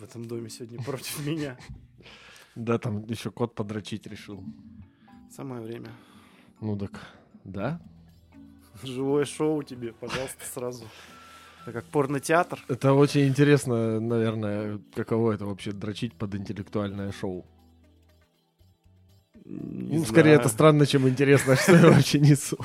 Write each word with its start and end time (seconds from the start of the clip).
в 0.00 0.04
этом 0.04 0.24
доме 0.24 0.48
сегодня 0.48 0.82
против 0.82 1.26
меня. 1.26 1.56
Да, 2.56 2.78
там 2.78 3.04
еще 3.04 3.30
кот 3.30 3.54
подрочить 3.54 4.06
решил. 4.06 4.42
Самое 5.30 5.62
время. 5.62 5.90
Ну 6.60 6.76
так, 6.76 6.92
да? 7.44 7.80
Живое 8.82 9.24
шоу 9.24 9.62
тебе, 9.62 9.92
пожалуйста, 9.92 10.44
сразу. 10.52 10.84
Это 11.62 11.72
как 11.72 11.84
порнотеатр. 11.86 12.64
Это 12.68 12.94
очень 12.94 13.28
интересно, 13.28 14.00
наверное, 14.00 14.80
каково 14.94 15.32
это 15.32 15.44
вообще 15.44 15.72
дрочить 15.72 16.14
под 16.14 16.34
интеллектуальное 16.34 17.12
шоу. 17.12 17.44
Не 19.44 19.98
ну, 19.98 20.04
скорее, 20.04 20.32
это 20.32 20.48
странно, 20.48 20.86
чем 20.86 21.08
интересно, 21.08 21.56
что 21.56 21.76
я 21.76 21.90
вообще 21.90 22.20
несу. 22.20 22.56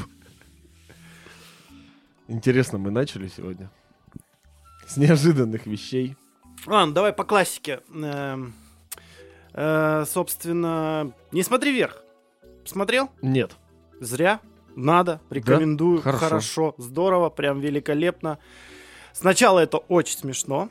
Интересно, 2.28 2.78
мы 2.78 2.92
начали 2.92 3.28
сегодня. 3.28 3.70
С 4.88 4.98
неожиданных 4.98 5.66
вещей. 5.66 6.16
Ладно, 6.66 6.94
давай 6.94 7.14
по 7.14 7.24
классике. 7.24 7.82
Эм, 7.94 8.54
э, 9.54 10.06
собственно, 10.08 11.12
не 11.32 11.44
смотри 11.44 11.72
вверх. 11.72 12.02
Смотрел? 12.66 13.10
Нет. 13.22 13.52
Зря. 14.00 14.40
Надо. 14.76 15.22
Рекомендую. 15.30 16.02
Хорошо. 16.02 16.26
Хорошо. 16.26 16.76
Здорово. 16.78 17.30
Прям 17.30 17.60
великолепно. 17.60 18.40
Сначала 19.14 19.60
это 19.60 19.78
очень 19.78 20.18
смешно, 20.18 20.70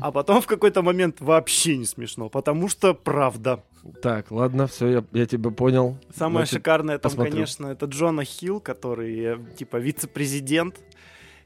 а 0.00 0.10
потом 0.12 0.40
в 0.40 0.46
какой-то 0.46 0.80
момент 0.82 1.20
вообще 1.20 1.76
не 1.76 1.84
смешно, 1.84 2.30
потому 2.30 2.68
что 2.68 2.94
правда. 2.94 3.62
Так, 4.00 4.30
ладно, 4.30 4.66
все, 4.66 4.88
я, 4.88 5.04
я 5.12 5.26
тебя 5.26 5.50
понял. 5.50 5.98
Самое 6.14 6.46
Значит, 6.46 6.54
шикарное 6.54 6.98
там, 6.98 7.10
посмотрю. 7.10 7.32
конечно, 7.32 7.66
это 7.66 7.86
Джона 7.86 8.24
Хилл, 8.24 8.60
который 8.60 9.18
э, 9.18 9.38
типа 9.56 9.76
вице-президент. 9.76 10.78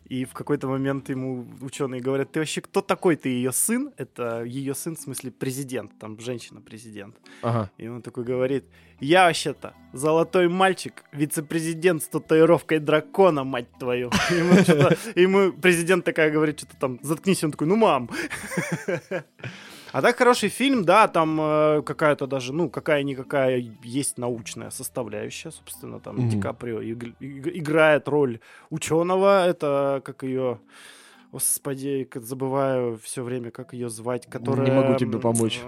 И 0.09 0.25
в 0.25 0.33
какой-то 0.33 0.69
момент 0.69 1.09
ему 1.09 1.47
ученые 1.61 2.01
говорят, 2.01 2.33
ты 2.33 2.39
вообще 2.39 2.61
кто 2.61 2.81
такой? 2.81 3.17
Ты 3.17 3.29
ее 3.29 3.53
сын? 3.53 3.93
Это 3.97 4.45
ее 4.45 4.75
сын, 4.75 4.95
в 4.95 5.01
смысле 5.01 5.31
президент, 5.31 5.99
там 5.99 6.19
женщина-президент. 6.21 7.17
Ага. 7.43 7.71
И 7.77 7.89
он 7.89 8.03
такой 8.03 8.25
говорит, 8.25 8.65
я 9.01 9.27
вообще-то 9.27 9.75
золотой 9.93 10.49
мальчик, 10.49 11.05
вице-президент 11.13 12.03
с 12.03 12.09
татуировкой 12.09 12.79
дракона, 12.79 13.45
мать 13.45 13.69
твою. 13.79 14.11
Ему, 14.31 14.93
ему 15.15 15.53
президент 15.53 16.05
такая 16.05 16.31
говорит, 16.31 16.59
что-то 16.59 16.77
там, 16.77 16.99
заткнись, 17.03 17.43
он 17.45 17.51
такой, 17.51 17.67
ну 17.67 17.77
мам. 17.77 18.09
А 19.93 20.03
так 20.03 20.17
хороший 20.17 20.49
фильм, 20.49 20.85
да, 20.85 21.09
там 21.09 21.39
э, 21.41 21.83
какая-то 21.83 22.27
даже, 22.27 22.53
ну, 22.53 22.69
какая-никакая 22.69 23.63
есть 23.83 24.19
научная 24.19 24.71
составляющая, 24.71 25.51
собственно, 25.51 26.01
там 26.01 26.17
Мгм. 26.17 26.29
Ди 26.29 26.41
Каприо 26.41 26.81
иг- 26.81 27.15
иг- 27.21 27.57
играет 27.57 28.09
роль 28.09 28.41
ученого, 28.71 29.47
это 29.47 30.03
как 30.05 30.23
ее, 30.23 30.59
господи, 31.33 32.09
забываю 32.15 32.99
все 33.03 33.23
время, 33.23 33.51
как 33.51 33.73
ее 33.73 33.89
звать, 33.89 34.27
которая... 34.27 34.73
могу 34.73 34.99
тебе 34.99 35.19
помочь. 35.19 35.61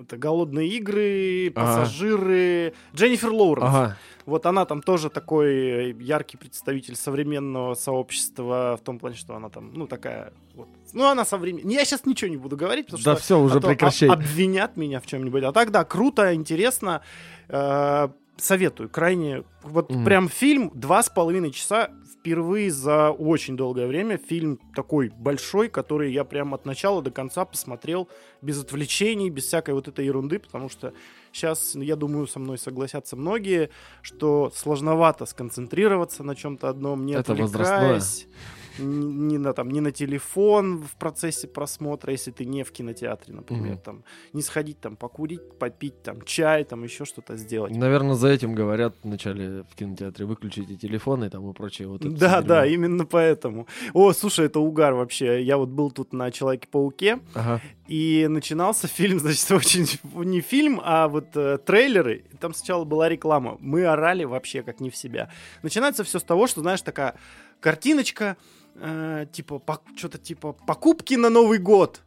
Это 0.00 0.18
«Голодные 0.18 0.68
игры», 0.68 1.50
Ага. 1.54 1.80
«Пассажиры», 1.84 2.74
Дженнифер 2.94 3.30
Лоуренс. 3.32 3.66
Ага. 3.66 3.96
Вот 4.26 4.44
она 4.44 4.66
там 4.66 4.82
тоже 4.82 5.08
такой 5.08 5.54
э, 5.54 5.94
яркий 5.98 6.36
представитель 6.36 6.94
современного 6.94 7.72
сообщества 7.74 8.76
в 8.78 8.84
том 8.84 8.98
плане, 8.98 9.16
что 9.16 9.34
она 9.34 9.48
там, 9.48 9.72
ну, 9.72 9.86
такая 9.86 10.32
вот. 10.54 10.68
Ну, 10.94 11.04
она 11.08 11.24
современная. 11.24 11.72
Я 11.74 11.84
сейчас 11.84 12.06
ничего 12.06 12.30
не 12.30 12.36
буду 12.36 12.56
говорить, 12.56 12.86
потому 12.86 13.02
Да 13.04 13.14
что 13.16 13.22
все, 13.22 13.38
уже 13.40 13.58
а 13.58 13.60
прекращай. 13.60 14.08
об- 14.08 14.20
обвинят 14.20 14.76
меня 14.76 15.00
в 15.00 15.06
чем-нибудь. 15.06 15.42
А 15.42 15.52
так, 15.52 15.70
да, 15.70 15.84
круто, 15.84 16.34
интересно. 16.34 17.02
Э, 17.48 18.08
советую, 18.36 18.88
крайне. 18.88 19.44
Вот 19.62 19.90
Мгм. 19.90 20.04
прям 20.04 20.28
фильм 20.28 20.70
два 20.74 21.02
с 21.02 21.08
половиной 21.10 21.50
часа 21.50 21.90
впервые 22.12 22.70
за 22.70 23.10
очень 23.10 23.56
долгое 23.56 23.86
время. 23.86 24.16
Фильм 24.16 24.58
такой 24.74 25.10
большой, 25.10 25.68
который 25.68 26.10
я 26.12 26.24
прям 26.24 26.54
от 26.54 26.64
начала 26.64 27.02
до 27.02 27.10
конца 27.10 27.44
посмотрел 27.44 28.08
без 28.40 28.60
отвлечений, 28.62 29.28
без 29.30 29.44
всякой 29.44 29.74
вот 29.74 29.88
этой 29.88 30.06
ерунды, 30.06 30.38
потому 30.38 30.68
что 30.70 30.94
сейчас, 31.32 31.74
я 31.74 31.96
думаю, 31.96 32.26
со 32.26 32.38
мной 32.38 32.56
согласятся 32.56 33.16
многие, 33.16 33.68
что 34.00 34.50
сложновато 34.54 35.26
сконцентрироваться 35.26 36.22
на 36.22 36.34
чем-то 36.34 36.68
одном, 36.70 37.04
не 37.04 37.12
Это 37.14 37.32
отвлекаясь. 37.34 38.26
Ни, 38.26 38.63
ни 38.78 39.36
на, 39.36 39.52
там, 39.52 39.70
ни 39.70 39.80
на 39.80 39.92
телефон 39.92 40.82
в 40.82 40.96
процессе 40.96 41.46
просмотра, 41.48 42.12
если 42.12 42.30
ты 42.30 42.44
не 42.44 42.62
в 42.64 42.72
кинотеатре, 42.72 43.34
например, 43.34 43.72
Мгм. 43.74 43.78
там, 43.78 44.04
не 44.32 44.42
сходить 44.42 44.80
там 44.80 44.96
покурить, 44.96 45.58
попить 45.58 46.02
там 46.02 46.22
чай, 46.22 46.64
там 46.64 46.82
еще 46.84 47.04
что-то 47.04 47.36
сделать. 47.36 47.74
Наверное, 47.76 48.14
за 48.14 48.28
этим 48.28 48.54
говорят 48.54 48.94
вначале 49.02 49.62
в 49.70 49.74
кинотеатре 49.74 50.26
выключите 50.26 50.76
телефоны 50.76 51.30
там 51.30 51.48
и 51.50 51.52
прочее. 51.52 51.88
Вот 51.88 52.00
Да, 52.02 52.42
да, 52.42 52.66
именно 52.66 53.04
поэтому. 53.06 53.66
О, 53.92 54.12
слушай, 54.12 54.46
это 54.46 54.60
угар 54.60 54.94
вообще. 54.94 55.42
Я 55.42 55.56
вот 55.56 55.68
был 55.68 55.90
тут 55.90 56.12
на 56.12 56.30
Человеке-пауке, 56.30 57.20
Ага. 57.34 57.60
и 57.86 58.26
начинался 58.28 58.88
фильм, 58.88 59.18
значит, 59.20 59.50
очень 59.52 59.86
не 60.24 60.40
фильм, 60.40 60.80
а 60.84 61.08
вот 61.08 61.36
э, 61.36 61.58
трейлеры. 61.58 62.24
И 62.32 62.36
Там 62.36 62.54
сначала 62.54 62.84
была 62.84 63.08
реклама. 63.08 63.56
Мы 63.60 63.84
орали 63.86 64.24
вообще 64.24 64.62
как 64.62 64.80
не 64.80 64.90
в 64.90 64.96
себя. 64.96 65.30
Начинается 65.62 66.04
все 66.04 66.18
с 66.18 66.22
того, 66.22 66.46
что, 66.46 66.60
знаешь, 66.60 66.82
такая 66.82 67.14
картиночка, 67.60 68.36
э, 68.76 69.26
типа, 69.32 69.62
что-то 69.96 70.18
типа 70.18 70.52
покупки 70.52 71.14
на 71.14 71.30
Новый 71.30 71.58
год. 71.58 72.00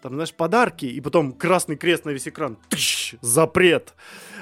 Там, 0.00 0.14
знаешь, 0.14 0.32
подарки, 0.32 0.86
и 0.86 1.00
потом 1.00 1.32
красный 1.32 1.76
крест 1.76 2.04
на 2.04 2.10
весь 2.10 2.28
экран. 2.28 2.56
Тыщ, 2.68 3.14
запрет. 3.20 3.94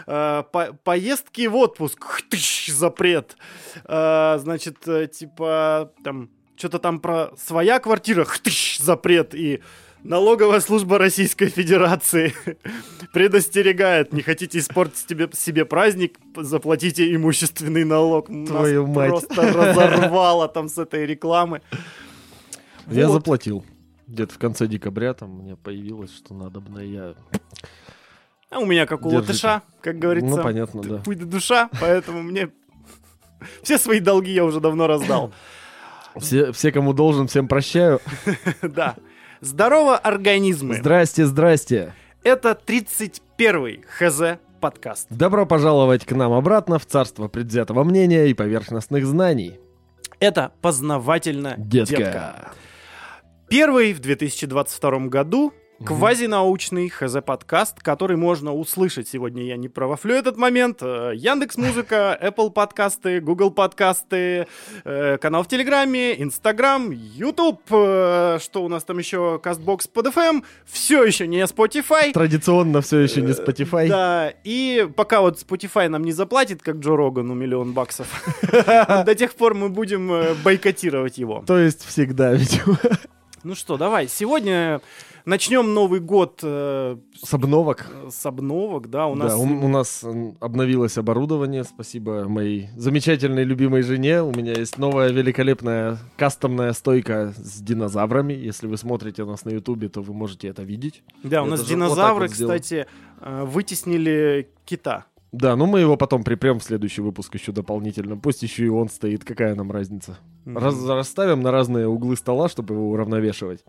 Э, 0.07 0.43
по- 0.53 0.75
поездки 0.85 1.47
в 1.47 1.57
отпуск. 1.57 2.23
Тыщ, 2.29 2.69
запрет. 2.69 3.37
Э, 3.85 4.37
значит, 4.39 4.87
э, 4.87 5.07
типа, 5.07 5.93
там, 6.05 6.29
что-то 6.57 6.79
там 6.79 7.01
про 7.01 7.31
своя 7.39 7.79
квартира. 7.79 8.27
Тыщ, 8.43 8.79
запрет. 8.79 9.35
И 9.35 9.63
Налоговая 10.09 10.61
служба 10.61 10.99
Российской 10.99 11.49
Федерации 11.49 12.33
предостерегает, 13.13 14.13
не 14.13 14.23
хотите 14.23 14.59
испортить 14.59 14.99
себе, 15.09 15.29
себе 15.33 15.65
праздник, 15.65 16.19
заплатите 16.37 17.13
имущественный 17.15 17.85
налог. 17.85 18.29
Нас 18.29 18.49
Твою 18.49 18.87
мать. 18.87 19.09
просто 19.11 19.53
разорвало 19.53 20.47
там 20.49 20.69
с 20.69 20.79
этой 20.79 21.07
рекламы. 21.07 21.61
Я 22.87 23.09
Вот. 23.09 23.15
заплатил. 23.15 23.65
Где-то 24.07 24.35
в 24.35 24.39
конце 24.39 24.69
декабря 24.69 25.13
там 25.15 25.31
мне 25.41 25.57
появилось, 25.57 26.15
что 26.17 26.35
надо 26.35 26.61
бы 26.61 26.85
я... 26.85 27.15
А 28.49 28.61
у 28.61 28.65
меня 28.65 28.87
как 28.87 29.05
у 29.05 29.11
Держите. 29.11 29.33
латыша, 29.33 29.63
как 29.81 29.99
говорится. 29.99 30.31
Ну, 30.37 30.41
понятно, 30.41 30.83
да. 30.83 30.99
Путь 30.99 31.29
душа, 31.29 31.69
поэтому 31.81 32.23
мне 32.23 32.51
все 33.65 33.77
свои 33.77 33.99
долги 33.99 34.31
я 34.33 34.45
уже 34.45 34.61
давно 34.61 34.87
раздал. 34.87 35.33
Все, 36.19 36.53
все, 36.53 36.71
кому 36.71 36.93
должен, 36.93 37.27
всем 37.27 37.49
прощаю. 37.49 38.01
Да. 38.63 38.95
Здорово, 39.41 39.97
организмы. 39.97 40.77
Здрасте, 40.77 41.27
здрасте. 41.27 41.95
Это 42.23 42.59
31-й 42.67 43.85
ХЗ 43.87 44.39
подкаст. 44.61 45.07
Добро 45.11 45.47
пожаловать 45.47 46.05
к 46.05 46.13
нам 46.13 46.33
обратно 46.33 46.79
в 46.79 46.87
царство 46.87 47.29
предвзятого 47.29 47.85
мнения 47.85 48.27
и 48.27 48.35
поверхностных 48.35 49.05
знаний. 49.07 49.59
Это 50.19 50.53
познавательно 50.63 51.55
Детка. 51.59 51.97
детка. 51.97 52.53
Первый 53.49 53.93
в 53.93 54.01
2022 54.01 54.99
году 55.09 55.53
квазинаучный 55.85 56.89
ХЗ-подкаст, 56.89 57.81
который 57.81 58.17
можно 58.17 58.55
услышать. 58.55 59.09
Сегодня 59.09 59.45
я 59.45 59.57
не 59.57 59.69
провафлю 59.69 60.15
этот 60.15 60.37
момент. 60.37 60.83
Яндекс 60.83 61.57
Музыка, 61.57 62.19
Apple 62.23 62.51
подкасты, 62.51 63.21
Google 63.21 63.51
подкасты, 63.51 64.47
э, 64.85 65.19
канал 65.19 65.43
в 65.43 65.49
Телеграме, 65.49 66.21
Инстаграм, 66.21 66.91
Ютуб, 66.91 67.61
э, 67.71 68.39
что 68.41 68.65
у 68.65 68.69
нас 68.69 68.85
там 68.85 68.99
еще, 68.99 69.39
Кастбокс 69.39 69.87
под 69.87 70.07
FM, 70.07 70.45
все 70.65 71.05
еще 71.05 71.27
не 71.27 71.43
Spotify. 71.45 72.13
Традиционно 72.13 72.81
все 72.81 73.01
еще 73.01 73.21
не 73.23 73.33
Spotify. 73.33 73.87
Э, 73.87 73.89
Да, 73.89 74.33
и 74.45 74.89
пока 74.97 75.21
вот 75.21 75.39
Spotify 75.39 75.89
нам 75.89 76.05
не 76.05 76.13
заплатит, 76.13 76.63
как 76.63 76.77
Джо 76.77 76.97
Рогану, 76.97 77.35
миллион 77.35 77.73
баксов, 77.73 78.09
до 78.43 79.15
тех 79.15 79.35
пор 79.35 79.55
мы 79.55 79.69
будем 79.69 80.11
э, 80.13 80.35
бойкотировать 80.43 81.19
его. 81.19 81.45
То 81.47 81.59
есть 81.59 81.85
всегда, 81.85 82.33
видимо. 82.33 82.79
Ну 83.47 83.55
что, 83.55 83.77
давай, 83.77 84.09
сегодня 84.09 84.81
начнем 85.25 85.73
Новый 85.73 86.01
год 86.01 86.41
э, 86.43 86.97
С 87.15 87.33
обновок. 87.33 87.87
с 88.11 88.27
обновок, 88.27 88.91
да, 88.91 89.07
у 89.07 89.15
нас... 89.15 89.35
Да, 89.35 89.39
у, 89.39 89.45
у 89.45 89.69
нас 89.69 90.05
обновилось 90.41 90.99
оборудование, 90.99 91.63
спасибо 91.63 92.25
моей 92.29 92.71
замечательной 92.75 93.45
любимой 93.45 93.83
жене. 93.83 94.21
У 94.23 94.33
меня 94.33 94.53
есть 94.55 94.79
новая 94.79 95.13
великолепная 95.13 95.99
кастомная 96.17 96.73
стойка 96.73 97.35
с 97.37 97.61
динозаврами. 97.61 98.33
Если 98.33 98.67
вы 98.67 98.77
смотрите 98.77 99.25
нас 99.25 99.45
на 99.45 99.51
ютубе, 99.51 99.91
то 99.91 100.03
вы 100.03 100.13
можете 100.13 100.49
это 100.49 100.65
видеть. 100.65 101.05
Да, 101.23 101.43
у 101.43 101.45
я 101.45 101.51
нас 101.53 101.61
вот 101.61 101.69
так 101.69 101.77
динозавры, 101.77 102.27
вот 102.27 102.35
сделал. 102.35 102.53
кстати, 102.53 102.89
э, 103.21 103.45
вытеснили 103.45 104.51
кита. 104.65 105.07
Да, 105.39 105.55
ну 105.55 105.67
мы 105.67 105.81
его 105.81 105.97
потом 105.99 106.25
припрем 106.25 106.59
в 106.59 106.65
следующий 106.65 107.03
выпуск 107.03 107.35
еще 107.35 107.53
дополнительно. 107.53 108.17
Пусть 108.17 108.43
еще 108.43 108.65
и 108.65 108.69
он 108.69 108.89
стоит, 108.89 109.23
какая 109.23 109.55
нам 109.55 109.71
разница. 109.71 110.19
Мгм. 110.47 110.57
Раз- 110.59 110.89
расставим 110.89 111.43
на 111.43 111.51
разные 111.51 111.87
углы 111.87 112.17
стола, 112.17 112.49
чтобы 112.49 112.75
его 112.75 112.91
уравновешивать. 112.91 113.63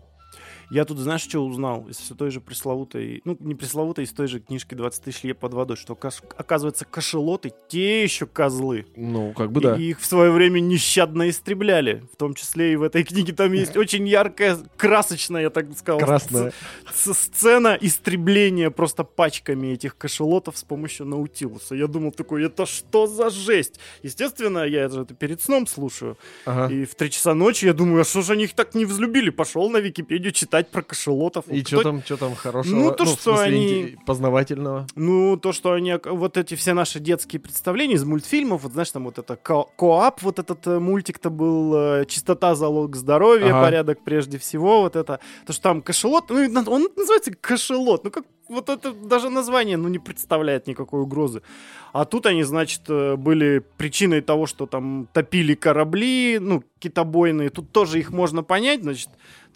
Я 0.70 0.84
тут, 0.84 0.98
знаешь, 0.98 1.22
что 1.22 1.40
узнал? 1.40 1.86
Из 1.88 1.96
все 1.96 2.14
той 2.14 2.30
же 2.30 2.40
пресловутой, 2.40 3.22
ну, 3.24 3.36
не 3.40 3.54
пресловутой, 3.54 4.04
из 4.04 4.12
той 4.12 4.26
же 4.26 4.40
книжки 4.40 4.74
«20 4.74 5.02
тысяч 5.02 5.22
лет 5.22 5.38
под 5.38 5.54
водой», 5.54 5.76
что, 5.76 5.98
оказывается, 6.36 6.84
кашелоты 6.84 7.52
те 7.68 8.02
еще 8.02 8.26
козлы. 8.26 8.86
Ну, 8.94 9.32
как 9.32 9.50
бы 9.50 9.60
да. 9.62 9.76
И 9.76 9.90
их 9.90 10.00
в 10.00 10.04
свое 10.04 10.30
время 10.30 10.60
нещадно 10.60 11.30
истребляли. 11.30 12.04
В 12.12 12.16
том 12.16 12.34
числе 12.34 12.74
и 12.74 12.76
в 12.76 12.82
этой 12.82 13.02
книге 13.02 13.32
там 13.32 13.52
есть 13.52 13.76
очень 13.78 14.06
яркая, 14.06 14.58
красочная, 14.76 15.42
я 15.42 15.50
так 15.50 15.66
сказал, 15.76 16.00
Красная. 16.00 16.52
сцена 16.92 17.78
истребления 17.80 18.70
просто 18.70 19.04
пачками 19.04 19.68
этих 19.68 19.96
кашелотов 19.96 20.58
с 20.58 20.64
помощью 20.64 21.06
наутилуса. 21.06 21.74
Я 21.74 21.86
думал 21.86 22.12
такой, 22.12 22.44
это 22.44 22.66
что 22.66 23.06
за 23.06 23.30
жесть? 23.30 23.80
Естественно, 24.02 24.64
я 24.64 24.84
это 24.84 25.14
перед 25.14 25.40
сном 25.40 25.66
слушаю. 25.66 26.18
Ага. 26.44 26.72
И 26.74 26.84
в 26.84 26.94
три 26.94 27.10
часа 27.10 27.34
ночи 27.34 27.64
я 27.64 27.72
думаю, 27.72 28.02
а 28.02 28.04
что 28.04 28.20
же 28.20 28.34
они 28.34 28.44
их 28.44 28.54
так 28.54 28.74
не 28.74 28.84
взлюбили? 28.84 29.30
Пошел 29.30 29.70
на 29.70 29.78
Википедию 29.78 30.32
читать 30.32 30.57
про 30.66 30.82
кашелотов. 30.82 31.46
И 31.48 31.58
Вот 31.60 31.68
что 31.68 31.82
там, 31.84 32.02
что 32.02 32.16
там 32.16 32.34
хорошего? 32.34 32.74
Ну, 32.76 32.90
то, 32.92 33.04
в 33.04 33.08
что 33.10 33.36
смысле, 33.36 33.44
они- 33.44 33.96
познавательного. 34.04 34.88
Ну, 34.96 35.36
то, 35.36 35.52
что 35.52 35.70
они, 35.72 35.92
ок- 35.94 36.06
вот 36.10 36.36
эти 36.36 36.56
все 36.56 36.72
наши 36.74 36.98
детские 36.98 37.38
представления 37.38 37.94
из 37.94 38.04
мультфильмов, 38.04 38.64
вот 38.64 38.72
знаешь, 38.72 38.90
там 38.90 39.04
вот 39.04 39.18
это 39.18 39.36
ко- 39.36 39.66
Коап, 39.76 40.20
вот 40.22 40.40
этот 40.40 40.66
э, 40.66 40.80
мультик-то 40.80 41.30
был, 41.30 41.74
э, 41.76 42.04
чистота, 42.06 42.56
залог 42.56 42.96
здоровья, 42.96 43.50
Ага. 43.50 43.62
порядок 43.62 44.00
прежде 44.04 44.38
всего, 44.38 44.80
вот 44.82 44.96
это, 44.96 45.20
то, 45.46 45.52
что 45.52 45.62
там 45.62 45.82
кашелот, 45.82 46.30
ну, 46.30 46.62
он 46.66 46.88
называется 46.96 47.32
кашелот, 47.40 48.02
ну, 48.04 48.10
как, 48.10 48.24
вот 48.48 48.68
это 48.68 48.92
даже 48.92 49.28
название, 49.28 49.76
ну, 49.76 49.88
не 49.88 49.98
представляет 49.98 50.66
никакой 50.66 51.02
угрозы. 51.02 51.42
А 51.92 52.04
тут 52.04 52.26
они, 52.26 52.42
значит, 52.42 52.82
э, 52.88 53.16
были 53.16 53.62
причиной 53.76 54.20
того, 54.20 54.46
что 54.46 54.66
там 54.66 55.08
топили 55.12 55.54
корабли, 55.54 56.38
ну, 56.40 56.62
китобойные, 56.78 57.50
тут 57.50 57.72
тоже 57.72 57.98
их 57.98 58.10
можно 58.10 58.42
понять, 58.42 58.82
значит, 58.82 59.08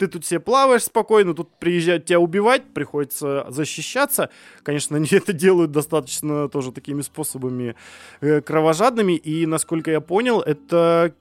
ты 0.02 0.08
тут 0.08 0.24
себе 0.24 0.40
плаваешь 0.40 0.82
спокойно, 0.82 1.32
тут 1.32 1.48
приезжают 1.60 2.06
тебя 2.06 2.18
убивать, 2.18 2.64
приходится 2.74 3.46
защищаться. 3.50 4.30
Конечно, 4.64 4.96
они 4.96 5.06
это 5.12 5.32
делают 5.32 5.70
достаточно 5.70 6.48
тоже 6.48 6.72
такими 6.72 7.02
способами 7.02 7.76
э, 8.20 8.40
кровожадными, 8.40 9.12
и, 9.12 9.46
насколько 9.46 9.92
я 9.92 10.00
понял, 10.00 10.40
это 10.40 11.14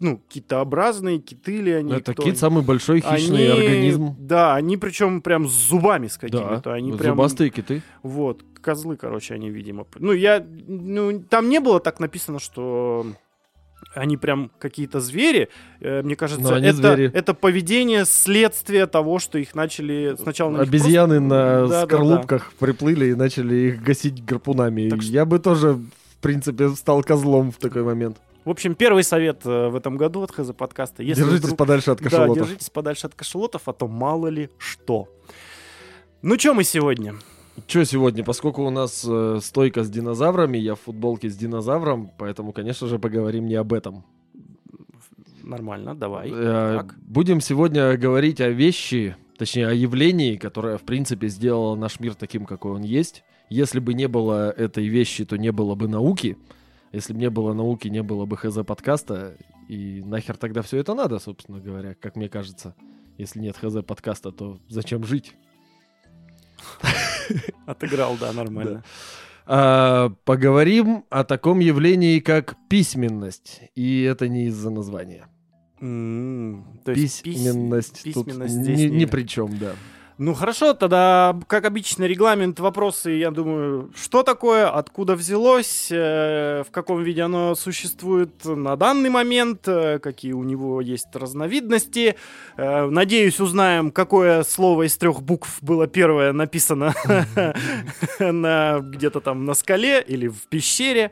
ну, 0.00 0.20
китообразные, 0.28 1.20
киты 1.20 1.60
ли 1.60 1.70
они? 1.70 1.92
Это 1.92 2.14
кто 2.14 2.24
кит 2.24 2.36
самый 2.36 2.64
большой 2.64 3.00
хищный 3.00 3.52
Они- 3.52 3.60
организм. 3.60 4.16
Да, 4.18 4.56
они 4.56 4.76
причем 4.76 5.20
прям 5.20 5.46
с 5.46 5.52
зубами 5.52 6.08
с 6.08 6.18
Да, 6.18 6.20
какими-то. 6.28 6.72
Они 6.74 6.92
прям, 6.92 7.14
зубастые 7.14 7.50
киты. 7.50 7.80
вот, 8.02 8.42
козлы, 8.60 8.96
короче, 8.96 9.34
они, 9.34 9.50
видимо. 9.50 9.86
Ну, 10.00 10.10
я, 10.10 10.44
ну, 10.66 11.20
там 11.20 11.48
не 11.48 11.60
было 11.60 11.78
так 11.78 12.00
написано, 12.00 12.40
что 12.40 13.06
они 13.96 14.16
прям 14.16 14.50
какие-то 14.58 15.00
звери. 15.00 15.48
Э, 15.80 16.02
Мне 16.02 16.16
кажется, 16.16 16.54
это, 16.56 16.72
звери. 16.94 17.10
это 17.12 17.34
поведение 17.34 18.04
следствие 18.04 18.86
того, 18.86 19.18
что 19.18 19.38
их 19.38 19.54
начали 19.54 20.16
сначала... 20.20 20.50
на 20.50 20.60
Обезьяны 20.62 21.18
просто- 21.18 21.28
на 21.28 21.44
Да, 21.44 21.60
да, 21.66 21.68
да. 21.68 21.86
скорлупках 21.86 22.52
приплыли 22.58 23.06
и 23.06 23.14
начали 23.14 23.54
их 23.56 23.82
гасить 23.82 24.24
гарпунами. 24.24 24.88
Так 24.90 25.02
что- 25.02 25.12
Я 25.12 25.24
бы 25.24 25.38
тоже, 25.38 25.72
в 25.74 26.16
принципе, 26.20 26.68
стал 26.70 27.02
козлом 27.02 27.50
в 27.52 27.56
такой 27.56 27.82
момент. 27.82 28.18
В 28.44 28.50
общем, 28.50 28.74
первый 28.76 29.02
совет 29.02 29.40
э, 29.44 29.68
в 29.68 29.74
этом 29.74 29.96
году 29.96 30.22
от 30.22 30.30
ХЗ 30.30 30.52
подкаста. 30.56 31.02
Если 31.02 31.22
Держитесь 31.22 31.44
вдруг- 31.46 31.58
подальше 31.58 31.90
от 31.90 31.98
Да, 31.98 32.04
кашалотов. 32.04 32.36
держитесь 32.44 32.70
подальше 32.70 33.06
от 33.08 33.14
кашалотов, 33.14 33.62
а 33.66 33.72
то 33.72 33.88
мало 33.88 34.28
ли 34.28 34.50
что. 34.58 35.08
Ну, 36.22 36.38
что 36.38 36.54
мы 36.54 36.62
сегодня? 36.64 37.14
Что 37.66 37.84
сегодня? 37.84 38.22
Поскольку 38.22 38.62
у 38.64 38.70
нас 38.70 39.04
э, 39.08 39.38
стойка 39.42 39.82
с 39.82 39.90
динозаврами, 39.90 40.58
я 40.58 40.74
в 40.74 40.80
футболке 40.80 41.28
с 41.28 41.36
динозавром, 41.36 42.10
поэтому, 42.18 42.52
конечно 42.52 42.86
же, 42.86 42.98
поговорим 42.98 43.46
не 43.46 43.54
об 43.54 43.72
этом. 43.72 44.04
Нормально, 45.42 45.94
давай. 45.94 46.30
Э, 46.30 46.78
Так. 46.78 46.94
Будем 47.00 47.40
сегодня 47.40 47.96
говорить 47.96 48.40
о 48.40 48.50
вещи, 48.50 49.16
точнее, 49.38 49.68
о 49.68 49.72
явлении, 49.72 50.36
которое, 50.36 50.76
в 50.76 50.82
принципе, 50.82 51.28
сделало 51.28 51.76
наш 51.76 51.98
мир 51.98 52.14
таким, 52.14 52.44
какой 52.44 52.72
он 52.72 52.82
есть. 52.82 53.24
Если 53.48 53.80
бы 53.80 53.94
не 53.94 54.06
было 54.08 54.50
этой 54.50 54.86
вещи, 54.86 55.24
то 55.24 55.36
не 55.36 55.50
было 55.52 55.74
бы 55.74 55.88
науки. 55.88 56.36
Если 56.92 57.12
бы 57.12 57.18
не 57.20 57.30
было 57.30 57.52
науки, 57.52 57.88
не 57.88 58.02
было 58.02 58.26
бы 58.26 58.36
ХЗ 58.36 58.58
подкаста. 58.66 59.36
И 59.68 60.02
нахер 60.04 60.36
тогда 60.36 60.62
все 60.62 60.78
это 60.78 60.94
надо, 60.94 61.18
собственно 61.18 61.58
говоря, 61.60 61.94
как 61.94 62.16
мне 62.16 62.28
кажется. 62.28 62.74
Если 63.18 63.40
нет 63.40 63.56
ХЗ 63.56 63.82
подкаста, 63.86 64.30
то 64.30 64.58
зачем 64.68 65.04
жить? 65.04 65.34
Отыграл, 67.66 68.16
да, 68.20 68.32
нормально. 68.32 68.82
А, 69.46 70.10
поговорим 70.24 71.04
о 71.10 71.22
таком 71.24 71.60
явлении, 71.60 72.18
как 72.20 72.56
письменность. 72.68 73.60
И 73.74 74.02
это 74.02 74.28
не 74.28 74.46
из-за 74.46 74.70
названия. 74.70 75.26
М, 75.80 76.80
То 76.84 76.92
есть 76.92 77.22
пись- 77.24 77.34
Письменность, 77.34 78.02
тут 78.14 78.26
письменность 78.26 78.56
ни, 78.56 78.62
здесь 78.62 78.90
ни 78.90 78.94
не- 78.96 79.06
при 79.06 79.22
чем, 79.24 79.56
да. 79.58 79.72
Ну 80.18 80.32
хорошо, 80.32 80.72
тогда, 80.72 81.38
как 81.46 81.66
обычно, 81.66 82.04
регламент, 82.04 82.58
вопросы, 82.58 83.10
я 83.10 83.30
думаю, 83.30 83.90
что 83.94 84.22
такое, 84.22 84.66
откуда 84.66 85.14
взялось, 85.14 85.88
э, 85.90 86.64
в 86.66 86.70
каком 86.70 87.02
виде 87.02 87.20
оно 87.20 87.54
существует 87.54 88.42
на 88.46 88.76
данный 88.76 89.10
момент, 89.10 89.68
э, 89.68 89.98
какие 89.98 90.32
у 90.32 90.42
него 90.42 90.80
есть 90.80 91.14
разновидности. 91.14 92.16
Э, 92.56 92.86
надеюсь, 92.86 93.40
узнаем, 93.40 93.90
какое 93.90 94.42
слово 94.44 94.86
из 94.86 94.96
трех 94.96 95.20
букв 95.20 95.58
было 95.62 95.86
первое 95.86 96.32
написано 96.32 96.94
на, 98.18 98.80
где-то 98.80 99.20
там 99.20 99.44
на 99.44 99.52
скале 99.52 100.00
или 100.00 100.28
в 100.28 100.48
пещере. 100.48 101.10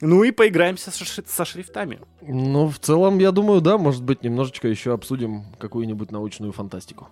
Ну 0.00 0.24
и 0.24 0.30
поиграемся 0.30 0.90
со, 0.90 1.04
со 1.04 1.44
шрифтами. 1.44 2.00
Ну, 2.22 2.68
в 2.68 2.78
целом, 2.78 3.18
я 3.18 3.32
думаю, 3.32 3.60
да, 3.60 3.76
может 3.76 4.02
быть, 4.02 4.22
немножечко 4.22 4.66
еще 4.66 4.94
обсудим 4.94 5.44
какую-нибудь 5.58 6.10
научную 6.10 6.52
фантастику. 6.52 7.08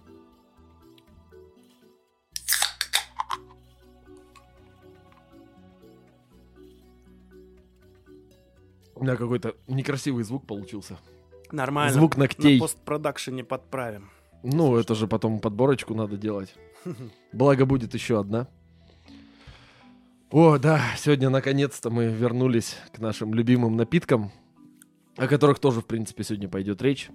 У 9.05 9.06
меня 9.06 9.17
какой-то 9.19 9.55
некрасивый 9.69 10.25
звук 10.25 10.47
получился. 10.47 10.97
Нормально. 11.53 11.93
Звук 11.93 12.17
На 12.17 12.21
ногтей. 12.23 12.59
постпродакшене 12.59 13.45
подправим. 13.45 14.09
Ну, 14.43 14.79
это 14.79 14.95
же 14.95 15.06
потом 15.06 15.41
подборочку 15.41 15.95
надо 15.95 16.17
делать. 16.17 16.55
Благо 17.35 17.67
будет 17.67 17.93
еще 17.93 18.19
одна. 18.19 18.49
О, 20.31 20.56
да, 20.56 20.81
сегодня 20.97 21.29
наконец-то 21.29 21.91
мы 21.91 22.06
вернулись 22.06 22.79
к 22.95 22.99
нашим 22.99 23.35
любимым 23.35 23.77
напиткам, 23.77 24.33
о 25.19 25.27
которых 25.29 25.59
тоже, 25.59 25.83
в 25.83 25.87
принципе, 25.87 26.25
сегодня 26.25 26.49
пойдет 26.49 26.81
речь. 26.81 27.11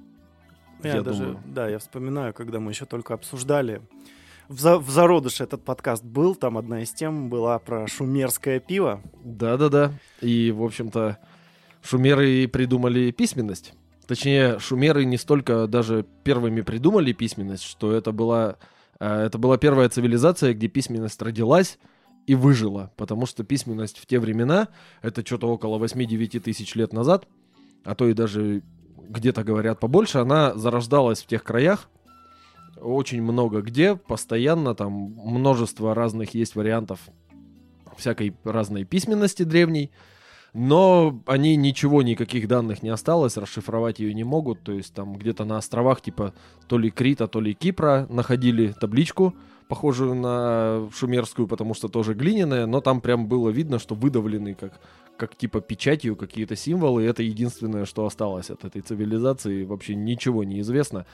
Я, 0.84 0.98
Я 0.98 1.02
даже, 1.02 1.24
думаю. 1.24 1.40
да, 1.48 1.68
я 1.70 1.80
вспоминаю, 1.80 2.36
когда 2.36 2.60
мы 2.60 2.70
еще 2.72 2.86
только 2.86 3.16
обсуждали. 3.16 3.82
В, 4.48 4.60
за- 4.60 4.78
в 4.78 4.92
зародыше 4.92 5.44
этот 5.44 5.66
подкаст 5.66 6.04
был, 6.04 6.36
там 6.36 6.56
одна 6.56 6.84
из 6.84 6.92
тем 6.92 7.30
была 7.32 7.58
про 7.58 7.88
шумерское 7.88 8.60
пиво. 8.60 9.02
Да-да-да. 9.24 9.92
И, 10.22 10.52
в 10.52 10.62
общем-то, 10.64 11.18
шумеры 11.82 12.48
придумали 12.48 13.12
письменность. 13.12 13.74
Точнее, 14.08 14.60
шумеры 14.60 15.06
не 15.06 15.18
столько 15.18 15.68
даже 15.68 16.06
первыми 16.24 16.62
придумали 16.62 17.12
письменность, 17.12 17.64
что 17.64 17.92
это 17.92 18.12
была, 18.12 18.58
э, 19.00 19.26
это 19.26 19.38
была 19.38 19.58
первая 19.58 19.90
цивилизация, 19.90 20.54
где 20.54 20.68
письменность 20.68 21.22
родилась 21.22 21.78
и 22.26 22.36
выжила. 22.36 22.92
Потому 22.98 23.26
что 23.26 23.44
письменность 23.44 23.98
в 23.98 24.06
те 24.06 24.20
времена, 24.20 24.70
это 25.02 25.26
что-то 25.26 25.48
около 25.48 25.78
8-9 25.78 26.40
тысяч 26.40 26.76
лет 26.76 26.94
назад, 26.94 27.28
а 27.84 27.96
то 27.96 28.08
и 28.08 28.14
даже 28.14 28.64
где-то 28.98 29.44
говорят 29.44 29.80
побольше, 29.80 30.20
она 30.20 30.56
зарождалась 30.56 31.22
в 31.22 31.28
тех 31.28 31.44
краях, 31.44 31.90
очень 32.82 33.22
много 33.22 33.62
где, 33.62 33.96
постоянно 33.96 34.76
там 34.76 34.92
множество 34.94 35.94
разных 35.94 36.34
есть 36.34 36.56
вариантов 36.56 37.00
всякой 37.98 38.36
разной 38.44 38.86
письменности 38.86 39.44
древней, 39.44 39.92
но 40.54 41.22
они 41.26 41.56
ничего, 41.56 42.02
никаких 42.02 42.48
данных 42.48 42.84
не 42.84 42.90
осталось, 42.90 43.38
расшифровать 43.38 44.00
ее 44.00 44.14
не 44.14 44.24
могут, 44.24 44.62
то 44.62 44.72
есть 44.72 44.94
там 44.94 45.16
где-то 45.16 45.46
на 45.46 45.58
островах 45.58 46.02
типа 46.02 46.34
то 46.68 46.78
ли 46.78 46.90
Крита, 46.90 47.28
то 47.28 47.40
ли 47.40 47.54
Кипра 47.54 48.08
находили 48.10 48.74
табличку, 48.80 49.36
похожую 49.70 50.16
на 50.16 50.90
шумерскую, 50.94 51.48
потому 51.48 51.76
что 51.76 51.88
тоже 51.88 52.16
глиняная, 52.16 52.66
но 52.66 52.82
там 52.82 53.02
прям 53.02 53.28
было 53.28 53.50
видно, 53.50 53.78
что 53.78 53.94
выдавлены 53.94 54.56
как, 54.56 54.82
как 55.16 55.36
типа 55.36 55.62
печатью 55.62 56.16
какие-то 56.16 56.56
символы, 56.56 57.04
это 57.04 57.22
единственное, 57.22 57.86
что 57.86 58.06
осталось 58.06 58.50
от 58.50 58.66
этой 58.66 58.82
цивилизации, 58.82 59.66
вообще 59.66 59.94
ничего 59.94 60.44
не 60.44 60.62
известно. 60.62 61.06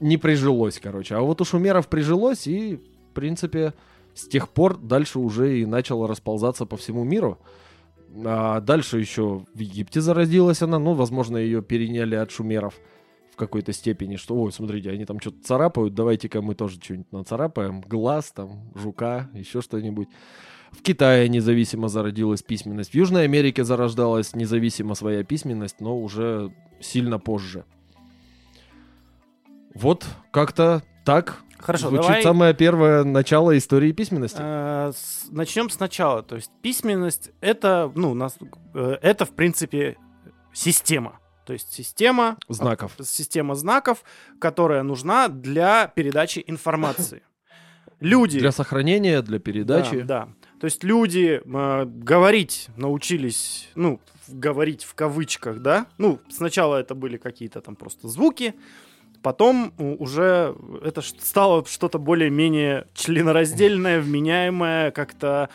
Не 0.00 0.16
прижилось, 0.16 0.80
короче. 0.80 1.14
А 1.14 1.20
вот 1.20 1.42
у 1.42 1.44
шумеров 1.44 1.88
прижилось, 1.88 2.46
и, 2.46 2.76
в 2.76 3.14
принципе, 3.14 3.74
с 4.14 4.26
тех 4.26 4.48
пор 4.48 4.78
дальше 4.78 5.18
уже 5.18 5.60
и 5.60 5.66
начало 5.66 6.08
расползаться 6.08 6.64
по 6.64 6.78
всему 6.78 7.04
миру. 7.04 7.38
А 8.24 8.60
дальше 8.60 8.98
еще 8.98 9.44
в 9.54 9.58
Египте 9.58 10.00
зародилась 10.00 10.62
она, 10.62 10.78
ну, 10.78 10.94
возможно, 10.94 11.36
ее 11.36 11.62
переняли 11.62 12.16
от 12.16 12.30
шумеров 12.30 12.74
в 13.32 13.36
какой-то 13.36 13.72
степени, 13.72 14.16
что, 14.16 14.34
ой, 14.34 14.52
смотрите, 14.52 14.90
они 14.90 15.04
там 15.04 15.20
что-то 15.20 15.42
царапают, 15.44 15.94
давайте-ка 15.94 16.42
мы 16.42 16.54
тоже 16.54 16.80
что-нибудь 16.80 17.12
нацарапаем, 17.12 17.80
глаз 17.82 18.32
там, 18.32 18.72
жука, 18.74 19.30
еще 19.32 19.60
что-нибудь. 19.62 20.08
В 20.72 20.82
Китае 20.82 21.28
независимо 21.28 21.88
зародилась 21.88 22.42
письменность, 22.42 22.90
в 22.90 22.94
Южной 22.94 23.24
Америке 23.24 23.64
зарождалась 23.64 24.34
независимо 24.34 24.94
своя 24.94 25.24
письменность, 25.24 25.80
но 25.80 25.98
уже 25.98 26.52
сильно 26.80 27.18
позже. 27.18 27.64
Вот 29.74 30.06
как-то 30.32 30.82
так 31.04 31.42
Хорошо, 31.62 31.88
звучит 31.88 32.06
давай 32.06 32.22
самое 32.22 32.54
первое 32.54 33.04
начало 33.04 33.56
истории 33.56 33.92
письменности. 33.92 34.38
э, 34.40 34.92
с- 34.94 35.26
начнем 35.30 35.70
сначала. 35.70 36.22
То 36.22 36.36
есть 36.36 36.50
письменность 36.62 37.30
это, 37.40 37.90
ну, 37.94 38.14
нас, 38.14 38.36
э, 38.74 38.98
это 39.02 39.24
в 39.26 39.30
принципе 39.30 39.96
система. 40.52 41.18
То 41.46 41.52
есть 41.52 41.72
система 41.72 42.36
Знаков. 42.48 42.92
система 43.02 43.54
знаков, 43.54 44.04
которая 44.38 44.82
нужна 44.82 45.28
для 45.28 45.88
передачи 45.88 46.42
информации. 46.46 47.22
Люди 48.00 48.38
Для 48.38 48.52
сохранения, 48.52 49.20
для 49.20 49.38
передачи. 49.38 50.00
Да, 50.00 50.26
да. 50.26 50.28
То 50.60 50.66
есть 50.66 50.84
люди 50.84 51.42
э, 51.44 51.84
говорить 51.86 52.68
научились, 52.76 53.68
ну, 53.74 54.00
говорить 54.28 54.84
в 54.84 54.94
кавычках, 54.94 55.60
да. 55.60 55.86
Ну, 55.98 56.18
сначала 56.30 56.76
это 56.76 56.94
были 56.94 57.16
какие-то 57.18 57.60
там 57.60 57.76
просто 57.76 58.08
звуки, 58.08 58.54
потом 59.22 59.72
уже 59.78 60.54
это 60.82 61.02
стало 61.02 61.64
что-то 61.66 61.98
более-менее 61.98 62.86
членораздельное, 62.94 64.00
вменяемое, 64.00 64.90
как-то 64.90 65.48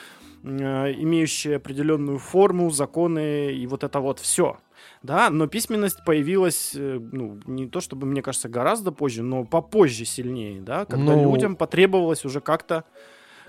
э, 0.43 0.47
имеющее 0.93 1.57
определенную 1.57 2.19
форму, 2.19 2.69
законы 2.71 3.51
и 3.53 3.67
вот 3.67 3.83
это 3.83 3.99
вот 3.99 4.19
все. 4.19 4.57
Да, 5.03 5.29
но 5.29 5.47
письменность 5.47 6.03
появилась, 6.05 6.71
э, 6.75 6.99
ну, 7.11 7.39
не 7.45 7.67
то 7.67 7.79
чтобы, 7.81 8.07
мне 8.07 8.21
кажется, 8.21 8.49
гораздо 8.49 8.91
позже, 8.91 9.21
но 9.23 9.43
попозже 9.43 10.05
сильнее, 10.05 10.61
да, 10.61 10.85
когда 10.85 11.15
Ну- 11.15 11.31
людям 11.31 11.55
потребовалось 11.55 12.25
уже 12.25 12.41
как-то 12.41 12.83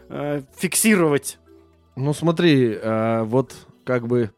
э, 0.09 0.43
фиксировать. 0.57 1.39
Ну 1.97 2.13
смотри, 2.13 2.79
а, 2.81 3.25
вот 3.25 3.55
как 3.85 4.07
бы 4.07 4.31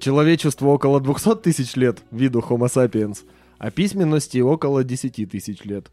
человечеству 0.00 0.70
около 0.70 1.00
200 1.00 1.36
тысяч 1.36 1.76
лет, 1.76 2.02
виду 2.10 2.40
Homo 2.40 2.66
sapiens, 2.66 3.18
а 3.60 3.70
письменности 3.70 4.38
около 4.38 4.82
10 4.82 5.30
тысяч 5.30 5.64
лет. 5.64 5.92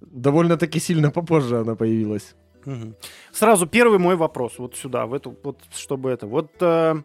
Довольно-таки 0.00 0.80
сильно 0.80 1.10
попозже 1.12 1.60
она 1.60 1.76
появилась. 1.76 2.34
Мгм. 2.64 2.96
Сразу 3.32 3.66
первый 3.68 4.00
мой 4.00 4.16
вопрос, 4.16 4.58
вот 4.58 4.76
сюда, 4.76 5.06
в 5.06 5.14
эту, 5.14 5.36
вот 5.44 5.60
чтобы 5.70 6.10
это, 6.10 6.26
вот 6.26 6.50
э, 6.60 6.96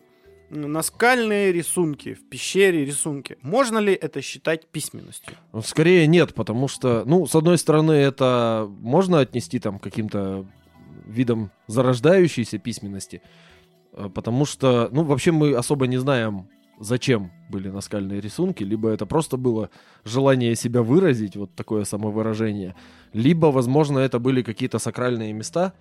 наскальные 0.49 1.51
рисунки 1.51 2.15
в 2.15 2.27
пещере 2.27 2.83
рисунки, 2.85 3.37
можно 3.43 3.77
ли 3.77 3.93
это 3.93 4.23
считать 4.23 4.67
письменностью? 4.67 5.35
Ну, 5.53 5.61
Скорее 5.61 6.07
нет, 6.07 6.33
потому 6.33 6.67
что, 6.67 7.03
ну, 7.05 7.27
с 7.27 7.35
одной 7.35 7.59
стороны, 7.59 7.91
это 7.91 8.67
можно 8.79 9.19
отнести 9.19 9.59
там 9.59 9.77
каким-то 9.77 10.47
видам 11.05 11.51
зарождающейся 11.67 12.57
письменности, 12.57 13.21
э, 13.93 14.09
потому 14.09 14.45
что, 14.45 14.89
ну, 14.91 15.03
вообще 15.03 15.31
мы 15.31 15.53
особо 15.53 15.85
не 15.85 15.97
знаем, 15.97 16.47
зачем 16.79 17.31
были 17.49 17.69
наскальные 17.69 18.21
рисунки, 18.21 18.63
либо 18.63 18.89
это 18.89 19.05
просто 19.05 19.37
было 19.37 19.69
желание 20.03 20.55
себя 20.55 20.81
выразить, 20.81 21.35
вот 21.35 21.53
такое 21.55 21.83
самовыражение, 21.85 22.75
либо, 23.13 23.47
возможно, 23.47 23.99
это 23.99 24.19
были 24.19 24.41
какие-то 24.41 24.79
сакральные 24.79 25.33
места, 25.33 25.73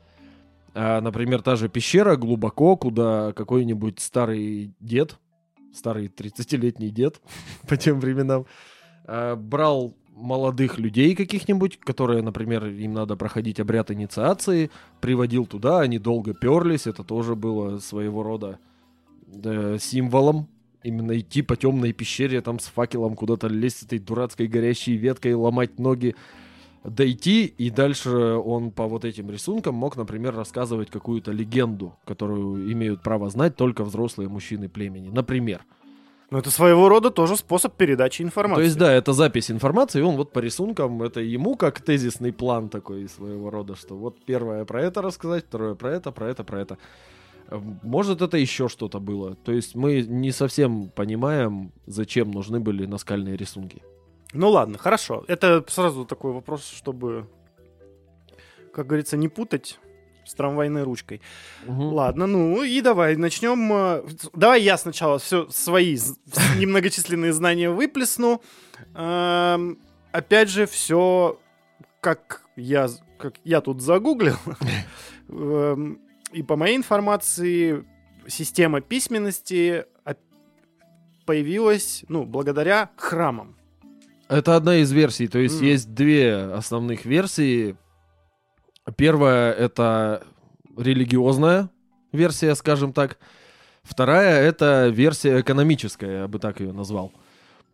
А, 0.75 1.01
например, 1.03 1.43
та 1.43 1.57
же 1.57 1.69
пещера 1.69 2.17
глубоко, 2.17 2.77
куда 2.77 3.33
какой-нибудь 3.35 4.01
старый 4.01 4.73
дед, 4.81 5.19
старый 5.75 6.07
30-летний 6.07 6.91
дед 6.91 7.21
по 7.69 7.77
тем 7.77 8.01
временам, 8.01 8.47
а, 9.05 9.37
брал 9.37 9.95
молодых 10.15 10.79
людей 10.79 11.15
каких-нибудь, 11.15 11.79
которые, 11.79 12.23
например, 12.23 12.67
им 12.67 12.93
надо 12.93 13.17
проходить 13.17 13.61
обряд 13.61 13.91
инициации, 13.91 14.71
приводил 15.01 15.47
туда, 15.47 15.81
они 15.81 15.99
долго 15.99 16.35
перлись, 16.35 16.87
это 16.87 17.05
тоже 17.05 17.35
было 17.35 17.79
своего 17.79 18.23
рода 18.23 18.59
да, 19.27 19.79
символом. 19.79 20.49
Именно 20.85 21.19
идти 21.19 21.43
по 21.43 21.57
темной 21.57 21.93
пещере, 21.93 22.41
там 22.41 22.59
с 22.59 22.67
факелом 22.67 23.15
куда-то 23.15 23.47
лезть 23.47 23.79
с 23.79 23.83
этой 23.85 23.99
дурацкой 23.99 24.49
горящей 24.49 24.97
веткой, 24.97 25.35
ломать 25.35 25.79
ноги, 25.79 26.17
дойти, 26.85 27.47
и 27.47 27.71
дальше 27.71 28.11
он 28.11 28.71
по 28.73 28.87
вот 28.87 29.05
этим 29.05 29.31
рисункам 29.31 29.75
мог, 29.75 29.97
например, 29.97 30.35
рассказывать 30.35 30.91
какую-то 30.91 31.31
легенду, 31.31 31.95
которую 32.05 32.71
имеют 32.73 33.03
право 33.03 33.31
знать 33.31 33.57
только 33.57 33.85
взрослые 33.85 34.29
мужчины 34.29 34.69
племени. 34.69 35.09
Например. 35.09 35.65
Ну, 36.31 36.39
это 36.39 36.51
своего 36.51 36.89
рода 36.89 37.11
тоже 37.11 37.37
способ 37.37 37.77
передачи 37.77 38.23
информации. 38.23 38.63
То 38.63 38.65
есть, 38.65 38.79
да, 38.79 38.91
это 38.91 39.13
запись 39.13 39.51
информации, 39.51 39.99
и 39.99 40.03
он 40.03 40.17
вот 40.17 40.33
по 40.33 40.39
рисункам, 40.39 41.03
это 41.03 41.21
ему 41.21 41.57
как 41.57 41.83
тезисный 41.83 42.33
план 42.33 42.71
такой 42.71 43.07
своего 43.09 43.51
рода, 43.51 43.77
что 43.77 43.97
вот 43.97 44.17
первое 44.25 44.65
про 44.65 44.83
это 44.83 45.03
рассказать, 45.03 45.45
второе 45.47 45.75
про 45.75 45.93
это, 45.93 46.11
про 46.11 46.31
это, 46.31 46.43
про 46.43 46.61
это. 46.61 46.79
Может, 47.83 48.23
это 48.23 48.37
еще 48.37 48.69
что-то 48.69 48.99
было. 49.01 49.35
То 49.35 49.53
есть 49.53 49.75
мы 49.75 50.03
не 50.03 50.33
совсем 50.33 50.89
понимаем, 50.89 51.73
зачем 51.87 52.31
нужны 52.31 52.61
были 52.61 52.87
наскальные 52.87 53.37
рисунки. 53.37 53.83
Ну 54.33 54.49
ладно, 54.51 54.79
хорошо. 54.79 55.25
Это 55.29 55.65
сразу 55.69 56.05
такой 56.05 56.33
вопрос, 56.33 56.67
чтобы, 56.67 57.29
как 58.73 58.87
говорится, 58.87 59.17
не 59.17 59.29
путать 59.29 59.79
с 60.25 60.35
трамвайной 60.35 60.85
ручкой. 60.85 61.21
Мгм. 61.67 61.93
Ладно, 61.93 62.27
ну 62.27 62.63
и 62.63 62.81
давай 62.81 63.17
начнем. 63.17 63.71
э, 63.73 64.03
Давай 64.33 64.63
я 64.63 64.79
сначала 64.79 65.19
все 65.19 65.49
свои 65.51 65.99
немногочисленные 66.59 67.33
знания 67.33 67.71
выплесну. 67.71 68.41
Эм, 68.95 69.79
Опять 70.13 70.51
же, 70.51 70.67
все 70.67 71.39
как 72.01 72.43
я, 72.57 72.89
как 73.19 73.35
я 73.45 73.61
тут 73.61 73.81
загуглил. 73.81 74.37
И 76.33 76.43
по 76.43 76.57
моей 76.57 76.77
информации, 76.77 77.85
система 78.27 78.81
письменности 78.81 79.85
появилась, 81.27 82.05
ну, 82.09 82.25
благодаря 82.25 82.91
храмам. 82.97 83.57
Это 84.29 84.57
одна 84.57 84.77
из 84.77 84.91
версий, 84.93 85.29
то 85.29 85.39
есть 85.39 85.57
Мгм. 85.57 85.65
есть 85.65 85.95
две 85.95 86.35
основных 86.37 87.05
версии. 87.05 87.77
Первая 88.97 89.53
это 89.53 90.25
религиозная 90.77 91.71
версия, 92.13 92.55
скажем 92.55 92.93
так. 92.93 93.19
Вторая 93.83 94.43
это 94.43 94.89
версия 94.89 95.41
экономическая, 95.41 96.23
я 96.23 96.29
бы 96.29 96.39
так 96.39 96.61
ее 96.61 96.73
назвал. 96.73 97.13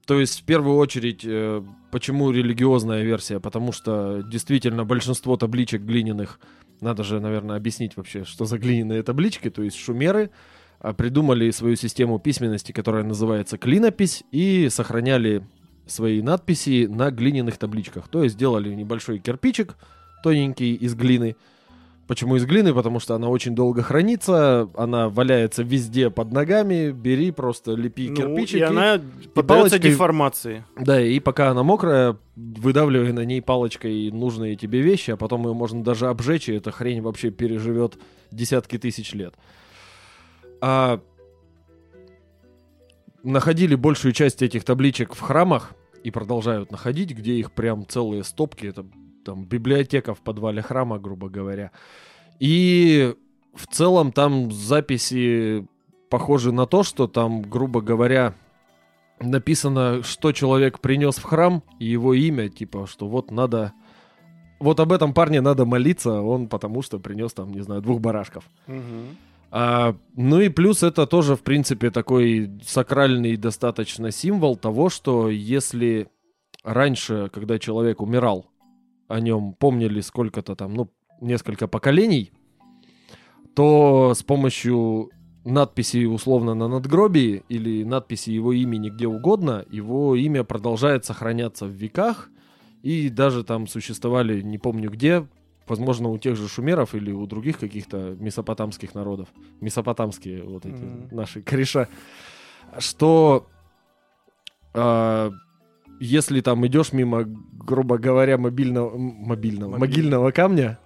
То 0.07 0.19
есть 0.21 0.41
в 0.41 0.45
первую 0.45 0.77
очередь, 0.79 1.23
э, 1.25 1.63
почему 1.91 2.31
религиозная 2.31 3.03
версия? 3.03 3.41
Потому 3.41 3.73
что 3.73 4.23
действительно 4.23 4.85
большинство 4.85 5.37
табличек 5.37 5.83
глиняных, 5.83 6.41
надо 6.81 7.05
же, 7.05 7.21
наверное, 7.21 7.57
объяснить 7.57 7.97
вообще, 7.97 8.25
что 8.25 8.45
за 8.45 8.59
глиняные 8.59 9.03
таблички, 9.03 9.51
то 9.51 9.63
есть 9.63 9.77
шумеры 9.77 10.31
а, 10.81 10.93
придумали 10.93 11.51
свою 11.51 11.77
систему 11.77 12.19
письменности, 12.19 12.73
которая 12.73 13.05
называется 13.05 13.59
клинопись, 13.59 14.25
и 14.31 14.69
сохраняли 14.71 15.43
свои 15.87 16.23
надписи 16.23 16.87
на 16.87 17.11
глиняных 17.11 17.59
табличках. 17.59 18.09
То 18.09 18.23
есть 18.23 18.35
сделали 18.37 18.75
небольшой 18.75 19.19
кирпичик, 19.19 19.77
тоненький, 20.23 20.75
из 20.75 20.95
глины. 20.95 21.37
Почему 22.09 22.37
из 22.37 22.47
глины? 22.47 22.73
Потому 22.73 23.01
что 23.01 23.15
она 23.15 23.29
очень 23.29 23.55
долго 23.55 23.83
хранится, 23.83 24.71
она 24.75 25.11
валяется 25.11 25.63
везде 25.63 26.09
под 26.09 26.33
ногами, 26.33 26.91
бери, 26.91 27.31
просто 27.31 27.73
лепи 27.75 28.09
Ну, 28.09 28.17
кирпичики. 28.17 28.57
и 28.57 28.63
она 28.63 28.99
поддается 29.35 29.79
деформации. 29.79 30.65
Да, 30.81 30.99
и 31.01 31.21
пока 31.21 31.51
она 31.51 31.63
мокрая, 31.63 32.17
выдавливай 32.35 33.13
на 33.13 33.27
ней 33.27 33.43
палочкой 33.43 34.11
нужные 34.11 34.57
тебе 34.57 34.81
вещи, 34.81 35.11
а 35.11 35.19
потом 35.19 35.47
ее 35.47 35.53
можно 35.53 35.85
даже 35.85 36.09
обжечь, 36.09 36.49
и 36.49 36.55
эта 36.55 36.71
хрень 36.71 37.03
вообще 37.03 37.31
переживет 37.31 37.99
десятки 38.31 38.79
тысяч 38.79 39.13
лет. 39.13 39.35
А 40.63 41.03
находили 43.23 43.75
большую 43.75 44.13
часть 44.13 44.41
этих 44.41 44.65
табличек 44.65 45.15
в 45.15 45.21
храмах 45.21 45.75
и 46.05 46.11
продолжают 46.11 46.73
находить, 46.73 47.11
где 47.11 47.35
их 47.35 47.53
прям 47.53 47.87
целые 47.87 48.25
стопки. 48.25 48.65
Это 48.65 48.87
там 49.29 49.45
библиотека 49.45 50.15
в 50.15 50.21
подвале 50.21 50.63
храма, 50.63 50.99
грубо 50.99 51.29
говоря. 51.29 51.71
И 52.41 53.15
в 53.55 53.67
целом 53.67 54.11
там 54.11 54.51
записи 54.51 55.67
похожи 56.09 56.51
на 56.51 56.65
то, 56.65 56.83
что 56.83 57.07
там, 57.07 57.43
грубо 57.43 57.83
говоря, 57.83 58.33
написано, 59.21 60.03
что 60.03 60.33
человек 60.33 60.81
принес 60.81 61.17
в 61.17 61.25
храм, 61.25 61.63
и 61.79 61.85
его 61.85 62.15
имя, 62.15 62.49
типа, 62.49 62.87
что 62.87 63.07
вот 63.07 63.31
надо... 63.31 63.73
Вот 64.61 64.81
об 64.81 64.93
этом 64.93 65.13
парне 65.13 65.43
надо 65.43 65.67
молиться, 65.67 66.23
он 66.23 66.49
потому 66.49 66.81
что 66.81 66.99
принес 66.99 67.35
там, 67.35 67.53
не 67.53 67.61
знаю, 67.61 67.83
двух 67.83 68.01
барашков. 68.01 68.45
А, 69.51 69.95
ну 70.17 70.41
и 70.41 70.49
плюс 70.49 70.83
это 70.83 71.07
тоже, 71.07 71.37
в 71.37 71.43
принципе, 71.43 71.91
такой 71.91 72.51
сакральный 72.65 73.37
достаточно 73.37 74.11
символ 74.11 74.57
того, 74.57 74.89
что 74.89 75.29
если 75.29 76.09
раньше, 76.65 77.31
когда 77.33 77.59
человек 77.59 78.01
умирал, 78.01 78.47
о 79.09 79.21
нем 79.21 79.55
помнили 79.55 80.01
сколько-то 80.01 80.55
там, 80.55 80.75
ну, 80.75 80.91
несколько 81.21 81.67
поколений, 81.67 82.31
то 83.55 84.13
с 84.15 84.23
помощью 84.23 85.11
надписи 85.45 86.05
условно 86.05 86.55
на 86.55 86.69
надгробии 86.69 87.43
или 87.49 87.83
надписи 87.83 88.31
его 88.31 88.53
имени 88.53 88.91
где 88.91 89.07
угодно, 89.09 89.65
его 89.71 90.15
имя 90.15 90.45
продолжает 90.45 91.05
сохраняться 91.05 91.67
в 91.67 91.71
веках, 91.71 92.31
и 92.83 93.09
даже 93.09 93.43
там 93.45 93.67
существовали, 93.67 94.43
не 94.43 94.59
помню 94.59 94.91
где, 94.91 95.27
возможно, 95.67 96.11
у 96.11 96.19
тех 96.19 96.37
же 96.37 96.49
шумеров 96.49 96.95
или 96.95 97.11
у 97.11 97.27
других 97.27 97.59
каких-то 97.59 98.17
месопотамских 98.21 98.95
народов, 98.95 99.29
месопотамские 99.61 100.45
вот 100.45 100.67
эти 100.67 100.85
Мгм. 100.85 101.09
наши 101.11 101.43
кореша, 101.43 101.89
что 102.79 103.47
а, 104.75 105.33
если 106.01 106.41
там 106.41 106.67
идешь 106.67 106.93
мимо, 106.93 107.25
грубо 107.27 107.99
говоря, 107.99 108.39
мобильного, 108.39 108.97
мобильного, 108.97 109.29
Мобильного. 109.29 109.79
могильного 109.79 110.31
камня, 110.31 110.79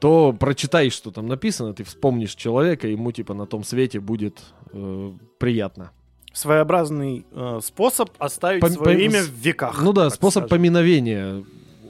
то 0.00 0.34
прочитай, 0.38 0.90
что 0.90 1.10
там 1.10 1.26
написано, 1.26 1.72
ты 1.72 1.84
вспомнишь 1.84 2.34
человека, 2.34 2.86
ему 2.88 3.12
типа 3.12 3.34
на 3.34 3.46
том 3.46 3.64
свете 3.64 4.00
будет 4.00 4.40
э, 4.72 5.12
приятно. 5.38 5.90
Своеобразный 6.32 7.24
э, 7.32 7.60
способ 7.62 8.10
оставить 8.18 8.62
Пом- 8.62 8.70
свое 8.74 8.96
пом- 8.98 9.00
имя 9.06 9.22
в 9.22 9.30
веках. 9.30 9.80
Ну 9.82 9.92
да, 9.92 10.10
способ 10.10 10.42
скажем. 10.44 10.48
поминовения 10.58 11.44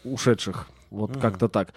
ушедших. 0.05 0.69
Вот 0.91 1.11
Мгм. 1.11 1.21
как-то 1.21 1.49
так. 1.49 1.75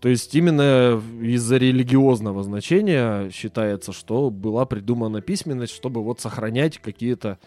То 0.00 0.08
есть 0.10 0.34
именно 0.34 1.00
из-за 1.22 1.56
религиозного 1.56 2.42
значения 2.42 3.30
считается, 3.30 3.92
что 3.92 4.28
была 4.30 4.66
придумана 4.66 5.20
письменность, 5.22 5.72
чтобы 5.74 6.02
вот 6.02 6.20
сохранять 6.20 6.78
какие-то 6.78 7.38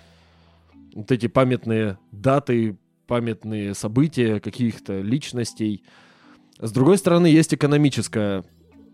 вот 0.95 1.11
эти 1.11 1.27
памятные 1.27 1.99
даты, 2.11 2.77
памятные 3.05 3.75
события 3.75 4.39
каких-то 4.39 5.01
личностей. 5.01 5.83
С 6.57 6.71
другой 6.71 6.97
стороны, 6.97 7.27
есть 7.27 7.53
экономическая 7.53 8.43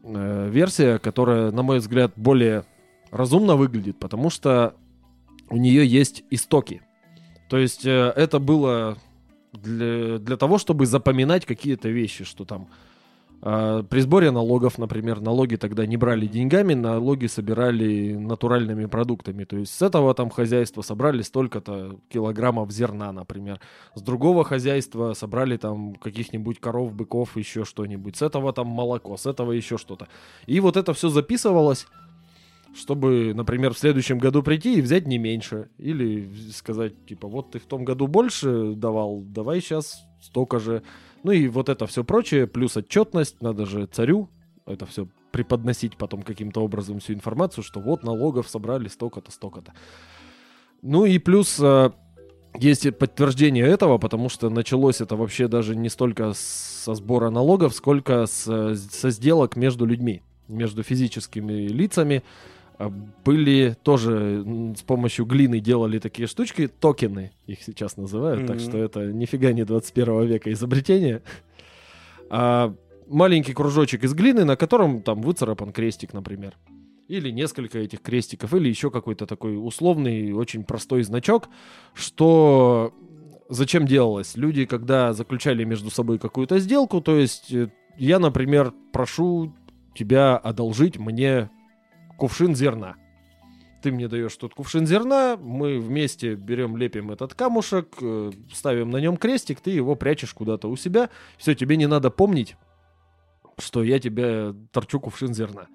э, 0.04 0.50
версия, 0.50 0.98
которая, 0.98 1.52
на 1.52 1.62
мой 1.62 1.80
взгляд, 1.80 2.12
более 2.18 2.66
разумно 3.12 3.56
выглядит, 3.56 4.00
потому 4.00 4.30
что 4.30 4.76
у 5.50 5.58
нее 5.58 5.86
есть 5.86 6.24
истоки. 6.32 6.82
То 7.50 7.58
есть 7.58 7.86
э, 7.86 8.12
это 8.16 8.40
было 8.40 8.98
для, 9.54 10.18
для 10.18 10.38
того, 10.38 10.58
чтобы 10.58 10.88
запоминать 10.88 11.46
какие-то 11.46 11.90
вещи, 11.90 12.24
что 12.24 12.46
там 12.46 12.68
при 13.42 14.00
сборе 14.02 14.30
налогов, 14.30 14.78
например, 14.78 15.20
налоги 15.20 15.56
тогда 15.56 15.88
не 15.88 15.98
брали 15.98 16.28
деньгами, 16.28 16.76
налоги 16.76 17.26
собирали 17.26 18.14
натуральными 18.14 18.86
продуктами. 18.86 19.46
То 19.46 19.58
есть 19.58 19.74
с 19.74 19.82
этого 19.82 20.14
там 20.14 20.30
хозяйства 20.30 20.84
собрали 20.84 21.24
столько-то 21.24 22.00
килограммов 22.10 22.72
зерна, 22.72 23.12
например. 23.12 23.60
С 23.96 24.02
другого 24.02 24.44
хозяйства 24.44 25.14
собрали 25.14 25.58
там 25.58 25.96
каких-нибудь 25.96 26.60
коров, 26.60 26.94
быков, 26.94 27.36
еще 27.36 27.66
что-нибудь. 27.66 28.16
С 28.16 28.22
этого 28.22 28.54
там 28.54 28.68
молоко, 28.68 29.18
с 29.18 29.26
этого 29.26 29.54
еще 29.54 29.80
что-то. 29.80 30.08
И 30.46 30.60
вот 30.60 30.78
это 30.78 30.94
все 30.94 31.10
записывалось 31.10 31.88
чтобы, 32.74 33.34
например, 33.34 33.74
в 33.74 33.80
следующем 33.80 34.18
году 34.18 34.44
прийти 34.44 34.76
и 34.76 34.82
взять 34.82 35.06
не 35.06 35.18
меньше. 35.18 35.70
Или 35.78 36.32
сказать, 36.54 37.06
типа, 37.06 37.28
вот 37.28 37.52
ты 37.52 37.60
в 37.60 37.66
том 37.66 37.84
году 37.84 38.08
больше 38.08 38.76
давал, 38.76 39.22
давай 39.22 39.60
сейчас 39.60 40.02
столько 40.22 40.60
же. 40.60 40.84
Ну 41.24 41.32
и 41.32 41.48
вот 41.48 41.70
это 41.70 41.86
все 41.88 42.04
прочее, 42.04 42.48
плюс 42.48 42.78
отчетность, 42.78 43.42
надо 43.42 43.66
же 43.66 43.86
царю 43.86 44.30
это 44.66 44.86
все 44.86 45.08
преподносить 45.32 45.98
потом 45.98 46.24
каким-то 46.24 46.62
образом 46.62 47.00
всю 47.00 47.14
информацию, 47.14 47.64
что 47.64 47.80
вот 47.80 48.04
налогов 48.04 48.50
собрали 48.50 48.88
столько-то, 48.88 49.32
столько-то. 49.32 49.74
Ну 50.82 51.06
и 51.06 51.20
плюс 51.20 51.60
э, 51.60 51.92
есть 52.60 52.98
подтверждение 52.98 53.66
этого, 53.66 53.98
потому 53.98 54.30
что 54.30 54.50
началось 54.50 55.02
это 55.02 55.16
вообще 55.16 55.48
даже 55.48 55.76
не 55.76 55.90
столько 55.90 56.34
со 56.36 56.94
сбора 56.96 57.30
налогов, 57.30 57.74
сколько 57.74 58.26
с- 58.26 58.76
со 58.76 59.10
сделок 59.10 59.56
между 59.56 59.86
людьми, 59.86 60.22
между 60.48 60.84
физическими 60.84 61.68
лицами. 61.68 62.24
А, 62.78 62.90
Были 63.24 63.76
тоже 63.84 64.44
с 64.78 64.82
помощью 64.82 65.26
глины 65.26 65.60
делали 65.60 66.00
такие 66.00 66.28
штучки, 66.28 66.68
токены 66.68 67.32
их 67.46 67.62
сейчас 67.64 67.98
называют, 67.98 68.48
так 68.48 68.58
Мгм. 68.58 68.66
что 68.66 68.78
это 68.78 69.12
нифига 69.12 69.52
не 69.54 69.64
21 69.64 70.26
века 70.26 70.52
изобретение. 70.52 71.22
А, 72.30 72.74
маленький 73.08 73.54
кружочек 73.54 74.04
из 74.04 74.14
глины, 74.14 74.46
на 74.46 74.56
котором 74.56 75.02
там 75.02 75.22
выцарапан 75.22 75.72
крестик, 75.72 76.14
например. 76.14 76.58
Или 77.08 77.30
несколько 77.30 77.78
этих 77.80 78.02
крестиков, 78.02 78.54
или 78.54 78.70
еще 78.70 78.90
какой-то 78.90 79.26
такой 79.26 79.58
условный, 79.58 80.32
очень 80.32 80.64
простой 80.64 81.04
значок, 81.04 81.50
что 81.94 82.94
зачем 83.50 83.86
делалось? 83.86 84.38
Люди, 84.38 84.66
когда 84.66 85.12
заключали 85.14 85.66
между 85.66 85.90
собой 85.92 86.20
какую-то 86.20 86.58
сделку, 86.60 87.02
то 87.02 87.18
есть 87.18 87.52
э, 87.52 87.70
я, 87.98 88.18
например, 88.18 88.74
прошу 88.94 89.54
тебя 89.94 90.38
одолжить 90.38 90.98
мне 90.98 91.50
кувшин 92.22 92.56
зерна. 92.56 92.98
Ты 93.82 93.92
мне 93.92 94.08
даешь 94.08 94.36
тут 94.36 94.54
кувшин 94.54 94.86
зерна, 94.86 95.38
мы 95.38 95.80
вместе 95.80 96.36
берем, 96.36 96.78
лепим 96.78 97.10
этот 97.10 97.34
камушек, 97.34 97.96
э, 98.00 98.32
ставим 98.54 98.92
на 98.92 98.98
нем 98.98 99.18
крестик, 99.18 99.60
ты 99.60 99.72
его 99.72 99.96
прячешь 99.96 100.32
куда-то 100.36 100.70
у 100.70 100.76
себя. 100.76 101.10
Все, 101.40 101.56
тебе 101.56 101.78
не 101.78 101.88
надо 101.88 102.12
помнить, 102.12 102.58
что 103.58 103.82
я 103.82 103.98
тебе 103.98 104.54
торчу 104.72 105.00
кувшин 105.00 105.34
зерна. 105.34 105.66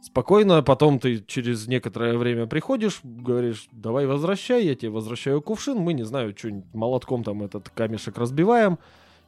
Спокойно, 0.00 0.62
потом 0.62 1.00
ты 1.00 1.24
через 1.26 1.66
некоторое 1.66 2.16
время 2.16 2.46
приходишь, 2.46 3.00
говоришь, 3.02 3.66
давай 3.72 4.06
возвращай, 4.06 4.64
я 4.64 4.76
тебе 4.76 4.92
возвращаю 4.92 5.42
кувшин, 5.42 5.78
мы, 5.78 5.92
не 5.92 6.04
знаю, 6.04 6.36
что-нибудь 6.38 6.72
молотком 6.72 7.24
там 7.24 7.42
этот 7.42 7.68
камешек 7.70 8.16
разбиваем, 8.16 8.78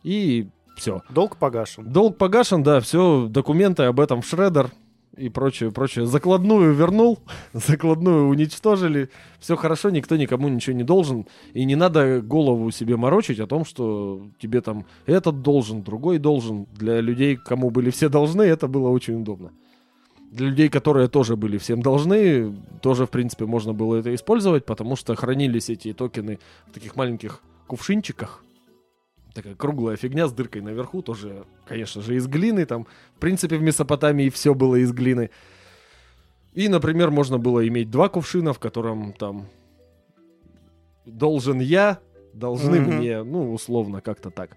и 0.04 0.46
все. 0.76 1.02
Долг 1.10 1.38
погашен. 1.38 1.90
Долг 1.92 2.18
погашен, 2.18 2.62
да, 2.62 2.78
все, 2.78 3.26
документы 3.28 3.82
об 3.82 3.98
этом 3.98 4.22
в 4.22 4.28
шредер 4.28 4.70
и 5.16 5.28
прочее, 5.28 5.70
прочее. 5.70 6.06
Закладную 6.06 6.72
вернул, 6.74 7.18
закладную 7.52 8.28
уничтожили, 8.28 9.08
все 9.38 9.56
хорошо, 9.56 9.90
никто 9.90 10.16
никому 10.16 10.48
ничего 10.48 10.76
не 10.76 10.84
должен, 10.84 11.26
и 11.54 11.64
не 11.64 11.76
надо 11.76 12.20
голову 12.20 12.70
себе 12.70 12.96
морочить 12.96 13.40
о 13.40 13.46
том, 13.46 13.64
что 13.64 14.28
тебе 14.38 14.60
там 14.60 14.84
этот 15.06 15.42
должен, 15.42 15.82
другой 15.82 16.18
должен. 16.18 16.66
Для 16.74 17.00
людей, 17.00 17.36
кому 17.36 17.70
были 17.70 17.90
все 17.90 18.08
должны, 18.08 18.42
это 18.42 18.68
было 18.68 18.88
очень 18.88 19.20
удобно. 19.20 19.52
Для 20.30 20.48
людей, 20.48 20.68
которые 20.68 21.08
тоже 21.08 21.36
были 21.36 21.56
всем 21.56 21.80
должны, 21.80 22.54
тоже, 22.82 23.06
в 23.06 23.10
принципе, 23.10 23.46
можно 23.46 23.72
было 23.72 23.96
это 23.96 24.14
использовать, 24.14 24.66
потому 24.66 24.96
что 24.96 25.14
хранились 25.14 25.70
эти 25.70 25.92
токены 25.92 26.38
в 26.66 26.72
таких 26.72 26.96
маленьких 26.96 27.40
кувшинчиках. 27.66 28.42
Такая 29.36 29.54
круглая 29.54 29.96
фигня 29.96 30.28
с 30.28 30.32
дыркой 30.32 30.62
наверху, 30.62 31.02
тоже, 31.02 31.44
конечно 31.66 32.00
же, 32.00 32.16
из 32.16 32.26
глины. 32.26 32.64
Там, 32.64 32.86
в 33.16 33.20
принципе, 33.20 33.58
в 33.58 33.62
Месопотамии 33.62 34.30
все 34.30 34.54
было 34.54 34.76
из 34.76 34.92
глины. 34.92 35.28
И, 36.54 36.68
например, 36.68 37.10
можно 37.10 37.36
было 37.36 37.68
иметь 37.68 37.90
два 37.90 38.08
кувшина, 38.08 38.54
в 38.54 38.58
котором 38.58 39.12
там 39.12 39.46
должен 41.04 41.60
я, 41.60 41.98
должны 42.32 42.80
Мгм. 42.80 42.94
мне, 42.96 43.22
ну, 43.24 43.52
условно, 43.52 44.00
как-то 44.00 44.30
так. 44.30 44.56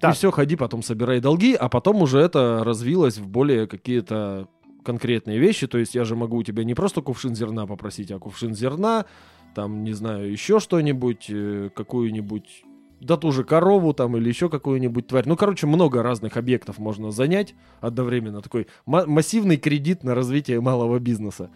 Так. 0.00 0.12
И 0.12 0.16
все, 0.16 0.30
ходи, 0.30 0.56
потом 0.56 0.82
собирай 0.82 1.20
долги, 1.20 1.52
а 1.54 1.68
потом 1.68 2.00
уже 2.00 2.18
это 2.18 2.62
развилось 2.64 3.18
в 3.18 3.28
более 3.28 3.66
какие-то 3.66 4.48
конкретные 4.84 5.38
вещи. 5.38 5.66
То 5.66 5.76
есть 5.76 5.94
я 5.94 6.04
же 6.04 6.16
могу 6.16 6.38
у 6.38 6.42
тебя 6.42 6.64
не 6.64 6.72
просто 6.72 7.02
кувшин 7.02 7.34
зерна 7.34 7.66
попросить, 7.66 8.10
а 8.10 8.18
кувшин 8.18 8.54
зерна, 8.54 9.04
там, 9.54 9.84
не 9.84 9.92
знаю, 9.92 10.32
еще 10.32 10.60
что-нибудь, 10.60 11.26
э, 11.28 11.68
какую-нибудь, 11.74 12.64
да 13.00 13.16
ту 13.16 13.32
же 13.32 13.44
корову 13.44 13.92
там 13.92 14.16
или 14.16 14.28
еще 14.28 14.48
какую-нибудь 14.48 15.06
тварь. 15.06 15.24
Ну, 15.26 15.36
короче, 15.36 15.66
много 15.66 16.02
разных 16.02 16.36
объектов 16.36 16.78
можно 16.78 17.10
занять 17.10 17.54
одновременно. 17.80 18.42
Такой 18.42 18.66
ма- 18.86 19.06
массивный 19.06 19.56
кредит 19.56 20.04
на 20.04 20.14
развитие 20.14 20.60
малого 20.60 20.98
бизнеса. 20.98 21.50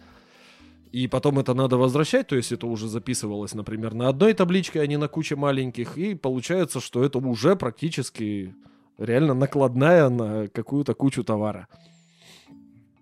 И 0.91 1.07
потом 1.07 1.39
это 1.39 1.55
надо 1.55 1.77
возвращать, 1.77 2.27
то 2.27 2.35
есть 2.35 2.51
это 2.51 2.67
уже 2.67 2.87
записывалось, 2.87 3.55
например, 3.55 3.95
на 3.95 4.09
одной 4.09 4.33
табличке, 4.33 4.79
а 4.79 4.85
не 4.85 4.97
на 4.97 5.07
куче 5.07 5.35
маленьких. 5.35 5.97
И 5.97 6.13
получается, 6.13 6.79
что 6.79 7.03
это 7.03 7.17
уже 7.17 7.55
практически 7.55 8.53
реально 8.99 9.33
накладная 9.33 10.09
на 10.09 10.47
какую-то 10.49 10.93
кучу 10.93 11.23
товара. 11.23 11.67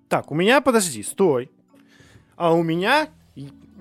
Так, 0.08 0.32
у 0.32 0.36
меня, 0.36 0.62
подожди, 0.62 1.04
стой. 1.04 1.52
А 2.38 2.54
у 2.54 2.64
меня 2.64 3.10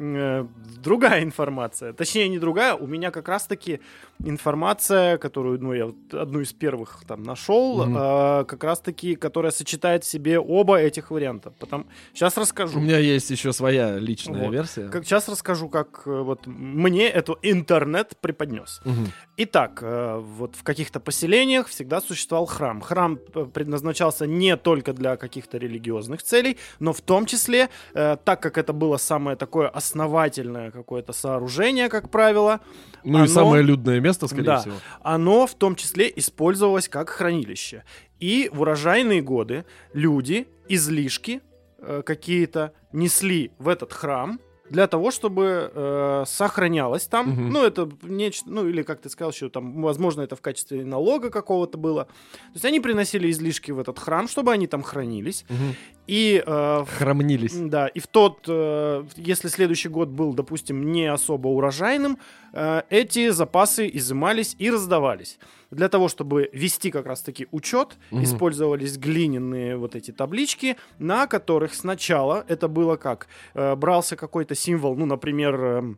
другая 0.01 1.23
информация. 1.23 1.93
Точнее, 1.93 2.29
не 2.29 2.39
другая, 2.39 2.75
у 2.75 2.87
меня 2.87 3.11
как 3.11 3.29
раз-таки 3.29 3.81
информация, 4.25 5.19
которую, 5.19 5.61
ну, 5.61 5.73
я 5.73 5.87
вот 5.87 6.15
одну 6.15 6.41
из 6.41 6.53
первых 6.53 7.03
там 7.07 7.23
нашел, 7.23 7.85
Мгм. 7.85 7.97
э, 7.97 8.45
как 8.45 8.65
раз-таки, 8.65 9.15
которая 9.15 9.53
сочетает 9.53 10.05
в 10.05 10.07
себе 10.07 10.39
оба 10.39 10.77
этих 10.81 11.11
варианта. 11.11 11.51
Потом... 11.51 11.87
Сейчас 12.15 12.37
расскажу. 12.37 12.79
У 12.79 12.83
меня 12.83 12.99
есть 12.99 13.31
еще 13.31 13.53
своя 13.53 13.99
личная 13.99 14.45
Вот. 14.45 14.53
версия. 14.53 14.89
Как, 14.89 15.05
сейчас 15.05 15.29
расскажу, 15.29 15.69
как 15.69 16.03
э, 16.07 16.21
вот 16.23 16.47
мне 16.47 17.09
эту 17.09 17.39
интернет 17.43 18.17
преподнес. 18.21 18.81
Мгм. 18.85 19.09
Итак, 19.37 19.81
э, 19.83 20.19
вот 20.19 20.57
в 20.57 20.63
каких-то 20.63 21.01
поселениях 21.01 21.69
всегда 21.69 22.01
существовал 22.01 22.47
храм. 22.47 22.81
Храм 22.81 23.19
э, 23.35 23.45
предназначался 23.53 24.27
не 24.27 24.57
только 24.57 24.93
для 24.93 25.17
каких-то 25.17 25.59
религиозных 25.59 26.23
целей, 26.23 26.57
но 26.79 26.93
в 26.93 27.01
том 27.01 27.27
числе, 27.27 27.69
э, 27.95 28.17
так 28.25 28.43
как 28.43 28.59
это 28.59 28.73
было 28.73 28.97
самое 28.99 29.37
такое 29.37 29.69
основательное 29.91 30.71
какое-то 30.71 31.13
сооружение, 31.13 31.89
как 31.89 32.11
правило, 32.11 32.61
Ну 33.03 33.19
и 33.19 33.23
Оно- 33.23 33.27
самое 33.27 33.63
людное 33.63 33.99
место, 34.01 34.27
скорее 34.27 34.45
Да. 34.45 34.59
всего. 34.61 34.75
оно 35.03 35.47
в 35.47 35.55
том 35.55 35.75
числе 35.75 36.13
использовалось 36.17 36.87
как 36.89 37.09
хранилище. 37.09 37.83
И 38.21 38.51
в 38.53 38.61
урожайные 38.61 39.23
годы 39.23 39.65
люди 39.95 40.47
излишки 40.69 41.41
э, 41.83 42.03
какие-то 42.05 42.75
несли 42.93 43.53
в 43.59 43.67
этот 43.69 43.93
храм 43.95 44.39
для 44.71 44.87
того, 44.87 45.11
чтобы 45.11 45.71
э, 45.75 46.25
сохранялось 46.27 47.07
там. 47.07 47.31
Мгм. 47.31 47.51
Ну, 47.51 47.65
это 47.65 47.89
нечто, 48.03 48.51
ну, 48.51 48.67
или, 48.67 48.83
как 48.83 49.01
ты 49.01 49.11
сказал, 49.11 49.33
еще 49.33 49.49
там, 49.49 49.83
возможно, 49.83 50.23
это 50.23 50.37
в 50.37 50.41
качестве 50.41 50.85
налога 50.85 51.31
какого-то 51.31 51.77
было. 51.77 52.05
То 52.05 52.55
есть 52.55 52.65
они 52.65 52.81
приносили 52.81 53.31
излишки 53.31 53.73
в 53.73 53.79
этот 53.81 53.99
храм, 53.99 54.29
чтобы 54.29 54.53
они 54.53 54.67
там 54.67 54.83
хранились. 54.83 55.45
Мгм. 55.49 55.75
И 56.07 56.43
э, 56.45 56.85
Храмнились. 56.99 57.55
да, 57.55 57.87
и 57.89 58.01
в 58.01 58.07
тот, 58.07 58.45
э, 58.49 59.05
если 59.17 59.49
следующий 59.49 59.89
год 59.89 60.09
был, 60.09 60.33
допустим, 60.33 60.91
не 60.93 61.07
особо 61.07 61.49
урожайным, 61.49 62.19
э, 62.53 62.83
эти 62.91 63.31
запасы 63.31 63.89
изымались 63.93 64.57
и 64.59 64.71
раздавались. 64.71 65.39
Для 65.71 65.89
того, 65.89 66.09
чтобы 66.09 66.51
вести 66.53 66.91
как 66.91 67.07
раз-таки 67.07 67.47
учет, 67.53 67.97
Мгм. 68.11 68.25
использовались 68.25 68.99
глиняные 68.99 69.77
вот 69.77 69.95
эти 69.95 70.11
таблички, 70.11 70.77
на 70.99 71.27
которых 71.27 71.75
сначала 71.75 72.45
это 72.49 72.67
было 72.69 72.97
как? 72.97 73.29
Э, 73.55 73.77
брался 73.77 74.17
какой-то 74.17 74.55
символ, 74.55 74.97
ну, 74.97 75.07
например, 75.07 75.55
э, 75.61 75.95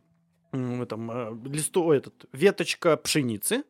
м, 0.53 0.85
там, 0.85 1.11
э, 1.11 1.35
листу, 1.49 1.91
этот, 1.91 2.25
веточка 2.31 2.97
пшеницы, 2.97 3.63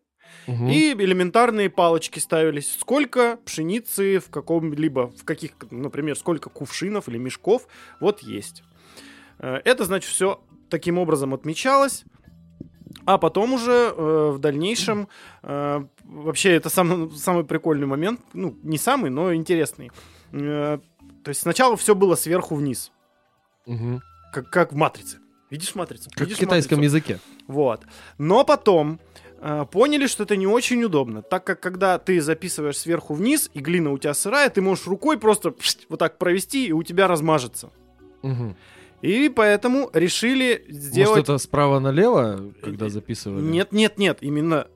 Мгм. 0.48 0.68
и 0.68 0.94
элементарные 0.94 1.70
палочки 1.70 2.20
ставились. 2.20 2.76
Сколько 2.80 3.38
пшеницы 3.46 4.20
в 4.20 4.30
каком-либо, 4.30 5.08
в 5.08 5.24
каких, 5.24 5.52
например, 5.72 6.18
сколько 6.18 6.50
кувшинов 6.50 7.08
или 7.08 7.18
мешков 7.18 7.68
вот 8.02 8.22
есть. 8.24 8.64
Э, 9.40 9.62
Это, 9.64 9.86
значит, 9.86 10.10
все 10.12 10.42
таким 10.70 10.98
образом 10.98 11.34
отмечалось. 11.34 12.04
А 13.06 13.18
потом 13.18 13.54
уже 13.54 13.94
э, 13.96 14.30
в 14.34 14.40
дальнейшем, 14.40 15.08
э, 15.44 15.84
вообще 16.04 16.54
это 16.54 16.70
самый, 16.70 17.12
самый 17.18 17.44
прикольный 17.44 17.88
момент, 17.88 18.22
ну, 18.34 18.56
не 18.64 18.78
самый, 18.78 19.10
но 19.10 19.34
интересный. 19.34 19.92
Э, 20.32 20.80
то 21.24 21.30
есть 21.30 21.42
сначала 21.42 21.76
все 21.76 21.96
было 21.96 22.16
сверху 22.16 22.56
вниз, 22.56 22.92
Мгм. 23.66 24.02
как, 24.32 24.50
как 24.50 24.74
в 24.74 24.76
«Матрице». 24.76 25.20
Видишь 25.50 25.76
«Матрицу»? 25.76 26.10
Как 26.10 26.18
в 26.20 26.22
Видишь 26.22 26.38
китайском 26.38 26.78
«Матрицу»? 26.80 26.96
языке. 26.96 27.20
Вот. 27.48 27.82
Но 28.18 28.44
потом 28.44 29.00
э, 29.42 29.66
поняли, 29.72 30.08
что 30.08 30.24
это 30.24 30.36
не 30.38 30.48
очень 30.48 30.84
удобно, 30.84 31.22
так 31.22 31.44
как 31.44 31.60
когда 31.60 32.00
ты 32.00 32.22
записываешь 32.22 32.78
сверху 32.78 33.14
вниз, 33.14 33.52
и 33.54 33.60
глина 33.60 33.92
у 33.92 33.98
тебя 33.98 34.14
сырая, 34.14 34.50
ты 34.50 34.62
можешь 34.62 34.88
рукой 34.88 35.18
просто 35.20 35.52
пшт, 35.52 35.86
вот 35.90 36.00
так 36.00 36.18
провести, 36.18 36.68
и 36.68 36.72
у 36.72 36.82
тебя 36.84 37.08
размажется. 37.08 37.70
Мгм. 38.22 38.56
И 39.04 39.30
поэтому 39.30 39.90
решили 39.94 40.66
сделать... 40.70 41.10
Может, 41.10 41.24
это 41.26 41.38
справа 41.38 41.80
налево, 41.80 42.54
когда 42.64 42.88
записывали? 42.90 43.42
Нет, 43.44 43.72
нет, 43.74 43.98
нет, 43.98 44.20
именно 44.22 44.68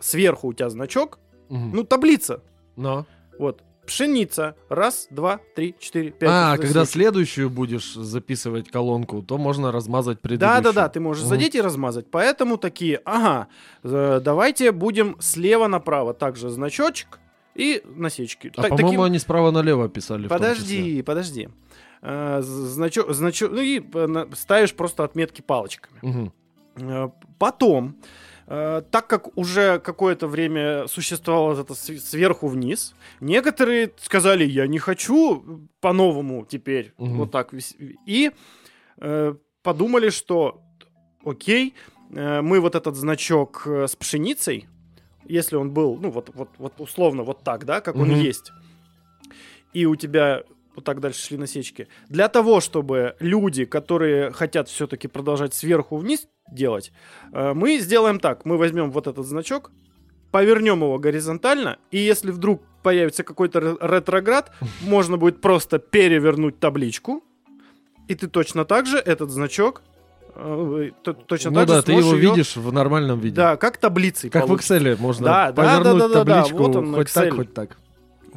сверху 0.00 0.48
у 0.48 0.52
тебя 0.52 0.68
значок, 0.70 1.18
Мгм. 1.48 1.70
ну, 1.76 1.84
таблица. 1.84 2.42
Но. 2.76 3.06
Вот. 3.38 3.62
Пшеница. 3.86 4.56
Раз, 4.68 5.06
два, 5.10 5.38
три, 5.54 5.76
четыре, 5.78 6.10
пять. 6.10 6.28
А, 6.28 6.56
шесть, 6.56 6.66
когда 6.66 6.84
следующую 6.84 7.48
будешь 7.48 7.94
записывать 7.94 8.68
колонку, 8.68 9.22
то 9.22 9.38
можно 9.38 9.70
размазать 9.70 10.18
Да, 10.20 10.28
предыдущую. 10.28 10.62
да, 10.64 10.72
да, 10.72 10.88
ты 10.88 10.98
можешь 10.98 11.22
Мгм. 11.22 11.28
задеть 11.30 11.54
и 11.54 11.60
размазать. 11.60 12.10
Поэтому 12.10 12.56
такие, 12.56 13.00
ага, 13.04 13.46
э, 13.84 14.20
давайте 14.20 14.72
будем 14.72 15.16
слева 15.20 15.68
направо 15.68 16.12
также 16.14 16.50
значочек 16.50 17.20
и 17.54 17.80
насечки. 17.84 18.48
А 18.56 18.62
Так- 18.62 18.70
по-моему, 18.70 18.88
таким- 18.88 19.02
они 19.02 19.18
справа 19.20 19.52
налево 19.52 19.88
писали. 19.88 20.26
Подожди, 20.26 21.00
подожди. 21.02 21.48
Э, 22.08 22.40
Значок, 22.42 23.12
значок, 23.12 23.50
ну 23.50 23.60
и 23.60 23.80
э, 23.92 24.26
ставишь 24.36 24.74
просто 24.74 25.02
отметки 25.02 25.40
палочками. 25.42 26.30
Э, 26.76 27.08
Потом, 27.38 27.96
так 28.46 29.06
как 29.08 29.36
уже 29.36 29.80
какое-то 29.80 30.28
время 30.28 30.86
существовало 30.86 31.60
это 31.60 31.74
св- 31.74 32.00
сверху 32.00 32.46
вниз, 32.46 32.94
некоторые 33.20 33.90
сказали, 33.98 34.44
я 34.44 34.66
не 34.68 34.78
хочу 34.78 35.66
по-новому 35.80 36.46
теперь 36.48 36.92
Мгм. 36.98 37.16
вот 37.16 37.30
так. 37.32 37.52
И 38.06 38.30
подумали, 39.62 40.10
что 40.10 40.60
окей, 41.24 41.74
мы 42.10 42.60
вот 42.60 42.76
этот 42.76 42.94
значок 42.94 43.66
с 43.66 43.96
пшеницей, 43.96 44.68
если 45.24 45.56
он 45.56 45.72
был, 45.72 45.98
ну 46.00 46.10
вот, 46.10 46.30
вот, 46.34 46.50
вот 46.58 46.74
условно 46.80 47.24
вот 47.24 47.42
так, 47.42 47.64
да, 47.64 47.80
как 47.80 47.96
он 47.96 48.10
Мгм. 48.10 48.20
есть, 48.20 48.52
и 49.74 49.86
у 49.86 49.96
тебя 49.96 50.44
вот 50.76 50.84
так 50.84 51.00
дальше 51.00 51.20
шли 51.26 51.38
насечки. 51.38 51.88
Для 52.08 52.28
того, 52.28 52.60
чтобы 52.60 53.16
люди, 53.18 53.64
которые 53.64 54.30
хотят 54.30 54.68
все-таки 54.68 55.08
продолжать 55.08 55.54
сверху 55.54 55.96
вниз 55.96 56.28
делать, 56.52 56.92
э, 57.32 57.52
мы 57.54 57.78
сделаем 57.78 58.20
так. 58.20 58.44
Мы 58.44 58.56
возьмем 58.58 58.92
вот 58.92 59.06
этот 59.08 59.26
значок, 59.26 59.72
повернем 60.30 60.82
его 60.82 60.98
горизонтально, 60.98 61.78
и 61.90 61.98
если 61.98 62.30
вдруг 62.30 62.62
появится 62.82 63.22
какой-то 63.24 63.60
ре- 63.60 63.76
ретроград, 63.80 64.52
можно 64.82 65.16
будет 65.16 65.40
просто 65.40 65.78
перевернуть 65.78 66.60
табличку, 66.60 67.24
и 68.06 68.14
ты 68.14 68.28
точно 68.28 68.64
так 68.64 68.86
же 68.86 68.98
этот 68.98 69.30
значок 69.30 69.82
э, 70.34 70.90
точно 71.26 71.50
Ну 71.50 71.56
так 71.60 71.68
да, 71.68 71.76
же 71.76 71.82
ты 71.84 71.92
его 71.92 72.12
её- 72.14 72.30
видишь 72.30 72.56
в 72.56 72.70
ннормальном 72.70 73.18
виде. 73.18 73.34
Да, 73.34 73.56
как 73.56 73.78
таблицей 73.78 74.28
Как 74.30 74.44
в 74.44 74.46
получится. 74.48 74.76
Excel 74.76 74.96
можно 75.00 75.24
Да, 75.24 75.52
да, 75.52 75.62
повернуть 75.62 75.84
да, 76.02 76.08
да, 76.08 76.08
да, 76.08 76.24
да, 76.24 76.34
табличку 76.42 76.62
вот 76.64 76.76
он, 76.76 76.94
хоть 76.94 77.06
Excel. 77.08 77.12
так, 77.24 77.34
хоть 77.34 77.54
так. 77.54 77.76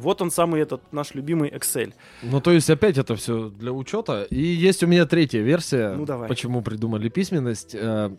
Вот 0.00 0.20
он 0.22 0.30
самый 0.30 0.60
этот 0.60 0.80
наш 0.92 1.14
любимый 1.14 1.50
Excel. 1.50 1.92
Ну, 2.22 2.40
то 2.40 2.50
есть 2.52 2.68
опять 2.70 2.98
это 2.98 3.14
все 3.16 3.48
для 3.50 3.72
учета. 3.72 4.22
И 4.24 4.40
есть 4.42 4.82
у 4.82 4.86
меня 4.86 5.06
третья 5.06 5.40
версия, 5.40 5.94
Ну, 5.94 6.04
давай. 6.06 6.28
почему 6.28 6.62
придумали 6.62 7.08
письменность. 7.08 7.74
Э, 7.74 8.10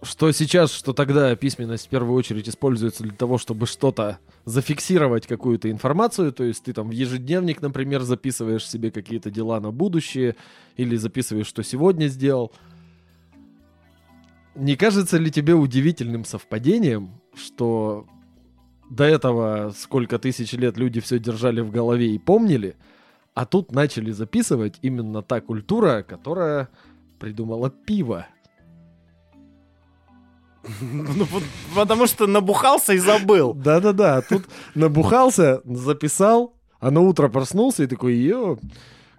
Что 0.00 0.30
сейчас, 0.30 0.72
что 0.72 0.92
тогда 0.92 1.34
письменность 1.34 1.86
в 1.86 1.88
первую 1.90 2.16
очередь 2.16 2.48
используется 2.48 3.02
для 3.02 3.12
того, 3.16 3.36
чтобы 3.36 3.66
что-то 3.66 4.18
зафиксировать, 4.44 5.26
какую-то 5.26 5.68
информацию. 5.72 6.32
То 6.32 6.44
есть 6.44 6.62
ты 6.62 6.72
там 6.72 6.88
в 6.90 6.92
ежедневник, 6.92 7.60
например, 7.62 8.02
записываешь 8.02 8.64
себе 8.64 8.92
какие-то 8.92 9.30
дела 9.32 9.58
на 9.60 9.72
будущее 9.72 10.36
или 10.76 10.94
записываешь, 10.96 11.48
что 11.48 11.64
сегодня 11.64 12.06
сделал. 12.06 12.52
Не 14.54 14.76
кажется 14.76 15.18
ли 15.18 15.30
тебе 15.30 15.54
удивительным 15.54 16.24
совпадением, 16.24 17.10
что 17.34 18.06
до 18.90 19.04
этого 19.04 19.72
сколько 19.76 20.18
тысяч 20.18 20.52
лет 20.52 20.76
люди 20.76 21.00
все 21.00 21.18
держали 21.18 21.60
в 21.60 21.70
голове 21.70 22.14
и 22.14 22.18
помнили, 22.18 22.76
а 23.34 23.46
тут 23.46 23.72
начали 23.72 24.10
записывать 24.10 24.78
именно 24.82 25.22
та 25.22 25.40
культура, 25.40 26.02
которая 26.02 26.68
придумала 27.18 27.70
пиво. 27.70 28.26
Ну, 30.80 31.26
потому 31.74 32.06
что 32.06 32.26
набухался 32.26 32.92
и 32.92 32.98
забыл. 32.98 33.54
Да-да-да, 33.54 34.22
тут 34.22 34.46
набухался, 34.74 35.62
записал, 35.64 36.54
а 36.80 36.90
на 36.90 37.00
утро 37.00 37.28
проснулся 37.28 37.84
и 37.84 37.86
такой, 37.86 38.16
ё, 38.16 38.58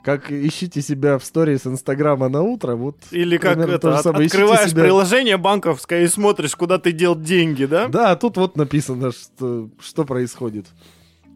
как 0.03 0.31
ищите 0.31 0.81
себя 0.81 1.17
в 1.19 1.25
сторис 1.25 1.67
Инстаграма 1.67 2.29
на 2.29 2.41
утро, 2.41 2.75
вот 2.75 2.97
Или 3.11 3.37
как 3.37 3.53
примерно 3.53 3.79
то 3.79 3.89
это, 3.89 3.97
от- 3.97 4.03
самое. 4.03 4.25
Открываешь 4.27 4.71
себя- 4.71 4.83
приложение 4.83 5.37
банковское 5.37 6.03
и 6.03 6.07
смотришь, 6.07 6.55
куда 6.55 6.77
ты 6.77 6.91
дел 6.91 7.15
деньги, 7.15 7.65
да? 7.65 7.87
Да, 7.87 8.15
тут 8.15 8.37
вот 8.37 8.55
написано, 8.57 9.11
что, 9.11 9.69
что 9.79 10.05
происходит. 10.05 10.65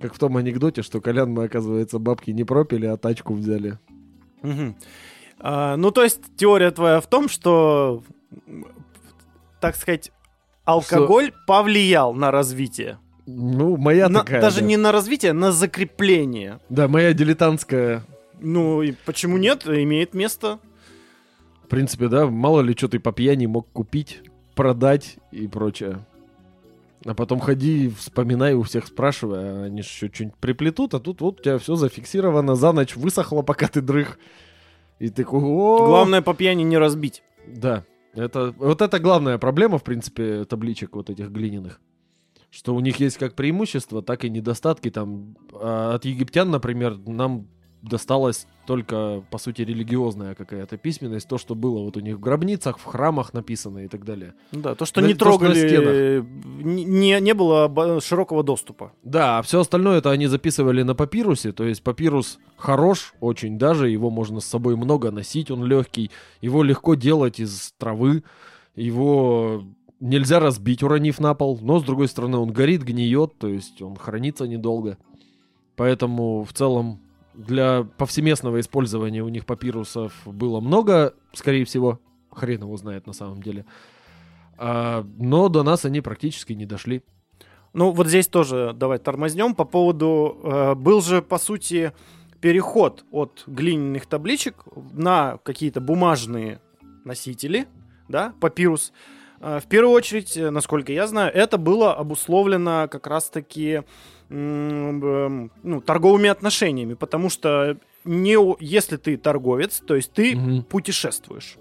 Как 0.01 0.13
в 0.13 0.19
том 0.19 0.35
анекдоте, 0.37 0.81
что 0.81 1.01
Колян 1.01 1.31
мы, 1.31 1.45
оказывается, 1.45 1.99
бабки 1.99 2.31
не 2.31 2.43
пропили, 2.43 2.85
а 2.85 2.97
тачку 2.97 3.33
взяли. 3.33 3.79
Мгм. 4.41 4.75
А, 5.39 5.75
ну, 5.77 5.91
то 5.91 6.03
есть 6.03 6.19
теория 6.37 6.71
твоя 6.71 6.99
в 7.01 7.07
том, 7.07 7.27
что, 7.29 8.03
так 9.59 9.75
сказать, 9.75 10.11
алкоголь 10.65 11.31
повлиял 11.47 12.13
на 12.13 12.31
развитие. 12.31 12.97
Ну, 13.25 13.77
моя 13.77 14.09
На- 14.09 14.19
такая. 14.19 14.41
даже 14.41 14.59
да. 14.59 14.65
не 14.65 14.75
на 14.77 14.91
развитие, 14.91 15.31
а 15.31 15.33
на 15.33 15.51
закрепление. 15.51 16.59
Да, 16.69 16.87
моя 16.89 17.13
дилетантская. 17.13 18.03
Ну, 18.39 18.81
и 18.81 18.93
почему 19.05 19.37
нет? 19.37 19.65
Имеет 19.65 20.13
место. 20.13 20.59
В 21.63 21.67
принципе, 21.67 22.07
да, 22.07 22.27
мало 22.27 22.61
ли 22.61 22.75
что 22.75 22.87
ты 22.87 22.99
по 22.99 23.11
пьяни 23.11 23.45
мог 23.45 23.71
купить, 23.71 24.21
продать 24.55 25.17
и 25.31 25.47
прочее. 25.47 26.05
А 27.05 27.13
потом 27.13 27.39
ходи, 27.39 27.89
вспоминай, 27.89 28.53
у 28.53 28.63
всех 28.63 28.87
спрашивай, 28.87 29.39
а 29.39 29.63
они 29.65 29.81
же 29.81 29.89
еще 29.89 30.09
что-нибудь 30.13 30.37
приплетут, 30.37 30.93
а 30.93 30.99
тут 30.99 31.21
вот 31.21 31.39
у 31.39 31.43
тебя 31.43 31.57
все 31.57 31.75
зафиксировано, 31.75 32.55
за 32.55 32.71
ночь 32.71 32.95
высохло, 32.95 33.41
пока 33.41 33.67
ты 33.67 33.81
дрых. 33.81 34.17
И 34.99 35.09
ты 35.09 35.23
такой, 35.23 35.41
о 35.43 35.85
Главное 35.85 36.21
по 36.21 36.33
пьяни 36.33 36.63
не 36.63 36.77
разбить. 36.77 37.23
Да, 37.45 37.83
это, 38.13 38.53
вот 38.57 38.81
это 38.81 38.99
главная 38.99 39.37
проблема, 39.37 39.79
в 39.79 39.83
принципе, 39.83 40.45
табличек 40.45 40.95
вот 40.95 41.09
этих 41.09 41.29
глиняных. 41.29 41.81
Что 42.49 42.75
у 42.75 42.79
них 42.79 42.99
есть 42.99 43.17
как 43.17 43.33
преимущества, 43.33 44.01
так 44.01 44.23
и 44.23 44.29
недостатки. 44.29 44.91
Там 44.91 45.35
а, 45.53 45.95
от 45.95 46.05
египтян, 46.05 46.51
например, 46.51 46.99
нам 47.07 47.47
досталась 47.83 48.47
только, 48.65 49.23
по 49.29 49.37
сути, 49.37 49.61
религиозная 49.61 50.35
какая-то 50.35 50.77
письменность. 50.77 51.27
То, 51.27 51.37
что 51.37 51.53
было 51.53 51.83
вот 51.83 51.97
у 51.97 51.99
них 51.99 52.15
в 52.15 52.19
гробницах, 52.19 52.79
в 52.79 52.85
храмах 52.85 53.33
написано 53.33 53.79
и 53.79 53.87
так 53.87 54.05
далее. 54.05 54.33
Да, 54.51 54.73
то, 54.73 54.85
что 54.85 55.01
Да, 55.01 55.07
не 55.07 55.13
то, 55.13 55.25
трогали, 55.25 56.25
не, 56.63 57.19
не 57.19 57.33
было 57.33 58.01
широкого 58.01 58.41
доступа. 58.43 58.93
Да, 59.03 59.39
а 59.39 59.41
все 59.41 59.59
остальное 59.59 59.97
это 59.97 60.11
они 60.11 60.27
записывали 60.27 60.81
на 60.83 60.95
папирусе. 60.95 61.51
То 61.51 61.65
есть 61.65 61.83
папирус 61.83 62.39
хорош 62.55 63.13
очень 63.19 63.59
даже, 63.59 63.89
его 63.89 64.09
можно 64.09 64.39
с 64.39 64.45
собой 64.45 64.77
много 64.77 65.11
носить, 65.11 65.51
он 65.51 65.65
легкий. 65.65 66.09
Его 66.41 66.63
легко 66.63 66.95
делать 66.95 67.39
из 67.39 67.73
травы. 67.77 68.23
Его 68.75 69.65
нельзя 69.99 70.39
разбить, 70.39 70.83
уронив 70.83 71.19
на 71.19 71.33
пол. 71.33 71.59
Но, 71.61 71.79
с 71.79 71.83
другой 71.83 72.07
стороны, 72.07 72.37
он 72.37 72.51
горит, 72.53 72.83
гниет, 72.83 73.37
то 73.37 73.49
есть 73.49 73.81
он 73.81 73.97
хранится 73.97 74.47
недолго. 74.47 74.97
Поэтому 75.75 76.43
в 76.43 76.53
целом 76.53 76.99
для 77.33 77.83
повсеместного 77.97 78.59
использования 78.59 79.23
у 79.23 79.29
них 79.29 79.45
папирусов 79.45 80.13
было 80.25 80.59
много, 80.59 81.13
скорее 81.33 81.65
всего, 81.65 81.99
хрен 82.31 82.61
его 82.61 82.77
знает 82.77 83.07
на 83.07 83.13
самом 83.13 83.41
деле. 83.41 83.65
А, 84.57 85.05
но 85.17 85.49
до 85.49 85.63
нас 85.63 85.85
они 85.85 86.01
практически 86.01 86.53
не 86.53 86.65
дошли. 86.65 87.03
Ну, 87.73 87.91
вот 87.91 88.07
здесь 88.07 88.27
тоже 88.27 88.73
давай 88.75 88.99
тормознем 88.99 89.55
по 89.55 89.65
поводу... 89.65 90.39
Э, 90.43 90.75
был 90.75 91.01
же, 91.01 91.23
по 91.23 91.39
сути, 91.39 91.91
переход 92.39 93.03
от 93.11 93.43
глиняных 93.47 94.05
табличек 94.05 94.65
на 94.91 95.39
какие-то 95.43 95.81
бумажные 95.81 96.61
носители, 97.03 97.67
да, 98.07 98.33
папирус. 98.39 98.93
Э, 99.39 99.59
в 99.59 99.67
первую 99.67 99.95
очередь, 99.95 100.37
э, 100.37 100.51
насколько 100.51 100.91
я 100.91 101.07
знаю, 101.07 101.33
это 101.33 101.57
было 101.57 101.95
обусловлено 101.95 102.87
как 102.91 103.07
раз-таки 103.07 103.81
ну, 104.35 105.81
торговыми 105.85 106.27
отношениями, 106.27 106.95
потому 106.95 107.29
что 107.29 107.77
не, 108.03 108.35
если 108.59 108.97
ты 108.97 109.17
торговец, 109.17 109.79
то 109.85 109.95
есть 109.95 110.11
ты 110.11 110.35
угу. 110.35 110.63
путешествуешь. 110.63 111.57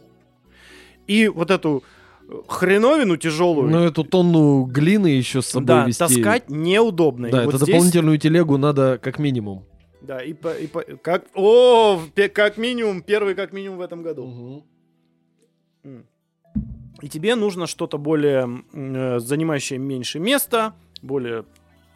И 1.06 1.28
вот 1.28 1.50
эту 1.50 1.82
хреновину 2.48 3.16
тяжелую. 3.16 3.68
Ну, 3.68 3.80
эту 3.80 4.04
тонну 4.04 4.64
глины 4.64 5.08
еще 5.08 5.42
с 5.42 5.48
собой 5.48 5.66
да, 5.66 5.84
вести. 5.86 5.98
таскать 5.98 6.48
неудобно. 6.48 7.28
Да, 7.28 7.42
и 7.42 7.46
это 7.46 7.58
вот 7.58 7.60
дополнительную 7.60 8.16
здесь... 8.16 8.30
телегу 8.30 8.56
надо 8.56 8.98
как 9.02 9.18
минимум. 9.18 9.66
Да, 10.00 10.22
и, 10.22 10.32
по, 10.32 10.48
и 10.52 10.66
по, 10.66 10.82
как, 10.82 11.26
о, 11.34 12.00
как 12.34 12.56
минимум, 12.56 13.02
первый 13.02 13.34
как 13.34 13.52
минимум 13.52 13.78
в 13.78 13.82
этом 13.82 14.02
году. 14.02 14.64
Угу. 15.84 16.02
И 17.02 17.08
тебе 17.08 17.34
нужно 17.34 17.66
что-то 17.66 17.98
более, 17.98 18.62
э, 18.72 19.18
занимающее 19.18 19.78
меньше 19.78 20.18
места, 20.20 20.74
более 21.02 21.44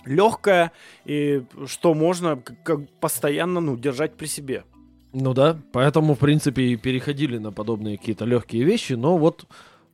легкое, 0.07 0.73
и 1.05 1.43
что 1.67 1.95
можно 1.95 2.41
как, 2.65 2.89
постоянно 3.01 3.61
ну, 3.61 3.77
держать 3.77 4.15
при 4.17 4.27
себе. 4.27 4.65
Ну 5.13 5.35
да, 5.35 5.59
поэтому, 5.73 6.15
в 6.15 6.19
принципе, 6.19 6.63
и 6.63 6.77
переходили 6.77 7.39
на 7.39 7.53
подобные 7.53 7.97
какие-то 7.97 8.25
легкие 8.25 8.65
вещи, 8.65 8.95
но 8.95 9.17
вот 9.17 9.47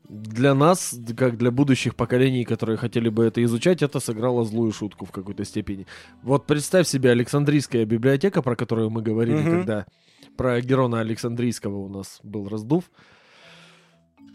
для 0.08 0.54
нас, 0.54 0.98
как 1.16 1.38
для 1.38 1.50
будущих 1.50 1.94
поколений, 1.94 2.44
которые 2.44 2.76
хотели 2.76 3.08
бы 3.08 3.24
это 3.24 3.42
изучать, 3.44 3.82
это 3.82 4.00
сыграло 4.00 4.44
злую 4.44 4.72
шутку 4.72 5.06
в 5.06 5.10
какой-то 5.10 5.44
степени. 5.44 5.86
Вот 6.22 6.46
представь 6.46 6.86
себе 6.86 7.10
Александрийская 7.10 7.84
библиотека, 7.86 8.42
про 8.42 8.56
которую 8.56 8.90
мы 8.90 9.00
говорили, 9.00 9.38
mm-hmm. 9.38 9.50
когда 9.50 9.86
про 10.36 10.60
Герона 10.60 11.00
Александрийского 11.00 11.76
у 11.76 11.88
нас 11.88 12.20
был 12.22 12.48
раздув. 12.48 12.90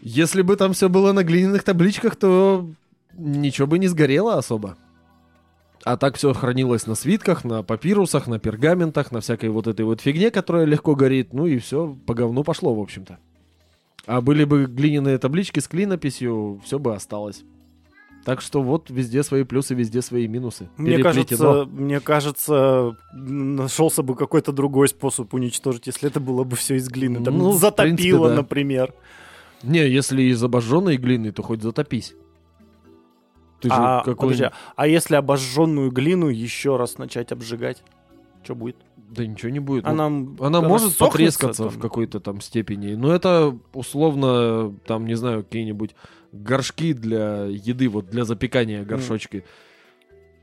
Если 0.00 0.42
бы 0.42 0.56
там 0.56 0.72
все 0.72 0.88
было 0.88 1.12
на 1.12 1.22
глиняных 1.22 1.64
табличках, 1.64 2.16
то 2.16 2.68
ничего 3.14 3.66
бы 3.66 3.78
не 3.78 3.88
сгорело 3.88 4.38
особо. 4.38 4.76
А 5.84 5.96
так 5.96 6.16
все 6.16 6.32
хранилось 6.34 6.86
на 6.86 6.94
свитках, 6.94 7.44
на 7.44 7.62
папирусах, 7.62 8.26
на 8.26 8.38
пергаментах, 8.38 9.12
на 9.12 9.20
всякой 9.20 9.50
вот 9.50 9.66
этой 9.66 9.84
вот 9.84 10.00
фигне, 10.00 10.30
которая 10.30 10.64
легко 10.64 10.94
горит. 10.94 11.32
Ну 11.32 11.46
и 11.46 11.58
все 11.58 11.96
по 12.06 12.14
говну 12.14 12.44
пошло, 12.44 12.74
в 12.74 12.80
общем-то. 12.80 13.18
А 14.06 14.20
были 14.20 14.44
бы 14.44 14.64
глиняные 14.64 15.18
таблички 15.18 15.60
с 15.60 15.68
клинописью, 15.68 16.60
все 16.64 16.78
бы 16.78 16.94
осталось. 16.94 17.44
Так 18.24 18.40
что 18.40 18.62
вот 18.62 18.90
везде 18.90 19.22
свои 19.22 19.44
плюсы, 19.44 19.74
везде 19.74 20.02
свои 20.02 20.26
минусы. 20.28 20.68
Мне 20.76 20.98
кажется, 20.98 21.64
мне 21.64 22.00
кажется, 22.00 22.96
нашелся 23.12 24.02
бы 24.02 24.16
какой-то 24.16 24.52
другой 24.52 24.88
способ 24.88 25.32
уничтожить, 25.32 25.86
если 25.86 26.08
это 26.08 26.20
было 26.20 26.44
бы 26.44 26.56
все 26.56 26.76
из 26.76 26.88
глины. 26.88 27.22
Там 27.22 27.38
ну, 27.38 27.52
затопило, 27.52 27.96
принципе, 27.96 28.18
да. 28.18 28.34
например. 28.34 28.94
Не, 29.62 29.88
если 29.88 30.22
из 30.22 30.42
обожженной 30.42 30.96
глины, 30.96 31.32
то 31.32 31.42
хоть 31.42 31.62
затопись. 31.62 32.14
Ты 33.60 33.68
а, 33.70 34.02
какой... 34.04 34.30
подожди, 34.30 34.50
а 34.76 34.86
если 34.86 35.16
обожженную 35.16 35.90
глину 35.90 36.28
еще 36.28 36.76
раз 36.76 36.98
начать 36.98 37.32
обжигать, 37.32 37.82
что 38.44 38.54
будет? 38.54 38.76
Да 38.96 39.26
ничего 39.26 39.50
не 39.50 39.58
будет. 39.58 39.86
Она, 39.86 40.08
ну, 40.08 40.36
она 40.40 40.60
может 40.60 40.96
потрескаться 40.96 41.64
там. 41.64 41.72
в 41.72 41.78
какой-то 41.80 42.20
там 42.20 42.40
степени. 42.40 42.94
Но 42.94 43.12
это 43.12 43.56
условно, 43.72 44.74
там, 44.86 45.06
не 45.06 45.14
знаю, 45.14 45.42
какие-нибудь 45.44 45.94
горшки 46.32 46.92
для 46.92 47.44
еды, 47.44 47.88
вот 47.88 48.10
для 48.10 48.24
запекания 48.24 48.84
горшочки. 48.84 49.36
Mm. 49.38 49.44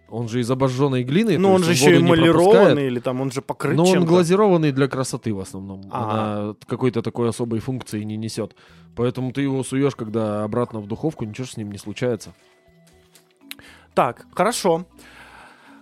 Он 0.08 0.30
же 0.30 0.40
из 0.40 0.52
обожженной 0.52 1.04
глины. 1.04 1.38
Ну, 1.38 1.52
он 1.52 1.64
же 1.64 1.72
еще 1.72 1.98
эмалированный, 1.98 2.88
или 2.88 3.00
там 3.00 3.22
он 3.22 3.32
же 3.32 3.42
покрыт 3.42 3.76
Но 3.76 3.86
он 3.86 4.06
глазированный 4.06 4.72
для 4.72 4.88
красоты 4.88 5.34
в 5.34 5.40
основном. 5.40 5.82
А-а-а. 5.92 6.42
Она 6.44 6.56
какой-то 6.68 7.02
такой 7.02 7.30
особой 7.30 7.60
функции 7.60 8.04
не 8.04 8.18
несет. 8.18 8.56
Поэтому 8.96 9.32
ты 9.32 9.42
его 9.42 9.64
суешь, 9.64 9.96
когда 9.96 10.44
обратно 10.44 10.80
в 10.80 10.88
духовку, 10.88 11.26
ничего 11.26 11.48
с 11.48 11.58
ним 11.58 11.72
не 11.72 11.78
случается. 11.78 12.34
Так, 13.96 14.28
хорошо. 14.34 14.86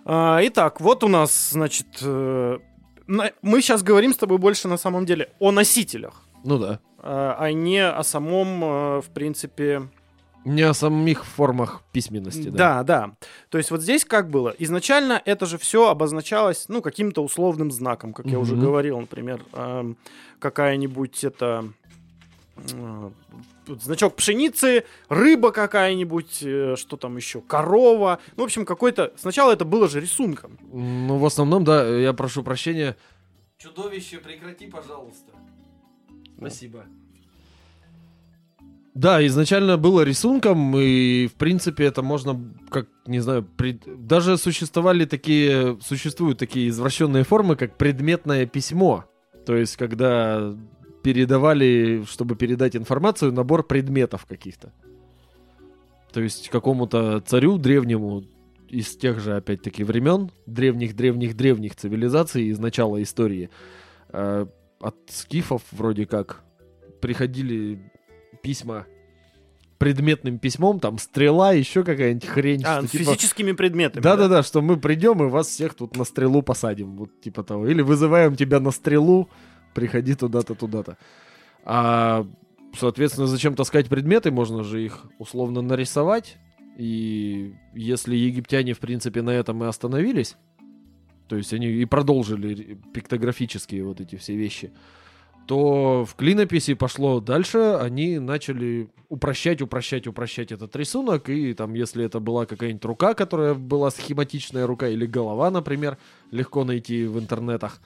А, 0.06 0.40
итак, 0.44 0.80
вот 0.80 1.04
у 1.04 1.08
нас, 1.08 1.50
значит, 1.52 1.88
э, 2.02 2.60
мы 3.08 3.62
сейчас 3.62 3.82
говорим 3.82 4.14
с 4.14 4.18
тобой 4.18 4.38
больше 4.38 4.68
на 4.68 4.78
самом 4.78 5.06
деле 5.06 5.32
о 5.40 5.52
носителях. 5.52 6.24
Ну 6.44 6.60
да. 6.60 6.80
А, 7.00 7.36
а 7.40 7.52
не 7.52 7.84
о 7.84 8.04
самом, 8.04 8.64
э, 8.64 9.02
в 9.02 9.10
принципе... 9.14 9.90
Не 10.46 10.62
о 10.62 10.74
самих 10.74 11.26
формах 11.26 11.82
письменности, 11.92 12.50
да. 12.50 12.84
Да, 12.84 12.84
да. 12.84 13.16
То 13.50 13.58
есть 13.58 13.72
вот 13.72 13.82
здесь 13.82 14.06
как 14.06 14.30
было? 14.30 14.54
Изначально 14.60 15.22
это 15.26 15.46
же 15.46 15.58
все 15.58 15.90
обозначалось, 15.90 16.66
ну, 16.68 16.82
каким-то 16.82 17.24
условным 17.24 17.72
знаком, 17.72 18.14
как 18.14 18.26
mm-hmm. 18.26 18.32
я 18.32 18.40
уже 18.40 18.56
говорил, 18.58 19.00
например, 19.00 19.42
какая-нибудь 20.40 21.24
это 21.24 21.70
значок 23.68 24.16
пшеницы, 24.16 24.86
рыба 25.10 25.52
какая-нибудь, 25.52 26.44
э, 26.44 26.76
что 26.78 26.98
там 26.98 27.18
еще, 27.18 27.42
корова. 27.42 28.20
Ну, 28.36 28.44
в 28.44 28.46
общем, 28.46 28.66
какой-то... 28.66 29.14
Сначала 29.18 29.54
это 29.54 29.66
было 29.66 29.88
же 29.88 30.00
рисунком. 30.00 30.58
Ну, 30.72 31.18
в 31.18 31.26
основном, 31.26 31.64
да, 31.64 31.88
я 31.88 32.14
прошу 32.14 32.44
прощения. 32.44 32.96
Чудовище, 33.58 34.18
прекрати, 34.18 34.68
пожалуйста. 34.68 35.32
Спасибо. 36.38 36.86
Да, 38.94 39.26
изначально 39.26 39.78
было 39.78 40.02
рисунком, 40.02 40.78
и, 40.78 41.28
в 41.28 41.34
принципе, 41.34 41.86
это 41.86 42.04
можно, 42.04 42.40
как, 42.70 42.88
не 43.08 43.22
знаю, 43.22 43.44
пред... 43.44 43.82
даже 44.06 44.38
существовали 44.38 45.06
такие, 45.06 45.80
существуют 45.82 46.38
такие 46.38 46.70
извращенные 46.70 47.24
формы, 47.24 47.56
как 47.56 47.76
предметное 47.76 48.46
письмо. 48.46 49.06
То 49.48 49.56
есть, 49.56 49.78
когда 49.78 50.54
передавали, 51.04 52.04
чтобы 52.08 52.36
передать 52.36 52.76
информацию, 52.76 53.34
набор 53.34 53.64
предметов 53.64 54.26
каких-то. 54.26 54.74
То 56.12 56.22
есть 56.22 56.50
какому-то 56.50 57.22
царю 57.22 57.58
древнему 57.58 58.24
из 58.70 58.96
тех 58.96 59.20
же, 59.20 59.36
опять-таки, 59.36 59.84
времен, 59.84 60.32
древних-древних-древних 60.48 61.76
цивилизаций 61.76 62.46
из 62.46 62.58
начала 62.58 63.02
истории, 63.04 63.50
э, 64.10 64.48
от 64.80 64.96
скифов 65.10 65.62
вроде 65.72 66.06
как 66.06 66.44
приходили 67.02 67.80
письма 68.42 68.86
предметным 69.78 70.40
письмом, 70.40 70.80
там 70.80 70.98
стрела, 70.98 71.52
еще 71.52 71.84
какая-нибудь 71.84 72.26
хрень. 72.26 72.64
А, 72.66 72.80
что, 72.80 72.88
типа... 72.88 73.04
физическими 73.04 73.52
предметами. 73.52 74.02
Да-да-да, 74.02 74.42
что 74.42 74.62
мы 74.62 74.78
придем 74.78 75.22
и 75.22 75.28
вас 75.28 75.48
всех 75.48 75.74
тут 75.74 75.98
на 75.98 76.06
стрелу 76.06 76.42
посадим, 76.42 76.96
вот 76.96 77.10
типа 77.20 77.44
того. 77.44 77.68
Или 77.68 77.82
вызываем 77.82 78.38
тебя 78.38 78.62
на 78.62 78.72
стрелу, 78.72 79.30
приходи 79.74 80.16
туда-то, 80.16 80.56
туда-то. 80.56 80.98
А, 81.64 82.26
соответственно, 82.78 83.28
зачем 83.28 83.56
таскать 83.56 83.90
предметы? 83.90 84.32
Можно 84.32 84.64
же 84.64 84.84
их 84.84 85.06
условно 85.20 85.62
нарисовать. 85.62 86.38
И 86.78 87.54
если 87.74 88.16
египтяне, 88.16 88.74
в 88.74 88.80
принципе, 88.80 89.22
на 89.22 89.30
этом 89.30 89.64
и 89.64 89.68
остановились, 89.68 90.36
то 91.28 91.36
есть 91.36 91.54
они 91.54 91.68
и 91.68 91.86
продолжили 91.86 92.80
пиктографические 92.94 93.84
вот 93.84 94.02
эти 94.02 94.16
все 94.16 94.36
вещи, 94.36 94.72
то 95.46 96.06
в 96.06 96.16
клинописи 96.16 96.74
пошло 96.74 97.20
дальше, 97.20 97.78
они 97.82 98.18
начали 98.20 98.90
упрощать, 99.10 99.62
упрощать, 99.62 100.08
упрощать 100.08 100.52
этот 100.52 100.76
рисунок, 100.76 101.30
и 101.30 101.54
там, 101.54 101.74
если 101.74 102.06
это 102.06 102.20
была 102.20 102.46
какая-нибудь 102.46 102.86
рука, 102.86 103.14
которая 103.14 103.54
была 103.54 103.92
схематичная 103.92 104.66
рука, 104.66 104.88
или 104.88 105.06
голова, 105.06 105.52
например, 105.52 105.98
легко 106.32 106.64
найти 106.64 107.06
в 107.06 107.20
интернетах, 107.20 107.82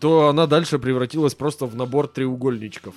то 0.00 0.28
она 0.28 0.46
дальше 0.46 0.78
превратилась 0.78 1.34
просто 1.34 1.66
в 1.66 1.74
набор 1.74 2.08
треугольничков. 2.08 2.94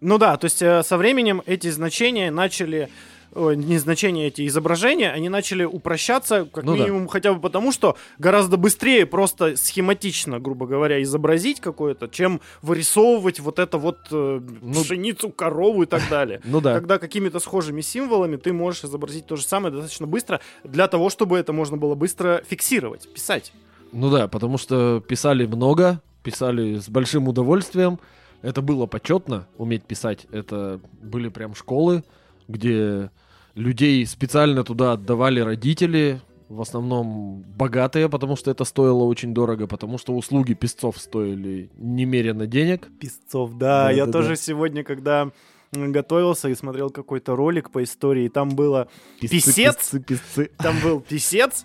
Ну 0.00 0.18
да, 0.18 0.36
то 0.36 0.46
есть 0.46 0.60
э, 0.62 0.82
со 0.82 0.96
временем 0.96 1.42
эти 1.46 1.70
значения 1.70 2.30
начали 2.30 2.90
не 3.34 3.78
значения 3.78 4.28
эти 4.28 4.46
изображения, 4.46 5.10
они 5.10 5.28
начали 5.28 5.64
упрощаться, 5.64 6.46
как 6.50 6.64
ну 6.64 6.76
минимум, 6.76 7.04
да. 7.04 7.10
хотя 7.10 7.34
бы 7.34 7.40
потому, 7.40 7.72
что 7.72 7.96
гораздо 8.18 8.56
быстрее 8.56 9.06
просто 9.06 9.56
схематично, 9.56 10.38
грубо 10.38 10.66
говоря, 10.66 11.02
изобразить 11.02 11.60
какое-то, 11.60 12.08
чем 12.08 12.40
вырисовывать 12.62 13.40
вот 13.40 13.58
это 13.58 13.78
вот 13.78 13.98
э, 14.10 14.40
ну, 14.62 14.82
пшеницу, 14.82 15.30
корову 15.30 15.82
и 15.82 15.86
так 15.86 16.02
далее. 16.08 16.40
Ну 16.54 16.60
да. 16.60 16.74
Когда 16.74 16.98
какими-то 16.98 17.40
схожими 17.40 17.80
символами 17.80 18.36
ты 18.36 18.52
можешь 18.52 18.84
изобразить 18.84 19.26
то 19.26 19.34
же 19.34 19.42
самое 19.42 19.72
достаточно 19.72 20.06
быстро, 20.06 20.40
для 20.62 20.86
того, 20.86 21.10
чтобы 21.10 21.36
это 21.36 21.52
можно 21.52 21.76
было 21.76 21.94
быстро 21.94 22.44
фиксировать, 22.48 23.12
писать. 23.12 23.52
Ну 23.94 24.10
да, 24.10 24.26
потому 24.28 24.58
что 24.58 25.00
писали 25.06 25.46
много, 25.46 26.00
писали 26.22 26.78
с 26.78 26.88
большим 26.88 27.28
удовольствием. 27.28 28.00
Это 28.42 28.60
было 28.60 28.86
почетно, 28.86 29.46
уметь 29.56 29.84
писать. 29.84 30.26
Это 30.32 30.80
были 31.00 31.28
прям 31.28 31.54
школы, 31.54 32.02
где 32.48 33.10
людей 33.54 34.04
специально 34.06 34.64
туда 34.64 34.92
отдавали 34.92 35.40
родители, 35.40 36.20
в 36.48 36.60
основном 36.60 37.42
богатые, 37.56 38.08
потому 38.08 38.36
что 38.36 38.50
это 38.50 38.64
стоило 38.64 39.04
очень 39.04 39.32
дорого, 39.32 39.66
потому 39.66 39.96
что 39.96 40.14
услуги 40.14 40.54
песцов 40.54 40.98
стоили 40.98 41.70
немерено 41.78 42.46
денег. 42.46 42.88
Песцов, 43.00 43.56
да. 43.56 43.84
Да, 43.84 43.90
Я 43.92 44.06
да, 44.06 44.12
тоже 44.12 44.30
да. 44.30 44.36
сегодня, 44.36 44.82
когда 44.84 45.30
готовился 45.72 46.48
и 46.48 46.54
смотрел 46.54 46.90
какой-то 46.90 47.34
ролик 47.36 47.70
по 47.70 47.82
истории, 47.82 48.28
там 48.28 48.50
было 48.50 48.88
Песцы, 49.20 49.36
Писец? 49.36 49.76
песцы, 49.76 50.00
песцы. 50.00 50.50
Там 50.58 50.76
был 50.82 51.00
писец, 51.00 51.64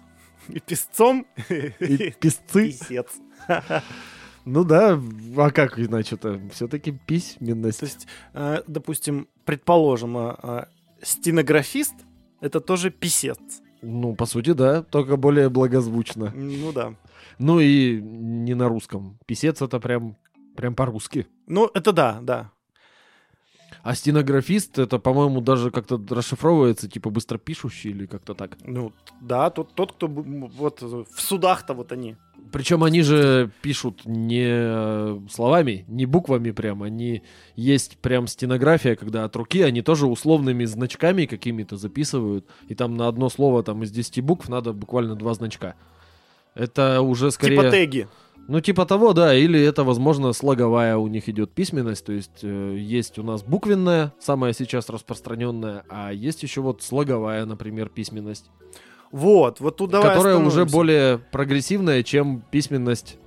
и 0.53 0.59
песцом, 0.59 1.25
И 1.49 2.11
песцы. 2.19 2.67
писец. 2.71 3.07
Ну 4.45 4.63
да, 4.63 4.99
а 5.37 5.51
как 5.51 5.77
иначе-то? 5.79 6.39
Все-таки 6.53 6.91
письменность. 6.91 7.79
То 7.79 7.85
есть, 7.85 8.07
э, 8.33 8.61
допустим, 8.67 9.27
предположим, 9.45 10.17
э, 10.17 10.35
э, 10.41 10.65
стенографист— 11.03 11.93
это 12.41 12.59
тоже 12.59 12.89
писец. 12.89 13.37
Ну, 13.81 14.15
по 14.15 14.25
сути, 14.25 14.53
да, 14.53 14.81
только 14.81 15.17
более 15.17 15.49
благозвучно. 15.49 16.31
Ну 16.35 16.71
да. 16.71 16.95
Ну 17.37 17.59
и 17.59 18.01
не 18.01 18.53
на 18.55 18.67
русском. 18.67 19.19
Писец 19.25 19.61
это 19.61 19.79
прям, 19.79 20.17
прям 20.55 20.75
по-русски. 20.75 21.27
Ну, 21.47 21.69
это 21.73 21.91
да, 21.91 22.19
да. 22.21 22.51
А 23.89 23.95
стенографист 23.95 24.77
это, 24.77 24.99
по-моему, 24.99 25.41
даже 25.41 25.71
как-то 25.71 25.99
расшифровывается, 26.11 26.87
типа 26.87 27.09
быстропишущий 27.09 27.89
или 27.89 28.05
как-то 28.05 28.35
так. 28.35 28.55
Ну, 28.63 28.93
да, 29.19 29.49
тот, 29.49 29.73
тот 29.73 29.93
кто 29.93 30.07
вот 30.07 30.83
в 30.83 31.07
судах-то 31.19 31.73
вот 31.73 31.91
они. 31.91 32.15
Причем 32.51 32.83
они 32.83 33.01
же 33.01 33.49
пишут 33.63 34.05
не 34.05 34.45
э, 34.45 35.19
словами, 35.31 35.85
не 35.87 36.05
буквами 36.05 36.51
прям, 36.51 36.83
они 36.83 37.23
есть 37.55 37.97
прям 37.97 38.27
стенография, 38.27 38.95
когда 38.95 39.23
от 39.23 39.35
руки 39.35 39.63
они 39.63 39.81
тоже 39.81 40.05
условными 40.05 40.65
значками 40.65 41.25
какими-то 41.25 41.75
записывают, 41.75 42.45
и 42.67 42.75
там 42.75 42.95
на 42.95 43.07
одно 43.07 43.27
слово 43.27 43.63
там 43.63 43.81
из 43.81 43.89
10 43.89 44.21
букв 44.21 44.49
надо 44.49 44.71
буквально 44.71 45.15
два 45.15 45.33
значка. 45.33 45.73
Это 46.53 47.01
уже 47.01 47.31
скорее... 47.31 47.57
Типа 47.57 47.71
теги. 47.71 48.07
Ну, 48.49 48.61
типа 48.61 48.87
того, 48.87 49.13
да, 49.13 49.35
или 49.35 49.61
это, 49.61 49.83
возможно, 49.83 50.33
слоговая 50.33 50.97
у 50.97 51.05
них 51.05 51.29
идет 51.29 51.51
письменность, 51.51 52.03
то 52.03 52.11
есть 52.11 52.39
э, 52.41 52.75
есть 52.79 53.19
у 53.19 53.23
нас 53.23 53.43
буквенная, 53.43 54.11
самая 54.19 54.53
сейчас 54.53 54.89
распространенная, 54.89 55.83
а 55.87 56.11
есть 56.11 56.41
еще 56.41 56.61
вот 56.61 56.81
слоговая, 56.81 57.45
например, 57.45 57.89
письменность, 57.89 58.49
Вот, 59.11 59.59
вот 59.59 59.77
тут 59.77 59.91
давай 59.91 60.09
которая 60.09 60.37
уже 60.37 60.65
более 60.65 61.19
прогрессивная, 61.19 62.01
чем 62.01 62.41
письменность, 62.49 63.19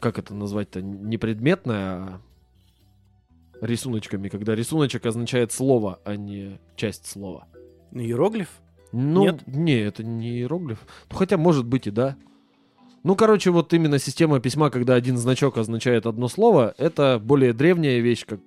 как 0.00 0.18
это 0.18 0.34
назвать-то, 0.34 0.82
не 0.82 1.16
предметная, 1.16 2.20
а 3.60 3.66
рисуночками, 3.66 4.28
когда 4.28 4.56
рисуночек 4.56 5.06
означает 5.06 5.52
слово, 5.52 6.00
а 6.04 6.16
не 6.16 6.58
часть 6.74 7.06
слова. 7.06 7.46
Иероглиф? 7.92 8.48
Ну, 8.90 9.22
Нет? 9.22 9.46
не, 9.46 9.78
это 9.78 10.02
не 10.02 10.38
иероглиф. 10.38 10.80
Ну, 11.08 11.16
хотя, 11.16 11.36
может 11.36 11.66
быть, 11.66 11.86
и 11.86 11.92
да. 11.92 12.16
Ну, 13.08 13.16
короче, 13.16 13.50
вот 13.50 13.72
именно 13.72 13.98
система 13.98 14.38
письма, 14.38 14.68
когда 14.68 14.92
один 14.92 15.16
значок 15.16 15.56
означает 15.56 16.04
одно 16.04 16.28
слово, 16.28 16.74
это 16.76 17.18
более 17.18 17.54
древняя 17.54 18.00
вещь, 18.00 18.26
как, 18.26 18.38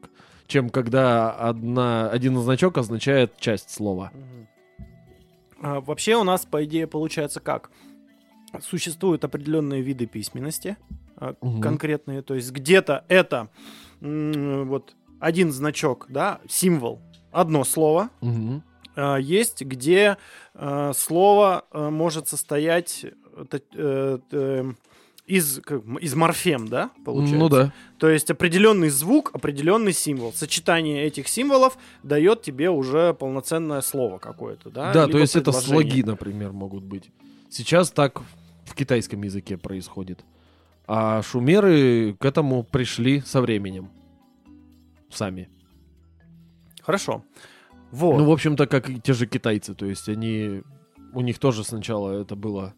чем 0.45 0.69
когда 0.69 1.31
одна, 1.31 2.07
один 2.11 2.37
значок 2.37 2.77
означает 2.77 3.35
часть 3.39 3.71
слова. 3.71 4.11
А, 5.63 5.81
вообще 5.81 6.15
у 6.15 6.23
нас, 6.23 6.45
по 6.45 6.63
идее, 6.63 6.85
получается 6.85 7.39
как? 7.39 7.71
Существуют 8.61 9.25
определенные 9.25 9.81
виды 9.81 10.05
письменности, 10.05 10.77
Мгм. 11.19 11.59
конкретные, 11.59 12.21
то 12.21 12.35
есть 12.35 12.51
где-то 12.51 13.03
это 13.07 13.49
вот 13.99 14.93
один 15.19 15.51
значок, 15.51 16.05
да, 16.07 16.39
символ, 16.47 17.01
одно 17.31 17.63
слово. 17.63 18.11
А, 18.95 19.17
есть, 19.17 19.63
где 19.63 20.17
а, 20.53 20.93
слово 20.93 21.65
а, 21.71 21.89
может 21.89 22.27
состоять 22.27 23.05
э, 23.05 23.07
э, 23.07 23.11
э, 23.11 23.20
из, 25.27 25.61
как, 25.61 25.83
из 26.01 26.15
морфем, 26.15 26.67
да, 26.67 26.91
получается? 27.05 27.37
Ну 27.37 27.49
да. 27.49 27.73
То 27.99 28.09
есть 28.09 28.29
определенный 28.29 28.89
звук, 28.89 29.31
определенный 29.33 29.93
символ. 29.93 30.33
Сочетание 30.33 31.05
этих 31.05 31.27
символов 31.27 31.77
дает 32.03 32.41
тебе 32.41 32.69
уже 32.69 33.13
полноценное 33.13 33.81
слово 33.81 34.17
какое-то, 34.17 34.69
да? 34.69 34.91
Да, 34.91 35.05
либо 35.05 35.13
то 35.13 35.19
есть 35.19 35.35
это 35.35 35.51
слоги, 35.51 36.03
например, 36.03 36.51
могут 36.51 36.83
быть. 36.83 37.11
Сейчас 37.49 37.91
так 37.91 38.21
в 38.65 38.75
китайском 38.75 39.21
языке 39.21 39.57
происходит. 39.57 40.25
А 40.87 41.21
шумеры 41.21 42.15
к 42.19 42.25
этому 42.25 42.63
пришли 42.63 43.21
со 43.21 43.41
временем. 43.41 43.89
Сами. 45.09 45.49
Хорошо. 46.81 47.23
Вот. 47.91 48.17
Ну, 48.17 48.25
в 48.25 48.31
общем-то, 48.31 48.67
как 48.67 48.89
и 48.89 48.99
те 48.99 49.13
же 49.13 49.27
китайцы. 49.27 49.75
То 49.75 49.85
есть 49.85 50.09
они... 50.09 50.63
У 51.13 51.21
них 51.21 51.39
тоже 51.39 51.63
сначала 51.63 52.21
это 52.21 52.35
было... 52.35 52.73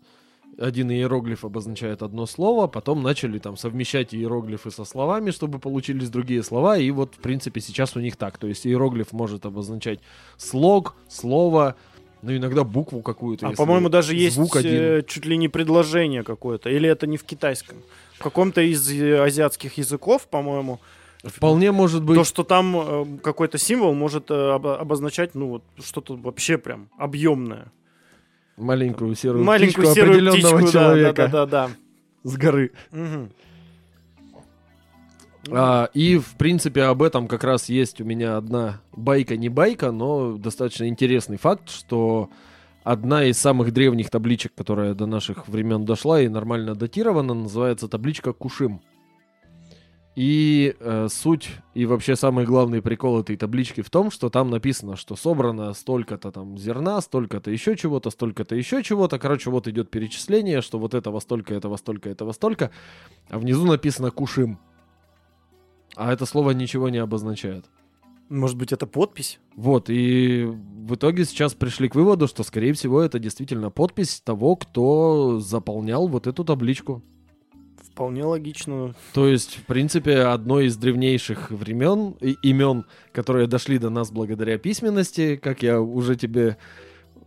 Один 0.60 0.92
иероглиф 0.92 1.46
обозначает 1.46 2.04
одно 2.04 2.26
слово, 2.26 2.68
потом 2.68 3.02
начали 3.02 3.39
там 3.39 3.58
совмещать 3.58 4.13
иероглифы 4.13 4.70
со 4.72 4.86
словами, 4.86 5.32
чтобы 5.32 5.60
получились 5.60 6.10
другие 6.10 6.44
слова, 6.44 6.78
и 6.78 6.92
вот, 6.92 7.16
в 7.16 7.20
принципе, 7.20 7.60
сейчас 7.60 7.96
у 7.96 8.00
них 8.00 8.16
так. 8.18 8.38
То 8.38 8.48
есть 8.48 8.68
иероглиф 8.68 9.12
может 9.13 9.46
обозначать 9.46 10.00
слог, 10.38 10.96
слово, 11.10 11.76
ну, 12.24 12.36
иногда 12.36 12.63
букву 12.63 13.02
какую-то. 13.02 13.48
а 13.48 13.52
по-моему, 13.52 13.89
даже 13.89 14.16
есть 14.16 14.38
один. 14.38 14.82
э, 14.82 15.04
чуть 15.06 15.26
ли 15.26 15.38
не 15.38 15.50
предложение 15.50 16.24
какое-то. 16.24 16.70
Или 16.70 16.88
это 16.88 17.06
не 17.06 17.18
в 17.18 17.24
китайском. 17.24 17.78
В 18.18 18.24
каком-то 18.24 18.62
из 18.62 18.89
э, 18.89 19.22
азиатских 19.22 19.78
языков, 19.78 20.28
по-моему, 20.30 20.80
Вполне 21.24 21.72
может 21.72 22.04
быть... 22.04 22.18
то, 22.18 22.24
что 22.24 22.44
там 22.44 22.76
э, 22.78 23.18
какой-то 23.22 23.58
символ 23.58 23.94
может 23.94 24.32
обо- 24.32 24.78
обозначать, 24.78 25.36
ну, 25.36 25.48
вот 25.50 25.63
что-то 25.84 26.16
вообще 26.16 26.58
прям 26.58 26.89
объемное. 26.98 27.72
Маленькую 28.58 29.16
серую 29.16 29.44
Маленькую 29.44 29.88
птичку 29.88 29.96
серую 29.96 30.12
определенного 30.12 30.58
птичку, 30.58 30.60
да, 30.60 30.66
да, 30.66 30.72
человека 30.72 31.30
да, 31.32 31.46
да, 31.46 31.70
с 32.24 32.38
горы. 32.38 32.72
да. 32.92 32.98
Мгм. 32.98 33.32
А, 35.52 35.89
и, 35.94 36.18
в 36.18 36.36
принципе, 36.36 36.84
об 36.84 37.04
этом 37.04 37.28
как 37.28 37.44
раз 37.44 37.68
есть 37.68 38.00
у 38.00 38.06
меня 38.06 38.38
одна 38.38 38.82
байка, 38.94 39.36
не 39.36 39.50
байка, 39.50 39.92
но 39.92 40.38
достаточно 40.38 40.88
интересный 40.88 41.38
факт, 41.38 41.70
что 41.70 42.30
одна 42.84 43.26
из 43.26 43.38
самых 43.38 43.74
древних 43.74 44.10
табличек, 44.10 44.54
которая 44.56 44.94
до 44.94 45.06
наших 45.06 45.48
времен 45.48 45.84
дошла 45.86 46.22
и 46.22 46.30
нормально 46.30 46.76
датирована, 46.76 47.34
называется 47.34 47.88
табличка 47.88 48.32
Кушим. 48.32 48.82
И 50.15 50.76
э, 50.80 51.08
суть 51.10 51.49
и 51.73 51.88
вообще 51.88 52.15
самый 52.15 52.45
главный 52.45 52.84
прикол 52.84 53.21
этой 53.21 53.36
таблички 53.36 53.82
в 53.82 53.89
том, 53.89 54.12
что 54.12 54.30
там 54.30 54.52
написано, 54.52 54.95
что 54.95 55.15
собрано 55.15 55.73
столько-то 55.73 56.32
там 56.32 56.56
зерна, 56.56 57.02
столько-то 57.02 57.49
еще 57.49 57.76
чего-то, 57.76 58.12
столько-то 58.12 58.56
еще 58.56 58.84
чего-то. 58.84 59.17
Короче, 59.17 59.49
вот 59.49 59.67
идет 59.67 59.89
перечисление, 59.89 60.62
что 60.62 60.78
вот 60.78 60.93
этого 60.93 61.19
столько, 61.19 61.56
этого 61.56 61.78
столько, 61.78 62.10
этого 62.12 62.32
столько. 62.32 62.69
А 63.30 63.39
внизу 63.39 63.65
написано 63.65 64.12
Кушим. 64.12 64.60
А 65.95 66.13
это 66.13 66.28
слово 66.28 66.52
ничего 66.52 66.89
не 66.89 66.99
обозначает. 66.99 67.65
Может 68.30 68.58
быть, 68.58 68.71
это 68.71 68.88
подпись? 68.88 69.39
Вот, 69.56 69.89
и 69.89 70.45
в 70.45 70.95
итоге 70.95 71.26
сейчас 71.26 71.54
пришли 71.54 71.89
к 71.89 71.95
выводу, 71.95 72.28
что, 72.28 72.43
скорее 72.43 72.73
всего, 72.73 73.02
это 73.02 73.19
действительно 73.19 73.69
подпись 73.69 74.21
того, 74.23 74.56
кто 74.56 75.39
заполнял 75.39 76.08
вот 76.08 76.28
эту 76.28 76.43
табличку. 76.43 77.04
Вполне 77.93 78.23
логично. 78.25 78.95
То 79.13 79.27
есть, 79.27 79.58
в 79.58 79.65
принципе, 79.67 80.21
одно 80.21 80.60
из 80.62 80.75
древнейших 80.77 81.51
времен, 81.51 82.15
и- 82.21 82.36
имен, 82.41 82.86
которые 83.12 83.45
дошли 83.45 83.77
до 83.77 83.91
нас 83.91 84.12
благодаря 84.12 84.58
письменности, 84.58 85.36
как 85.36 85.62
я 85.62 85.79
уже 85.79 86.15
тебе 86.15 86.58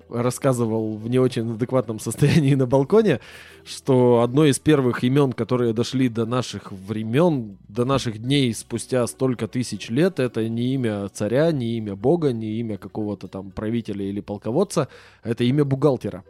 рассказывал 0.09 0.97
в 0.97 1.09
не 1.09 1.21
очень 1.21 1.53
адекватном 1.53 2.01
состоянии 2.01 2.55
на 2.55 2.67
балконе, 2.67 3.21
что 3.65 4.23
одно 4.23 4.45
из 4.45 4.59
первых 4.59 5.05
имен, 5.05 5.33
которые 5.33 5.73
дошли 5.73 6.09
до 6.09 6.27
наших 6.27 6.73
времен, 6.73 7.59
до 7.69 7.85
наших 7.85 8.19
дней 8.19 8.53
спустя 8.53 9.07
столько 9.07 9.47
тысяч 9.47 9.89
лет, 9.89 10.19
это 10.19 10.49
не 10.49 10.75
имя 10.75 11.09
царя, 11.11 11.53
не 11.53 11.77
имя 11.77 11.95
бога, 11.95 12.33
не 12.33 12.59
имя 12.59 12.77
какого-то 12.77 13.29
там 13.29 13.53
правителя 13.53 14.05
или 14.05 14.21
полководца, 14.21 14.89
это 15.23 15.45
имя 15.45 15.65
бухгалтера, 15.65 16.25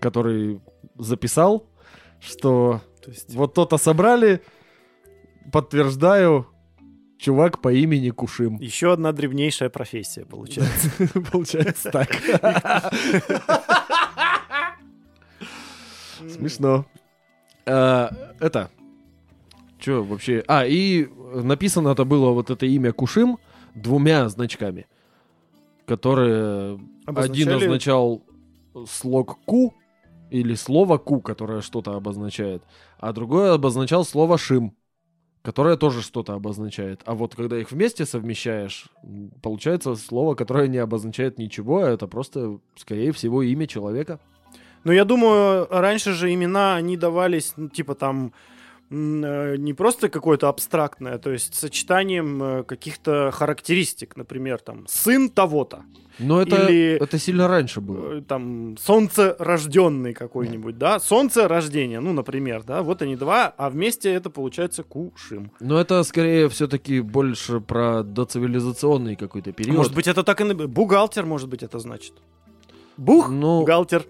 который 0.00 0.60
записал, 0.98 1.66
что 2.20 2.80
То 3.04 3.10
есть, 3.10 3.34
вот 3.34 3.54
то-то 3.54 3.76
собрали, 3.76 4.40
подтверждаю, 5.52 6.46
чувак 7.18 7.60
по 7.60 7.72
имени 7.72 8.10
Кушим. 8.10 8.56
еще 8.56 8.92
одна 8.92 9.12
древнейшая 9.12 9.68
профессия, 9.68 10.24
получается. 10.24 10.90
Получается 11.32 11.90
так. 11.90 12.08
Смешно. 16.28 16.86
А, 17.66 18.10
Это. 18.40 18.70
Че 19.78 20.02
вообще? 20.02 20.42
А, 20.48 20.64
и 20.66 21.06
написано 21.34 21.90
это 21.90 22.04
было 22.04 22.30
вот 22.30 22.50
это 22.50 22.64
имя 22.64 22.92
Кушим 22.92 23.38
двумя 23.74 24.28
значками, 24.28 24.86
которые 25.86 26.80
один 27.04 27.50
означал 27.50 28.22
слог 28.88 29.38
Ку 29.44 29.74
или 30.30 30.54
слово 30.54 30.98
Ку, 30.98 31.20
которое 31.20 31.60
что-то 31.60 31.94
обозначает, 31.94 32.62
а 32.98 33.12
другой 33.12 33.52
обозначал 33.52 34.04
слово 34.04 34.38
Шим, 34.38 34.76
которое 35.42 35.76
тоже 35.76 36.00
что-то 36.02 36.32
обозначает. 36.32 37.02
А 37.04 37.14
вот 37.14 37.34
когда 37.34 37.58
их 37.58 37.70
вместе 37.70 38.06
совмещаешь, 38.06 38.86
получается 39.42 39.94
слово, 39.94 40.34
которое 40.34 40.68
не 40.68 40.78
обозначает 40.78 41.38
ничего, 41.38 41.82
а 41.82 41.90
это 41.90 42.06
просто, 42.06 42.58
скорее 42.76 43.12
всего, 43.12 43.42
имя 43.42 43.66
человека. 43.66 44.18
Но 44.84 44.92
я 44.92 45.04
думаю, 45.04 45.66
раньше 45.70 46.12
же 46.12 46.32
имена, 46.32 46.76
они 46.76 46.96
давались, 46.96 47.54
ну, 47.56 47.68
типа 47.68 47.94
там, 47.94 48.32
не 48.90 49.72
просто 49.74 50.08
какое-то 50.08 50.48
абстрактное, 50.48 51.18
то 51.18 51.30
есть 51.32 51.54
сочетанием 51.54 52.42
э, 52.42 52.62
каких-то 52.64 53.30
характеристик, 53.32 54.16
например, 54.16 54.58
там, 54.60 54.86
сын 54.86 55.28
того-то, 55.30 55.82
Но 56.20 56.40
это, 56.42 56.66
Или- 56.68 56.96
это 57.02 57.18
сильно 57.18 57.48
раньше 57.48 57.80
было. 57.80 58.18
э, 58.18 58.20
там, 58.22 58.76
солнцерожденный 58.78 60.12
какой-нибудь, 60.14 60.78
да, 60.78 61.00
солнце 61.00 61.48
рождения, 61.48 62.00
ну, 62.00 62.12
например, 62.12 62.62
да, 62.62 62.82
вот 62.82 63.02
они 63.02 63.16
два, 63.16 63.46
а 63.56 63.68
вместе 63.70 64.12
это 64.12 64.30
получается 64.30 64.82
Кушим. 64.84 65.50
Но 65.60 65.80
это 65.80 66.02
скорее 66.04 66.48
все-таки 66.48 67.00
больше 67.00 67.60
про 67.60 68.02
доцивилизационный 68.02 69.16
какой-то 69.16 69.52
период. 69.52 69.76
Может 69.76 69.94
быть, 69.94 70.06
это 70.06 70.22
так 70.22 70.40
и... 70.40 70.44
Бухгалтер, 70.54 71.26
может 71.26 71.48
быть, 71.48 71.62
это 71.62 71.78
значит. 71.80 72.12
Бух, 72.96 73.28
Ну, 73.28 73.60
бухгалтер, 73.60 74.06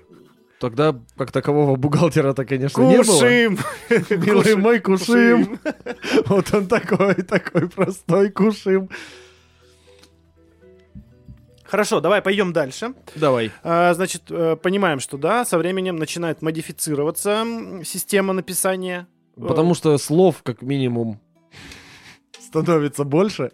тогда 0.65 0.99
как 1.19 1.31
такового 1.31 1.77
бухгалтера-то, 1.77 2.47
конечно, 2.47 2.81
не 2.83 3.03
было. 3.03 3.21
Кушим. 3.21 3.59
Милый 4.11 4.57
мой 4.67 4.81
Кушим. 4.81 5.61
Вот 6.27 6.55
он 6.55 6.67
такой, 6.67 7.15
такой 7.17 7.69
простой 7.69 8.31
Кушим. 8.31 8.89
Хорошо, 11.65 12.01
давай 12.01 12.23
пойдем 12.23 12.55
дальше. 12.55 12.95
Давай. 13.15 13.51
А, 13.63 13.93
Значит, 13.93 14.23
э, 14.31 14.57
понимаем, 14.57 15.01
что 15.01 15.19
да, 15.19 15.45
со 15.45 15.59
временем 15.59 15.97
начинает 15.97 16.41
модифицироваться 16.41 17.45
система 17.85 18.33
написания. 18.33 19.07
Э, 19.37 19.47
Потому 19.47 19.75
что 19.75 19.99
слов, 19.99 20.43
как 20.43 20.63
минимум, 20.63 21.21
становится 22.39 23.05
больше. 23.05 23.53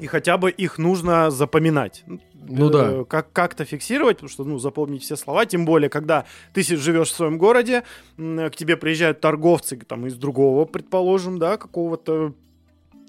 И 0.00 0.06
хотя 0.06 0.36
бы 0.38 0.50
их 0.50 0.78
нужно 0.78 1.30
запоминать. 1.30 2.04
Ну 2.48 2.68
Э, 2.68 2.70
да. 2.72 3.04
Как- 3.04 3.32
как-то 3.32 3.64
фиксировать, 3.64 4.16
потому 4.16 4.30
что, 4.30 4.44
ну, 4.44 4.58
запомнить 4.58 5.02
все 5.02 5.14
слова, 5.16 5.44
тем 5.46 5.64
более, 5.66 5.88
когда 5.90 6.24
ты 6.54 6.62
живешь 6.62 7.10
в 7.10 7.14
своем 7.14 7.36
городе, 7.38 7.82
м, 8.18 8.50
к 8.50 8.56
тебе 8.56 8.76
приезжают 8.76 9.20
торговцы 9.20 9.76
там 9.76 10.06
из 10.06 10.14
другого, 10.14 10.64
предположим, 10.64 11.38
да, 11.38 11.56
какого-то 11.58 12.32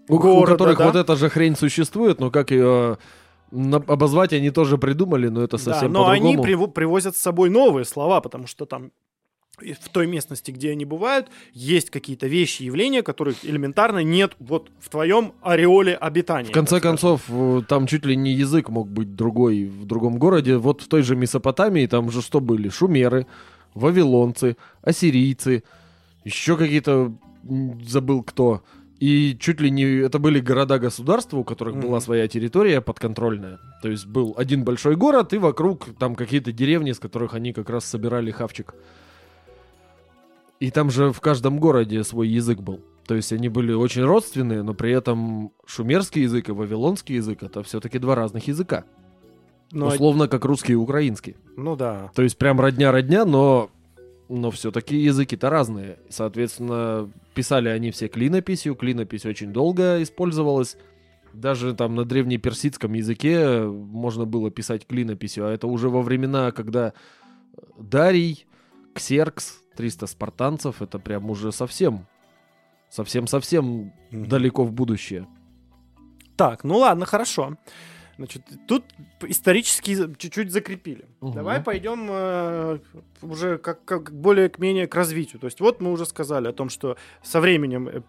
У, 0.09 0.15
у 0.15 0.19
города, 0.19 0.51
которых 0.51 0.77
да? 0.77 0.85
вот 0.87 0.95
эта 0.95 1.15
же 1.15 1.29
хрень 1.29 1.55
существует, 1.55 2.19
но 2.19 2.29
как 2.29 2.51
ее 2.51 2.97
обозвать 3.87 4.33
они 4.33 4.49
тоже 4.51 4.77
придумали, 4.77 5.27
но 5.29 5.43
это 5.43 5.57
Да, 5.57 5.63
совсем 5.63 5.91
но 5.91 6.09
они 6.09 6.35
по-другому. 6.37 6.67
приво- 6.67 6.71
привозят 6.71 7.15
с 7.15 7.21
собой 7.21 7.49
новые 7.49 7.85
слова, 7.85 8.21
потому 8.21 8.47
что 8.47 8.65
там 8.65 8.91
в 9.81 9.89
той 9.89 10.07
местности, 10.07 10.51
где 10.51 10.71
они 10.71 10.85
бывают, 10.85 11.27
есть 11.53 11.89
какие-то 11.89 12.27
вещи, 12.27 12.63
явления, 12.63 13.03
которых 13.03 13.43
элементарно 13.43 13.99
нет 14.03 14.33
вот 14.39 14.69
в 14.79 14.89
твоем 14.89 15.33
ореоле 15.41 15.95
обитания. 15.95 16.49
В 16.49 16.51
конце 16.51 16.79
концов, 16.79 17.23
э, 17.29 17.61
там 17.67 17.87
чуть 17.87 18.05
ли 18.05 18.15
не 18.15 18.33
язык 18.33 18.69
мог 18.69 18.87
быть 18.89 19.15
другой 19.15 19.65
в 19.65 19.85
другом 19.85 20.17
городе. 20.17 20.57
Вот 20.57 20.81
в 20.81 20.87
той 20.87 21.03
же 21.03 21.15
Месопотамии 21.15 21.85
там 21.87 22.09
же 22.11 22.21
что 22.21 22.39
были? 22.39 22.69
Шумеры, 22.69 23.27
вавилонцы, 23.73 24.57
ассирийцы, 24.81 25.63
еще 26.23 26.57
какие-то, 26.57 27.13
забыл 27.85 28.23
кто. 28.23 28.63
И 28.99 29.35
чуть 29.39 29.59
ли 29.59 29.71
не 29.71 29.83
это 29.83 30.19
были 30.19 30.39
города-государства, 30.39 31.37
у 31.37 31.43
которых 31.43 31.75
была 31.75 31.97
Мгм. 31.97 32.01
своя 32.01 32.27
территория 32.27 32.81
подконтрольная. 32.81 33.57
То 33.81 33.89
есть 33.89 34.05
был 34.05 34.35
один 34.37 34.63
большой 34.63 34.95
город, 34.95 35.33
и 35.33 35.37
вокруг 35.39 35.87
там 35.97 36.13
какие-то 36.13 36.51
деревни, 36.51 36.91
с 36.91 36.99
которых 36.99 37.33
они 37.33 37.51
как 37.51 37.71
раз 37.71 37.85
собирали 37.85 38.29
хавчик. 38.29 38.75
И 40.61 40.69
там 40.69 40.91
же 40.91 41.11
в 41.11 41.19
каждом 41.21 41.59
городе 41.59 42.03
свой 42.03 42.27
язык 42.27 42.59
был. 42.59 42.81
То 43.07 43.15
есть 43.15 43.33
они 43.33 43.49
были 43.49 43.73
очень 43.73 44.03
родственные, 44.03 44.61
но 44.61 44.75
при 44.75 44.91
этом 44.91 45.51
шумерский 45.65 46.21
язык 46.21 46.49
и 46.49 46.51
вавилонский 46.51 47.15
язык 47.15 47.41
это 47.41 47.63
все-таки 47.63 47.97
два 47.97 48.13
разных 48.13 48.47
языка. 48.47 48.85
Ну, 49.71 49.87
Условно, 49.87 50.27
как 50.27 50.45
русский 50.45 50.73
и 50.73 50.75
украинский. 50.75 51.35
ну 51.57 51.75
да. 51.75 52.11
То 52.13 52.21
есть 52.21 52.37
прям 52.37 52.61
родня-родня, 52.61 53.25
но, 53.25 53.71
но 54.29 54.51
все-таки 54.51 54.97
языки-то 54.97 55.49
разные. 55.49 55.97
Соответственно, 56.09 57.11
писали 57.33 57.69
они 57.69 57.89
все 57.89 58.07
клинописью. 58.07 58.75
Клинопись 58.75 59.25
очень 59.25 59.51
долго 59.51 60.03
использовалась. 60.03 60.77
Даже 61.33 61.73
там 61.73 61.95
на 61.95 62.05
древнеперсидском 62.05 62.93
языке 62.93 63.61
можно 63.63 64.25
было 64.25 64.51
писать 64.51 64.85
клинописью, 64.85 65.47
а 65.47 65.51
это 65.51 65.65
уже 65.65 65.89
во 65.89 66.03
времена, 66.03 66.51
когда 66.51 66.93
Дарий, 67.79 68.45
Ксеркс, 68.93 69.60
300 69.75 70.07
спартанцев, 70.07 70.81
это 70.81 70.99
прям 70.99 71.29
уже 71.29 71.51
совсем, 71.51 72.07
совсем-совсем 72.89 73.93
Мгм. 74.11 74.27
далеко 74.27 74.63
в 74.63 74.71
будущее. 74.71 75.27
Так, 76.35 76.63
ну 76.63 76.77
ладно, 76.77 77.05
хорошо. 77.05 77.57
Значит, 78.21 78.43
тут 78.67 78.83
исторически 79.23 79.95
чуть-чуть 80.15 80.51
закрепили. 80.51 81.05
Мгм. 81.21 81.33
Давай 81.33 81.59
пойдем 81.59 82.05
э, 82.07 82.77
уже 83.23 83.57
как, 83.57 83.83
как 83.83 84.11
более 84.11 84.47
к 84.47 84.59
менее 84.59 84.85
к 84.85 84.93
развитию. 84.93 85.39
То 85.39 85.45
есть 85.47 85.59
вот 85.59 85.81
мы 85.81 85.91
уже 85.91 86.05
сказали 86.05 86.47
о 86.47 86.53
том, 86.53 86.69
что 86.69 86.97
со 87.23 87.41
временем 87.41 87.87
э, 87.87 88.01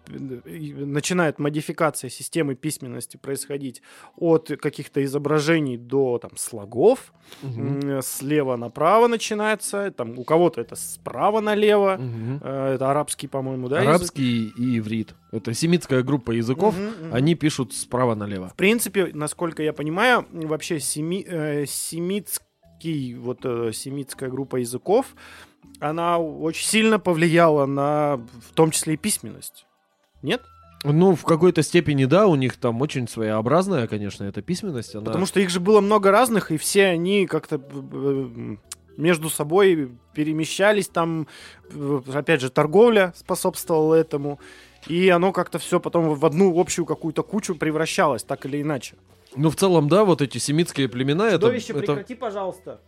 начинает 0.85 1.39
модификация 1.39 2.11
системы 2.11 2.53
письменности 2.53 3.17
происходить 3.17 3.81
от 4.15 4.51
каких-то 4.61 5.03
изображений 5.03 5.77
до 5.77 6.19
там 6.19 6.37
слогов. 6.37 7.11
М, 7.41 8.01
Слева 8.03 8.55
направо 8.55 9.07
начинается, 9.07 9.89
там 9.89 10.19
у 10.19 10.23
кого-то 10.23 10.61
это 10.61 10.75
справа 10.75 11.41
налево. 11.41 11.99
Э, 11.99 12.73
Это 12.75 12.91
арабский, 12.91 13.27
по-моему, 13.27 13.67
да? 13.67 13.77
язык? 13.77 13.89
Арабский 13.89 14.49
и 14.49 14.77
иврит. 14.77 15.15
Это 15.33 15.53
семитская 15.55 16.03
группа 16.03 16.29
языков. 16.29 16.75
Мгм, 16.77 17.07
мгм. 17.07 17.13
Они 17.13 17.33
пишут 17.33 17.73
справа 17.73 18.13
налево. 18.13 18.49
В 18.49 18.55
принципе, 18.55 19.09
насколько 19.13 19.63
я 19.63 19.73
понимаю, 19.73 20.27
вообще 20.31 20.79
семи, 20.79 21.25
э, 21.27 21.65
семитский, 21.65 23.15
вот 23.15 23.39
э, 23.43 23.71
семитская 23.73 24.29
группа 24.29 24.57
языков, 24.57 25.07
она 25.79 26.19
очень 26.19 26.67
сильно 26.67 26.99
повлияла 26.99 27.65
на, 27.65 28.17
в 28.17 28.53
том 28.53 28.69
числе 28.69 28.93
и 28.93 28.97
письменность. 28.97 29.65
Нет? 30.21 30.43
Ну, 30.83 31.15
в 31.15 31.23
какой-то 31.23 31.63
степени, 31.63 32.05
да, 32.05 32.27
у 32.27 32.35
них 32.35 32.57
там 32.57 32.79
очень 32.81 33.07
своеобразная, 33.07 33.87
конечно, 33.87 34.25
эта 34.25 34.43
письменность. 34.43 34.93
Она... 34.93 35.05
Потому 35.05 35.25
что 35.25 35.39
их 35.39 35.49
же 35.49 35.59
было 35.59 35.81
много 35.81 36.11
разных, 36.11 36.51
и 36.51 36.57
все 36.57 36.85
они 36.85 37.25
как-то 37.25 37.55
э, 37.55 38.57
между 38.97 39.29
собой 39.29 39.97
перемещались 40.13 40.89
там. 40.89 41.27
э, 41.71 42.01
Опять 42.13 42.41
же, 42.41 42.51
торговля 42.51 43.13
способствовала 43.15 43.95
этому. 43.95 44.39
И 44.87 45.09
оно 45.09 45.31
как-то 45.31 45.59
все 45.59 45.79
потом 45.79 46.13
в 46.13 46.25
одну 46.25 46.59
общую 46.59 46.85
какую-то 46.85 47.23
кучу 47.23 47.55
превращалось, 47.55 48.23
так 48.23 48.45
или 48.45 48.61
иначе. 48.61 48.95
Ну, 49.35 49.49
в 49.49 49.55
целом, 49.55 49.87
да, 49.89 50.03
вот 50.03 50.21
эти 50.21 50.37
семитские 50.37 50.87
племена, 50.89 51.27
это... 51.27 51.37
Чудовище, 51.37 51.73
это- 51.73 51.79
прекрати, 51.79 52.15
пожалуйста. 52.15 52.81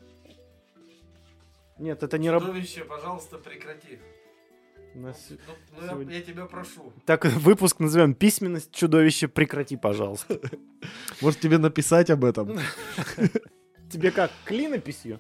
Нет, 1.77 2.03
это 2.03 2.17
не 2.17 2.29
работает. 2.29 2.87
пожалуйста, 2.87 3.37
прекрати. 3.37 3.99
Нас 4.93 5.27
Ну, 5.29 5.87
Сегодня- 5.89 6.15
я 6.15 6.21
тебя 6.21 6.45
прошу. 6.45 6.93
Так, 7.05 7.25
выпуск 7.43 7.79
назовем 7.79 8.13
«Письменность 8.13 8.71
чудовище, 8.71 9.27
прекрати, 9.27 9.75
пожалуйста». 9.75 10.39
Может, 11.21 11.39
тебе 11.41 11.57
написать 11.57 12.09
об 12.09 12.23
этом? 12.23 12.57
Тебе 13.91 14.11
как, 14.11 14.31
клинописью? 14.45 15.19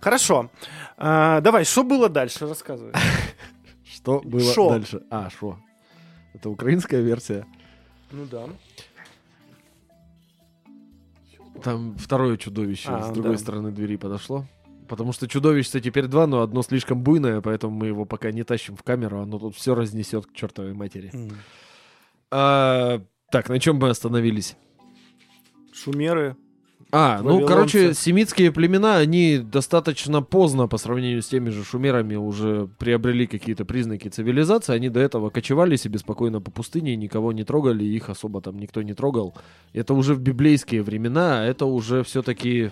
Хорошо. 0.00 0.50
А, 0.96 1.40
давай, 1.40 1.64
что 1.64 1.82
было 1.82 2.08
дальше, 2.08 2.46
рассказывай. 2.46 2.92
Что 3.84 4.20
было 4.20 4.70
дальше? 4.70 5.02
А, 5.10 5.28
шо. 5.28 5.58
Это 6.34 6.50
украинская 6.50 7.00
версия. 7.00 7.46
Ну 8.10 8.26
да. 8.26 8.46
Там 11.62 11.96
второе 11.96 12.36
чудовище 12.36 12.88
А, 12.90 13.02
с 13.02 13.12
другой 13.12 13.32
да. 13.32 13.38
стороны 13.38 13.70
двери 13.70 13.96
подошло. 13.96 14.46
Потому 14.88 15.12
что 15.12 15.28
чудовищ-то 15.28 15.80
теперь 15.80 16.06
два, 16.06 16.26
но 16.26 16.40
одно 16.40 16.62
слишком 16.62 17.02
буйное, 17.02 17.40
поэтому 17.40 17.76
мы 17.76 17.86
его 17.86 18.04
пока 18.06 18.32
не 18.32 18.42
тащим 18.42 18.76
в 18.76 18.82
камеру, 18.82 19.20
оно 19.20 19.38
тут 19.38 19.54
все 19.54 19.74
разнесет 19.74 20.26
к 20.26 20.32
чертовой 20.32 20.72
матери. 20.72 21.12
А, 22.30 23.00
так, 23.30 23.48
на 23.48 23.60
чем 23.60 23.76
мы 23.76 23.90
остановились? 23.90 24.56
Шумеры. 25.72 26.36
А, 26.92 27.20
ну, 27.22 27.46
короче, 27.46 27.94
семитские 27.94 28.50
племена, 28.50 28.96
они 28.96 29.38
достаточно 29.38 30.22
поздно 30.22 30.66
по 30.66 30.76
сравнению 30.76 31.22
с 31.22 31.28
теми 31.28 31.50
же 31.50 31.64
шумерами 31.64 32.16
уже 32.16 32.68
приобрели 32.78 33.26
какие-то 33.26 33.64
признаки 33.64 34.08
цивилизации. 34.08 34.74
Они 34.74 34.88
до 34.88 35.00
этого 35.00 35.30
кочевали 35.30 35.76
себе 35.76 35.98
спокойно 35.98 36.40
по 36.40 36.50
пустыне, 36.50 36.96
никого 36.96 37.32
не 37.32 37.44
трогали, 37.44 37.84
их 37.84 38.10
особо 38.10 38.40
там 38.40 38.58
никто 38.58 38.82
не 38.82 38.94
трогал. 38.94 39.36
Это 39.72 39.94
уже 39.94 40.14
в 40.14 40.20
библейские 40.20 40.82
времена, 40.82 41.40
а 41.40 41.44
это 41.44 41.66
уже 41.66 42.02
все-таки 42.02 42.70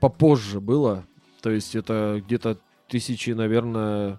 попозже 0.00 0.60
было. 0.60 1.04
То 1.42 1.50
есть 1.50 1.76
это 1.76 2.22
где-то 2.26 2.58
тысячи, 2.88 3.30
наверное, 3.30 4.18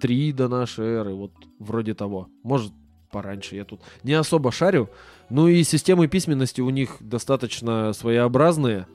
три 0.00 0.32
до 0.32 0.48
нашей 0.48 0.86
эры, 0.86 1.14
вот 1.14 1.32
вроде 1.58 1.94
того. 1.94 2.28
Может, 2.42 2.72
пораньше, 3.12 3.54
я 3.54 3.64
тут 3.64 3.80
не 4.02 4.14
особо 4.14 4.50
шарю. 4.50 4.88
Ну 5.30 5.46
и 5.46 5.62
системы 5.62 6.08
письменности 6.08 6.60
у 6.60 6.70
них 6.70 6.96
достаточно 6.98 7.92
своеобразные. 7.92 8.88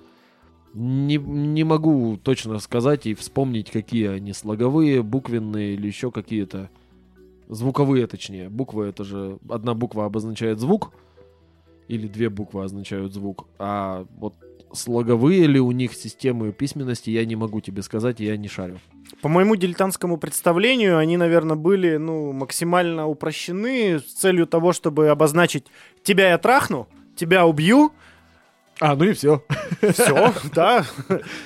Не, 0.74 1.16
не 1.16 1.64
могу 1.64 2.18
точно 2.18 2.60
сказать 2.60 3.06
и 3.06 3.14
вспомнить, 3.14 3.72
какие 3.72 4.10
они 4.10 4.34
слоговые, 4.34 5.02
буквенные 5.02 5.76
или 5.76 5.88
еще 5.88 6.12
какие-то. 6.12 6.70
Звуковые, 7.48 8.08
точнее. 8.08 8.50
Буквы 8.50 8.88
это 8.88 9.06
же 9.06 9.40
одна 9.50 9.74
буква 9.74 10.06
обозначает 10.06 10.60
звук, 10.60 10.92
или 11.88 12.08
две 12.08 12.30
буквы 12.30 12.66
означают 12.66 13.14
звук, 13.14 13.48
а 13.58 14.06
вот 14.18 14.36
слоговые 14.74 15.48
ли 15.48 15.60
у 15.60 15.72
них 15.72 15.94
системы 15.94 16.52
письменности, 16.52 17.10
я 17.10 17.26
не 17.26 17.38
могу 17.38 17.62
тебе 17.62 17.82
сказать, 17.82 18.20
я 18.20 18.36
не 18.36 18.50
шарю. 18.50 18.80
По 19.22 19.30
моему 19.30 19.56
дилетантскому 19.56 20.18
представлению, 20.18 20.98
они, 20.98 21.18
наверное, 21.18 21.56
были 21.56 21.98
ну, 21.98 22.32
максимально 22.34 23.08
упрощены 23.08 24.00
с 24.00 24.04
целью 24.14 24.46
того, 24.46 24.74
чтобы 24.74 25.10
обозначить 25.10 25.66
«тебя 26.04 26.30
я 26.30 26.38
трахну», 26.38 26.88
«тебя 27.16 27.46
убью», 27.46 27.92
А, 28.80 28.96
ну 28.96 29.06
и 29.06 29.14
все. 29.14 29.44
все, 29.92 30.34
да, 30.54 30.86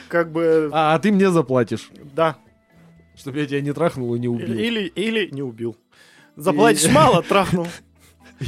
как 0.09 0.31
бы, 0.33 0.69
А, 0.73 0.95
а 0.95 0.99
ты 0.99 1.11
мне 1.13 1.29
заплатишь, 1.31 1.89
да, 2.13 2.35
чтобы 3.15 3.39
я 3.39 3.45
тебя 3.45 3.61
не 3.61 3.71
трахнул 3.71 4.13
и 4.15 4.19
не 4.19 4.27
убил. 4.27 4.53
или, 4.53 4.87
или 4.87 5.29
не 5.31 5.41
убил. 5.41 5.77
Заплатишь 6.35 6.91
мало, 6.91 7.23
трахнул. 7.23 7.67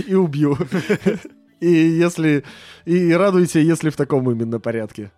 И 0.08 0.16
убью. 0.16 0.58
И 1.60 1.70
если... 1.72 2.44
И 2.84 3.14
радуйся, 3.14 3.60
если 3.60 3.90
в 3.90 3.96
таком 3.96 4.30
именно 4.30 4.60
порядке. 4.60 5.12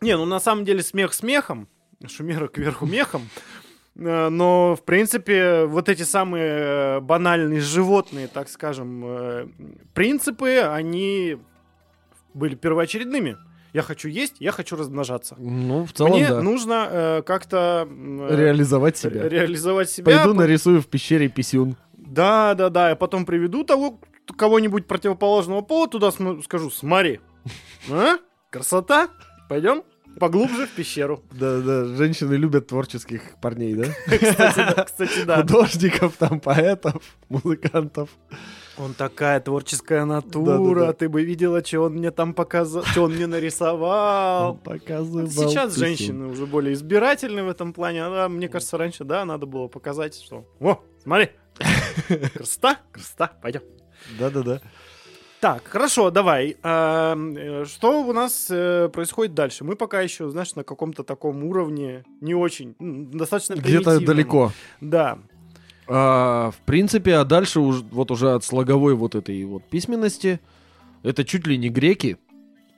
Не, 0.00 0.16
ну 0.16 0.24
на 0.24 0.40
самом 0.40 0.64
деле 0.64 0.82
смех 0.82 1.12
смехом, 1.12 1.68
шумера 2.08 2.48
кверху 2.48 2.86
мехом, 2.86 3.22
Э, 3.94 4.30
но, 4.30 4.74
в 4.74 4.84
принципе, 4.84 5.66
вот 5.66 5.90
эти 5.90 6.00
самые 6.02 6.46
э, 6.48 7.00
банальные 7.00 7.60
животные, 7.60 8.26
так 8.26 8.48
скажем, 8.48 9.02
э, 9.04 9.46
принципы, 9.92 10.60
они 10.60 11.36
были 12.32 12.54
первоочередными. 12.54 13.36
Я 13.74 13.82
хочу 13.82 14.08
есть, 14.08 14.36
я 14.38 14.50
хочу 14.50 14.76
размножаться. 14.76 15.36
Ну, 15.38 15.84
в 15.84 15.92
целом, 15.92 16.12
Мне 16.12 16.26
да. 16.28 16.40
нужно 16.40 16.88
э, 16.90 17.22
как-то 17.26 17.86
э, 17.86 18.34
Реализовать 18.34 19.02
ре- 19.04 19.10
себя. 19.10 19.28
реализовать 19.28 19.90
себя. 19.90 20.16
Пойду 20.16 20.32
нарисую 20.32 20.80
в 20.80 20.86
пещере 20.86 21.28
писюн. 21.28 21.76
Да, 21.92 22.54
да, 22.54 22.70
да. 22.70 22.88
Я 22.90 22.96
потом 22.96 23.26
приведу 23.26 23.62
того 23.62 24.00
кого-нибудь 24.38 24.86
противоположного 24.86 25.60
пола 25.60 25.86
туда, 25.88 26.10
см- 26.12 26.42
скажу, 26.44 26.70
смотри, 26.70 27.20
а? 27.90 28.16
красота, 28.50 29.08
пойдем 29.50 29.82
поглубже 30.18 30.66
в 30.66 30.70
пещеру. 30.70 31.22
Да, 31.30 31.60
да, 31.60 31.84
женщины 31.84 32.34
любят 32.34 32.68
творческих 32.68 33.22
парней, 33.40 33.74
да? 33.76 33.84
Кстати, 34.84 35.24
да. 35.24 35.36
Художников, 35.42 36.16
там, 36.16 36.40
поэтов, 36.40 37.02
музыкантов. 37.28 38.10
Он 38.78 38.94
такая 38.94 39.38
творческая 39.40 40.04
натура, 40.04 40.92
ты 40.92 41.08
бы 41.08 41.22
видела, 41.22 41.64
что 41.64 41.82
он 41.82 41.94
мне 41.94 42.10
там 42.10 42.32
показал, 42.32 42.84
что 42.84 43.02
он 43.02 43.14
мне 43.14 43.26
нарисовал. 43.26 44.56
Показывал. 44.56 45.28
Сейчас 45.28 45.76
женщины 45.76 46.26
уже 46.26 46.46
более 46.46 46.72
избирательны 46.74 47.44
в 47.44 47.48
этом 47.48 47.72
плане. 47.72 48.04
А, 48.04 48.28
мне 48.28 48.48
кажется, 48.48 48.78
раньше, 48.78 49.04
да, 49.04 49.24
надо 49.24 49.46
было 49.46 49.68
показать, 49.68 50.14
что... 50.14 50.46
О, 50.60 50.80
смотри, 51.02 51.30
красота, 52.34 52.78
красота, 52.92 53.32
пойдем. 53.42 53.62
Да-да-да. 54.18 54.60
Так, 55.42 55.64
хорошо, 55.66 56.12
давай. 56.12 56.56
А, 56.62 57.16
э, 57.16 57.64
Что 57.64 58.04
у 58.04 58.12
нас 58.12 58.46
э, 58.48 58.88
происходит 58.92 59.34
дальше? 59.34 59.64
Мы 59.64 59.74
пока 59.74 60.00
еще, 60.00 60.30
знаешь, 60.30 60.54
на 60.54 60.62
каком-то 60.62 61.02
таком 61.02 61.42
уровне 61.42 62.04
не 62.20 62.32
очень, 62.32 62.76
достаточно 62.78 63.54
Где-то 63.54 63.98
далеко. 63.98 64.52
Да. 64.80 65.18
А, 65.88 66.52
в 66.52 66.58
принципе, 66.58 67.16
а 67.16 67.24
дальше 67.24 67.58
уж, 67.58 67.82
вот 67.90 68.12
уже 68.12 68.34
от 68.34 68.44
слоговой 68.44 68.94
вот 68.94 69.16
этой 69.16 69.44
вот 69.44 69.64
письменности, 69.64 70.38
это 71.02 71.24
чуть 71.24 71.44
ли 71.44 71.58
не 71.58 71.70
греки 71.70 72.18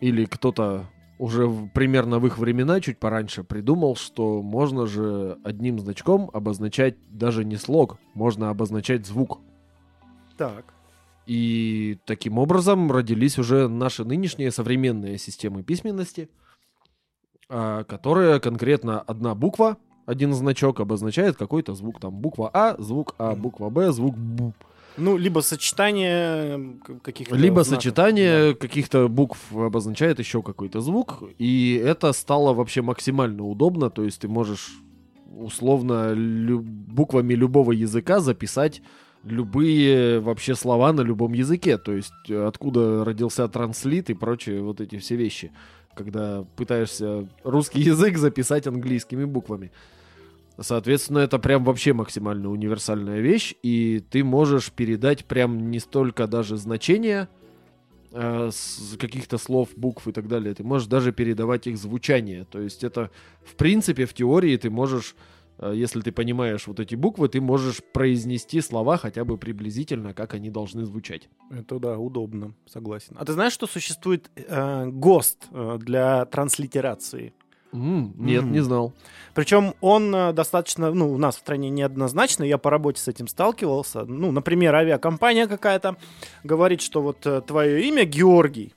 или 0.00 0.24
кто-то 0.24 0.86
уже 1.18 1.46
в- 1.46 1.68
примерно 1.68 2.18
в 2.18 2.26
их 2.26 2.38
времена, 2.38 2.80
чуть 2.80 2.98
пораньше, 2.98 3.44
придумал, 3.44 3.94
что 3.94 4.40
можно 4.40 4.86
же 4.86 5.36
одним 5.44 5.80
значком 5.80 6.30
обозначать 6.32 6.96
даже 7.10 7.44
не 7.44 7.56
слог, 7.56 7.98
можно 8.14 8.48
обозначать 8.48 9.04
звук. 9.06 9.40
Так. 10.38 10.73
И 11.26 11.98
таким 12.06 12.38
образом 12.38 12.90
родились 12.92 13.38
уже 13.38 13.68
наши 13.68 14.04
нынешние 14.04 14.50
современные 14.50 15.18
системы 15.18 15.62
письменности, 15.62 16.28
а, 17.48 17.84
которые 17.84 18.40
конкретно 18.40 19.00
одна 19.00 19.34
буква, 19.34 19.76
один 20.06 20.34
значок 20.34 20.80
обозначает 20.80 21.36
какой-то 21.36 21.74
звук. 21.74 22.00
Там 22.00 22.14
буква 22.14 22.50
А, 22.52 22.76
звук 22.78 23.14
А, 23.18 23.34
буква 23.34 23.70
Б, 23.70 23.90
звук 23.92 24.16
Б. 24.16 24.52
Ну, 24.96 25.16
либо 25.16 25.40
сочетание 25.40 26.78
к- 26.84 27.00
каких-то 27.02 27.34
Либо 27.34 27.64
знаков. 27.64 27.82
сочетание 27.82 28.54
каких-то 28.54 29.08
букв 29.08 29.52
обозначает 29.56 30.18
еще 30.20 30.40
какой-то 30.42 30.80
звук, 30.80 31.22
и 31.38 31.82
это 31.84 32.12
стало 32.12 32.52
вообще 32.54 32.80
максимально 32.82 33.44
удобно, 33.44 33.90
то 33.90 34.04
есть 34.04 34.20
ты 34.20 34.28
можешь 34.28 34.72
условно 35.36 36.12
лю- 36.12 36.60
буквами 36.62 37.34
любого 37.34 37.72
языка 37.72 38.20
записать 38.20 38.82
любые 39.24 40.20
вообще 40.20 40.54
слова 40.54 40.92
на 40.92 41.00
любом 41.00 41.32
языке, 41.32 41.78
то 41.78 41.92
есть 41.92 42.12
э, 42.28 42.46
откуда 42.46 43.04
родился 43.04 43.48
транслит 43.48 44.10
и 44.10 44.14
прочие 44.14 44.62
вот 44.62 44.80
эти 44.80 44.98
все 44.98 45.16
вещи, 45.16 45.52
когда 45.94 46.44
пытаешься 46.56 47.28
русский 47.42 47.80
язык 47.80 48.18
записать 48.18 48.66
английскими 48.66 49.24
буквами. 49.24 49.72
Соответственно, 50.60 51.18
это 51.18 51.38
прям 51.38 51.64
вообще 51.64 51.92
максимально 51.92 52.48
универсальная 52.48 53.20
вещь, 53.20 53.54
и 53.62 54.04
ты 54.10 54.22
можешь 54.22 54.70
передать 54.70 55.24
прям 55.24 55.70
не 55.70 55.80
столько 55.80 56.28
даже 56.28 56.56
значения 56.56 57.28
э, 58.12 58.50
каких-то 59.00 59.38
слов, 59.38 59.70
букв 59.76 60.06
и 60.06 60.12
так 60.12 60.28
далее, 60.28 60.54
ты 60.54 60.62
можешь 60.62 60.86
даже 60.86 61.12
передавать 61.12 61.66
их 61.66 61.76
звучание. 61.76 62.44
То 62.44 62.60
есть 62.60 62.84
это, 62.84 63.10
в 63.44 63.56
принципе, 63.56 64.06
в 64.06 64.14
теории 64.14 64.56
ты 64.56 64.70
можешь, 64.70 65.16
если 65.60 66.00
ты 66.00 66.10
понимаешь 66.12 66.66
вот 66.66 66.80
эти 66.80 66.94
буквы, 66.96 67.28
ты 67.28 67.40
можешь 67.40 67.80
произнести 67.92 68.60
слова 68.60 68.96
хотя 68.96 69.24
бы 69.24 69.38
приблизительно, 69.38 70.12
как 70.14 70.34
они 70.34 70.50
должны 70.50 70.84
звучать. 70.84 71.28
Это 71.50 71.78
да, 71.78 71.98
удобно, 71.98 72.54
согласен. 72.66 73.16
А 73.18 73.24
ты 73.24 73.32
знаешь, 73.32 73.52
что 73.52 73.66
существует 73.66 74.30
э, 74.36 74.86
ГОСТ 74.86 75.46
э, 75.52 75.78
для 75.80 76.24
транслитерации? 76.26 77.32
М, 77.72 78.14
нет, 78.18 78.44
Мгм. 78.44 78.52
не 78.52 78.60
знал. 78.62 78.92
Причем 79.34 79.74
он 79.80 80.14
э, 80.14 80.32
достаточно, 80.32 80.92
ну, 80.94 81.12
у 81.12 81.18
нас 81.18 81.36
в 81.36 81.38
стране 81.40 81.70
неоднозначно, 81.70 82.44
я 82.44 82.56
по 82.58 82.70
работе 82.70 83.00
с 83.00 83.08
этим 83.08 83.26
сталкивался. 83.26 84.04
Ну, 84.04 84.30
например, 84.30 84.74
авиакомпания 84.76 85.46
какая-то 85.48 85.96
говорит, 86.44 86.80
что 86.80 87.02
вот 87.02 87.26
э, 87.26 87.40
твое 87.40 87.82
имя 87.88 88.04
Георгий, 88.04 88.74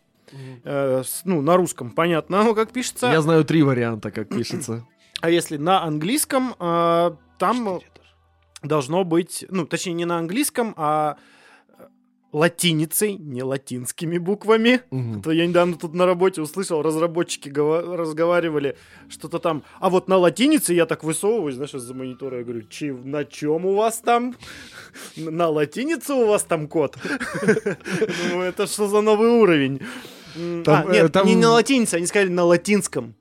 э, 0.63 1.03
с- 1.05 1.21
ну, 1.25 1.41
на 1.41 1.57
русском 1.57 1.91
понятно, 1.91 2.41
оно 2.41 2.55
как 2.55 2.71
пишется, 2.71 3.07
Я 3.11 3.21
знаю 3.21 3.45
три 3.45 3.61
варианта, 3.61 4.09
как 4.11 4.29
пишется. 4.29 4.83
А 5.21 5.29
если 5.29 5.57
на 5.57 5.83
английском, 5.83 6.55
э, 6.59 7.11
там 7.39 7.79
должно 8.63 9.03
быть, 9.03 9.45
ну, 9.49 9.65
точнее, 9.65 9.93
не 9.93 10.05
на 10.05 10.17
английском, 10.17 10.73
а 10.77 11.15
э, 11.69 11.83
латиницей, 12.33 13.13
не 13.17 13.41
латинскими 13.43 14.17
буквами. 14.17 14.81
Мгм. 14.91 15.21
То 15.21 15.31
я 15.31 15.47
недавно 15.47 15.75
тут 15.75 15.93
на 15.93 16.05
работе 16.05 16.41
услышал, 16.41 16.81
разработчики 16.81 17.49
гова- 17.49 17.95
разговаривали, 17.95 18.75
что-то 19.09 19.39
там. 19.39 19.63
А 19.79 19.89
вот 19.89 20.07
на 20.07 20.17
латинице 20.17 20.73
я 20.73 20.85
так 20.85 21.03
высовываюсь, 21.03 21.55
знаешь, 21.55 21.73
из-за 21.73 21.93
монитора, 21.93 22.39
я 22.39 22.43
говорю, 22.43 22.63
«Чи- 22.69 22.91
на 22.91 23.25
чем 23.25 23.65
у 23.65 23.73
вас 23.75 23.99
там? 23.99 24.35
На 25.15 25.47
латинице 25.49 26.13
у 26.13 26.27
вас 26.27 26.43
там 26.43 26.67
код? 26.67 26.97
Думаю, 28.29 28.49
это 28.49 28.67
что 28.67 28.87
за 28.87 29.01
новый 29.01 29.29
уровень? 29.29 29.79
Там, 30.63 30.87
а, 30.87 30.91
нет, 30.91 31.05
э, 31.05 31.09
там- 31.09 31.25
не 31.25 31.35
на 31.35 31.51
латинице, 31.51 31.95
они 31.95 32.05
сказали 32.05 32.29
на 32.29 32.43
латинском. 32.43 33.15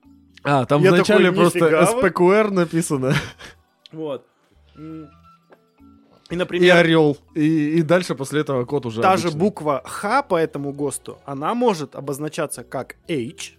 А, 0.49 0.65
там 0.65 0.81
Я 0.81 0.91
вначале 0.91 1.29
такой, 1.29 1.41
просто. 1.41 1.59
SPQR 1.69 2.51
написано. 2.51 3.13
Вот. 3.91 4.25
И, 4.77 5.05
И 6.29 6.35
например, 6.35 6.77
орел. 6.77 7.17
И, 7.35 7.79
и 7.79 7.81
дальше 7.81 8.15
после 8.15 8.41
этого 8.41 8.63
код 8.65 8.85
уже 8.85 9.01
та 9.01 9.17
же 9.17 9.27
обычный. 9.27 9.39
буква 9.39 9.81
Х 9.85 10.23
по 10.23 10.35
этому 10.37 10.71
ГОСТу, 10.71 11.17
она 11.25 11.53
может 11.53 11.95
обозначаться 11.95 12.63
как 12.63 12.95
H, 13.09 13.57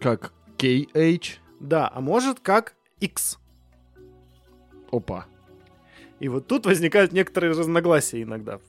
Как 0.00 0.32
KH. 0.56 1.38
да, 1.60 1.90
а 1.94 2.00
может 2.00 2.40
как 2.40 2.74
X. 3.00 3.38
Опа. 4.90 5.26
И 6.20 6.28
вот 6.28 6.46
тут 6.46 6.66
возникают 6.66 7.12
некоторые 7.12 7.52
разногласия 7.52 8.22
иногда. 8.22 8.60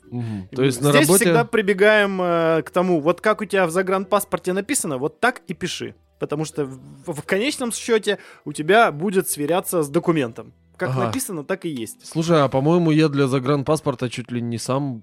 И 0.51 0.55
То 0.55 0.63
есть 0.63 0.82
на 0.82 0.91
Здесь 0.91 1.07
работе... 1.07 1.26
всегда 1.26 1.43
прибегаем 1.45 2.22
э, 2.22 2.61
к 2.63 2.69
тому, 2.72 3.01
вот 3.01 3.19
как 3.22 3.41
у 3.41 3.45
тебя 3.45 3.65
в 3.65 3.72
загранпаспорте 3.72 4.53
написано, 4.53 4.97
вот 4.97 5.19
так 5.19 5.41
и 5.47 5.53
пиши. 5.53 5.95
Потому 6.22 6.45
что 6.45 6.65
в, 6.65 7.13
в 7.13 7.24
конечном 7.24 7.72
счете 7.72 8.19
у 8.45 8.53
тебя 8.53 8.91
будет 8.91 9.28
сверяться 9.28 9.82
с 9.82 9.89
документом. 9.89 10.53
Как 10.78 10.89
Ага. 10.89 11.05
написано, 11.05 11.43
так 11.43 11.65
и 11.65 11.69
есть. 11.69 12.05
Слушай, 12.05 12.43
а 12.43 12.47
по-моему, 12.47 12.91
я 12.91 13.09
для 13.09 13.26
загранпаспорта 13.26 14.07
чуть 14.07 14.32
ли 14.32 14.39
не 14.39 14.59
сам, 14.59 15.01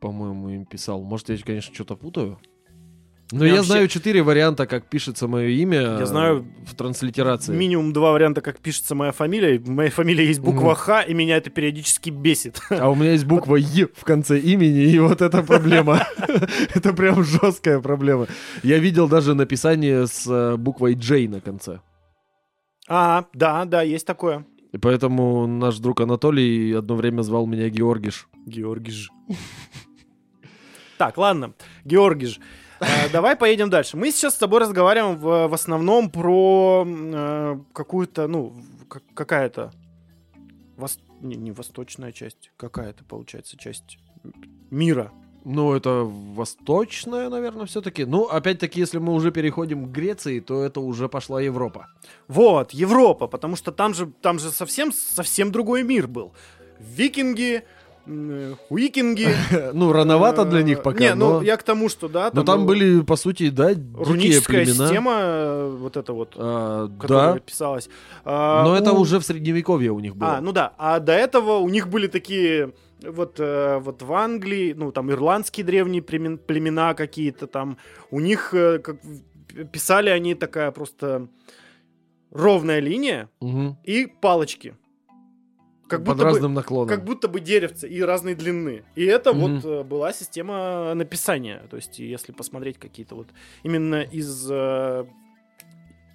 по-моему, 0.00 0.50
им 0.50 0.66
писал. 0.66 1.02
Может, 1.02 1.30
я, 1.30 1.38
конечно, 1.38 1.74
что-то 1.74 1.96
путаю. 1.96 2.38
Но 3.32 3.44
Я 3.44 3.50
я, 3.50 3.56
вообще- 3.58 3.72
знаю 3.72 3.88
четыре 3.88 4.22
варианта, 4.22 4.66
как 4.66 4.86
пишется 4.86 5.28
мое 5.28 5.48
имя 5.48 5.80
Я 5.98 6.06
знаю 6.06 6.44
в 6.66 6.74
транслитерации. 6.74 7.54
Минимум 7.54 7.92
два 7.92 8.12
варианта, 8.12 8.40
как 8.40 8.58
пишется 8.58 8.94
моя 8.94 9.12
фамилия. 9.12 9.58
В 9.58 9.68
моей 9.68 9.90
фамилии 9.90 10.26
есть 10.26 10.40
буква. 10.40 10.74
Х, 10.74 11.02
и 11.02 11.14
меня 11.14 11.36
это 11.36 11.50
периодически 11.50 12.10
бесит. 12.10 12.60
А 12.70 12.90
у 12.90 12.94
меня 12.94 13.12
есть 13.12 13.26
буква 13.26 13.56
Е 13.56 13.86
в 13.94 14.04
конце 14.04 14.38
имени, 14.38 14.82
и 14.82 14.98
вот 14.98 15.22
это 15.22 15.42
проблема. 15.42 16.04
Это 16.74 16.92
прям 16.92 17.22
жесткая 17.24 17.80
проблема. 17.80 18.26
Я 18.62 18.78
видел 18.78 19.08
даже 19.08 19.34
написание 19.34 20.06
с 20.06 20.26
э, 20.26 20.56
буквой 20.56 20.94
J 20.94 21.28
на 21.28 21.40
конце. 21.40 21.80
А, 22.88 23.26
да, 23.34 23.64
да, 23.64 23.82
есть 23.82 24.06
такое. 24.06 24.44
И 24.72 24.78
поэтому 24.78 25.46
наш 25.46 25.78
друг 25.78 26.00
Анатолий 26.00 26.72
одно 26.72 26.96
время 26.96 27.22
звал 27.22 27.46
меня 27.46 27.68
Георгиш. 27.68 28.28
Георгий 28.46 28.92
ж. 28.92 29.08
Так, 30.98 31.16
ладно. 31.16 31.54
Э, 31.86 32.28
Давай 33.12 33.36
поедем 33.36 33.70
дальше. 33.70 33.96
Мы 33.96 34.10
сейчас 34.10 34.34
с 34.34 34.38
тобой 34.38 34.60
разговариваем 34.60 35.16
в, 35.16 35.48
в 35.48 35.54
основном 35.54 36.10
про 36.10 36.86
э, 36.86 37.58
какую-то, 37.72 38.26
ну, 38.26 38.54
как- 38.88 39.02
какая-то 39.14 39.72
вос- 40.76 41.00
не, 41.20 41.36
не 41.36 41.52
восточная 41.52 42.12
часть, 42.12 42.50
какая-то, 42.56 43.04
получается, 43.04 43.56
часть 43.58 43.98
мира. 44.70 45.12
Ну, 45.44 45.72
это 45.74 46.04
восточная, 46.04 47.30
наверное, 47.30 47.64
все-таки. 47.64 48.04
Ну, 48.04 48.24
опять-таки, 48.24 48.80
если 48.80 48.98
мы 48.98 49.14
уже 49.14 49.30
переходим 49.30 49.86
к 49.86 49.90
Греции, 49.90 50.40
то 50.40 50.62
это 50.62 50.80
уже 50.80 51.08
пошла 51.08 51.40
Европа. 51.40 51.86
Вот, 52.28 52.72
Европа, 52.72 53.26
потому 53.26 53.56
что 53.56 53.72
там 53.72 53.94
же, 53.94 54.06
там 54.20 54.38
же 54.38 54.50
совсем, 54.50 54.92
совсем 54.92 55.50
другой 55.50 55.82
мир 55.82 56.08
был. 56.08 56.34
Викинги, 56.78 57.62
э, 58.10 58.54
уикинги. 58.68 59.28
Ну, 59.74 59.92
рановато 59.92 60.44
для 60.44 60.62
них 60.62 60.78
Э, 60.78 60.82
пока, 60.82 60.98
Не, 61.00 61.14
ну 61.14 61.42
я 61.42 61.56
к 61.56 61.62
тому, 61.62 61.88
что, 61.88 62.08
да. 62.08 62.30
Но 62.32 62.42
там 62.42 62.66
были, 62.66 63.00
по 63.02 63.16
сути, 63.16 63.50
да, 63.50 63.70
руническая 63.94 64.64
система, 64.66 65.12
э, 65.22 65.76
вот 65.80 65.96
эта 65.96 66.12
вот, 66.12 66.34
А, 66.36 66.88
которая 67.00 67.38
писалась. 67.40 67.88
А, 68.24 68.64
но 68.64 68.76
это 68.76 68.92
уже 68.92 69.18
в 69.18 69.22
средневековье 69.22 69.90
у 69.90 70.00
них 70.00 70.16
было. 70.16 70.36
А, 70.36 70.40
ну 70.40 70.52
да. 70.52 70.72
А 70.78 70.98
до 71.00 71.12
этого 71.12 71.58
у 71.58 71.68
них 71.68 71.88
были 71.88 72.06
такие 72.08 72.72
вот, 73.02 73.36
э, 73.40 73.78
вот 73.78 74.02
в 74.02 74.12
Англии, 74.12 74.74
ну 74.76 74.92
там 74.92 75.10
ирландские 75.10 75.64
древние 75.64 76.02
племен- 76.02 76.38
племена 76.38 76.94
какие-то 76.94 77.46
там. 77.46 77.76
У 78.10 78.20
них 78.20 78.54
э, 78.54 78.78
как 78.78 78.96
писали 79.72 80.10
они 80.10 80.34
такая 80.34 80.70
просто 80.70 81.28
ровная 82.32 82.80
линия 82.80 83.28
Мгм. 83.40 83.76
и 83.84 84.06
палочки. 84.06 84.74
Как 85.90 86.04
Под 86.04 86.16
будто 86.16 86.18
бы 86.18 86.24
разным 86.24 86.54
наклоном. 86.54 86.88
как 86.88 87.04
будто 87.04 87.26
бы 87.26 87.40
деревце 87.40 87.88
и 87.88 88.00
разной 88.00 88.34
длины. 88.34 88.84
И 88.94 89.04
это 89.04 89.32
Мгм. 89.32 89.56
вот 89.60 89.64
э, 89.64 89.82
была 89.82 90.12
система 90.12 90.94
написания. 90.94 91.62
То 91.68 91.76
есть, 91.76 91.98
если 91.98 92.30
посмотреть 92.32 92.78
какие-то 92.78 93.16
вот 93.16 93.26
именно 93.64 94.02
из 94.02 94.48
э, 94.50 95.04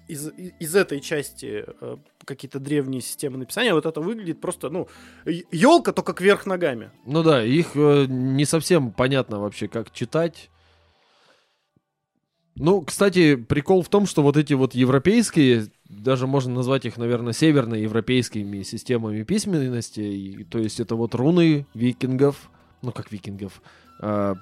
из, 0.08 0.30
из 0.60 0.74
этой 0.76 1.00
части 1.00 1.64
э, 1.80 1.96
какие-то 2.24 2.58
древние 2.58 3.00
системы 3.02 3.38
написания, 3.38 3.74
вот 3.74 3.86
это 3.86 4.00
выглядит 4.00 4.40
просто, 4.40 4.70
ну, 4.70 4.88
елка 5.24 5.92
только 5.92 6.12
кверх 6.14 6.46
ногами. 6.46 6.90
Ну 7.04 7.22
да, 7.22 7.44
их 7.44 7.72
э, 7.74 8.06
не 8.08 8.44
совсем 8.44 8.92
понятно 8.92 9.40
вообще, 9.40 9.68
как 9.68 9.90
читать. 9.92 10.50
Ну, 12.58 12.80
кстати, 12.80 13.36
прикол 13.36 13.82
в 13.82 13.88
том, 13.88 14.06
что 14.06 14.22
вот 14.22 14.36
эти 14.38 14.54
вот 14.54 14.74
европейские, 14.74 15.66
даже 15.88 16.26
можно 16.26 16.54
назвать 16.54 16.86
их, 16.86 16.96
наверное, 16.96 17.34
северноевропейскими 17.34 18.62
системами 18.62 19.22
письменности, 19.24 20.00
и, 20.00 20.44
то 20.44 20.58
есть 20.58 20.80
это 20.80 20.94
вот 20.96 21.14
руны 21.14 21.66
викингов, 21.74 22.50
ну 22.80 22.92
как 22.92 23.12
викингов, 23.12 23.60
а, 24.00 24.36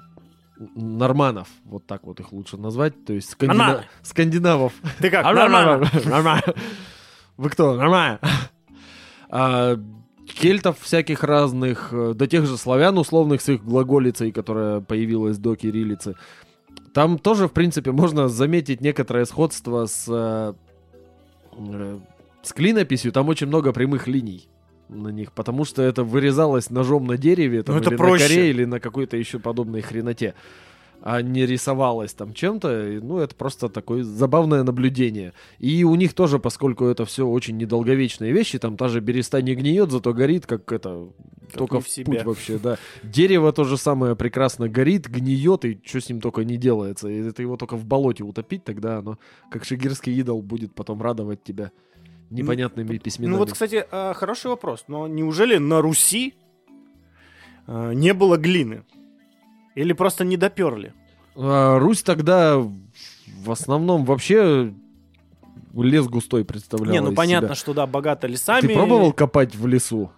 норманов, 0.75 1.49
вот 1.65 1.85
так 1.85 2.05
вот 2.05 2.21
их 2.21 2.31
лучше 2.31 2.55
назвать, 2.55 2.93
то 3.05 3.11
есть 3.11 3.29
скандина- 3.33 3.83
скандинавов. 4.01 4.71
Ты 4.99 5.09
как? 5.09 5.25
Нормально. 5.25 5.89
Нормально. 6.05 6.53
Вы 7.37 7.49
кто? 7.49 7.75
Нормально. 7.75 8.19
А, 9.29 9.77
кельтов 10.25 10.79
всяких 10.79 11.23
разных, 11.23 11.89
э, 11.91 12.13
до 12.15 12.27
тех 12.27 12.45
же 12.45 12.57
славян 12.57 12.97
условных 12.97 13.41
с 13.41 13.49
их 13.49 13.63
глаголицей, 13.63 14.31
которая 14.31 14.79
появилась 14.79 15.37
до 15.37 15.55
кириллицы. 15.55 16.15
Там 16.95 17.19
тоже, 17.19 17.49
в 17.49 17.51
принципе, 17.51 17.91
можно 17.91 18.29
заметить 18.29 18.79
некоторое 18.79 19.25
сходство 19.25 19.85
с, 19.85 20.05
э, 20.07 20.53
э, 21.57 21.99
с 22.41 22.53
клинописью. 22.53 23.11
Там 23.11 23.27
очень 23.27 23.47
много 23.47 23.73
прямых 23.73 24.07
линий 24.07 24.47
на 24.87 25.09
них, 25.09 25.33
потому 25.33 25.65
что 25.65 25.81
это 25.81 26.05
вырезалось 26.05 26.69
ножом 26.69 27.05
на 27.05 27.17
дереве, 27.17 27.63
там, 27.63 27.75
Ну, 27.75 27.81
это 27.81 27.89
или 27.89 27.97
проще. 27.97 28.23
на 28.23 28.29
коре, 28.29 28.49
или 28.49 28.63
на 28.63 28.79
какой-то 28.79 29.17
еще 29.17 29.39
подобной 29.39 29.81
хреноте. 29.81 30.35
А 31.05 31.21
не 31.21 31.45
рисовалось 31.45 32.15
там 32.15 32.33
чем-то, 32.33 32.99
ну, 33.03 33.19
это 33.19 33.35
просто 33.35 33.69
такое 33.69 34.03
забавное 34.03 34.63
наблюдение. 34.63 35.33
И 35.59 35.83
у 35.83 35.93
них 35.93 36.13
тоже, 36.15 36.39
поскольку 36.39 36.85
это 36.85 37.05
все 37.05 37.27
очень 37.27 37.57
недолговечные 37.57 38.31
вещи, 38.31 38.57
там 38.57 38.75
та 38.75 38.87
же 38.87 39.01
береста 39.01 39.39
не 39.39 39.53
гниет, 39.53 39.91
зато 39.91 40.15
горит, 40.15 40.47
как 40.47 40.71
это, 40.71 41.09
Как 41.41 41.57
только 41.59 41.79
в 41.79 41.85
в 41.85 41.89
себе. 41.89 42.05
путь 42.05 42.25
вообще, 42.25 42.57
да. 42.57 42.79
Дерево 43.03 43.53
то 43.53 43.65
же 43.65 43.77
самое 43.77 44.15
прекрасно 44.15 44.67
горит, 44.67 45.07
гниет, 45.07 45.63
и 45.65 45.79
что 45.85 46.01
с 46.01 46.09
ним 46.09 46.21
только 46.21 46.43
не 46.43 46.57
делается. 46.57 47.07
И 47.07 47.19
это 47.19 47.43
его 47.43 47.55
только 47.55 47.77
в 47.77 47.85
болоте 47.85 48.23
утопить, 48.23 48.63
тогда 48.63 48.97
оно, 48.97 49.19
как 49.51 49.63
шигирский 49.63 50.11
идол, 50.19 50.41
будет 50.41 50.73
потом 50.73 51.03
радовать 51.03 51.43
тебя 51.43 51.71
непонятными 52.31 52.97
письменами. 52.97 53.33
Ну 53.33 53.37
вот, 53.37 53.51
кстати, 53.51 53.85
э, 53.91 54.13
хороший 54.15 54.47
вопрос. 54.47 54.85
Но 54.87 55.07
неужели 55.07 55.57
на 55.57 55.81
Руси 55.81 56.33
э, 57.67 57.93
не 57.93 58.15
было 58.15 58.37
глины? 58.37 58.85
Или 59.75 59.93
просто 59.93 60.23
не 60.23 60.37
доперли? 60.37 60.93
А, 61.35 61.77
Русь 61.79 62.01
тогда 62.01 62.57
в 62.57 63.51
основном 63.51 64.05
вообще 64.05 64.73
лес 65.73 66.07
густой 66.07 66.45
представляла 66.45 66.93
не, 66.93 67.01
ну 67.01 67.13
понятно, 67.13 67.49
себя. 67.49 67.55
что 67.55 67.73
да, 67.73 67.85
богато 67.85 68.27
лесами. 68.27 68.61
Ты 68.61 68.73
пробовал 68.73 69.11
копать 69.11 69.55
в 69.55 69.67
лесу? 69.67 70.11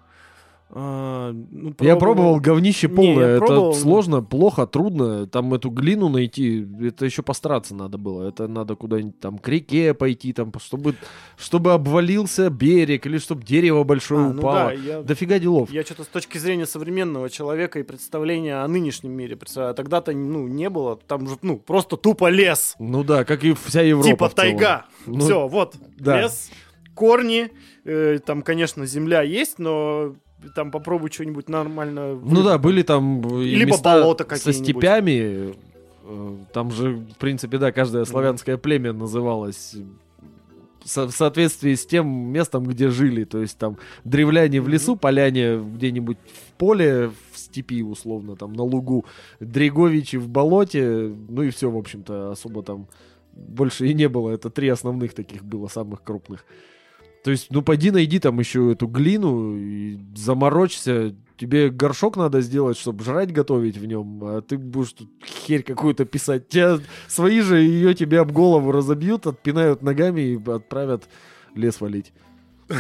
А, 0.70 1.32
ну, 1.32 1.74
Я 1.80 1.96
пробовал 1.96 2.42
говнище 2.42 2.90
Не, 2.90 2.94
полное. 2.96 3.26
я 3.28 3.30
это 3.38 3.46
пробовал. 3.46 3.74
сложно, 3.74 4.22
плохо, 4.22 4.68
трудно. 4.68 5.26
Там 5.26 5.54
эту 5.54 5.70
глину 5.70 6.10
найти, 6.10 6.68
это 6.82 7.06
еще 7.06 7.24
постараться 7.24 7.74
надо 7.74 7.98
было. 7.98 8.28
Это 8.28 8.48
надо 8.50 8.76
куда-нибудь 8.76 9.18
там 9.20 9.38
к 9.38 9.48
реке 9.48 9.94
пойти, 9.94 10.34
там, 10.34 10.52
чтобы, 10.62 10.96
чтобы 11.38 11.72
обвалился 11.74 12.50
берег 12.50 13.06
или 13.06 13.18
чтобы 13.18 13.44
дерево 13.44 13.86
большое 13.86 14.26
А, 14.28 14.34
ну 14.34 14.40
упало. 14.40 14.56
да, 14.66 14.72
я, 14.74 15.02
Дофига 15.04 15.40
делов. 15.40 15.72
я 15.72 15.84
что-то 15.84 16.04
с 16.04 16.08
точки 16.08 16.38
зрения 16.38 16.66
современного 16.66 17.30
человека 17.30 17.80
и 17.80 17.84
представления 17.84 18.56
о 18.62 18.68
нынешнем 18.68 19.14
мире 19.14 19.38
представляю. 19.38 19.72
А 19.72 19.74
Тогда-то 19.74 20.12
ну, 20.12 20.48
не 20.48 20.70
было. 20.70 20.98
Там 20.98 21.28
же 21.30 21.38
ну, 21.42 21.58
просто 21.58 21.96
тупо 21.96 22.30
лес. 22.30 22.76
Ну 22.78 23.06
да, 23.06 23.24
как 23.24 23.46
и 23.46 23.54
вся 23.54 23.82
Европа. 23.84 24.08
типа 24.10 24.30
тайга. 24.30 24.86
Ну, 25.06 25.20
Все, 25.22 25.48
вот. 25.48 25.76
да. 25.98 26.22
Лес, 26.24 26.52
корни. 26.94 27.52
э, 27.86 28.20
там, 28.26 28.42
конечно, 28.42 28.86
земля 28.86 29.22
есть, 29.22 29.60
но 29.60 30.14
там 30.56 30.72
попробуй 30.72 31.12
что-нибудь 31.12 31.50
нормально. 31.50 32.16
Ну 32.16 32.44
да, 32.44 32.58
были 32.58 32.84
там 32.84 33.22
и 33.42 33.56
Либо 33.56 33.72
места 33.72 34.00
болота 34.00 34.36
со 34.36 34.54
степями. 34.54 35.56
Э, 36.04 36.38
Там 36.54 36.72
же, 36.72 36.96
в 36.96 37.18
принципе, 37.18 37.58
да, 37.58 37.72
каждое 37.72 38.06
славянское 38.06 38.58
племя 38.58 38.94
называлось 38.94 39.76
в 40.88 41.12
соответствии 41.12 41.76
с 41.76 41.86
тем 41.86 42.08
местом, 42.08 42.64
где 42.64 42.90
жили. 42.90 43.26
То 43.26 43.42
есть 43.42 43.58
там 43.58 43.78
древляне 44.04 44.62
в 44.62 44.68
лесу, 44.70 44.96
поляне 44.96 45.58
где-нибудь 45.60 46.18
в 46.18 46.54
поле, 46.54 47.12
в 47.34 47.38
степи, 47.38 47.84
условно, 47.84 48.36
там 48.36 48.54
на 48.54 48.64
лугу, 48.64 49.06
дреговичи 49.40 50.18
в 50.18 50.30
болоте, 50.30 51.14
ну 51.30 51.42
и 51.42 51.50
все, 51.50 51.70
в 51.70 51.78
общем-то, 51.78 52.32
особо 52.32 52.64
там 52.64 52.88
больше 53.34 53.88
и 53.88 53.94
не 53.94 54.08
было. 54.08 54.32
Это 54.32 54.50
три 54.50 54.70
основных 54.70 55.14
таких 55.14 55.44
было, 55.44 55.68
самых 55.68 56.04
крупных. 56.04 56.46
То 57.24 57.32
есть, 57.32 57.48
ну, 57.52 57.62
пойди 57.62 57.92
найди 57.92 58.20
там 58.20 58.40
еще 58.40 58.72
эту 58.72 58.88
глину 58.88 59.58
и 59.58 60.00
заморочься. 60.16 61.16
Тебе 61.38 61.70
горшок 61.70 62.18
надо 62.18 62.42
сделать, 62.42 62.78
чтобы 62.78 63.04
жрать 63.04 63.32
готовить 63.32 63.78
в 63.78 63.86
нем, 63.86 64.24
а 64.24 64.42
ты 64.42 64.58
будешь 64.58 64.94
тут 64.94 65.10
херь 65.24 65.62
какую-то 65.62 66.06
писать. 66.06 66.48
Тебя, 66.50 66.80
свои 67.08 67.42
же 67.42 67.60
ее 67.60 67.94
тебе 67.94 68.22
об 68.22 68.32
голову 68.32 68.72
разобьют, 68.72 69.28
отпинают 69.28 69.84
ногами 69.84 70.22
и 70.22 70.50
отправят 70.50 71.08
лес 71.54 71.82
валить. 71.82 72.14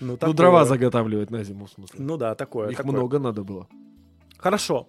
Ну, 0.00 0.16
Ну, 0.20 0.32
дрова 0.32 0.64
заготавливать 0.64 1.30
на 1.30 1.42
зиму, 1.42 1.66
в 1.66 1.70
смысле. 1.70 1.98
Ну 2.00 2.16
да, 2.16 2.36
такое. 2.36 2.68
Их 2.68 2.76
такое. 2.76 2.92
много 2.92 3.18
надо 3.18 3.42
было. 3.42 3.66
Хорошо. 4.36 4.88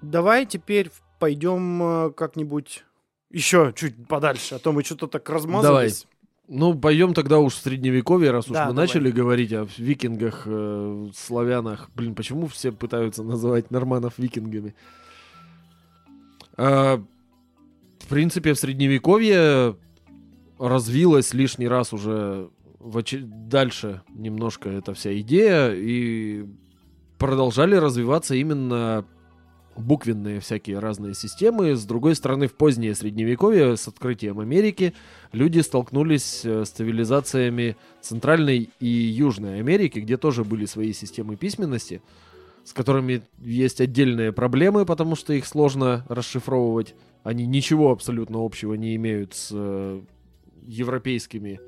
Давай 0.00 0.46
теперь 0.46 0.90
пойдем 1.18 1.82
э, 1.82 2.10
как-нибудь 2.12 2.84
еще 3.30 3.72
чуть 3.76 4.06
подальше, 4.08 4.54
а 4.54 4.58
то 4.58 4.72
мы 4.72 4.82
что-то 4.84 5.06
так 5.08 5.28
размазались. 5.28 6.06
Ну, 6.48 6.74
пойдем 6.78 7.12
тогда 7.12 7.38
уж 7.40 7.54
в 7.54 7.62
средневековье, 7.62 8.30
раз 8.30 8.46
уж 8.46 8.52
Да, 8.54 8.66
мы 8.66 8.70
давай. 8.72 8.86
начали 8.86 9.10
говорить 9.10 9.52
о 9.52 9.66
викингах, 9.78 10.42
э, 10.46 11.08
славянах. 11.16 11.90
Блин, 11.96 12.14
почему 12.14 12.46
все 12.46 12.70
пытаются 12.70 13.24
называть 13.24 13.70
норманов 13.72 14.14
викингами? 14.16 14.74
А, 16.56 17.02
в 17.98 18.06
принципе, 18.08 18.52
в 18.54 18.58
средневековье 18.58 19.76
развилась 20.58 21.34
лишний 21.34 21.68
раз 21.68 21.92
уже 21.92 22.48
в 22.78 22.96
оче- 22.98 23.24
дальше 23.26 24.02
немножко 24.08 24.68
эта 24.70 24.94
вся 24.94 25.18
идея, 25.20 25.72
и 25.74 26.46
продолжали 27.18 27.74
развиваться 27.74 28.34
именно 28.36 29.04
буквенные 29.78 30.40
всякие 30.40 30.78
разные 30.78 31.14
системы. 31.14 31.74
С 31.74 31.84
другой 31.84 32.14
стороны, 32.14 32.46
в 32.48 32.54
позднее 32.54 32.94
средневековье 32.94 33.76
с 33.76 33.88
открытием 33.88 34.40
Америки 34.40 34.94
люди 35.32 35.60
столкнулись 35.60 36.42
э, 36.44 36.64
с 36.64 36.70
цивилизациями 36.70 37.76
Центральной 38.00 38.70
и 38.80 38.86
Южной 38.86 39.60
Америки, 39.60 39.98
где 39.98 40.16
тоже 40.16 40.44
были 40.44 40.64
свои 40.64 40.92
системы 40.92 41.36
письменности, 41.36 42.02
с 42.64 42.72
которыми 42.72 43.22
есть 43.38 43.80
отдельные 43.80 44.32
проблемы, 44.32 44.86
потому 44.86 45.16
что 45.16 45.32
их 45.32 45.46
сложно 45.46 46.04
расшифровывать. 46.08 46.94
Они 47.22 47.46
ничего 47.46 47.90
абсолютно 47.90 48.44
общего 48.44 48.74
не 48.74 48.96
имеют 48.96 49.34
с 49.34 49.50
э, 49.52 50.00
европейскими 50.66 51.60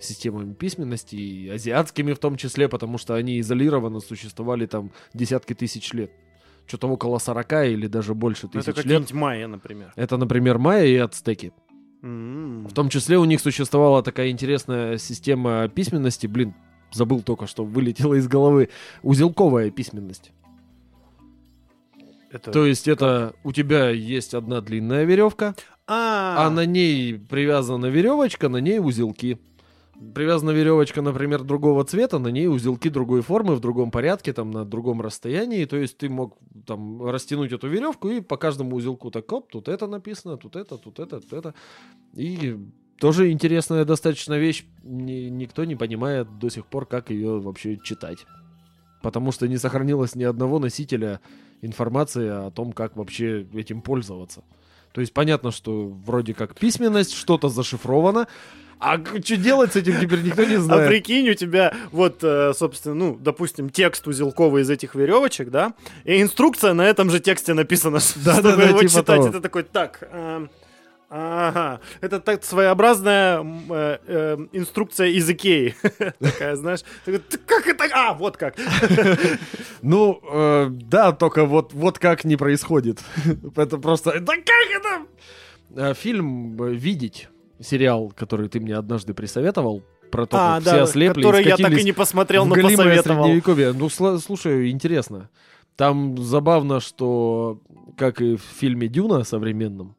системами 0.00 0.54
письменности, 0.54 1.16
и 1.16 1.48
азиатскими 1.48 2.12
в 2.12 2.18
том 2.18 2.36
числе, 2.36 2.68
потому 2.68 2.98
что 2.98 3.14
они 3.14 3.40
изолированно 3.40 4.00
существовали 4.00 4.66
там 4.66 4.92
десятки 5.14 5.54
тысяч 5.54 5.92
лет. 5.92 6.12
Что-то 6.68 6.86
около 6.88 7.18
40 7.18 7.52
или 7.64 7.86
даже 7.86 8.14
больше 8.14 8.48
Ну, 8.52 8.60
Это 8.60 8.72
тысяч 8.72 8.76
лет. 8.76 8.84
какие-нибудь 8.84 9.12
майя, 9.14 9.46
например. 9.48 9.92
Это, 9.96 10.18
например, 10.18 10.58
майя 10.58 10.84
и 10.84 10.96
ацтеки. 10.96 11.52
М. 12.02 12.66
В 12.68 12.74
том 12.74 12.90
числе 12.90 13.16
у 13.18 13.24
них 13.24 13.40
существовала 13.40 14.02
такая 14.02 14.28
интересная 14.30 14.98
система 14.98 15.66
письменности, 15.68 16.26
блин, 16.26 16.54
забыл 16.92 17.22
только, 17.22 17.46
что 17.46 17.64
вылетело 17.64 18.14
из 18.14 18.28
головы, 18.28 18.68
узелковая 19.02 19.70
письменность. 19.70 20.30
Это- 22.30 22.50
То 22.52 22.66
есть 22.66 22.86
это 22.86 23.32
у 23.42 23.52
тебя 23.52 23.88
есть 23.88 24.34
одна 24.34 24.60
длинная 24.60 25.04
веревка, 25.04 25.54
А, 25.86 26.46
а 26.46 26.50
на 26.50 26.66
ней 26.66 27.14
привязана 27.18 27.86
веревочка, 27.86 28.50
на 28.50 28.58
ней 28.58 28.78
узелки. 28.78 29.38
Привязана 30.14 30.50
веревочка, 30.50 31.02
например, 31.02 31.42
другого 31.42 31.84
цвета, 31.84 32.18
на 32.18 32.28
ней 32.28 32.46
узелки 32.46 32.88
другой 32.88 33.20
формы, 33.22 33.56
в 33.56 33.60
другом 33.60 33.90
порядке, 33.90 34.32
там, 34.32 34.50
на 34.50 34.64
другом 34.64 35.00
расстоянии. 35.00 35.64
То 35.64 35.76
есть 35.76 35.98
ты 35.98 36.08
мог 36.08 36.38
там 36.66 37.04
растянуть 37.04 37.52
эту 37.52 37.68
веревку 37.68 38.08
и 38.08 38.20
по 38.20 38.36
каждому 38.36 38.76
узелку 38.76 39.10
так, 39.10 39.32
оп, 39.32 39.50
тут 39.50 39.68
это 39.68 39.88
написано, 39.88 40.36
тут 40.36 40.54
это, 40.54 40.78
тут 40.78 41.00
это, 41.00 41.20
тут 41.20 41.32
это. 41.32 41.54
И 42.14 42.56
тоже 43.00 43.30
интересная 43.30 43.84
достаточно 43.84 44.38
вещь. 44.38 44.64
Ни- 44.84 45.30
никто 45.30 45.64
не 45.64 45.74
понимает 45.74 46.38
до 46.38 46.48
сих 46.48 46.66
пор, 46.66 46.86
как 46.86 47.10
ее 47.10 47.40
вообще 47.40 47.76
читать. 47.82 48.26
Потому 49.02 49.32
что 49.32 49.48
не 49.48 49.56
сохранилось 49.56 50.14
ни 50.14 50.24
одного 50.24 50.58
носителя 50.58 51.20
информации 51.60 52.28
о 52.28 52.50
том, 52.50 52.72
как 52.72 52.96
вообще 52.96 53.46
этим 53.52 53.82
пользоваться. 53.82 54.44
То 54.92 55.00
есть 55.00 55.12
понятно, 55.12 55.50
что 55.50 55.88
вроде 55.88 56.34
как 56.34 56.56
письменность, 56.56 57.12
что-то 57.12 57.48
зашифровано, 57.48 58.26
а 58.80 58.98
что 59.04 59.36
делать 59.36 59.72
с 59.72 59.76
этим 59.76 60.00
теперь 60.00 60.22
никто 60.22 60.44
не 60.44 60.54
А 60.56 60.60
знает. 60.60 60.88
прикинь, 60.88 61.28
у 61.30 61.34
тебя 61.34 61.74
вот, 61.92 62.18
э, 62.22 62.52
собственно, 62.54 62.94
ну, 62.94 63.16
допустим, 63.20 63.70
текст 63.70 64.06
узелковый 64.06 64.62
из 64.62 64.70
этих 64.70 64.94
веревочек, 64.94 65.50
да, 65.50 65.74
и 66.04 66.20
инструкция 66.22 66.74
на 66.74 66.86
этом 66.86 67.10
же 67.10 67.20
тексте 67.20 67.54
написана, 67.54 67.98
Да, 68.24 68.32
чтобы 68.34 68.50
да, 68.50 68.56
да, 68.56 68.62
его 68.64 68.78
типа 68.80 68.90
читать. 68.90 69.06
того. 69.06 69.26
Это 69.28 69.40
такой, 69.40 69.62
так, 69.64 70.06
эм, 70.12 70.50
ага, 71.10 71.80
это 72.00 72.20
так 72.20 72.44
своеобразная 72.44 73.40
э, 73.70 73.98
э, 74.06 74.36
инструкция 74.52 75.08
из 75.08 75.28
Икеи. 75.28 75.74
Такая, 76.20 76.54
знаешь, 76.56 76.80
такой, 77.04 77.20
«Ты 77.20 77.38
как 77.38 77.66
это? 77.66 77.84
А, 77.92 78.14
вот 78.14 78.36
как. 78.36 78.54
Ну, 79.82 80.20
э, 80.30 80.66
да, 80.70 81.12
только 81.12 81.44
вот, 81.44 81.72
вот 81.72 81.98
как 81.98 82.24
не 82.24 82.36
происходит. 82.36 82.98
это 83.56 83.78
просто... 83.78 84.18
Да 84.20 84.34
как 84.34 84.70
это? 84.74 85.06
Э, 85.90 85.94
Фильм 85.94 86.60
э, 86.62 86.74
«Видеть», 86.74 87.28
сериал, 87.60 88.12
который 88.16 88.48
ты 88.48 88.60
мне 88.60 88.74
однажды 88.76 89.14
присоветовал, 89.14 89.82
про 90.10 90.26
то, 90.26 90.36
А, 90.38 90.54
как 90.54 90.62
все 90.62 90.76
да, 90.76 90.82
ослепли 90.84 91.20
и 91.20 91.22
который 91.22 91.44
я 91.44 91.56
так 91.56 91.72
и 91.72 91.84
не 91.84 91.92
посмотрел, 91.92 92.46
но 92.46 92.54
посоветовал. 92.54 93.24
средневековье. 93.24 93.72
Ну, 93.74 93.88
слушай, 93.90 94.70
интересно. 94.70 95.28
Там 95.76 96.16
забавно, 96.18 96.80
что, 96.80 97.60
как 97.96 98.20
и 98.22 98.36
в 98.36 98.40
фильме 98.42 98.88
«Дюна» 98.88 99.22
современном, 99.24 99.94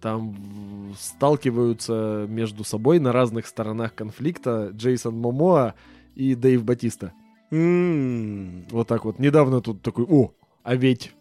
там 0.00 0.94
сталкиваются 0.98 2.26
между 2.28 2.64
собой 2.64 2.98
на 2.98 3.12
разных 3.12 3.46
сторонах 3.46 3.94
конфликта 3.94 4.70
Джейсон 4.74 5.18
Момоа 5.18 5.74
и 6.14 6.34
Дэйв 6.34 6.64
Батиста. 6.64 7.12
М, 7.50 8.66
Вот 8.70 8.88
так 8.88 9.04
вот. 9.04 9.18
Недавно 9.18 9.60
тут 9.60 9.82
такой, 9.82 10.04
о, 10.08 10.32
а 10.62 10.74
ведь, 10.76 11.12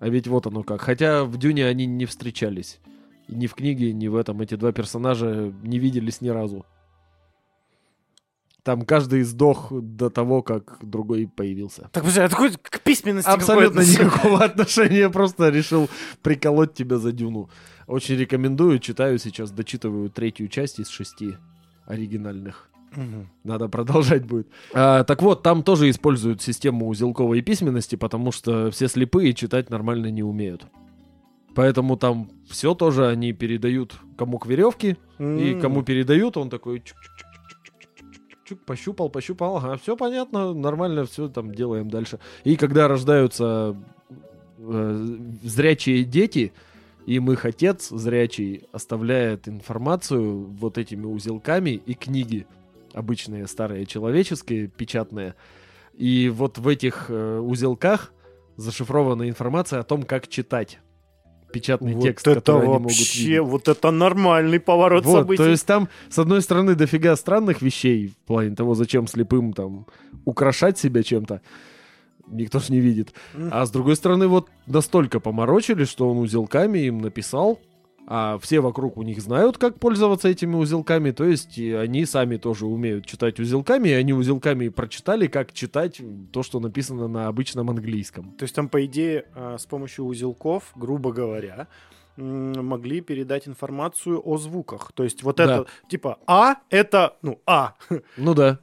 а 0.00 0.08
ведь 0.08 0.26
вот 0.28 0.46
оно 0.46 0.62
как. 0.62 0.80
Хотя 0.80 1.24
в 1.24 1.36
Дюне 1.36 1.66
они 1.66 1.86
не 1.86 2.06
встречались. 2.06 2.80
Ни 3.28 3.46
в 3.46 3.54
книге, 3.54 3.92
ни 3.92 4.08
в 4.08 4.16
этом. 4.16 4.40
Эти 4.40 4.54
два 4.54 4.72
персонажа 4.72 5.52
не 5.62 5.78
виделись 5.78 6.20
ни 6.20 6.28
разу. 6.28 6.64
Там 8.62 8.82
каждый 8.82 9.22
сдох 9.22 9.68
до 9.70 10.10
того, 10.10 10.42
как 10.42 10.78
другой 10.82 11.28
появился. 11.28 11.82
Так, 11.92 12.02
подожди, 12.02 12.20
а 12.20 12.28
такой 12.28 12.50
к 12.50 12.80
письменности 12.80 13.30
Абсолютно 13.30 13.80
никакого 13.80 14.38
отношения, 14.44 15.08
просто 15.08 15.50
решил 15.50 15.88
приколоть 16.22 16.74
тебя 16.74 16.98
за 16.98 17.12
Дюну. 17.12 17.48
Очень 17.86 18.16
рекомендую, 18.16 18.80
читаю 18.80 19.18
сейчас, 19.18 19.52
дочитываю 19.52 20.10
третью 20.10 20.48
часть 20.48 20.80
из 20.80 20.88
шести 20.88 21.36
оригинальных. 21.86 22.68
Надо 23.44 23.68
продолжать 23.68 24.24
будет. 24.24 24.48
А, 24.74 25.04
так 25.04 25.22
вот, 25.22 25.42
там 25.42 25.62
тоже 25.62 25.88
используют 25.90 26.42
систему 26.42 26.88
узелковой 26.88 27.42
письменности, 27.42 27.94
потому 27.94 28.32
что 28.32 28.70
все 28.72 28.88
слепые 28.88 29.32
читать 29.34 29.70
нормально 29.70 30.10
не 30.10 30.22
умеют. 30.22 30.66
Поэтому 31.56 31.96
там 31.96 32.30
все 32.50 32.74
тоже 32.74 33.08
они 33.08 33.32
передают 33.32 33.96
комок 34.18 34.46
веревки, 34.46 34.98
и 35.18 35.22
М. 35.54 35.60
кому 35.60 35.82
передают, 35.82 36.36
он 36.36 36.50
такой 36.50 36.80
чук-чук-чук-чук-чук-чук, 36.80 38.58
пощупал, 38.66 39.08
пощупал, 39.08 39.56
ага, 39.56 39.78
все 39.78 39.96
понятно, 39.96 40.52
нормально, 40.52 41.06
все 41.06 41.28
там 41.28 41.54
делаем 41.54 41.88
дальше. 41.88 42.18
И 42.44 42.56
когда 42.56 42.88
рождаются 42.88 43.74
э, 44.58 45.16
зрячие 45.42 46.04
дети, 46.04 46.52
им 47.06 47.32
их 47.32 47.46
отец 47.46 47.88
зрячий 47.88 48.64
оставляет 48.72 49.48
информацию 49.48 50.44
вот 50.44 50.76
этими 50.76 51.06
узелками 51.06 51.70
и 51.70 51.94
книги, 51.94 52.46
обычные 52.92 53.46
старые 53.46 53.86
человеческие, 53.86 54.68
печатные. 54.68 55.34
И 55.94 56.28
вот 56.28 56.58
в 56.58 56.68
этих 56.68 57.06
э, 57.08 57.38
узелках 57.38 58.12
зашифрована 58.56 59.26
информация 59.26 59.80
о 59.80 59.84
том, 59.84 60.02
как 60.02 60.28
читать 60.28 60.80
печатный 61.60 61.94
Вот 61.94 62.02
текст, 62.02 62.26
это 62.26 62.40
который 62.40 62.64
они 62.64 62.72
могут 62.74 62.82
вообще, 62.92 63.22
видеть. 63.22 63.40
вот 63.40 63.68
это 63.68 63.90
нормальный 63.90 64.60
поворот 64.60 65.04
Вот, 65.04 65.20
событий. 65.20 65.42
то 65.42 65.48
есть 65.48 65.66
там, 65.66 65.88
с 66.10 66.18
одной 66.18 66.42
стороны, 66.42 66.74
дофига 66.74 67.16
странных 67.16 67.62
вещей, 67.62 68.08
в 68.08 68.16
плане 68.26 68.54
того, 68.54 68.74
зачем 68.74 69.06
слепым 69.06 69.52
там 69.52 69.86
украшать 70.24 70.78
себя 70.78 71.02
чем-то, 71.02 71.40
никто 72.28 72.58
ж 72.58 72.68
не 72.70 72.80
видит. 72.80 73.14
А 73.50 73.64
с 73.64 73.70
другой 73.70 73.96
стороны, 73.96 74.26
вот 74.28 74.48
настолько 74.66 75.20
поморочили, 75.20 75.84
что 75.84 76.10
он 76.10 76.18
узелками 76.18 76.80
им 76.80 76.98
написал, 76.98 77.58
а 78.06 78.38
все 78.38 78.60
вокруг 78.60 78.96
у 78.96 79.02
них 79.02 79.20
знают, 79.20 79.58
как 79.58 79.78
пользоваться 79.80 80.28
этими 80.28 80.54
узелками, 80.54 81.10
то 81.10 81.24
есть 81.24 81.58
они 81.58 82.06
сами 82.06 82.36
тоже 82.36 82.66
умеют 82.66 83.04
читать 83.06 83.40
узелками, 83.40 83.88
и 83.88 83.92
они 83.92 84.12
узелками 84.12 84.68
прочитали, 84.68 85.26
как 85.26 85.52
читать 85.52 86.00
то, 86.32 86.42
что 86.42 86.60
написано 86.60 87.08
на 87.08 87.26
обычном 87.26 87.68
английском. 87.70 88.32
То 88.38 88.44
есть 88.44 88.54
там, 88.54 88.68
по 88.68 88.84
идее, 88.84 89.24
а, 89.34 89.58
с 89.58 89.66
помощью 89.66 90.04
узелков, 90.04 90.72
грубо 90.76 91.12
говоря, 91.12 91.66
могли 92.16 93.00
передать 93.00 93.46
информацию 93.48 94.22
о 94.24 94.38
звуках. 94.38 94.92
То 94.94 95.04
есть 95.04 95.22
вот 95.22 95.36
Да. 95.36 95.44
это, 95.44 95.66
типа, 95.88 96.18
А, 96.26 96.56
это, 96.70 97.16
ну, 97.22 97.40
А. 97.46 97.74
Ну 98.16 98.34
да. 98.34 98.58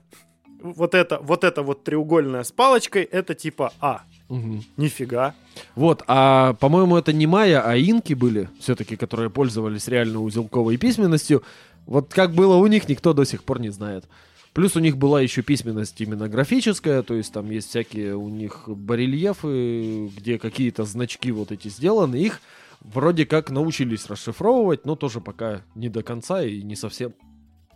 Вот 0.62 0.96
это, 0.96 1.20
вот 1.22 1.44
это 1.44 1.62
вот 1.62 1.84
треугольная 1.84 2.44
с 2.44 2.52
палочкой, 2.52 3.04
это 3.04 3.36
типа 3.36 3.74
А. 3.82 4.04
Мгм. 4.30 4.64
Нифига. 4.78 5.36
Вот, 5.76 6.04
а 6.08 6.54
по-моему, 6.54 6.98
это 6.98 7.14
не 7.14 7.28
майя, 7.28 7.62
а 7.62 7.76
инки 7.76 8.14
были, 8.14 8.50
все-таки, 8.60 8.96
которые 8.96 9.30
пользовались 9.30 9.88
реально 9.88 10.22
узелковой 10.22 10.78
письменностью. 10.78 11.44
Вот 11.86 12.14
как 12.14 12.34
было 12.34 12.56
у 12.56 12.66
них, 12.68 12.88
никто 12.88 13.14
до 13.14 13.26
сих 13.26 13.44
пор 13.44 13.60
не 13.60 13.70
знает. 13.70 14.06
Плюс 14.54 14.76
у 14.76 14.80
них 14.80 14.98
была 14.98 15.20
еще 15.20 15.42
письменность 15.42 16.00
именно 16.00 16.30
графическая, 16.30 17.02
то 17.02 17.16
есть 17.16 17.34
там 17.34 17.50
есть 17.50 17.70
всякие 17.70 18.16
у 18.16 18.30
них 18.30 18.64
барельефы, 18.68 20.12
где 20.16 20.38
какие-то 20.38 20.84
значки 20.84 21.32
вот 21.32 21.52
эти 21.52 21.70
сделаны. 21.70 22.16
Их 22.18 22.40
вроде 22.80 23.26
как 23.26 23.50
научились 23.50 24.08
расшифровывать, 24.08 24.86
но 24.86 24.96
тоже 24.96 25.22
пока 25.22 25.64
не 25.74 25.90
до 25.90 26.04
конца 26.04 26.44
и 26.44 26.62
не 26.62 26.76
совсем, 26.76 27.14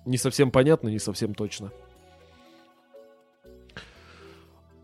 не 0.06 0.18
совсем 0.18 0.52
понятно, 0.52 0.89
не 0.89 1.00
совсем 1.00 1.34
точно. 1.34 1.72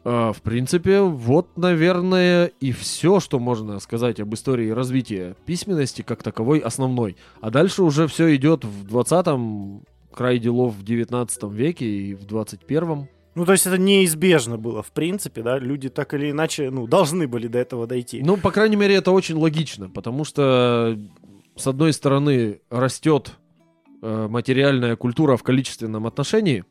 В 0.04 0.36
принципе, 0.44 1.00
вот, 1.00 1.58
наверное, 1.58 2.48
и 2.60 2.72
все, 2.72 3.20
что 3.20 3.40
можно 3.40 3.80
сказать 3.80 4.20
об 4.20 4.34
истории 4.34 4.70
развития 4.70 5.36
письменности 5.46 6.02
как 6.02 6.24
таковой 6.24 6.60
основной. 6.60 7.16
А 7.40 7.50
дальше 7.50 7.84
уже 7.84 8.08
все 8.08 8.36
идет 8.36 8.66
в 8.66 8.86
20-м, 8.86 9.84
край 10.14 10.40
делов 10.40 10.76
в 10.76 10.84
19 10.84 11.44
веке 11.44 11.86
и 11.86 12.14
в 12.14 12.26
21-м. 12.26 13.08
Ну, 13.36 13.46
то 13.46 13.52
есть 13.52 13.66
это 13.66 13.78
неизбежно 13.78 14.58
было, 14.58 14.84
в 14.84 14.92
принципе, 14.92 15.42
да? 15.42 15.58
Люди 15.58 15.90
так 15.90 16.14
или 16.14 16.32
иначе, 16.32 16.70
ну, 16.70 16.86
должны 16.86 17.28
были 17.28 17.48
до 17.48 17.58
этого 17.58 17.88
дойти. 17.88 18.22
Ну, 18.24 18.38
по 18.38 18.52
крайней 18.52 18.76
мере, 18.76 18.96
это 18.96 19.12
очень 19.12 19.36
логично, 19.36 19.90
потому 19.90 20.24
что, 20.24 21.00
с 21.56 21.66
одной 21.66 21.94
стороны, 21.94 22.62
растет 22.70 23.32
э, 24.04 24.28
материальная 24.30 24.96
культура 24.96 25.36
в 25.36 25.42
количественном 25.42 26.06
отношении, 26.06 26.64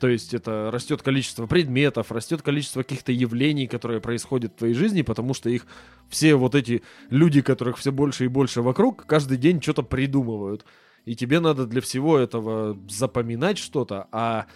то 0.00 0.08
есть 0.08 0.32
это 0.32 0.70
растет 0.72 1.02
количество 1.02 1.46
предметов, 1.46 2.10
растет 2.10 2.40
количество 2.40 2.82
каких-то 2.82 3.12
явлений, 3.12 3.66
которые 3.66 4.00
происходят 4.00 4.52
в 4.52 4.56
твоей 4.56 4.74
жизни, 4.74 5.02
потому 5.02 5.34
что 5.34 5.50
их 5.50 5.66
все 6.08 6.34
вот 6.34 6.54
эти 6.54 6.82
люди, 7.10 7.42
которых 7.42 7.76
все 7.76 7.92
больше 7.92 8.24
и 8.24 8.28
больше 8.28 8.62
вокруг, 8.62 9.04
каждый 9.06 9.36
день 9.36 9.60
что-то 9.60 9.82
придумывают. 9.82 10.64
И 11.04 11.14
тебе 11.14 11.38
надо 11.38 11.66
для 11.66 11.82
всего 11.82 12.16
этого 12.16 12.78
запоминать 12.88 13.58
что-то, 13.58 14.08
а 14.10 14.46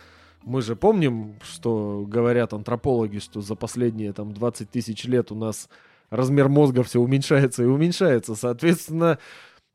мы 0.43 0.63
же 0.63 0.77
помним, 0.77 1.35
что 1.43 2.05
говорят 2.09 2.55
антропологи, 2.55 3.19
что 3.19 3.43
за 3.43 3.55
последние 3.55 4.15
там 4.15 4.33
20 4.33 4.71
тысяч 4.71 5.05
лет 5.05 5.31
у 5.31 5.35
нас 5.35 5.69
размер 6.09 6.49
мозга 6.49 6.83
все 6.83 7.01
уменьшается 7.01 7.65
и 7.65 7.67
уменьшается. 7.67 8.35
Соответственно, 8.35 9.19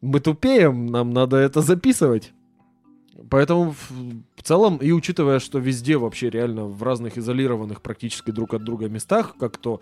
мы 0.02 0.20
тупеем, 0.20 0.88
нам 0.88 1.12
надо 1.12 1.38
это 1.38 1.62
записывать. 1.62 2.34
Поэтому 3.30 3.72
в, 4.36 4.44
целом, 4.44 4.78
и 4.78 4.92
учитывая, 4.92 5.40
что 5.40 5.60
везде 5.60 5.98
вообще 5.98 6.30
реально 6.30 6.66
в 6.66 6.82
разных 6.84 7.18
изолированных 7.18 7.82
практически 7.82 8.32
друг 8.32 8.54
от 8.54 8.64
друга 8.64 8.88
местах, 8.88 9.36
как 9.40 9.58
то 9.58 9.82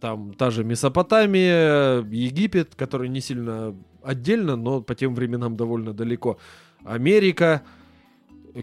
там 0.00 0.34
та 0.34 0.50
же 0.50 0.64
Месопотамия, 0.64 2.02
Египет, 2.02 2.74
который 2.74 3.08
не 3.08 3.20
сильно 3.20 3.74
отдельно, 4.02 4.56
но 4.56 4.82
по 4.82 4.94
тем 4.94 5.14
временам 5.14 5.56
довольно 5.56 5.92
далеко, 5.92 6.38
Америка, 6.84 7.62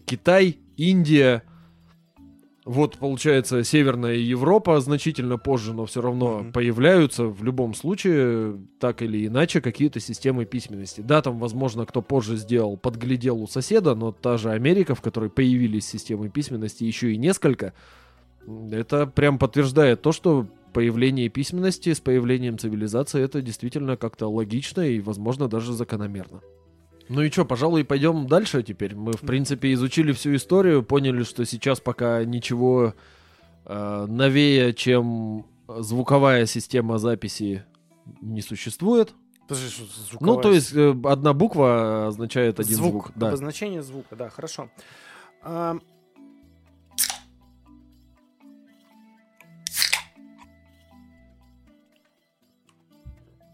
Китай, 0.06 0.58
Индия, 0.78 1.44
вот, 2.64 2.98
получается, 2.98 3.64
Северная 3.64 4.16
Европа 4.16 4.80
значительно 4.80 5.38
позже, 5.38 5.74
но 5.74 5.86
все 5.86 6.02
равно 6.02 6.40
Мгм. 6.40 6.52
появляются 6.54 7.26
в 7.26 7.44
любом 7.44 7.74
случае, 7.74 8.60
так 8.80 9.02
или 9.02 9.26
иначе, 9.26 9.62
какие-то 9.62 10.00
системы 10.00 10.46
письменности. 10.46 11.02
Да, 11.02 11.22
там, 11.22 11.40
возможно, 11.40 11.86
кто 11.88 12.04
позже 12.04 12.38
сделал, 12.38 12.78
подглядел 12.78 13.42
у 13.42 13.48
соседа, 13.48 13.96
но 13.96 14.12
та 14.12 14.38
же 14.38 14.52
Америка, 14.52 14.94
в 14.94 15.02
которой 15.02 15.30
появились 15.32 15.88
системы 15.88 16.30
письменности 16.30 16.84
еще 16.84 17.14
и 17.14 17.18
несколько, 17.18 17.74
это 18.72 19.08
прям 19.08 19.40
подтверждает 19.40 20.02
то, 20.04 20.12
что 20.12 20.48
появление 20.74 21.30
письменности 21.30 21.94
с 21.94 22.00
появлением 22.00 22.58
цивилизации 22.58 23.22
это 23.24 23.42
действительно 23.42 23.98
как-то 23.98 24.28
логично 24.28 24.82
и, 24.82 25.00
возможно, 25.00 25.48
даже 25.48 25.74
закономерно. 25.74 26.42
Ну 27.12 27.24
и 27.24 27.30
что, 27.30 27.44
пожалуй, 27.44 27.84
пойдем 27.84 28.26
дальше 28.26 28.64
теперь. 28.64 28.96
Мы, 28.96 29.12
в 29.12 29.20
принципе, 29.20 29.74
изучили 29.74 30.14
всю 30.14 30.34
историю, 30.34 30.82
поняли, 30.82 31.24
что 31.24 31.46
сейчас 31.46 31.82
пока 31.82 32.24
ничего 32.24 32.94
э, 33.66 34.06
новее, 34.08 34.74
чем 34.74 35.46
звуковая 35.68 36.46
система 36.46 37.00
записи 37.00 37.66
не 38.22 38.42
существует. 38.42 39.14
Подожди, 39.46 39.70
что 39.70 39.84
за 39.84 39.92
Ну, 39.92 40.08
звуковая 40.10 40.42
то 40.42 40.52
есть 40.54 40.74
э, 40.74 40.96
одна 41.04 41.34
буква 41.34 42.08
означает 42.08 42.62
один 42.62 42.78
звук. 42.78 42.92
звук, 42.92 43.12
да. 43.16 43.28
обозначение 43.28 43.84
звука, 43.84 44.16
да, 44.16 44.30
хорошо. 44.30 44.70
А, 45.44 45.78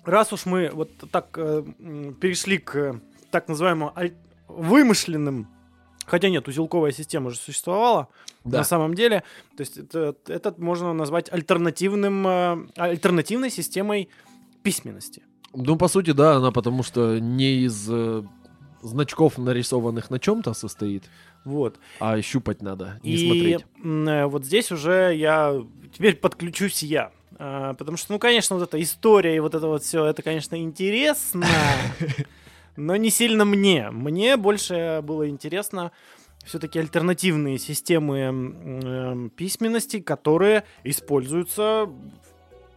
Раз 0.06 0.32
уж 0.32 0.46
мы 0.46 0.70
вот 0.72 0.92
так 1.12 1.36
э, 1.40 1.66
перешли 2.22 2.60
к 2.60 3.02
так 3.32 3.48
называемым 3.48 3.92
аль- 3.96 4.14
вымышленным, 4.48 5.48
хотя 6.06 6.30
нет, 6.30 6.48
узелковая 6.48 6.92
система 6.92 7.28
уже 7.28 7.38
существовала, 7.38 8.08
Да. 8.44 8.60
на 8.60 8.64
самом 8.64 8.94
деле, 8.94 9.24
то 9.56 9.62
есть 9.62 9.78
это, 9.78 10.16
это 10.28 10.54
можно 10.58 10.94
назвать 10.94 11.32
альтернативным, 11.32 12.26
э, 12.28 12.58
альтернативной 12.78 13.50
системой 13.50 14.10
письменности. 14.64 15.24
Ну, 15.54 15.76
по 15.76 15.88
сути, 15.88 16.12
да, 16.12 16.36
она 16.38 16.52
потому 16.52 16.84
что 16.84 17.20
не 17.20 17.66
из 17.66 17.88
э, 17.90 18.24
значков, 18.82 19.38
нарисованных 19.38 20.10
на 20.10 20.20
чем-то 20.20 20.54
состоит, 20.54 21.04
Вот. 21.46 21.78
а 22.00 22.22
щупать 22.22 22.62
надо, 22.62 23.00
не 23.04 23.14
И 23.14 23.26
смотреть. 23.26 23.66
э, 23.84 24.26
вот 24.26 24.46
здесь 24.46 24.72
уже 24.72 25.14
я 25.16 25.62
теперь 25.94 26.16
подключусь 26.16 26.84
я. 26.84 27.12
А, 27.40 27.74
Потому 27.76 27.98
что, 27.98 28.14
ну, 28.14 28.20
конечно, 28.20 28.56
вот 28.56 28.64
эта 28.68 28.82
история 28.82 29.36
и 29.36 29.40
вот 29.40 29.54
это 29.56 29.68
вот 29.68 29.84
все, 29.84 30.06
это, 30.06 30.22
конечно, 30.24 30.56
интересно, 30.56 31.46
но 32.78 32.96
не 32.96 33.10
сильно 33.10 33.44
мне. 33.44 33.90
Мне 33.92 34.38
больше 34.38 35.02
было 35.04 35.28
интересно 35.28 35.92
все-таки 36.46 36.80
альтернативные 36.80 37.58
системы 37.58 38.20
эм, 38.20 39.30
письменности, 39.32 40.00
которые 40.00 40.64
используются 40.84 41.90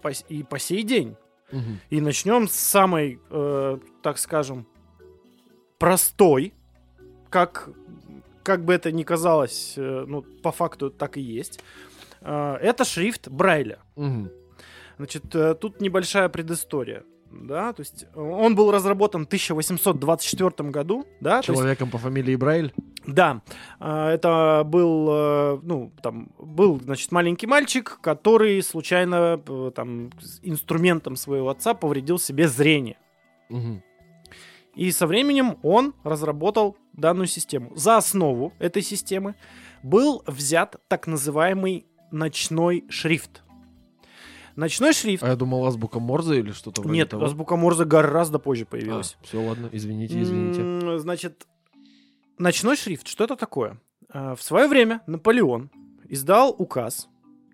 по 0.02 0.10
и 0.28 0.42
по 0.42 0.58
сей 0.58 0.82
день. 0.82 1.16
Мгм. 1.52 1.80
И 1.90 2.00
начнем 2.00 2.48
с 2.48 2.54
самой, 2.54 3.20
э, 3.30 3.78
так 4.02 4.18
скажем, 4.18 4.66
простой, 5.78 6.54
как, 7.28 7.68
как 8.42 8.64
бы 8.64 8.72
это 8.72 8.90
ни 8.90 9.02
казалось, 9.02 9.74
э, 9.76 10.04
ну, 10.06 10.22
по 10.22 10.50
факту 10.50 10.90
так 10.90 11.16
и 11.16 11.20
есть. 11.20 11.60
Э, 12.22 12.56
это 12.60 12.84
шрифт 12.84 13.28
Брайля. 13.28 13.78
Мгм. 13.96 14.30
Значит, 14.96 15.34
э, 15.34 15.54
тут 15.54 15.80
небольшая 15.80 16.28
предыстория. 16.28 17.04
Да, 17.30 17.72
то 17.72 17.80
есть 17.80 18.06
э, 18.12 18.20
он 18.20 18.54
был 18.54 18.70
разработан 18.72 19.24
в 19.24 19.26
1824 19.26 20.70
году, 20.70 21.06
да, 21.20 21.42
то 21.42 21.52
есть 21.52 21.60
Человеком 21.60 21.90
по 21.90 21.98
фамилии 21.98 22.34
Брайль. 22.34 22.72
да, 23.06 23.42
а, 23.78 24.10
это 24.10 24.62
был, 24.66 25.08
э, 25.10 25.60
ну, 25.62 25.92
там, 26.02 26.30
был, 26.38 26.80
значит, 26.80 27.12
маленький 27.12 27.46
мальчик, 27.46 27.98
который 28.00 28.62
случайно, 28.62 29.40
э, 29.46 29.70
там, 29.74 30.10
инструментом 30.42 31.16
своего 31.16 31.50
отца 31.50 31.74
повредил 31.74 32.18
себе 32.18 32.48
зрение. 32.48 32.98
Мгм. 33.48 33.82
И 34.74 34.90
со 34.92 35.06
временем 35.06 35.58
он 35.62 35.94
разработал 36.04 36.76
данную 36.92 37.26
систему. 37.26 37.72
За 37.76 37.96
основу 37.96 38.52
этой 38.58 38.82
системы 38.82 39.34
был 39.82 40.22
взят 40.26 40.76
так 40.88 41.06
называемый 41.06 41.86
ночной 42.10 42.84
шрифт. 42.88 43.42
Ночной 44.56 44.92
шрифт... 44.92 45.22
А 45.22 45.28
я 45.28 45.36
думал, 45.36 45.64
азбука 45.66 46.00
Морзе 46.00 46.38
или 46.40 46.52
что-то 46.52 46.82
вроде 46.82 46.96
Нет, 46.96 47.10
того. 47.10 47.24
азбука 47.24 47.56
Морзе 47.56 47.84
гораздо 47.84 48.38
позже 48.38 48.66
появилась. 48.66 49.16
все, 49.22 49.40
ладно, 49.42 49.68
извините, 49.72 50.20
извините. 50.20 50.98
Значит, 50.98 51.46
ночной 52.38 52.76
шрифт, 52.76 53.06
что 53.08 53.24
это 53.24 53.36
такое? 53.36 53.80
А, 54.08 54.34
В 54.34 54.42
свое 54.42 54.66
время 54.68 55.02
Наполеон 55.06 55.70
издал 56.08 56.54
указ, 56.58 57.08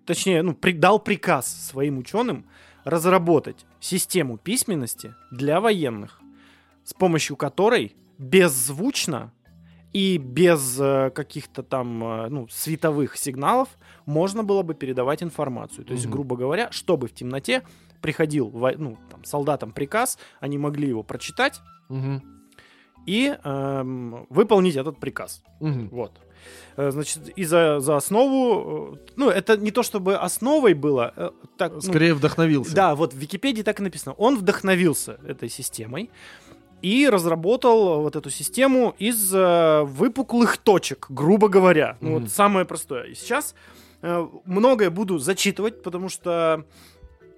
точнее, 0.05 0.41
ну, 0.41 0.53
при- 0.55 0.71
дал 0.73 0.99
приказ 0.99 1.47
своим 1.69 1.97
ученым 1.99 2.45
разработать 2.83 3.65
систему 3.79 4.37
письменности 4.37 5.13
для 5.31 5.59
военных, 5.59 6.21
с 6.83 6.93
помощью 6.93 7.35
которой 7.35 7.95
беззвучно 8.17 9.33
и 9.97 10.17
без 10.17 10.79
э, 10.79 11.09
каких-то 11.09 11.63
там 11.63 12.03
э, 12.03 12.29
ну, 12.29 12.47
световых 12.49 13.17
сигналов 13.17 13.67
можно 14.05 14.43
было 14.43 14.61
бы 14.61 14.75
передавать 14.75 15.23
информацию. 15.23 15.85
То 15.85 15.93
есть, 15.93 16.05
Мгм. 16.05 16.13
грубо 16.13 16.35
говоря, 16.35 16.71
чтобы 16.71 17.07
в 17.07 17.13
темноте 17.13 17.63
приходил 18.01 18.51
ну, 18.77 18.97
там, 19.09 19.23
солдатам 19.23 19.71
приказ, 19.71 20.19
они 20.39 20.57
могли 20.59 20.87
его 20.89 21.03
прочитать, 21.03 21.61
Мгм. 21.89 22.21
и 23.07 23.35
эм, 23.43 24.27
выполнить 24.29 24.75
этот 24.75 24.99
приказ. 24.99 25.41
Мгм. 25.61 25.89
Вот. 25.89 26.11
Э, 26.77 26.91
Значит, 26.91 27.29
и 27.39 27.43
за, 27.45 27.79
за 27.79 27.95
основу, 27.97 28.97
ну, 29.15 29.29
это 29.29 29.57
не 29.57 29.71
то 29.71 29.81
чтобы 29.81 30.15
основой 30.15 30.73
было, 30.75 31.33
так, 31.57 31.73
ну, 31.73 31.81
Скорее 31.81 32.13
вдохновился. 32.13 32.75
да, 32.75 32.93
вот 32.95 33.13
в 33.13 33.17
Википедии 33.17 33.63
так 33.63 33.79
и 33.79 33.83
написано. 33.83 34.13
Он 34.19 34.37
вдохновился 34.37 35.17
этой 35.27 35.49
системой 35.49 36.09
и 36.81 37.09
разработал 37.09 38.01
вот 38.01 38.15
эту 38.15 38.29
систему 38.29 38.95
из 38.99 39.33
э, 39.33 39.81
выпуклых 39.83 40.57
точек, 40.57 41.07
грубо 41.09 41.47
говоря. 41.49 41.97
Ну, 42.01 42.11
Мгм. 42.11 42.19
вот 42.23 42.31
самое 42.31 42.65
простое. 42.65 43.03
И 43.05 43.15
сейчас 43.15 43.55
э, 44.01 44.27
многое 44.45 44.89
буду 44.89 45.17
зачитывать, 45.17 45.81
потому 45.81 46.09
что 46.09 46.65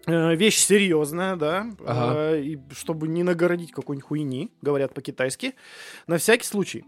э, 0.06 0.36
вещь 0.36 0.58
серьезная, 0.58 1.36
да, 1.36 1.68
Ага. 1.86 2.36
э, 2.36 2.42
и 2.42 2.60
чтобы 2.74 3.08
не 3.08 3.24
нагородить 3.24 3.72
какой-нибудь 3.72 4.08
хуйни, 4.08 4.52
говорят 4.62 4.94
по-китайски, 4.94 5.56
на 6.08 6.18
всякий 6.18 6.46
случай. 6.46 6.84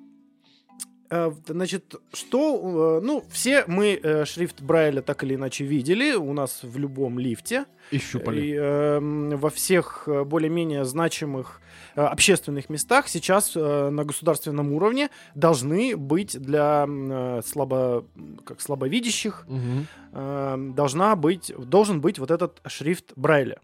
Э, 1.12 1.32
Значит, 1.48 1.96
что, 2.14 3.00
э, 3.02 3.06
ну, 3.06 3.24
все 3.30 3.66
мы 3.68 4.00
э, 4.02 4.26
шрифт 4.26 4.62
Брайля 4.62 5.02
так 5.02 5.24
или 5.24 5.36
иначе 5.36 5.66
видели 5.66 6.14
у 6.16 6.34
нас 6.34 6.62
в 6.64 6.78
любом 6.78 7.20
лифте. 7.20 7.66
И 7.92 7.98
щупали. 8.00 8.42
И, 8.42 8.54
эм, 8.56 9.30
во 9.38 9.50
всех 9.50 10.04
э, 10.08 10.24
более-менее 10.24 10.86
значимых 10.86 11.60
э, 11.96 12.02
общественных 12.02 12.70
местах 12.70 13.10
сейчас 13.10 13.52
э, 13.56 13.90
на 13.90 14.06
государственном 14.06 14.72
уровне 14.72 15.10
должны 15.36 15.98
быть 15.98 16.40
для 16.40 16.86
э, 16.88 17.42
слабо, 17.46 18.06
как 18.46 18.62
слабовидящих 18.62 19.46
Мгм. 19.48 19.88
э, 20.14 20.56
должна 20.76 21.16
быть, 21.18 21.54
должен 21.58 22.00
быть 22.00 22.20
вот 22.20 22.32
этот 22.32 22.62
шрифт 22.68 23.12
Брайля. 23.18 23.60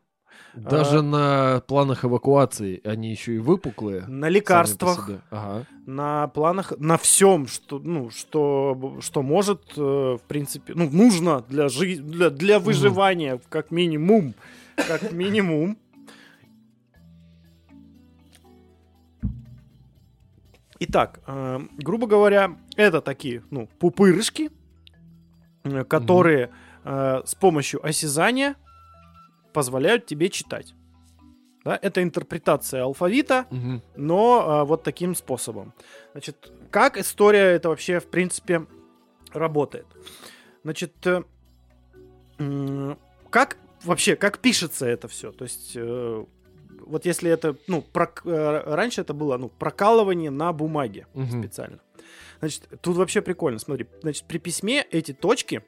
Даже 0.58 1.00
А- 1.00 1.02
на 1.04 1.62
планах 1.68 2.04
эвакуации 2.04 2.82
они 2.84 3.12
еще 3.12 3.36
и 3.36 3.38
выпуклые. 3.40 4.06
На 4.08 4.28
лекарствах. 4.28 5.10
Ага. 5.30 5.66
на 5.86 6.28
планах, 6.28 6.74
на 6.80 6.98
всем, 6.98 7.48
что, 7.48 7.80
ну, 7.80 8.10
что, 8.10 8.98
что 9.02 9.22
может, 9.22 9.62
э, 9.78 9.82
в 9.82 10.22
принципе, 10.28 10.74
ну, 10.76 10.90
нужно 10.90 11.44
для, 11.48 11.70
жи- 11.70 11.98
для, 12.02 12.30
для 12.30 12.60
выживания, 12.60 13.40
как 13.50 13.72
минимум. 13.72 14.34
Как 14.76 15.12
минимум. 15.14 15.78
Итак, 20.80 21.22
э, 21.26 21.60
грубо 21.78 22.06
говоря, 22.08 22.58
это 22.76 23.02
такие, 23.02 23.44
ну, 23.50 23.68
пупырышки, 23.80 24.52
э, 25.64 25.84
которые 25.86 26.52
э, 26.84 27.22
с 27.26 27.34
помощью 27.36 27.86
осязания 27.86 28.56
позволяют 29.58 30.06
тебе 30.06 30.30
читать. 30.30 30.76
Да, 31.66 31.80
это 31.82 32.04
интерпретация 32.04 32.84
алфавита, 32.84 33.48
Мгм. 33.50 33.82
но 33.96 34.44
а, 34.48 34.66
вот 34.66 34.84
таким 34.84 35.16
способом. 35.16 35.74
Значит, 36.12 36.52
как 36.70 36.96
история 36.96 37.56
это 37.56 37.70
вообще, 37.70 38.00
в 38.00 38.06
принципе, 38.06 38.68
работает? 39.34 39.88
Значит, 40.64 40.94
э, 41.08 41.24
как 43.32 43.58
вообще, 43.84 44.16
как 44.16 44.38
пишется 44.40 44.86
это 44.86 45.08
все? 45.08 45.32
То 45.32 45.44
есть, 45.46 45.72
э, 45.76 46.26
вот 46.86 47.06
если 47.06 47.32
это, 47.32 47.56
ну, 47.68 47.84
прок- 47.94 48.22
э, 48.30 48.76
раньше 48.76 49.02
это 49.02 49.16
было, 49.16 49.38
ну, 49.38 49.50
прокалывание 49.50 50.30
на 50.30 50.54
бумаге 50.54 51.08
Мгм. 51.16 51.42
специально. 51.42 51.80
Значит, 52.40 52.70
тут 52.82 52.96
вообще 52.98 53.22
прикольно, 53.24 53.58
смотри. 53.58 53.88
Значит, 54.04 54.26
при 54.28 54.38
письме 54.38 54.84
эти 54.92 55.14
точки, 55.14 55.64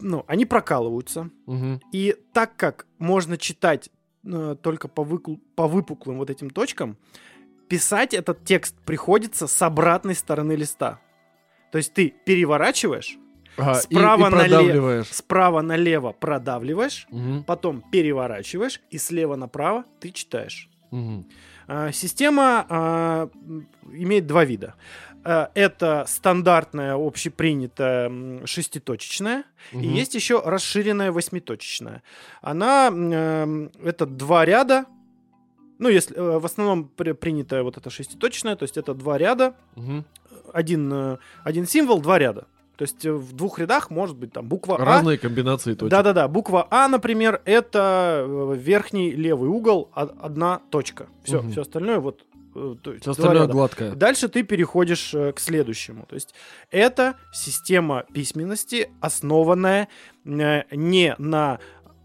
ну, 0.00 0.24
они 0.26 0.46
прокалываются. 0.46 1.30
Мгм. 1.46 1.80
И 1.92 2.16
так 2.32 2.56
как 2.56 2.86
можно 2.98 3.36
читать 3.38 3.90
э, 4.24 4.56
только 4.62 4.88
по, 4.88 5.02
выкл- 5.02 5.40
по 5.54 5.66
выпуклым 5.68 6.18
вот 6.18 6.30
этим 6.30 6.50
точкам, 6.50 6.96
писать 7.68 8.14
этот 8.14 8.44
текст 8.44 8.74
приходится 8.84 9.46
с 9.46 9.62
обратной 9.62 10.14
стороны 10.14 10.52
листа. 10.52 11.00
То 11.72 11.78
есть 11.78 11.92
ты 11.94 12.14
переворачиваешь, 12.24 13.18
Ага, 13.58 13.78
и- 13.78 13.94
Справа 13.94 14.28
и 14.28 14.30
нале- 14.32 14.48
продавливаешь. 14.48 15.06
справа 15.12 15.62
налево 15.62 16.12
продавливаешь, 16.12 17.06
Мгм. 17.10 17.44
потом 17.44 17.82
переворачиваешь, 17.90 18.80
и 18.90 18.98
слева 18.98 19.36
направо 19.36 19.84
ты 20.00 20.10
читаешь. 20.10 20.68
А, 21.68 21.90
Система 21.92 22.66
м, 22.70 23.66
имеет 23.92 24.26
два 24.26 24.44
вида. 24.44 24.74
А, 25.28 25.50
Это 25.54 26.04
стандартная, 26.06 26.94
общепринятая 26.94 28.46
шеститочечная, 28.46 29.44
и 29.72 29.76
Мгм. 29.78 29.94
есть 29.94 30.14
еще 30.14 30.40
расширенная 30.44 31.10
восьмиточечная. 31.10 32.02
Она 32.42 32.88
м, 32.88 33.70
это 33.82 34.06
два 34.06 34.44
ряда. 34.44 34.84
Ну, 35.78 35.88
если 35.88 36.16
э, 36.16 36.38
в 36.38 36.44
основном 36.46 36.84
при- 36.96 37.12
принятая 37.12 37.62
вот 37.62 37.76
эта 37.76 37.90
шеститочечная, 37.90 38.56
то 38.56 38.62
есть 38.62 38.76
это 38.76 38.94
два 38.94 39.18
ряда, 39.18 39.54
Мгм. 39.74 40.04
один, 40.52 40.92
э, 40.92 41.16
один 41.44 41.66
символ, 41.66 42.00
два 42.00 42.18
ряда. 42.18 42.46
То 42.76 42.82
есть 42.82 43.04
э, 43.04 43.12
в 43.12 43.32
двух 43.32 43.58
рядах 43.58 43.90
может 43.90 44.16
быть 44.16 44.32
там 44.32 44.46
буква 44.46 44.76
А, 44.76 44.84
Разные 44.84 45.18
комбинации 45.18 45.74
точек. 45.74 45.90
да-да-да, 45.90 46.28
буква 46.28 46.66
А, 46.70 46.88
например, 46.88 47.40
это 47.46 48.24
э, 48.28 48.54
верхний 48.56 49.10
левый 49.10 49.48
угол, 49.48 49.90
а- 49.94 50.08
одна 50.20 50.60
точка. 50.70 51.08
Все, 51.24 51.40
Мгм. 51.40 51.50
все 51.50 51.62
остальное 51.62 51.98
вот. 52.00 52.25
Э, 52.56 52.76
то 52.82 52.92
есть 52.92 53.06
остальное 53.06 53.46
гладкое. 53.46 53.94
Дальше 53.94 54.28
ты 54.28 54.42
переходишь 54.42 55.14
э, 55.14 55.32
к 55.32 55.40
следующему. 55.40 56.06
То 56.06 56.14
есть 56.14 56.34
это 56.70 57.14
система 57.32 58.04
письменности, 58.12 58.90
основанная 59.00 59.88
э, 60.24 60.62
не 60.72 61.14
на 61.18 61.58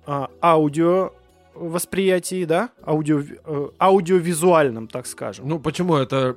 а, 0.06 0.30
аудио 0.42 1.14
восприятии, 1.54 2.46
да, 2.46 2.70
аудио, 2.86 3.22
э, 3.22 3.70
аудиовизуальном, 3.80 4.88
так 4.88 5.06
скажем. 5.08 5.48
Ну 5.48 5.60
почему 5.60 5.96
это 5.96 6.36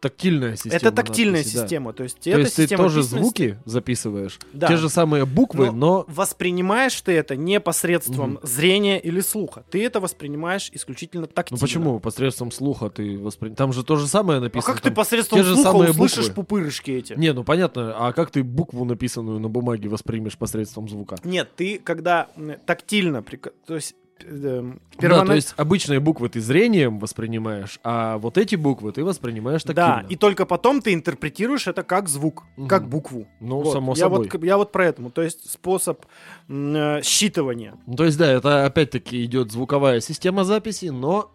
тактильная 0.00 0.56
система? 0.56 0.76
это 0.76 0.92
тактильная 0.92 1.38
надписи, 1.40 1.56
да. 1.56 1.62
система, 1.62 1.92
то 1.92 2.02
есть 2.02 2.18
То 2.20 2.38
есть 2.38 2.56
ты 2.56 2.66
тоже 2.68 3.02
звуки 3.02 3.58
записываешь, 3.64 4.38
Да. 4.52 4.68
те 4.68 4.76
же 4.76 4.88
самые 4.88 5.26
буквы, 5.26 5.66
Но 5.66 5.72
но 5.72 6.04
воспринимаешь 6.08 7.00
ты 7.00 7.12
это 7.12 7.36
не 7.36 7.60
посредством 7.60 8.32
Мгм. 8.32 8.40
зрения 8.42 8.98
или 9.00 9.20
слуха. 9.20 9.64
Ты 9.70 9.84
это 9.84 10.00
воспринимаешь 10.00 10.70
исключительно 10.72 11.22
ну 11.22 11.26
тактильно. 11.28 11.60
почему 11.60 12.00
посредством 12.00 12.50
слуха 12.50 12.90
ты 12.90 13.18
воспринимаешь? 13.18 13.58
Там 13.58 13.72
же 13.72 13.84
то 13.84 13.96
же 13.96 14.06
самое 14.06 14.38
А 14.38 14.42
написано. 14.42 14.74
как 14.74 14.82
ты 14.82 14.90
посредством 14.90 15.38
те 15.38 15.44
же 15.44 15.54
слуха 15.54 15.70
самые 15.70 15.90
услышишь 15.90 16.28
буквы. 16.28 16.34
пупырышки 16.34 16.90
эти? 16.90 17.12
Не, 17.14 17.32
ну 17.32 17.44
понятно, 17.44 17.94
а 17.96 18.12
как 18.12 18.30
ты 18.30 18.42
букву, 18.42 18.84
написанную 18.84 19.38
на 19.38 19.48
бумаге, 19.48 19.88
воспримешь 19.88 20.36
посредством 20.36 20.88
звука? 20.88 21.16
Нет, 21.24 21.50
ты 21.56 21.78
когда 21.82 22.28
тактильно, 22.66 23.22
то 23.66 23.74
есть 23.74 23.94
э, 24.24 24.62
Да, 24.62 24.98
первона- 24.98 25.26
то 25.26 25.34
есть 25.34 25.54
обычные 25.56 26.00
буквы 26.00 26.28
ты 26.28 26.40
зрением 26.40 26.98
воспринимаешь, 26.98 27.78
а 27.82 28.18
вот 28.18 28.38
эти 28.38 28.56
буквы 28.56 28.92
ты 28.92 29.04
воспринимаешь 29.04 29.62
да, 29.64 29.74
тактильно. 29.74 30.08
и 30.12 30.16
только 30.16 30.46
потом 30.46 30.82
ты 30.82 30.92
интерпретируешь 30.94 31.66
это 31.66 31.82
как 31.82 32.08
звук, 32.08 32.44
Мгм. 32.56 32.68
как 32.68 32.88
букву. 32.88 33.26
Ну, 33.40 33.60
Вот. 33.60 33.72
само 33.72 33.92
я 33.92 33.96
собой. 33.96 34.28
Вот, 34.32 34.44
я 34.44 34.56
вот 34.56 34.72
про 34.72 34.86
этому, 34.86 35.10
то 35.10 35.22
есть 35.22 35.50
способ 35.50 36.04
э, 36.48 37.00
считывания. 37.00 37.78
Ну, 37.86 37.96
то 37.96 38.04
есть, 38.04 38.18
да, 38.18 38.30
это 38.30 38.64
опять-таки 38.66 39.24
идет 39.24 39.50
звуковая 39.52 40.00
система 40.00 40.44
записи, 40.44 40.86
но 40.86 41.32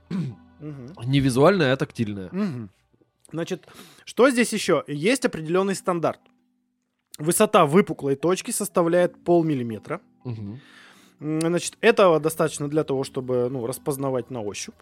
Мгм. 0.59 0.93
не 1.05 1.19
визуальная, 1.19 1.73
а 1.73 1.77
тактильная. 1.77 2.29
Мгм. 2.31 2.69
Значит, 3.31 3.67
что 4.05 4.29
здесь 4.29 4.53
еще? 4.53 4.83
Есть 4.88 5.25
определенный 5.25 5.75
стандарт. 5.75 6.19
Высота 7.17 7.65
выпуклой 7.65 8.15
точки 8.15 8.51
составляет 8.51 9.23
полмиллиметра. 9.23 10.01
Мгм. 10.25 10.59
Значит, 11.20 11.78
этого 11.82 12.20
достаточно 12.20 12.68
для 12.68 12.84
того, 12.84 13.03
чтобы 13.03 13.49
ну, 13.49 13.66
распознавать 13.66 14.30
на 14.30 14.41
ощупь. 14.41 14.76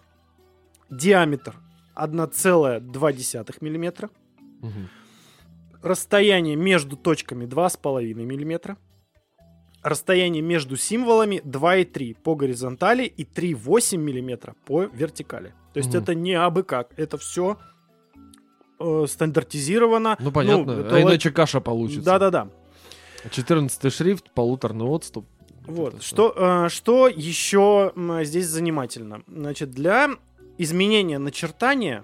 Диаметр 0.90 1.56
1,2 1.96 3.58
миллиметра. 3.62 4.10
Мгм. 4.62 4.90
Расстояние 5.82 6.56
между 6.56 6.96
точками 6.96 7.46
2,5 7.46 8.14
миллиметра. 8.14 8.78
Расстояние 9.82 10.42
между 10.42 10.78
символами 10.78 11.42
2,3 11.44 12.16
по 12.16 12.36
горизонтали 12.36 13.04
и 13.04 13.26
3,8 13.26 13.98
миллиметра 13.98 14.56
по 14.66 14.84
вертикали. 14.84 15.54
То 15.74 15.80
есть 15.80 15.90
Мгм. 15.90 15.98
это 16.04 16.16
не 16.16 16.34
абы 16.34 16.64
как, 16.64 16.98
это 16.98 17.18
все 17.18 17.58
стандартизировано. 19.08 20.18
Ну, 20.20 20.32
понятно, 20.32 20.72
это 20.72 20.96
а 20.96 21.02
иначе 21.02 21.32
каша 21.32 21.62
получится. 21.62 22.06
Да-да-да. 22.06 22.50
14 23.30 23.90
шрифт, 23.90 24.32
полуторный 24.32 24.86
отступ. 24.86 25.26
Вот. 25.66 25.96
Это 25.96 26.04
Что, 26.04 26.34
э, 26.36 26.70
что 26.70 27.08
еще 27.08 27.94
здесь 28.24 28.48
занимательно? 28.48 29.24
Значит, 29.28 29.72
для 29.72 30.10
изменения 30.58 31.18
начертания, 31.20 32.04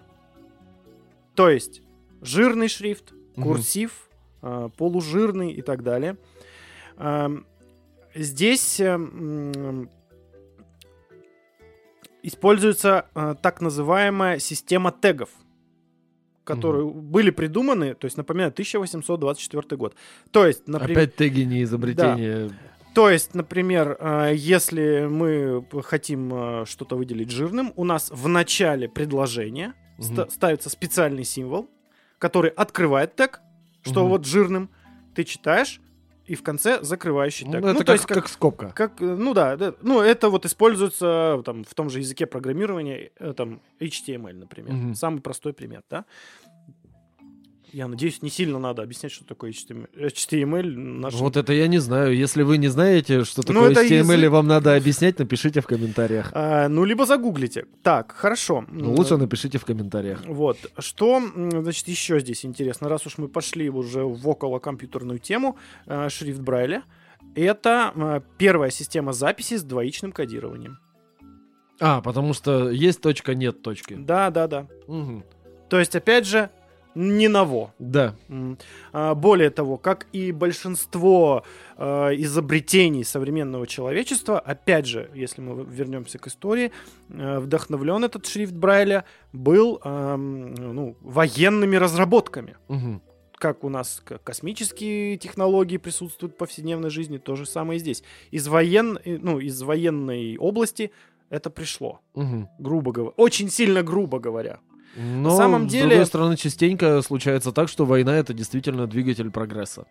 то 1.36 1.50
есть 1.50 1.82
жирный 2.22 2.68
шрифт, 2.68 3.14
курсив, 3.36 4.10
э, 4.42 4.70
полужирный 4.78 5.52
и 5.52 5.62
так 5.62 5.84
далее, 5.84 6.18
эм, 6.98 7.46
здесь 8.16 8.80
э, 8.80 8.98
используется 12.24 13.06
так 13.42 13.62
называемая 13.62 14.40
система 14.40 14.92
тегов 14.92 15.30
которые 16.46 16.90
были 16.90 17.30
придуманы, 17.30 17.94
то 17.94 18.06
есть, 18.06 18.18
напоминаю, 18.18 18.50
1824 18.50 19.78
год. 19.78 19.94
То 20.32 20.48
есть, 20.48 20.68
например, 20.68 20.98
Опять 21.04 21.16
теги 21.16 21.42
не 21.42 21.62
изобретение. 21.62 22.50
То 23.00 23.10
есть, 23.10 23.34
например, 23.34 23.96
э, 23.98 24.34
если 24.36 25.08
мы 25.10 25.66
хотим 25.84 26.34
э, 26.34 26.66
что-то 26.66 26.98
выделить 26.98 27.32
жирным, 27.32 27.72
у 27.78 27.86
нас 27.86 28.12
в 28.12 28.28
начале 28.28 28.90
предложения 28.90 29.74
ста- 30.02 30.30
ставится 30.30 30.70
специальный 30.70 31.24
символ, 31.24 31.70
который 32.18 32.50
открывает 32.50 33.16
тег, 33.16 33.40
что 33.84 34.02
Мгм. 34.02 34.10
вот 34.10 34.26
жирным 34.26 34.70
ты 35.16 35.24
читаешь, 35.24 35.80
и 36.26 36.36
в 36.36 36.44
конце 36.44 36.84
закрывающий 36.84 37.46
Ну, 37.46 37.54
тег. 37.54 37.60
это 37.62 37.72
ну, 37.72 37.78
как, 37.78 37.86
то 37.86 37.94
есть, 37.94 38.06
как, 38.06 38.18
как 38.18 38.28
скобка. 38.28 38.74
как, 38.76 39.02
э, 39.02 39.06
ну 39.06 39.34
да, 39.34 39.56
да, 39.56 39.74
ну 39.82 40.02
это 40.02 40.30
вот 40.30 40.46
используется 40.46 41.42
там 41.46 41.64
в 41.64 41.74
том 41.74 41.90
же 41.90 42.00
языке 42.00 42.26
программирования, 42.26 43.12
там 43.38 43.62
HTML, 43.80 44.34
например, 44.34 44.74
Мгм. 44.74 44.96
самый 44.96 45.22
простой 45.22 45.54
пример, 45.54 45.84
да. 45.90 46.04
Я 47.72 47.88
надеюсь, 47.88 48.22
не 48.22 48.30
сильно 48.30 48.58
надо 48.60 48.82
объяснять, 48.82 49.12
что 49.12 49.26
такое 49.26 49.52
HTML. 49.52 50.64
Нашим 50.76 51.20
Вот 51.20 51.38
это 51.38 51.54
я 51.54 51.68
не 51.68 51.78
знаю. 51.80 52.16
Если 52.16 52.44
вы 52.44 52.58
не 52.58 52.68
знаете, 52.68 53.24
что 53.24 53.42
Ну, 53.48 53.54
такое 53.54 53.72
это 53.72 53.86
HTML, 53.86 54.16
и 54.16 54.18
язык. 54.22 54.32
вам 54.32 54.48
надо 54.48 54.76
объяснять, 54.76 55.20
напишите 55.20 55.62
в 55.62 55.68
комментариях. 55.68 56.32
А, 56.34 56.68
ну, 56.68 56.84
либо 56.86 57.06
загуглите. 57.06 57.66
Так, 57.84 58.14
хорошо. 58.14 58.66
Ну, 58.70 58.94
лучше 58.94 59.18
напишите 59.18 59.58
в 59.60 59.66
комментариях. 59.66 60.24
Вот. 60.26 60.58
Что, 60.78 61.22
значит, 61.36 61.88
еще 61.88 62.20
здесь 62.20 62.44
интересно, 62.46 62.90
раз 62.90 63.06
уж 63.06 63.18
мы 63.18 63.28
пошли 63.28 63.70
уже 63.70 64.04
в 64.04 64.28
около-компьютерную 64.28 65.20
тему, 65.20 65.58
э, 65.86 66.10
шрифт 66.10 66.40
Брайля, 66.42 66.84
это 67.36 67.92
э, 67.96 68.22
первая 68.38 68.72
система 68.72 69.14
записи 69.14 69.58
с 69.58 69.64
двоичным 69.64 70.12
кодированием. 70.12 70.80
А, 71.80 72.02
потому 72.02 72.34
что 72.34 72.70
есть 72.70 73.00
точка, 73.02 73.36
нет 73.36 73.62
точки. 73.62 73.94
Да, 73.94 74.30
да, 74.32 74.48
да. 74.48 74.68
Мгм. 74.88 75.24
То 75.70 75.80
есть, 75.80 75.96
опять 75.96 76.26
же, 76.26 76.50
не 76.96 77.28
ново. 77.28 77.74
Да. 77.80 78.16
М. 78.30 78.58
А, 78.92 79.16
Более 79.16 79.50
того, 79.50 79.78
как 79.78 80.08
и 80.12 80.32
большинство 80.32 81.44
э, 81.78 81.84
изобретений 82.18 83.04
современного 83.04 83.68
человечества, 83.68 84.40
опять 84.40 84.86
же, 84.86 85.10
если 85.14 85.42
мы 85.42 85.64
вернемся 85.64 86.18
к 86.20 86.28
истории, 86.28 86.72
э, 87.10 87.40
вдохновлен 87.40 88.04
этот 88.04 88.26
шрифт 88.26 88.54
Брайля 88.54 89.06
был 89.34 89.80
ну, 89.86 90.96
военными 91.02 91.76
разработками. 91.76 92.56
Мгм. 92.68 93.02
Как 93.36 93.64
у 93.64 93.70
нас 93.70 94.02
космические 94.24 95.18
технологии 95.18 95.78
присутствуют 95.78 96.34
в 96.34 96.38
повседневной 96.38 96.90
жизни, 96.90 97.18
то 97.20 97.36
же 97.36 97.46
самое 97.46 97.78
и 97.78 97.80
здесь. 97.80 98.04
Из, 98.32 98.48
воен... 98.48 99.00
э, 99.06 99.18
ну, 99.22 99.40
из 99.40 99.62
военной 99.62 100.38
области 100.38 100.92
это 101.30 101.50
пришло, 101.50 102.00
Мгм. 102.16 102.50
грубо 102.60 102.92
говоря. 102.92 103.14
Очень 103.16 103.50
сильно 103.50 103.84
грубо 103.84 104.20
говоря. 104.20 104.60
Но, 104.96 105.36
самом 105.38 105.70
с 105.70 105.72
деле- 105.72 105.90
другой 105.90 106.06
стороны, 106.06 106.38
частенько 106.38 107.02
случается 107.02 107.52
так, 107.52 107.70
что 107.70 107.86
война— 107.86 108.16
это 108.18 108.34
действительно 108.34 108.88
двигатель 108.88 109.30
прогресса. 109.32 109.86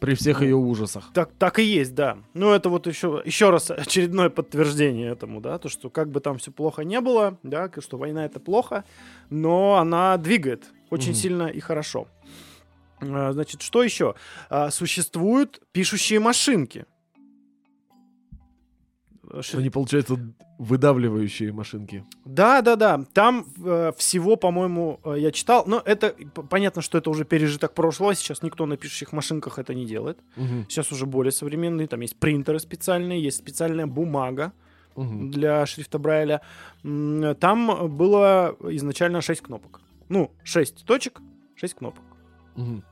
При 0.00 0.14
всех 0.16 0.40
Ну, 0.40 0.46
ее 0.46 0.56
ужасах. 0.56 1.10
Так, 1.14 1.30
так 1.38 1.60
и 1.60 1.62
есть, 1.62 1.94
да. 1.94 2.18
Ну, 2.34 2.50
это 2.50 2.68
вот 2.68 2.88
еще, 2.88 3.22
еще 3.24 3.50
раз 3.50 3.70
очередное 3.70 4.30
подтверждение 4.30 5.12
этому, 5.12 5.40
да, 5.40 5.58
то, 5.58 5.68
что 5.68 5.90
как 5.90 6.10
бы 6.10 6.18
там 6.18 6.38
все 6.38 6.50
плохо 6.50 6.82
не 6.82 7.00
было, 7.00 7.38
да, 7.44 7.70
что 7.78 7.98
война 7.98 8.24
это 8.24 8.40
плохо, 8.40 8.82
но 9.30 9.76
она 9.76 10.16
двигает 10.16 10.64
очень 10.90 11.10
Мгм. 11.12 11.16
сильно 11.18 11.42
и 11.44 11.60
хорошо. 11.60 12.08
А, 13.00 13.32
Значит, 13.32 13.62
что 13.62 13.82
еще? 13.82 14.14
А, 14.50 14.70
Существуют 14.70 15.60
пишущие 15.72 16.18
машинки. 16.18 16.84
Шри- 19.40 19.58
Они, 19.60 19.70
получается, 19.70 20.16
выдавливающие 20.58 21.52
машинки. 21.52 22.04
Да, 22.24 22.62
да, 22.62 22.76
да. 22.76 23.04
Там 23.12 23.46
э, 23.64 23.92
всего, 23.96 24.36
по-моему, 24.36 25.00
э, 25.04 25.16
я 25.18 25.30
читал. 25.32 25.64
Но 25.66 25.82
это 25.84 26.14
понятно, 26.50 26.82
что 26.82 26.98
это 26.98 27.10
уже 27.10 27.24
пережиток 27.24 27.74
прошлого. 27.74 28.14
Сейчас 28.14 28.42
никто 28.42 28.66
на 28.66 28.76
пишущих 28.76 29.12
машинках 29.12 29.58
это 29.58 29.74
не 29.74 29.86
делает. 29.86 30.18
Мгм, 30.36 30.66
Сейчас 30.68 30.92
уже 30.92 31.06
более 31.06 31.32
современные. 31.32 31.86
Там 31.86 32.00
есть 32.00 32.16
принтеры 32.16 32.58
специальные, 32.60 33.22
есть 33.22 33.38
специальная 33.38 33.86
бумага 33.86 34.52
мгм. 34.96 35.30
для 35.30 35.64
шрифта 35.66 35.98
Брайля. 35.98 36.40
Там 36.82 37.88
было 37.96 38.56
изначально 38.70 39.20
6 39.20 39.40
кнопок. 39.42 39.80
Ну, 40.08 40.30
6 40.44 40.84
точек, 40.84 41.20
6 41.56 41.74
кнопок. 41.74 42.04
Мгм. 42.56 42.84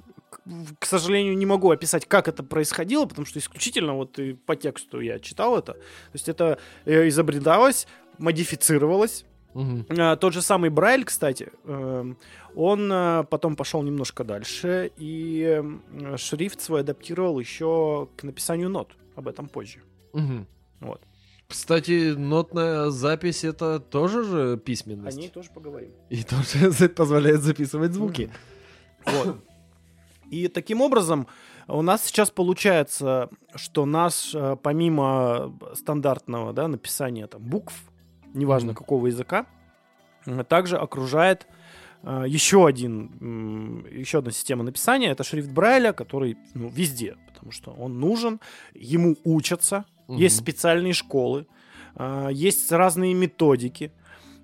К- 0.79 0.87
сожалению, 0.87 1.37
не 1.37 1.47
могу 1.47 1.71
описать, 1.71 2.07
как 2.07 2.29
это 2.29 2.43
происходило, 2.43 3.07
потому 3.07 3.27
что 3.27 3.39
исключительно 3.39 3.95
вот 3.95 4.19
и 4.19 4.35
по 4.35 4.55
тексту 4.57 5.01
я 5.01 5.19
читал 5.19 5.59
это. 5.59 5.73
То 5.75 5.81
есть 6.15 6.29
это 6.29 6.59
э, 6.85 7.09
изобреталось, 7.09 7.87
модифицировалось. 8.19 9.25
А, 9.55 10.17
Тот 10.17 10.33
же 10.33 10.43
самый 10.43 10.71
Брайль, 10.71 11.05
кстати, 11.05 11.51
эм, 11.65 12.17
он 12.55 12.91
э, 12.93 13.25
потом 13.31 13.57
пошел 13.57 13.83
немножко 13.83 14.23
дальше 14.25 14.93
и 14.97 15.61
э, 15.93 16.17
шрифт 16.17 16.61
свой 16.61 16.81
адаптировал 16.81 17.41
еще 17.41 18.09
к 18.17 18.23
написанию 18.23 18.69
нот. 18.69 18.93
Об 19.17 19.27
этом 19.27 19.49
позже. 19.49 19.81
Мгм. 20.13 20.47
Вот. 20.81 21.01
Кстати, 21.49 22.15
нотная 22.17 22.91
запись 22.91 23.43
это 23.43 23.81
тоже 23.81 24.23
же 24.23 24.53
О 24.53 24.57
письменность. 24.57 25.19
ней 25.19 25.29
тоже 25.29 25.51
поговорим. 25.53 25.91
И 26.09 26.23
тоже 26.23 26.89
позволяет 26.97 27.43
записывать 27.43 27.93
звуки. 27.93 28.31
Вот. 29.05 29.37
И 30.31 30.49
таким 30.49 30.81
образом 30.81 31.27
у 31.67 31.83
нас 31.83 32.05
сейчас 32.05 32.31
получается, 32.31 33.29
что 33.55 33.85
нас 33.85 34.31
э, 34.35 34.57
помимо 34.63 35.53
стандартного 35.75 36.53
да, 36.53 36.69
написания 36.69 37.27
там, 37.27 37.43
букв, 37.43 37.75
неважно 38.33 38.69
Мгм. 38.73 38.77
какого 38.77 39.07
языка, 39.09 39.47
э, 40.27 40.45
также 40.45 40.77
окружает 40.77 41.47
э, 42.03 42.25
еще 42.29 42.67
один, 42.67 43.85
еще 43.91 44.19
одна 44.19 44.31
система 44.31 44.63
написания. 44.63 45.11
Это 45.11 45.25
шрифт 45.25 45.51
Брайля, 45.51 45.93
который 45.93 46.39
ну, 46.55 46.69
везде, 46.69 47.17
потому 47.27 47.51
что 47.51 47.73
он 47.73 47.99
нужен, 47.99 48.41
ему 48.75 49.17
учатся, 49.25 49.85
Мгм. 50.09 50.19
есть 50.19 50.37
специальные 50.37 50.93
школы, 50.93 51.47
есть 52.31 52.71
разные 52.73 53.15
методики. 53.15 53.93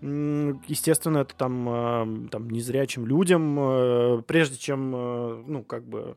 Естественно, 0.02 1.18
это 1.18 1.34
там, 1.34 1.66
а, 1.68 2.06
там 2.30 2.50
незрячим 2.50 3.06
людям, 3.06 3.56
э, 3.58 4.22
прежде 4.26 4.56
чем, 4.58 4.94
э, 4.94 5.44
ну, 5.46 5.64
как 5.64 5.86
бы 5.88 6.16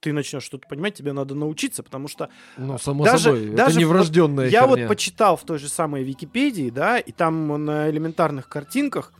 ты 0.00 0.12
начнешь 0.12 0.42
что-то 0.44 0.68
понимать, 0.68 0.94
тебе 0.94 1.12
надо 1.12 1.34
научиться, 1.34 1.82
потому 1.82 2.08
что 2.08 2.28
Ну, 2.56 2.78
само 2.78 3.04
Даже- 3.04 3.24
собой, 3.24 3.50
даже 3.50 3.70
это 3.70 3.78
не 3.78 3.84
в- 3.84 3.88
врожденная 3.88 4.48
я 4.48 4.66
вот 4.66 4.76
херня. 4.76 4.88
почитал 4.88 5.36
в 5.36 5.44
той 5.44 5.58
же 5.58 5.68
самой 5.68 6.04
Википедии, 6.04 6.70
да, 6.70 6.98
и 6.98 7.10
там 7.10 7.64
на 7.64 7.90
элементарных 7.90 8.48
картинках 8.48 9.12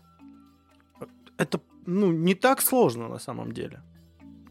это, 1.37 1.61
ну, 1.87 2.13
не 2.13 2.35
так 2.35 2.61
сложно 2.61 3.09
на 3.09 3.19
самом 3.19 3.53
деле. 3.53 3.81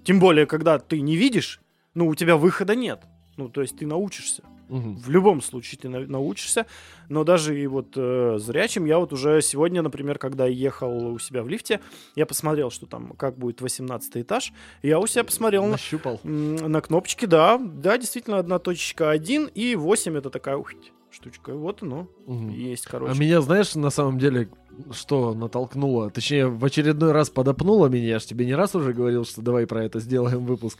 Тем 0.04 0.20
более, 0.20 0.46
когда 0.48 0.80
ты 0.80 1.00
не 1.02 1.16
видишь, 1.16 1.62
ну, 1.94 2.08
у 2.08 2.16
тебя 2.16 2.36
выхода 2.36 2.76
нет. 2.76 3.04
Ну, 3.38 3.48
то 3.50 3.62
есть 3.62 3.78
ты 3.78 3.86
научишься. 3.86 4.44
Мгм. 4.70 4.98
В 4.98 5.10
любом 5.10 5.42
случае 5.42 5.80
ты 5.82 5.90
на- 5.90 6.00
научишься. 6.08 6.66
Но 7.10 7.24
даже 7.24 7.60
и 7.60 7.68
вот 7.68 7.94
э, 7.96 8.36
зрячим 8.40 8.86
я 8.86 9.00
вот 9.00 9.14
уже 9.14 9.42
сегодня, 9.42 9.82
например, 9.82 10.18
когда 10.20 10.46
ехал 10.46 11.08
у 11.14 11.20
себя 11.20 11.42
в 11.44 11.48
лифте, 11.50 11.80
я 12.16 12.26
посмотрел, 12.26 12.70
что 12.70 12.86
там, 12.86 13.14
как 13.14 13.38
будет 13.38 13.62
18 13.62 14.18
этаж. 14.22 14.52
Я 14.84 15.00
у 15.00 15.08
себя 15.08 15.24
посмотрел 15.24 15.64
на, 15.66 15.72
Нащупал. 15.72 16.20
м, 16.24 16.56
на 16.56 16.82
кнопочки, 16.82 17.26
да, 17.26 17.58
да, 17.58 17.98
действительно, 17.98 18.40
одна 18.40 18.60
точечка 18.60 19.10
1 19.10 19.46
и 19.56 19.76
8 19.76 20.18
это 20.18 20.30
такая 20.30 20.58
ух, 20.58 20.72
штучка. 21.10 21.54
Вот 21.54 21.82
оно, 21.84 22.08
Мгм. 22.26 22.50
есть, 22.50 22.86
А 22.88 22.90
короче. 22.92 23.20
меня, 23.20 23.42
знаешь, 23.42 23.74
на 23.76 23.90
самом 23.90 24.20
деле, 24.20 24.50
что 24.92 25.34
натолкнуло? 25.34 26.12
Точнее, 26.12 26.48
в 26.48 26.64
очередной 26.64 27.12
раз 27.14 27.30
подопнуло 27.30 27.88
меня. 27.88 28.06
Я 28.08 28.20
ж 28.20 28.26
тебе 28.26 28.46
не 28.46 28.54
раз 28.54 28.76
уже 28.76 28.94
говорил, 28.94 29.24
что 29.26 29.42
давай 29.42 29.66
про 29.66 29.84
это 29.86 30.00
сделаем 30.00 30.46
выпуск. 30.46 30.78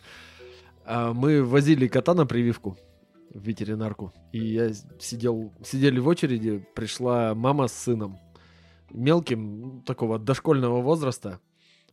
А 0.86 1.14
мы 1.14 1.44
возили 1.44 1.88
кота 1.88 2.14
на 2.14 2.26
прививку 2.26 2.78
в 3.34 3.42
ветеринарку. 3.42 4.14
И 4.32 4.40
я 4.40 4.72
сидел, 5.00 5.52
сидели 5.64 6.00
в 6.00 6.08
очереди, 6.08 6.66
пришла 6.76 7.34
мама 7.36 7.68
с 7.68 7.74
сыном. 7.74 8.18
Мелким, 8.90 9.62
ну, 9.62 9.82
такого 9.82 10.18
дошкольного 10.20 10.82
возраста. 10.82 11.40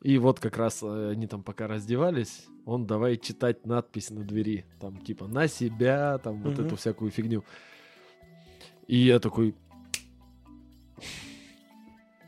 И 0.03 0.18
вот 0.18 0.39
как 0.39 0.57
раз 0.59 0.80
э, 0.82 1.11
они 1.12 1.26
там 1.26 1.43
пока 1.43 1.66
раздевались, 1.66 2.47
он 2.66 2.87
давай 2.87 3.16
читать 3.16 3.66
надпись 3.66 4.11
на 4.11 4.22
двери. 4.22 4.64
Там 4.80 4.99
типа 4.99 5.26
на 5.26 5.49
себя, 5.49 6.18
там 6.18 6.43
вот 6.43 6.55
Мгм. 6.59 6.66
эту 6.66 6.76
всякую 6.76 7.11
фигню. 7.11 7.43
И 8.87 8.99
я 8.99 9.18
такой... 9.18 9.55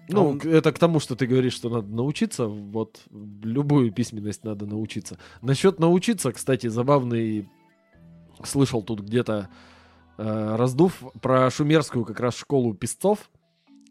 Ну, 0.09 0.21
А 0.21 0.25
он- 0.29 0.39
к- 0.39 0.47
это 0.47 0.73
к 0.73 0.79
тому, 0.79 1.01
что 1.01 1.17
ты 1.17 1.27
говоришь, 1.27 1.55
что 1.55 1.69
надо 1.69 1.89
научиться. 1.89 2.47
Вот 2.47 3.03
любую 3.11 3.93
письменность 3.93 4.45
надо 4.45 4.65
научиться. 4.67 5.19
Насчет 5.43 5.79
научиться, 5.81 6.33
кстати, 6.33 6.69
забавный... 6.69 7.49
Слышал 8.45 8.83
тут 8.83 9.01
где-то 9.01 9.49
э, 10.19 10.57
раздув 10.57 11.03
про 11.21 11.51
шумерскую 11.51 12.05
как 12.05 12.21
раз 12.21 12.37
школу 12.37 12.75
писцов, 12.75 13.31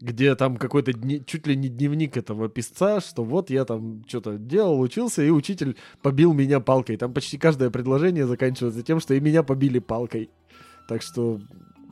где 0.02 0.36
там 0.36 0.58
какой-то 0.58 0.94
дни- 0.94 1.24
чуть 1.26 1.48
ли 1.48 1.56
не 1.56 1.70
дневник 1.70 2.18
этого 2.18 2.50
писца, 2.50 3.00
что 3.00 3.24
вот 3.24 3.50
я 3.50 3.66
там 3.66 4.04
что-то 4.08 4.38
делал, 4.38 4.80
учился, 4.80 5.24
и 5.24 5.30
учитель 5.30 5.78
побил 6.02 6.34
меня 6.34 6.60
палкой. 6.60 6.98
Там 6.98 7.14
почти 7.14 7.38
каждое 7.38 7.70
предложение 7.70 8.28
заканчивается 8.28 8.84
тем, 8.84 9.00
что 9.00 9.14
и 9.14 9.20
меня 9.20 9.44
побили 9.44 9.80
палкой. 9.80 10.30
Так 10.88 11.02
что 11.02 11.40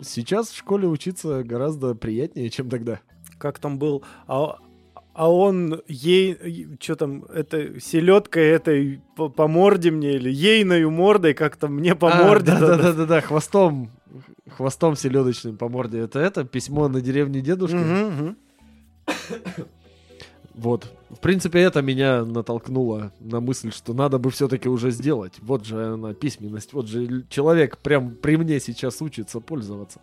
сейчас 0.01 0.49
в 0.49 0.57
школе 0.57 0.87
учиться 0.87 1.43
гораздо 1.43 1.95
приятнее, 1.95 2.49
чем 2.49 2.69
тогда. 2.69 2.99
Как 3.39 3.59
там 3.59 3.79
был... 3.79 4.03
А, 4.27 4.57
а 5.13 5.31
он 5.31 5.81
ей... 5.87 6.77
Что 6.79 6.95
там, 6.95 7.23
это 7.25 7.79
селедкой 7.79 8.47
этой 8.47 9.01
по, 9.15 9.29
по 9.29 9.47
морде 9.47 9.91
мне 9.91 10.13
или 10.13 10.29
ейною 10.31 10.89
мордой 10.91 11.33
как-то 11.33 11.67
мне 11.67 11.95
по 11.95 12.11
А, 12.11 12.23
морде. 12.25 12.51
да-да. 12.51 12.77
Да-да-да, 12.77 13.21
хвостом. 13.21 13.91
Хвостом 14.49 14.95
селедочным 14.95 15.57
по 15.57 15.69
морде. 15.69 15.99
Это 15.99 16.19
это 16.19 16.43
письмо 16.43 16.87
на 16.87 17.01
деревне 17.01 17.41
дедушки. 17.41 17.75
Мгм, 17.75 18.15
мгм. 18.15 18.37
Вот. 20.53 20.91
В 21.09 21.19
принципе, 21.19 21.59
это 21.61 21.81
меня 21.81 22.25
натолкнуло 22.25 23.11
на 23.19 23.39
мысль, 23.39 23.71
что 23.71 23.93
надо 23.93 24.19
бы 24.19 24.29
все-таки 24.29 24.69
уже 24.69 24.91
сделать. 24.91 25.33
Вот 25.41 25.65
же 25.65 25.93
она, 25.93 26.13
письменность. 26.13 26.73
Вот 26.73 26.87
же 26.87 27.25
человек 27.29 27.77
прям 27.79 28.11
при 28.15 28.37
мне 28.37 28.59
сейчас 28.59 29.01
учится 29.01 29.39
пользоваться. 29.39 29.99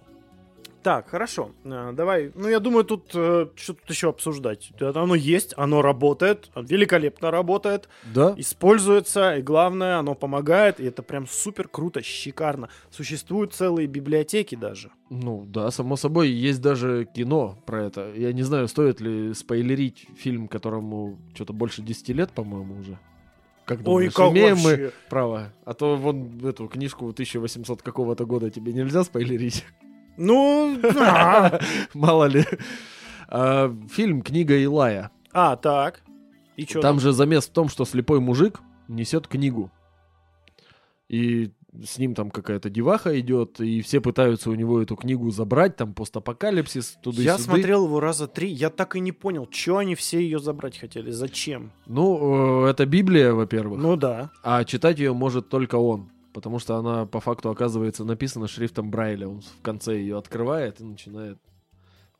Так, 0.82 1.10
хорошо. 1.10 1.50
А, 1.64 1.92
Давай. 1.92 2.32
Ну, 2.34 2.48
я 2.48 2.58
думаю, 2.58 2.84
тут 2.84 3.10
э, 3.14 3.48
что 3.54 3.74
тут 3.74 3.90
еще 3.90 4.08
обсуждать. 4.08 4.72
Оно 4.80 5.14
есть, 5.14 5.52
оно 5.56 5.82
работает, 5.82 6.50
великолепно 6.56 7.30
работает, 7.30 7.88
Да? 8.14 8.34
используется, 8.38 9.36
и 9.36 9.42
главное, 9.42 9.98
оно 9.98 10.14
помогает, 10.14 10.80
и 10.80 10.84
это 10.84 11.02
прям 11.02 11.26
супер 11.26 11.68
круто, 11.68 12.02
шикарно. 12.02 12.70
Существуют 12.90 13.52
целые 13.52 13.86
библиотеки 13.88 14.54
даже. 14.54 14.90
Ну 15.10 15.44
да, 15.46 15.70
само 15.70 15.96
собой, 15.96 16.28
есть 16.30 16.62
даже 16.62 17.06
кино 17.14 17.58
про 17.66 17.84
это. 17.84 18.12
Я 18.14 18.32
не 18.32 18.42
знаю, 18.42 18.66
стоит 18.68 19.00
ли 19.00 19.34
спойлерить 19.34 20.06
фильм, 20.16 20.48
которому 20.48 21.18
что-то 21.34 21.52
больше 21.52 21.82
10 21.82 22.08
лет, 22.10 22.30
по-моему, 22.32 22.78
уже. 22.80 22.98
Как 23.66 23.78
Ой, 23.80 23.84
думаешь, 23.84 24.12
как 24.14 24.30
имеем 24.32 24.56
мы 24.56 24.70
вообще? 24.70 24.92
право? 25.10 25.52
А 25.64 25.74
то 25.74 25.96
вон 25.96 26.40
эту 26.44 26.66
книжку 26.68 27.08
1800 27.10 27.82
какого-то 27.82 28.24
года 28.24 28.50
тебе 28.50 28.72
нельзя 28.72 29.04
спойлерить. 29.04 29.64
Ну. 30.16 30.78
Мало 31.94 32.24
ли. 32.24 32.44
А, 33.28 33.74
фильм 33.90 34.22
«Книга 34.22 34.56
Илая». 34.56 35.10
А, 35.32 35.56
так. 35.56 36.02
И 36.56 36.64
что 36.66 36.80
Там 36.80 37.00
же 37.00 37.12
замес 37.12 37.46
в 37.46 37.52
том, 37.52 37.68
что 37.68 37.84
слепой 37.84 38.20
мужик 38.20 38.60
несет 38.88 39.28
книгу. 39.28 39.70
И 41.08 41.50
с 41.84 41.98
ним 41.98 42.14
там 42.14 42.30
какая-то 42.30 42.68
деваха 42.68 43.18
идет, 43.20 43.60
и 43.60 43.80
все 43.80 44.00
пытаются 44.00 44.50
у 44.50 44.54
него 44.54 44.82
эту 44.82 44.96
книгу 44.96 45.30
забрать, 45.30 45.76
там 45.76 45.94
постапокалипсис, 45.94 46.98
туда 47.02 47.22
Я 47.22 47.38
смотрел 47.38 47.86
его 47.86 48.00
раза 48.00 48.26
три, 48.26 48.48
я 48.48 48.70
так 48.70 48.96
и 48.96 49.00
не 49.00 49.12
понял, 49.12 49.48
что 49.50 49.78
они 49.78 49.94
все 49.94 50.20
ее 50.20 50.38
забрать 50.40 50.78
хотели, 50.78 51.10
зачем. 51.10 51.70
Ну, 51.86 52.64
э, 52.66 52.70
это 52.70 52.86
Библия, 52.86 53.32
во-первых, 53.32 53.80
Ну 53.80 53.96
да. 53.96 54.30
а 54.42 54.64
читать 54.64 54.98
ее 54.98 55.12
может 55.12 55.48
только 55.48 55.76
он. 55.76 56.10
Потому 56.32 56.58
что 56.58 56.76
она 56.76 57.06
по 57.06 57.20
факту 57.20 57.50
оказывается 57.50 58.04
написана 58.04 58.46
шрифтом 58.46 58.90
Брайля. 58.90 59.28
Он 59.28 59.40
в 59.40 59.62
конце 59.62 59.96
ее 59.98 60.16
открывает 60.18 60.80
и 60.80 60.84
начинает 60.84 61.38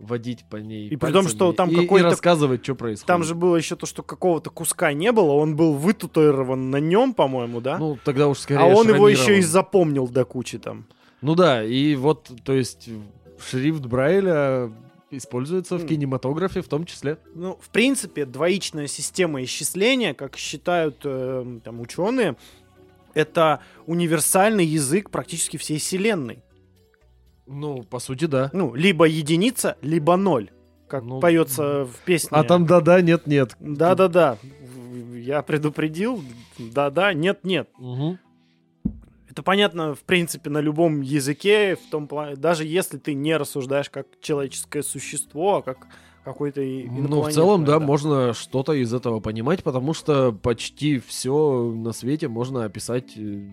водить 0.00 0.44
по 0.48 0.56
ней. 0.56 0.88
И 0.88 0.96
при 0.96 1.12
том, 1.12 1.28
что 1.28 1.52
там 1.52 1.68
и- 1.70 1.74
какой-то- 1.76 2.06
и 2.06 2.10
рассказывать, 2.10 2.64
что 2.64 2.74
происходит. 2.74 3.06
Там 3.06 3.22
же 3.22 3.34
было 3.34 3.56
еще 3.56 3.76
то, 3.76 3.86
что 3.86 4.02
какого-то 4.02 4.50
куска 4.50 4.92
не 4.94 5.12
было, 5.12 5.32
он 5.32 5.56
был 5.56 5.74
вытатуирован 5.74 6.70
на 6.70 6.78
нем, 6.78 7.12
по-моему, 7.14 7.60
да? 7.60 7.78
Ну, 7.78 7.98
тогда 8.04 8.26
уж 8.28 8.38
скорее 8.38 8.72
а 8.72 8.74
он 8.74 8.88
его 8.88 9.08
еще 9.08 9.38
и 9.38 9.42
запомнил 9.42 10.08
до 10.08 10.24
кучи 10.24 10.58
там. 10.58 10.86
Ну 11.20 11.34
да, 11.34 11.62
и 11.62 11.94
вот, 11.96 12.30
то 12.44 12.54
есть, 12.54 12.88
шрифт 13.38 13.84
Брайля 13.84 14.72
используется 15.10 15.76
в 15.76 15.82
М. 15.82 15.88
кинематографе 15.88 16.62
в 16.62 16.68
том 16.68 16.86
числе. 16.86 17.18
Ну, 17.34 17.58
в 17.60 17.68
принципе, 17.68 18.24
двоичная 18.24 18.86
система 18.86 19.42
исчисления, 19.44 20.14
как 20.14 20.36
считают 20.36 20.96
э, 21.04 21.58
там 21.62 21.80
ученые, 21.80 22.36
это 23.14 23.60
универсальный 23.86 24.64
язык 24.64 25.10
практически 25.10 25.56
всей 25.56 25.78
вселенной. 25.78 26.42
Ну, 27.46 27.82
по 27.82 27.98
сути, 27.98 28.26
да. 28.26 28.50
Ну, 28.52 28.74
либо 28.74 29.06
единица, 29.06 29.76
либо 29.82 30.16
ноль. 30.16 30.50
Как 30.88 31.04
Ну, 31.04 31.20
поется 31.20 31.84
в 31.84 31.94
песне. 32.04 32.30
А 32.32 32.44
там 32.44 32.66
да-да, 32.66 33.00
нет-нет. 33.00 33.56
Да-да-да. 33.60 34.38
Я 35.14 35.42
предупредил. 35.42 36.22
Да-да, 36.58 37.12
нет-нет. 37.12 37.68
Мгм. 37.78 38.18
Это 39.28 39.44
понятно, 39.44 39.94
в 39.94 40.00
принципе, 40.00 40.50
на 40.50 40.58
любом 40.58 41.02
языке, 41.02 41.76
в 41.76 41.90
том 41.90 42.08
плане, 42.08 42.34
даже 42.34 42.64
если 42.64 42.98
ты 42.98 43.14
не 43.14 43.36
рассуждаешь 43.36 43.88
как 43.88 44.06
человеческое 44.20 44.82
существо, 44.82 45.58
а 45.58 45.62
как 45.62 45.86
какой-то 46.24 46.60
Ну, 46.62 47.22
в 47.22 47.32
целом, 47.32 47.64
да, 47.64 47.80
можно 47.80 48.34
что-то 48.34 48.72
из 48.72 48.92
этого 48.92 49.20
понимать, 49.20 49.62
потому 49.62 49.94
что 49.94 50.32
почти 50.32 50.98
все 50.98 51.72
на 51.74 51.92
свете 51.92 52.28
можно 52.28 52.64
описать 52.64 53.16
э, 53.16 53.50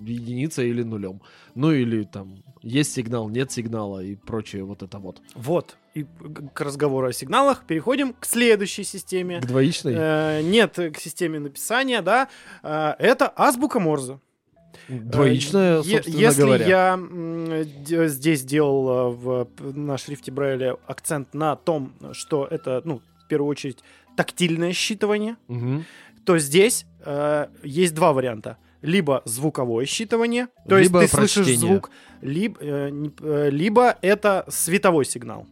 единицей 0.00 0.68
или 0.68 0.82
нулем. 0.82 1.20
Ну, 1.54 1.72
или 1.72 2.04
там 2.04 2.42
есть 2.62 2.92
сигнал, 2.92 3.28
нет 3.28 3.50
сигнала 3.50 4.02
и 4.02 4.14
прочее 4.14 4.64
вот 4.64 4.82
это 4.82 4.98
вот. 4.98 5.20
Вот. 5.34 5.76
И 5.94 6.06
к 6.54 6.60
разговору 6.60 7.08
о 7.08 7.12
сигналах 7.12 7.64
переходим 7.64 8.14
к 8.14 8.24
следующей 8.24 8.84
системе. 8.84 9.40
К 9.40 9.46
двоичной? 9.46 9.94
Э, 9.96 10.42
нет, 10.42 10.74
к 10.74 10.98
системе 10.98 11.38
написания, 11.40 12.02
да. 12.02 12.28
Э, 12.62 12.94
это 12.98 13.32
азбука 13.36 13.80
Морзе. 13.80 14.18
Двоичная, 14.88 15.80
Э, 15.80 15.82
собственно 15.82 16.16
Если 16.16 16.42
говоря. 16.42 16.66
я 16.66 18.08
здесь 18.08 18.42
делал 18.44 18.88
э, 18.88 19.14
в, 19.14 19.48
на 19.76 19.98
шрифте 19.98 20.30
Брайля 20.32 20.76
акцент 20.86 21.34
на 21.34 21.56
том, 21.56 21.92
что 22.12 22.46
это, 22.50 22.82
ну, 22.84 23.00
в 23.24 23.26
первую 23.28 23.48
очередь, 23.50 23.78
тактильное 24.16 24.72
считывание, 24.72 25.36
Мгм. 25.48 25.84
то 26.24 26.38
здесь 26.38 26.86
э, 27.04 27.46
есть 27.62 27.94
два 27.94 28.12
варианта. 28.12 28.58
Либо 28.82 29.22
звуковое 29.24 29.84
считывание, 29.86 30.48
то 30.68 30.76
Либо 30.76 31.02
есть 31.02 31.12
ты 31.12 31.16
слышишь 31.18 31.44
прочтение. 31.46 31.72
звук, 31.74 31.90
либо, 32.20 32.58
э, 32.60 32.90
э, 33.20 33.50
либо 33.50 33.96
это 34.02 34.44
световой 34.48 35.04
сигнал. 35.04 35.46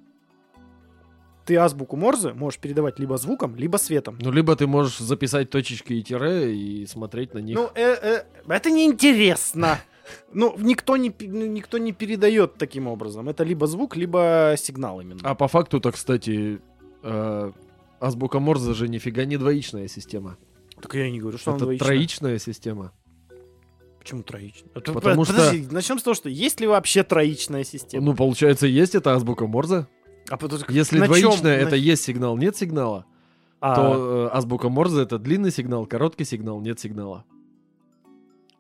Ты 1.45 1.57
азбуку 1.57 1.97
Морзе 1.97 2.33
можешь 2.33 2.61
передавать 2.61 2.99
либо 2.99 3.17
звуком, 3.17 3.57
либо 3.57 3.77
светом. 3.77 4.19
Ну, 4.21 4.31
либо 4.31 4.55
ты 4.55 4.67
можешь 4.67 4.99
записать 4.99 5.51
точечки 5.51 5.95
и 5.95 6.03
тире 6.03 6.55
и 6.55 6.87
смотреть 6.87 7.35
на 7.35 7.39
них. 7.39 7.57
Ну, 7.57 7.71
э, 7.75 7.97
э, 8.03 8.25
это 8.49 8.71
неинтересно. 8.71 9.79
Ну, 10.33 10.57
никто 10.59 10.97
не, 10.97 11.15
ну, 11.21 11.47
никто 11.47 11.79
не 11.79 11.93
передает 11.93 12.55
таким 12.55 12.89
образом. 12.89 13.29
Это 13.29 13.45
либо 13.45 13.69
звук, 13.69 13.97
либо 13.97 14.55
сигнал 14.59 15.01
именно. 15.01 15.21
А 15.23 15.37
по 15.37 15.47
факту-то, 15.47 15.93
кстати, 15.93 16.61
э, 17.05 17.53
азбука 18.01 18.41
Морзе 18.41 18.75
же 18.75 18.89
нифига 18.89 19.25
не 19.25 19.37
двоичная 19.37 19.87
система. 19.87 20.37
Так 20.83 20.95
я 20.95 21.07
и 21.07 21.12
не 21.12 21.21
говорю, 21.21 21.39
что 21.39 21.51
Это 21.53 21.57
она 21.59 21.65
двоичная. 21.65 21.87
троичная 21.87 22.39
система. 22.39 22.93
Почему 24.01 24.23
троичная? 24.25 24.71
Потому 24.73 25.25
что- 25.25 25.35
Подожди, 25.35 25.69
начнем 25.71 25.99
с 25.99 26.03
того, 26.03 26.15
что 26.15 26.29
есть 26.29 26.59
ли 26.61 26.67
вообще 26.67 27.05
троичная 27.05 27.62
система? 27.65 28.05
Ну, 28.05 28.15
получается, 28.17 28.67
есть 28.67 28.95
это 28.97 29.15
азбука 29.15 29.47
Морзе. 29.47 29.87
А 30.28 30.36
потом- 30.36 30.59
Если 30.68 30.98
на 30.98 31.06
чём- 31.06 31.20
двоичная, 31.20 31.59
на- 31.59 31.66
это 31.68 31.76
есть 31.76 32.02
сигнал, 32.05 32.36
нет 32.36 32.56
сигнала, 32.56 33.05
А, 33.60 33.74
то 33.74 34.28
э, 34.32 34.36
азбука 34.36 34.68
Морзе 34.68 35.02
это 35.02 35.18
длинный 35.18 35.51
сигнал, 35.51 35.86
короткий 35.86 36.24
сигнал, 36.24 36.60
нет 36.60 36.78
сигнала. 36.80 37.24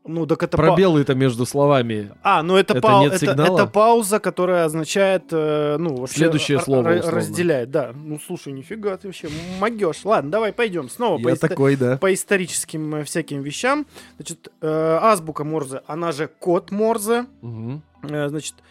ну, 0.06 0.26
так 0.26 0.42
это 0.42 0.56
Пробелы-то 0.56 1.14
между 1.14 1.44
словами. 1.46 2.10
А, 2.22 2.42
ну 2.42 2.56
это, 2.56 2.72
Это 2.76 2.80
пау- 2.88 3.02
нет 3.02 3.22
это, 3.22 3.32
это 3.32 3.66
пауза, 3.66 4.18
которая 4.18 4.64
означает, 4.64 5.24
э, 5.30 5.76
ну, 5.78 5.94
вообще 5.96 6.16
Следующее 6.16 6.58
слово, 6.58 6.80
условно. 6.94 7.10
разделяет, 7.18 7.70
да. 7.70 7.92
Ну, 7.94 8.18
слушай, 8.18 8.52
нифига 8.52 8.96
ты 8.96 9.08
вообще 9.08 9.28
могешь. 9.60 10.04
Ладно, 10.04 10.30
давай 10.30 10.52
пойдем 10.52 10.88
снова 10.88 11.18
по, 11.22 11.28
Я 11.28 11.34
иста- 11.34 11.48
такой, 11.48 11.76
да. 11.76 11.98
по 11.98 12.12
историческим 12.12 12.94
э, 12.96 13.04
всяким 13.04 13.42
вещам. 13.42 13.86
Значит, 14.16 14.50
э, 14.62 14.98
азбука 15.02 15.44
Морзе, 15.44 15.82
она 15.86 16.12
же 16.12 16.28
код 16.28 16.70
Морзе, 16.72 17.26
Мгм. 17.42 17.82
э, 18.02 18.28
значит, 18.30 18.54
э, 18.58 18.62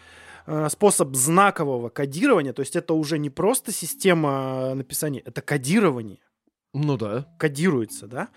способ 0.70 1.14
знакового 1.14 1.88
кодирования, 1.88 2.52
то 2.52 2.60
есть 2.60 2.76
это 2.76 2.94
уже 2.94 3.18
не 3.18 3.30
просто 3.30 3.72
система 3.72 4.74
написания, 4.74 5.20
это 5.20 5.42
кодирование 5.42 6.18
Ну 6.72 6.96
да. 6.96 7.26
кодируется, 7.38 8.06
да? 8.06 8.28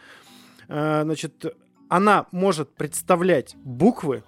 Э, 0.68 1.02
Значит, 1.04 1.46
она 1.90 2.26
может 2.32 2.74
представлять 2.76 3.56
буквы, 3.64 4.24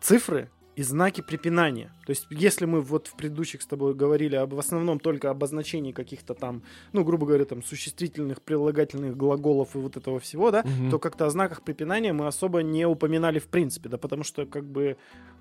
цифры 0.00 0.50
и 0.76 0.82
знаки 0.84 1.22
препинания. 1.22 1.92
То 2.06 2.10
есть, 2.10 2.26
если 2.30 2.64
мы 2.64 2.80
вот 2.80 3.08
в 3.08 3.16
предыдущих 3.16 3.62
с 3.62 3.66
тобой 3.66 3.94
говорили 3.94 4.36
об 4.36 4.54
в 4.54 4.58
основном 4.60 5.00
только 5.00 5.28
обозначении 5.30 5.90
каких-то 5.90 6.34
там, 6.34 6.62
ну, 6.92 7.02
грубо 7.04 7.26
говоря, 7.26 7.44
там 7.44 7.64
существительных, 7.64 8.40
прилагательных 8.42 9.16
глаголов 9.16 9.74
и 9.74 9.78
вот 9.78 9.96
этого 9.96 10.20
всего, 10.20 10.52
да, 10.52 10.62
Мгм. 10.62 10.90
то 10.90 10.98
как-то 11.00 11.26
о 11.26 11.30
знаках 11.30 11.62
препинания 11.62 12.12
мы 12.12 12.28
особо 12.28 12.62
не 12.62 12.86
упоминали 12.86 13.40
в 13.40 13.48
принципе, 13.48 13.88
да, 13.88 13.98
потому 13.98 14.22
что 14.22 14.46
как 14.46 14.64
бы 14.64 14.96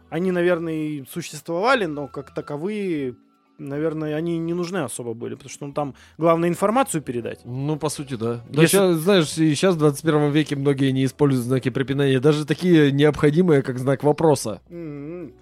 они, 0.09 0.31
наверное, 0.31 0.73
и 0.73 1.05
существовали, 1.11 1.85
но 1.85 2.07
как 2.07 2.34
таковые, 2.34 3.15
наверное, 3.57 4.15
они 4.15 4.38
не 4.38 4.53
нужны 4.53 4.77
особо 4.77 5.13
были, 5.13 5.34
потому 5.35 5.49
что 5.49 5.67
ну, 5.67 5.73
там 5.73 5.95
главное 6.17 6.49
информацию 6.49 7.01
передать. 7.01 7.41
Ну, 7.45 7.77
по 7.77 7.89
сути, 7.89 8.15
да. 8.15 8.41
Да, 8.49 8.61
Если- 8.61 8.77
щас, 8.77 8.95
знаешь, 8.97 9.29
сейчас 9.29 9.75
в 9.75 9.79
21 9.79 10.31
веке 10.31 10.55
многие 10.55 10.91
не 10.91 11.05
используют 11.05 11.45
знаки 11.47 11.69
препинания, 11.69 12.19
даже 12.19 12.45
такие 12.45 12.91
необходимые, 12.91 13.61
как 13.63 13.79
знак 13.79 14.03
вопроса. 14.03 14.61
М-м. 14.69 15.34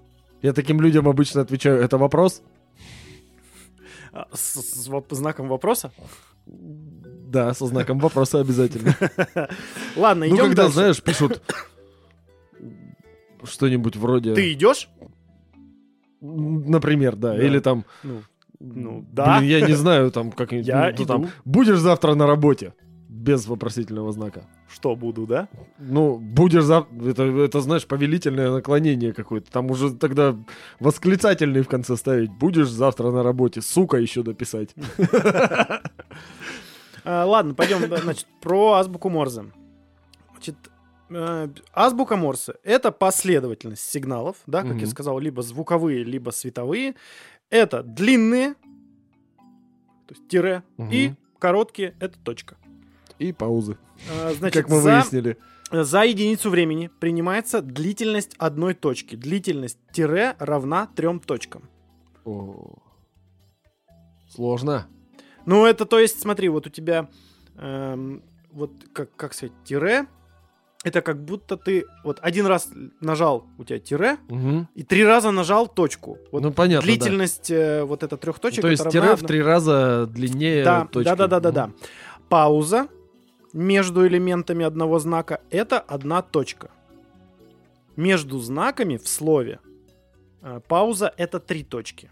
Я 0.41 0.53
таким 0.53 0.79
людям 0.81 1.07
обычно 1.07 1.41
отвечаю, 1.41 1.81
это 1.81 1.97
вопрос? 1.97 2.41
А, 4.13 4.27
С, 4.33 4.61
с 4.61 4.87
воп- 4.87 5.13
знаком 5.13 5.47
вопроса? 5.49 5.91
Да, 6.45 7.53
со 7.53 7.65
знаком 7.65 7.99
вопроса 7.99 8.39
обязательно. 8.39 8.95
Ладно, 9.95 10.25
Ну, 10.27 10.35
идем 10.35 10.45
когда, 10.47 10.63
дальше. 10.63 10.73
знаешь, 10.73 11.01
пишут 11.03 11.41
что-нибудь 13.45 13.95
вроде... 13.95 14.33
Ты 14.33 14.53
идешь? 14.53 14.89
Например, 16.21 17.15
да. 17.15 17.33
Да. 17.33 17.43
Или 17.43 17.59
там... 17.59 17.85
Ну, 18.03 18.21
ну, 18.59 19.05
да. 19.11 19.39
Блин, 19.39 19.49
я 19.49 19.67
не 19.67 19.73
знаю, 19.73 20.11
там 20.11 20.31
как 20.31 20.51
Я 20.51 20.93
ну, 20.97 21.05
там, 21.05 21.23
иду. 21.23 21.31
Будешь 21.43 21.77
завтра 21.77 22.15
на 22.15 22.27
работе? 22.27 22.73
Без 23.09 23.47
вопросительного 23.47 24.11
знака. 24.11 24.43
Что 24.67 24.95
буду, 24.95 25.25
да? 25.25 25.47
Ну, 25.79 26.17
будешь 26.17 26.63
завтра... 26.63 27.09
Это, 27.09 27.23
это, 27.23 27.61
знаешь, 27.61 27.85
повелительное 27.85 28.51
наклонение 28.51 29.13
какое-то. 29.13 29.51
Там 29.51 29.71
уже 29.71 29.93
тогда 29.93 30.35
восклицательный 30.79 31.61
в 31.61 31.67
конце 31.67 31.95
ставить. 31.95 32.31
Будешь 32.31 32.69
завтра 32.69 33.11
на 33.11 33.23
работе? 33.23 33.61
Сука 33.61 33.97
еще 33.97 34.23
дописать. 34.23 34.75
А, 37.07 37.23
ладно, 37.23 37.53
пойдем, 37.53 37.85
значит, 37.85 38.25
про 38.41 38.73
азбуку 38.73 39.09
Морзе. 39.09 39.43
Значит, 40.31 40.55
азбука 41.73 42.15
Морзе— 42.15 42.55
это 42.63 42.91
последовательность 42.91 43.83
сигналов, 43.89 44.37
да, 44.47 44.61
как 44.61 44.71
я 44.71 44.77
Мгм. 44.77 44.87
сказал, 44.87 45.19
либо 45.19 45.41
звуковые, 45.41 46.03
либо 46.03 46.31
световые. 46.31 46.95
Это 47.49 47.83
длинные, 47.83 48.55
то 50.07 50.15
есть 50.15 50.27
тире, 50.27 50.63
Мгм. 50.77 50.89
и 50.91 51.13
короткие— 51.39 51.95
это 51.99 52.17
точка. 52.19 52.57
И 53.19 53.31
паузы. 53.31 53.77
А, 54.11 54.33
Значит, 54.33 54.63
как 54.63 54.71
мы 54.71 54.79
за- 54.81 54.91
выяснили. 54.95 55.37
За 55.71 56.03
единицу 56.03 56.49
времени 56.49 56.89
принимается 56.99 57.61
длительность 57.61 58.35
одной 58.37 58.73
точки. 58.75 59.15
Длительность 59.15 59.79
тире 59.91 60.35
равна 60.39 60.87
трем 60.95 61.19
точкам. 61.19 61.69
О. 62.23 62.75
Сложно. 64.29 64.87
Ну, 65.45 65.65
это 65.65 65.85
то 65.85 65.99
есть, 65.99 66.19
смотри, 66.19 66.49
вот 66.49 66.67
у 66.67 66.69
тебя, 66.69 67.09
эм, 67.57 68.23
вот 68.51 68.71
как, 68.93 69.15
как 69.15 69.33
сказать, 69.33 69.53
тире, 69.63 70.07
это 70.85 71.01
как 71.01 71.25
будто 71.25 71.57
ты 71.57 71.85
вот 72.03 72.19
один 72.21 72.45
раз 72.45 72.69
нажал 73.01 73.47
у 73.57 73.63
тебя 73.63 73.79
тире 73.79 74.17
Мгм. 74.29 74.69
и 74.75 74.83
три 74.83 75.03
раза 75.03 75.31
нажал 75.31 75.67
точку. 75.67 76.19
Вот 76.31 76.43
ну, 76.43 76.51
понятно, 76.53 76.87
да. 76.87 76.93
длительность 76.93 77.49
э, 77.49 77.83
вот 77.83 78.03
эта 78.03 78.17
трех 78.17 78.37
точек. 78.39 78.61
То 78.61 78.69
есть 78.69 78.81
это 78.81 78.91
тире 78.91 79.07
равна 79.07 79.15
в 79.15 79.27
три 79.27 79.41
раза 79.41 80.05
длиннее 80.05 80.63
Да, 80.63 80.85
точки. 80.85 81.09
да, 81.09 81.15
да, 81.15 81.27
да, 81.27 81.39
да, 81.39 81.51
да. 81.51 81.71
Пауза 82.29 82.87
между 83.51 84.05
элементами 84.05 84.63
одного 84.63 84.99
знака 84.99 85.41
это 85.49 85.79
одна 85.79 86.21
точка. 86.21 86.69
Между 87.95 88.37
знаками 88.37 88.97
в 88.97 89.07
слове 89.07 89.59
э, 90.43 90.59
пауза 90.67 91.11
это 91.17 91.39
три 91.39 91.63
точки. 91.63 92.11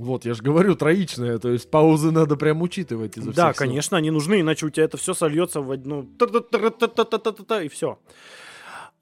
Вот, 0.00 0.24
я 0.24 0.32
же 0.34 0.42
говорю, 0.42 0.74
троичная, 0.76 1.38
то 1.38 1.50
есть 1.50 1.70
паузы 1.70 2.10
надо 2.10 2.36
прям 2.36 2.62
учитывать 2.62 3.18
изо 3.18 3.32
Да, 3.32 3.52
всех 3.52 3.56
сил. 3.58 3.66
конечно, 3.68 3.98
они 3.98 4.10
нужны, 4.10 4.40
иначе 4.40 4.64
у 4.66 4.70
тебя 4.70 4.84
это 4.84 4.96
все 4.96 5.12
сольется 5.14 5.60
в 5.60 5.70
одну 5.70 6.02
и 7.62 7.68
все. 7.68 7.98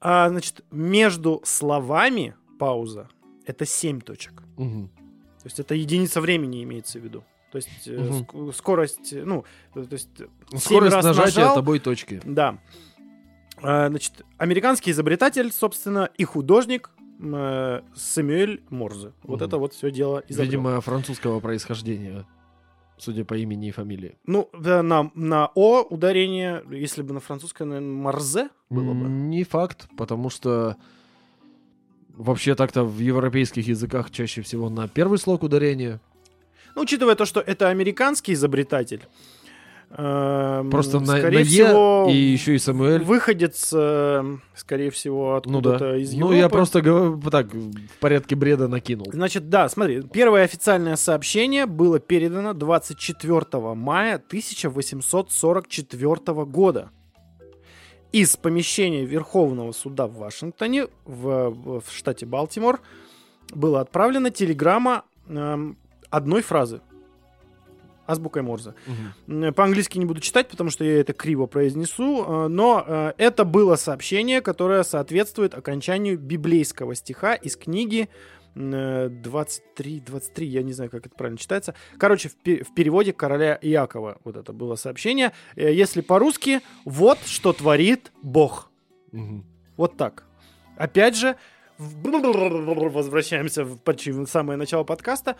А, 0.01 0.29
значит, 0.29 0.61
между 0.71 1.41
словами 1.45 2.35
пауза 2.59 3.07
это 3.45 3.65
7 3.65 4.01
точек. 4.01 4.43
Мгм. 4.57 4.89
То 4.89 5.45
есть 5.45 5.59
это 5.59 5.73
единица 5.73 6.19
времени 6.21 6.63
имеется 6.63 6.99
в 6.99 7.03
виду. 7.03 7.23
То 7.51 7.55
есть 7.57 7.87
э, 7.87 7.97
Мгм. 7.97 8.19
ск- 8.21 8.53
скорость, 8.53 9.13
э, 9.13 9.23
ну, 9.25 9.45
то 9.73 9.79
есть 9.89 10.09
семь 10.17 10.59
Скорость 10.59 10.95
раз 10.95 11.05
нажатия 11.05 11.39
нажал, 11.41 11.55
тобой 11.55 11.79
точки. 11.79 12.21
Да. 12.25 12.59
А, 13.61 13.87
Значит, 13.89 14.25
американский 14.37 14.91
изобретатель, 14.91 15.51
собственно, 15.51 16.09
и 16.17 16.23
художник 16.25 16.89
э, 16.97 16.98
Сэмюэль 17.19 18.63
Морзе. 18.69 19.11
Вот 19.23 19.41
это 19.41 19.57
вот 19.57 19.73
все 19.73 19.91
дело 19.91 20.23
изобрел. 20.27 20.51
Видимо, 20.51 20.81
французского 20.81 21.39
происхождения, 21.39 22.25
судя 22.97 23.25
по 23.25 23.35
имени 23.37 23.67
и 23.67 23.71
фамилии. 23.71 24.17
Ну, 24.25 24.49
да, 24.57 24.81
на, 24.81 25.11
на 25.15 25.51
О 25.55 25.81
ударение, 25.81 26.63
если 26.69 27.01
бы 27.01 27.13
на 27.13 27.19
французском, 27.19 27.69
наверное, 27.69 27.93
Марзе 27.93 28.49
было 28.69 28.93
бы. 28.93 29.09
Не 29.09 29.43
факт, 29.43 29.89
потому 29.97 30.29
что 30.29 30.77
Вообще 32.19 32.53
так-то 32.53 32.83
в 32.83 32.99
европейских 32.99 33.65
языках 33.65 34.11
чаще 34.11 34.41
всего 34.41 34.69
на 34.69 34.89
первый 34.89 35.17
слог 35.17 35.41
ударения. 35.41 36.01
Ну, 36.75 36.81
учитывая 36.81 37.15
то, 37.15 37.23
что 37.23 37.39
это 37.39 37.69
американский 37.69 38.33
изобретатель, 38.33 39.03
Просто 39.91 40.99
на, 40.99 41.17
скорее 41.17 41.39
на 41.39 41.45
всего, 41.45 42.05
Е 42.09 42.13
и 42.13 42.17
еще 42.17 42.53
и 42.55 42.59
Самуэль. 42.59 43.03
выходец, 43.03 43.71
э, 43.75 44.37
скорее 44.55 44.91
всего, 44.91 45.41
Ну 45.45 45.61
да. 45.61 45.71
откуда-то 45.75 45.95
из 45.95 46.11
Ну, 46.13 46.17
Европы. 46.19 46.35
я 46.35 46.49
просто 46.49 46.81
говорю, 46.81 47.19
так, 47.31 47.51
в 47.53 47.97
порядке 47.99 48.35
бреда 48.35 48.67
накинул. 48.67 49.07
Значит, 49.11 49.49
да, 49.49 49.67
смотри, 49.67 50.03
первое 50.03 50.43
официальное 50.43 50.95
сообщение 50.95 51.65
было 51.65 51.99
передано 51.99 52.53
24 52.53 53.73
мая 53.73 54.15
1844 54.17 56.45
года. 56.45 56.89
Из 58.11 58.35
помещения 58.37 59.05
Верховного 59.05 59.71
суда 59.71 60.07
в 60.07 60.15
Вашингтоне, 60.17 60.87
в, 61.05 61.79
в 61.79 61.83
штате 61.91 62.25
Балтимор, 62.25 62.79
была 63.53 63.81
отправлена 63.81 64.31
телеграмма 64.31 65.03
эм, 65.27 65.77
одной 66.09 66.41
фразы. 66.41 66.81
Азбукой 68.09 68.41
Морзе. 68.41 68.73
М, 69.27 69.53
По-английски 69.53 69.97
не 69.99 70.05
буду 70.05 70.19
читать, 70.21 70.47
потому 70.47 70.69
что 70.69 70.83
я 70.83 70.99
это 70.99 71.13
криво 71.13 71.45
произнесу, 71.45 72.23
э, 72.25 72.47
но 72.47 72.83
э, 72.85 73.13
это 73.17 73.45
было 73.45 73.75
сообщение, 73.75 74.41
которое 74.41 74.83
соответствует 74.83 75.53
окончанию 75.53 76.17
библейского 76.17 76.95
стиха 76.95 77.35
из 77.35 77.55
книги 77.55 78.09
м, 78.55 79.21
23, 79.21 79.99
23, 80.01 80.47
я 80.47 80.63
не 80.63 80.73
знаю, 80.73 80.89
как 80.89 81.05
это 81.05 81.15
правильно 81.15 81.37
читается. 81.37 81.75
Короче, 81.97 82.29
в, 82.29 82.35
пе- 82.35 82.63
в 82.63 82.73
переводе 82.73 83.13
короля 83.13 83.57
Иакова 83.61 84.17
вот 84.23 84.35
это 84.37 84.51
было 84.53 84.75
сообщение. 84.75 85.31
Э, 85.55 85.71
Если 85.73 86.01
по-русски, 86.01 86.61
вот 86.85 87.19
что 87.25 87.53
творит 87.53 88.11
Бог. 88.23 88.71
Мгм. 89.11 89.45
Вот 89.77 89.97
так. 89.97 90.23
Опять 90.77 91.15
же, 91.15 91.35
возвращаемся 91.77 93.63
в 93.63 93.77
почти 93.77 94.11
в 94.11 94.25
самое 94.27 94.57
начало 94.57 94.83
подкаста. 94.83 95.35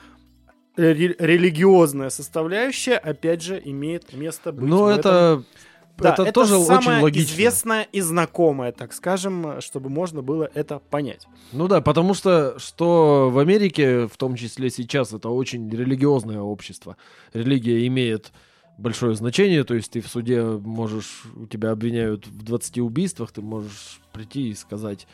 Ре- 0.75 1.15
религиозная 1.19 2.09
составляющая, 2.09 2.95
опять 2.97 3.41
же, 3.41 3.61
имеет 3.63 4.13
место 4.13 4.51
быть. 4.51 4.67
Ну, 4.69 4.83
в 4.83 4.87
этом. 4.87 4.99
это, 4.99 5.43
Да, 5.97 6.13
это, 6.13 6.31
тоже 6.31 6.57
самое 6.61 6.77
очень 6.97 7.01
логично. 7.03 7.33
известное 7.33 7.83
и 7.91 7.99
знакомое, 7.99 8.71
так 8.71 8.93
скажем, 8.93 9.59
чтобы 9.59 9.89
можно 9.89 10.21
было 10.21 10.49
это 10.53 10.79
понять. 10.79 11.27
Ну 11.51 11.67
да, 11.67 11.81
потому 11.81 12.13
что 12.13 12.57
что 12.57 13.29
в 13.29 13.39
Америке, 13.39 14.07
в 14.07 14.15
том 14.15 14.35
числе 14.35 14.69
сейчас, 14.69 15.11
это 15.11 15.27
очень 15.29 15.69
религиозное 15.69 16.39
общество. 16.39 16.95
Религия 17.33 17.85
имеет 17.87 18.31
большое 18.77 19.13
значение, 19.15 19.65
то 19.65 19.73
есть 19.73 19.91
ты 19.91 19.99
в 19.99 20.07
суде 20.07 20.41
можешь, 20.41 21.23
у 21.35 21.45
тебя 21.47 21.71
обвиняют 21.71 22.27
в 22.27 22.43
20 22.43 22.77
убийствах, 22.79 23.31
ты 23.33 23.41
можешь 23.41 23.99
прийти 24.13 24.51
и 24.51 24.55
сказать, 24.55 25.05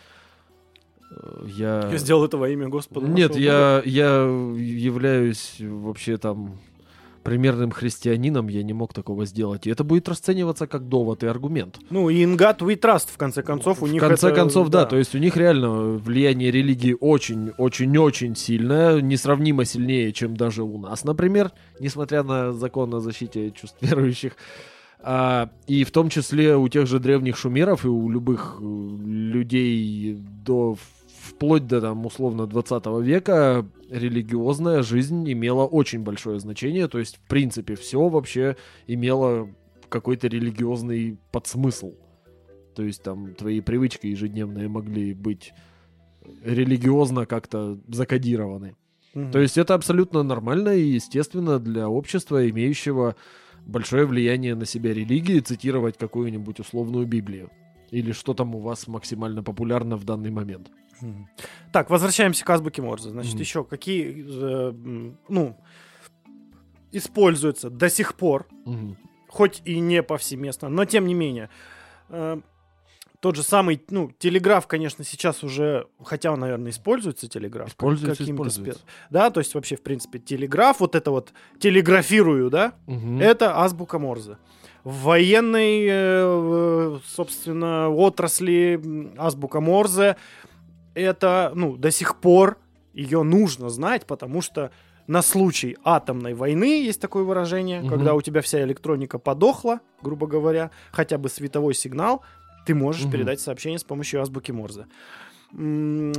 я... 1.46 1.90
Я 1.92 1.98
сделал 1.98 2.26
это 2.26 2.38
во 2.38 2.50
имя 2.50 2.68
Господа. 2.68 3.08
Нет, 3.08 3.36
я, 3.36 3.82
я 3.86 4.24
являюсь 4.24 5.56
вообще 5.60 6.18
там 6.18 6.58
примерным 7.24 7.72
христианином, 7.72 8.50
я 8.50 8.62
не 8.62 8.74
мог 8.74 8.94
такого 8.94 9.26
сделать. 9.26 9.66
И 9.66 9.72
это 9.72 9.84
будет 9.84 10.08
расцениваться 10.08 10.68
как 10.68 10.88
довод 10.88 11.24
и 11.24 11.28
аргумент. 11.28 11.80
Ну, 11.90 12.08
и 12.10 12.24
in 12.24 12.38
God 12.38 12.60
we 12.60 12.80
trust, 12.80 13.08
в 13.12 13.18
конце 13.18 13.42
концов, 13.42 13.82
у 13.82 13.88
в 13.88 13.92
них 13.92 14.00
конце 14.00 14.28
это- 14.28 14.36
концов, 14.36 14.70
да. 14.70 14.86
то 14.86 14.96
есть 14.96 15.16
у 15.16 15.18
них 15.18 15.36
реально 15.36 15.98
влияние 15.98 16.52
религии 16.52 16.96
очень-очень-очень 17.00 18.36
сильное, 18.36 19.02
несравнимо 19.02 19.66
сильнее, 19.66 20.14
чем 20.14 20.38
даже 20.38 20.62
у 20.62 20.78
нас, 20.78 21.04
например, 21.04 21.52
несмотря 21.80 22.22
на 22.22 22.54
закон 22.54 22.94
о 22.94 23.00
защите 23.00 23.50
чувств 23.52 23.78
верующих. 23.82 24.34
А, 25.02 25.50
и 25.66 25.84
в 25.84 25.92
том 25.92 26.10
числе 26.10 26.56
у 26.56 26.68
тех 26.68 26.86
же 26.88 27.00
древних 27.00 27.38
шумеров 27.38 27.86
и 27.86 27.88
у 27.88 28.10
любых 28.10 28.58
э, 28.60 28.64
людей 28.64 30.16
до 30.20 30.78
вплоть 31.26 31.68
до 31.68 31.82
там 31.82 32.06
условно 32.06 32.48
20 32.48 32.86
века 33.02 33.66
религиозная 33.90 34.84
жизнь 34.84 35.32
имела 35.32 35.66
очень 35.66 36.02
большое 36.02 36.40
значение, 36.40 36.88
то 36.88 37.00
есть 37.00 37.18
в 37.18 37.28
принципе 37.28 37.76
все 37.76 38.08
вообще 38.08 38.56
имело 38.88 39.50
какой-то 39.90 40.28
религиозный 40.28 41.18
подсмысл. 41.32 41.94
То 42.76 42.84
есть 42.84 43.02
там 43.04 43.34
твои 43.36 43.62
привычки 43.62 44.08
ежедневные 44.08 44.68
могли 44.68 45.14
быть 45.14 45.54
религиозно 46.44 47.26
как-то 47.26 47.80
закодированы. 47.88 48.76
Мгм. 49.14 49.32
То 49.32 49.40
есть 49.40 49.58
это 49.58 49.74
абсолютно 49.74 50.24
нормально 50.24 50.76
и 50.76 50.82
естественно 50.82 51.60
для 51.60 51.88
общества, 51.90 52.50
имеющего 52.50 53.16
большое 53.66 54.06
влияние 54.06 54.56
на 54.56 54.66
себя 54.66 54.94
религии, 54.94 55.40
цитировать 55.40 55.98
какую-нибудь 55.98 56.60
условную 56.60 57.08
Библию. 57.08 57.50
Или 57.92 58.12
что 58.12 58.34
там 58.34 58.56
у 58.56 58.60
вас 58.60 58.88
максимально 58.88 59.44
популярно 59.44 59.96
в 59.96 60.04
данный 60.04 60.32
момент. 60.32 60.70
Так, 61.72 61.90
возвращаемся 61.90 62.46
к 62.46 62.50
азбуке 62.50 62.82
Морзе. 62.82 63.10
Значит, 63.10 63.34
Мгм. 63.34 63.42
еще 63.42 63.64
какие, 63.64 64.26
э, 64.28 64.74
ну, 65.30 65.58
используются 66.92 67.70
до 67.70 67.90
сих 67.90 68.16
пор, 68.16 68.48
Мгм. 68.66 68.98
хоть 69.28 69.62
и 69.66 69.80
не 69.80 70.02
повсеместно, 70.04 70.70
но 70.70 70.86
тем 70.86 71.08
не 71.08 71.14
менее. 71.14 71.50
Э, 72.10 72.40
Тот 73.22 73.36
же 73.36 73.42
самый, 73.42 73.82
ну, 73.90 74.12
телеграф, 74.20 74.68
конечно, 74.68 75.04
сейчас 75.04 75.44
уже, 75.44 75.88
хотя 76.04 76.32
он, 76.32 76.42
наверное, 76.42 76.70
используется, 76.70 77.28
телеграф. 77.28 77.70
Используется, 77.70 78.24
используется. 78.24 78.80
спе- 78.82 78.86
Да, 79.10 79.32
то 79.32 79.40
есть 79.40 79.56
вообще, 79.56 79.78
в 79.78 79.82
принципе, 79.82 80.20
телеграф, 80.20 80.80
вот 80.80 80.94
это 80.94 81.10
вот 81.10 81.34
телеграфирую, 81.60 82.52
да, 82.52 82.74
Мгм. 82.86 83.20
это 83.20 83.58
азбука 83.60 83.98
Морзе. 83.98 84.38
В 84.84 85.02
военной, 85.04 85.88
э, 85.90 87.00
собственно, 87.08 87.90
отрасли 87.90 88.80
азбука 89.18 89.60
Морзе 89.60 90.18
это, 90.96 91.52
ну, 91.56 91.76
до 91.78 91.92
сих 91.92 92.16
пор 92.20 92.58
ее 92.94 93.24
нужно 93.24 93.70
знать, 93.70 94.06
потому 94.06 94.42
что 94.42 94.72
на 95.08 95.22
случай 95.22 95.78
атомной 95.84 96.34
войны 96.34 96.84
есть 96.84 97.00
такое 97.02 97.24
выражение, 97.24 97.82
Мгм. 97.82 97.90
когда 97.90 98.16
у 98.16 98.22
тебя 98.22 98.42
вся 98.42 98.64
электроника 98.64 99.20
подохла, 99.20 99.82
грубо 100.02 100.26
говоря, 100.28 100.72
хотя 100.92 101.18
бы 101.18 101.30
световой 101.30 101.74
сигнал, 101.76 102.24
ты 102.66 102.74
можешь 102.74 103.04
Мгм. 103.04 103.12
передать 103.12 103.40
сообщение 103.40 103.78
с 103.78 103.84
помощью 103.84 104.22
азбуки 104.22 104.52
Морзе. 104.52 104.88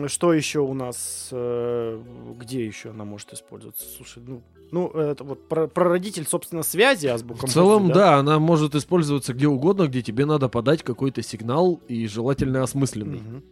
Что 0.06 0.32
еще 0.32 0.60
у 0.60 0.72
нас? 0.72 1.28
э, 1.32 2.02
Где 2.38 2.64
еще 2.64 2.90
она 2.90 3.04
может 3.04 3.32
использоваться? 3.32 3.84
Слушай, 3.96 4.22
ну, 4.26 4.42
ну 4.70 4.88
это 4.88 5.24
вот 5.24 5.48
прародитель, 5.74 6.26
собственно, 6.26 6.62
связи 6.62 7.06
азбука 7.08 7.46
В 7.46 7.50
целом, 7.50 7.82
Морзе, 7.88 7.94
да, 7.94 8.16
она 8.18 8.38
может 8.38 8.74
использоваться 8.74 9.34
где 9.34 9.48
угодно, 9.48 9.88
где 9.88 10.00
тебе 10.02 10.24
надо 10.26 10.48
подать 10.48 10.82
какой-то 10.82 11.22
сигнал 11.22 11.80
и 11.88 12.06
желательно 12.06 12.62
осмысленный. 12.62 13.18
Мгм. 13.18 13.42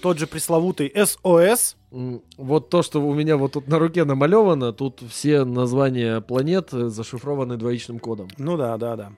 Тот 0.00 0.18
же 0.18 0.26
пресловутый 0.26 0.92
СОС. 0.94 1.76
М, 1.90 2.22
Вот 2.36 2.70
то, 2.70 2.82
что 2.82 3.00
у 3.06 3.14
меня 3.14 3.36
вот 3.36 3.52
тут 3.52 3.66
на 3.68 3.78
руке 3.78 4.04
намалевано, 4.04 4.72
тут 4.72 5.00
все 5.10 5.44
названия 5.44 6.20
планет 6.20 6.72
э, 6.72 6.88
зашифрованы 6.88 7.56
двоичным 7.56 7.98
кодом. 7.98 8.28
Ну 8.38 8.56
да, 8.56 8.76
да, 8.76 8.96
да. 8.96 9.12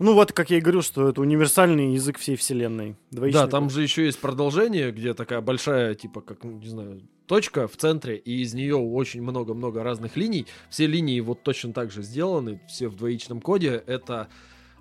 Ну 0.00 0.14
вот, 0.14 0.32
как 0.32 0.50
я 0.50 0.58
и 0.58 0.60
говорил, 0.60 0.82
что 0.82 1.08
это 1.08 1.20
универсальный 1.20 1.94
язык 1.94 2.18
всей 2.18 2.36
вселенной. 2.36 2.94
Двоичный 3.10 3.40
Да, 3.42 3.46
там 3.48 3.64
код. 3.64 3.72
же 3.72 3.82
еще 3.82 4.04
есть 4.04 4.20
продолжение, 4.20 4.92
где 4.92 5.12
такая 5.14 5.40
большая, 5.40 5.94
типа, 5.94 6.20
как, 6.20 6.44
ну, 6.44 6.52
не 6.52 6.68
знаю, 6.68 7.00
точка 7.26 7.66
в 7.66 7.76
центре, 7.76 8.16
и 8.16 8.42
из 8.42 8.54
нее 8.54 8.76
очень 8.76 9.22
много-много 9.22 9.82
разных 9.82 10.16
линий. 10.16 10.46
Все 10.70 10.86
линии 10.86 11.18
вот 11.20 11.42
точно 11.42 11.72
так 11.72 11.90
же 11.90 12.02
сделаны, 12.02 12.60
все 12.68 12.88
в 12.88 12.96
двоичном 12.96 13.40
коде. 13.40 13.82
Это 13.86 14.28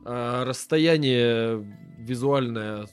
э, 0.05 0.43
расстояние 0.45 1.65
визуальное 1.97 2.87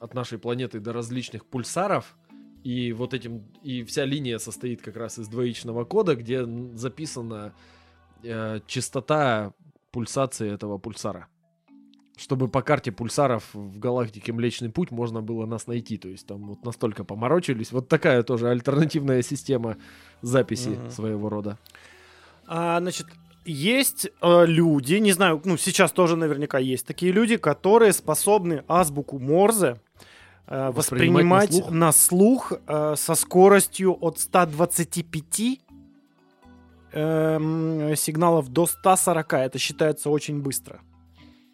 от 0.00 0.14
нашей 0.14 0.38
планеты 0.38 0.80
до 0.80 0.92
различных 0.92 1.46
пульсаров. 1.46 2.16
И 2.64 2.92
вот 2.92 3.14
этим, 3.14 3.44
и 3.62 3.84
вся 3.84 4.04
линия 4.04 4.38
состоит 4.38 4.82
как 4.82 4.96
раз 4.96 5.18
из 5.18 5.28
двоичного 5.28 5.84
кода, 5.84 6.16
где 6.16 6.44
записана 6.74 7.54
э, 8.22 8.60
частота 8.66 9.52
пульсации 9.92 10.50
этого 10.52 10.78
пульсара 10.78 11.28
чтобы 12.20 12.48
по 12.48 12.60
карте 12.60 12.92
пульсаров 12.92 13.54
в 13.54 13.78
галактике 13.78 14.34
Млечный 14.34 14.68
Путь 14.68 14.90
можно 14.90 15.22
было 15.22 15.46
нас 15.46 15.66
найти. 15.66 15.96
То 15.96 16.08
есть 16.08 16.26
там 16.26 16.48
вот 16.48 16.66
настолько 16.66 17.02
поморочились. 17.02 17.72
Вот 17.72 17.88
такая 17.88 18.22
тоже 18.22 18.50
альтернативная 18.50 19.22
система 19.22 19.78
записи 20.20 20.68
Мгм. 20.68 20.90
своего 20.90 21.30
рода. 21.30 21.58
А, 22.46 22.78
значит, 22.78 23.06
есть 23.44 24.08
э, 24.20 24.46
люди, 24.46 24.94
не 24.94 25.12
знаю, 25.12 25.40
ну 25.44 25.56
сейчас 25.56 25.92
тоже 25.92 26.16
наверняка 26.16 26.58
есть 26.58 26.86
такие 26.86 27.12
люди, 27.12 27.36
которые 27.36 27.92
способны 27.92 28.64
азбуку 28.68 29.18
Морзе 29.18 29.80
э, 30.46 30.70
Воспринимать 30.70 31.50
воспринимать 31.50 31.70
на 31.70 31.86
на 31.86 31.92
слух, 31.92 32.52
э, 32.66 32.94
со 32.96 33.14
скоростью 33.14 33.96
от 34.00 34.18
125 34.18 35.60
эм, 36.92 37.96
сигналов 37.96 38.48
до 38.48 38.66
140. 38.66 39.32
Это 39.34 39.58
считается 39.58 40.10
очень 40.10 40.40
быстро. 40.42 40.80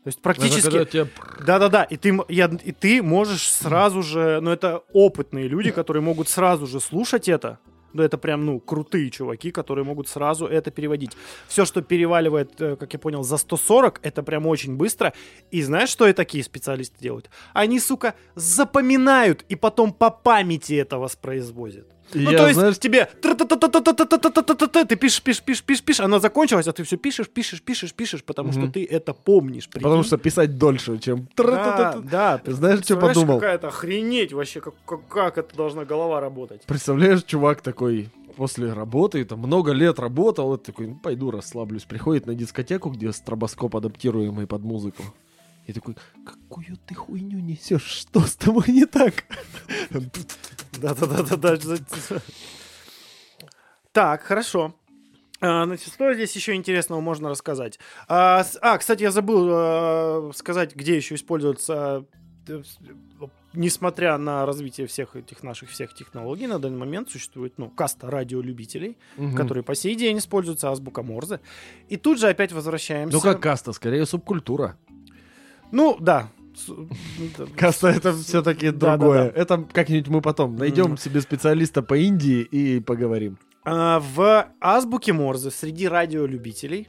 То 0.06 0.08
есть 0.08 0.22
практически... 0.22 1.08
Да-да-да, 1.44 1.82
и 1.82 1.96
ты, 1.96 2.16
я, 2.28 2.46
и 2.46 2.70
ты 2.70 3.02
можешь 3.02 3.50
сразу 3.50 4.02
же, 4.02 4.38
ну 4.40 4.52
это 4.52 4.84
опытные 4.92 5.48
люди, 5.48 5.70
которые 5.72 6.02
могут 6.02 6.28
сразу 6.28 6.66
же 6.66 6.80
слушать 6.80 7.28
это, 7.28 7.58
Ну, 7.96 8.02
это 8.02 8.18
прям, 8.18 8.44
ну, 8.44 8.60
крутые 8.60 9.10
чуваки, 9.10 9.50
которые 9.50 9.84
могут 9.84 10.08
сразу 10.08 10.46
это 10.46 10.70
переводить. 10.70 11.12
Все, 11.48 11.64
что 11.64 11.80
переваливает, 11.80 12.60
э, 12.60 12.76
как 12.76 12.92
я 12.92 12.98
понял, 12.98 13.22
за 13.22 13.38
140, 13.38 14.00
это 14.02 14.22
прям 14.22 14.46
очень 14.46 14.76
быстро. 14.76 15.14
И 15.50 15.62
знаешь, 15.62 15.88
что 15.88 16.06
и 16.06 16.12
такие 16.12 16.44
специалисты 16.44 16.96
делают? 17.00 17.30
Они, 17.54 17.80
сука, 17.80 18.14
запоминают 18.34 19.46
и 19.48 19.56
потом 19.56 19.92
по 19.92 20.10
памяти 20.10 20.74
это 20.74 20.98
воспроизводят. 20.98 21.95
Ну, 22.14 22.30
то 22.30 22.48
есть 22.48 22.80
тебе... 22.80 23.08
Ты 24.86 24.96
пишешь, 24.96 25.22
пишешь, 25.22 25.42
пишешь, 25.42 25.62
пишешь, 25.62 25.84
пишешь, 25.84 26.00
она 26.04 26.20
закончилась, 26.20 26.66
а 26.68 26.72
ты 26.72 26.84
все 26.84 26.96
пишешь, 26.96 27.28
пишешь, 27.28 27.62
пишешь, 27.62 27.92
пишешь, 27.92 28.24
потому 28.24 28.52
что 28.52 28.68
ты 28.70 28.84
это 28.84 29.12
помнишь. 29.14 29.68
Потому 29.68 30.02
что 30.02 30.16
писать 30.18 30.58
дольше, 30.58 30.98
чем... 30.98 31.28
Да, 31.36 32.38
Ты 32.38 32.50
ты 32.50 32.52
знаешь, 32.54 32.80
что 32.80 32.96
подумал? 32.96 33.40
какая-то 33.40 33.68
охренеть 33.68 34.32
вообще, 34.32 34.60
как 34.60 35.38
это 35.38 35.56
должна 35.56 35.84
голова 35.84 36.20
работать. 36.20 36.62
Представляешь, 36.66 37.22
чувак 37.24 37.60
такой, 37.60 38.08
после 38.36 38.72
работы, 38.72 39.24
там 39.24 39.40
много 39.40 39.72
лет 39.72 39.98
работал, 39.98 40.54
и 40.54 40.58
такой, 40.58 40.88
ну, 40.88 40.94
пойду 40.96 41.30
расслаблюсь. 41.30 41.84
Приходит 41.84 42.26
на 42.26 42.34
дискотеку, 42.34 42.90
где 42.90 43.12
стробоскоп 43.12 43.76
адаптируемый 43.76 44.46
под 44.46 44.62
музыку. 44.62 45.02
И 45.66 45.72
такой, 45.72 45.96
какую 46.24 46.76
ты 46.86 46.94
хуйню 46.94 47.40
несешь? 47.40 47.82
Что 47.82 48.20
с 48.20 48.36
тобой 48.36 48.64
не 48.68 48.86
так? 48.86 49.24
Да-да-да-да. 50.80 51.56
Так, 53.92 54.22
хорошо. 54.22 54.74
А, 55.40 55.64
значит, 55.64 55.92
что 55.92 56.14
здесь 56.14 56.34
еще 56.36 56.54
интересного 56.54 57.00
можно 57.00 57.28
рассказать? 57.28 57.78
А, 58.08 58.44
а, 58.62 58.78
кстати, 58.78 59.02
я 59.02 59.10
забыл 59.10 59.48
э, 59.50 60.32
сказать, 60.34 60.74
где 60.74 60.96
еще 60.96 61.14
используется, 61.14 62.06
э, 62.48 62.62
несмотря 63.52 64.16
на 64.18 64.46
развитие 64.46 64.86
всех 64.86 65.16
этих 65.16 65.42
наших 65.42 65.70
всех 65.70 65.94
технологий, 65.94 66.46
на 66.46 66.58
данный 66.58 66.78
момент 66.78 67.10
существует, 67.10 67.54
ну, 67.58 67.68
каста 67.70 68.10
радиолюбителей, 68.10 68.96
Мгм. 69.16 69.36
которые 69.36 69.62
по 69.64 69.74
сей 69.74 69.94
день 69.94 70.18
используются 70.18 70.70
азбука 70.70 71.02
Морзе. 71.02 71.40
И 71.88 71.96
тут 71.96 72.18
же 72.18 72.28
опять 72.28 72.52
возвращаемся. 72.52 73.16
Ну 73.16 73.20
как 73.22 73.40
каста, 73.40 73.72
скорее 73.72 74.06
субкультура. 74.06 74.78
Ну, 75.72 75.96
да. 76.00 76.28
Каста 77.56 77.88
это 77.88 78.14
все-таки 78.14 78.70
другое. 78.70 79.26
да, 79.26 79.30
да. 79.32 79.40
Это 79.40 79.66
как-нибудь 79.72 80.08
мы 80.08 80.20
потом 80.22 80.56
найдем 80.56 80.96
себе 80.96 81.20
специалиста 81.20 81.82
по 81.82 81.94
Индии 81.94 82.40
и 82.40 82.80
поговорим. 82.80 83.38
А, 83.64 84.00
В 84.00 84.48
азбуке 84.60 85.12
Морзе 85.12 85.50
среди 85.50 85.86
радиолюбителей 85.88 86.88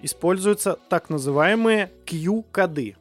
используются 0.00 0.78
так 0.88 1.10
называемые 1.10 1.90
Q-коды. 2.06 2.96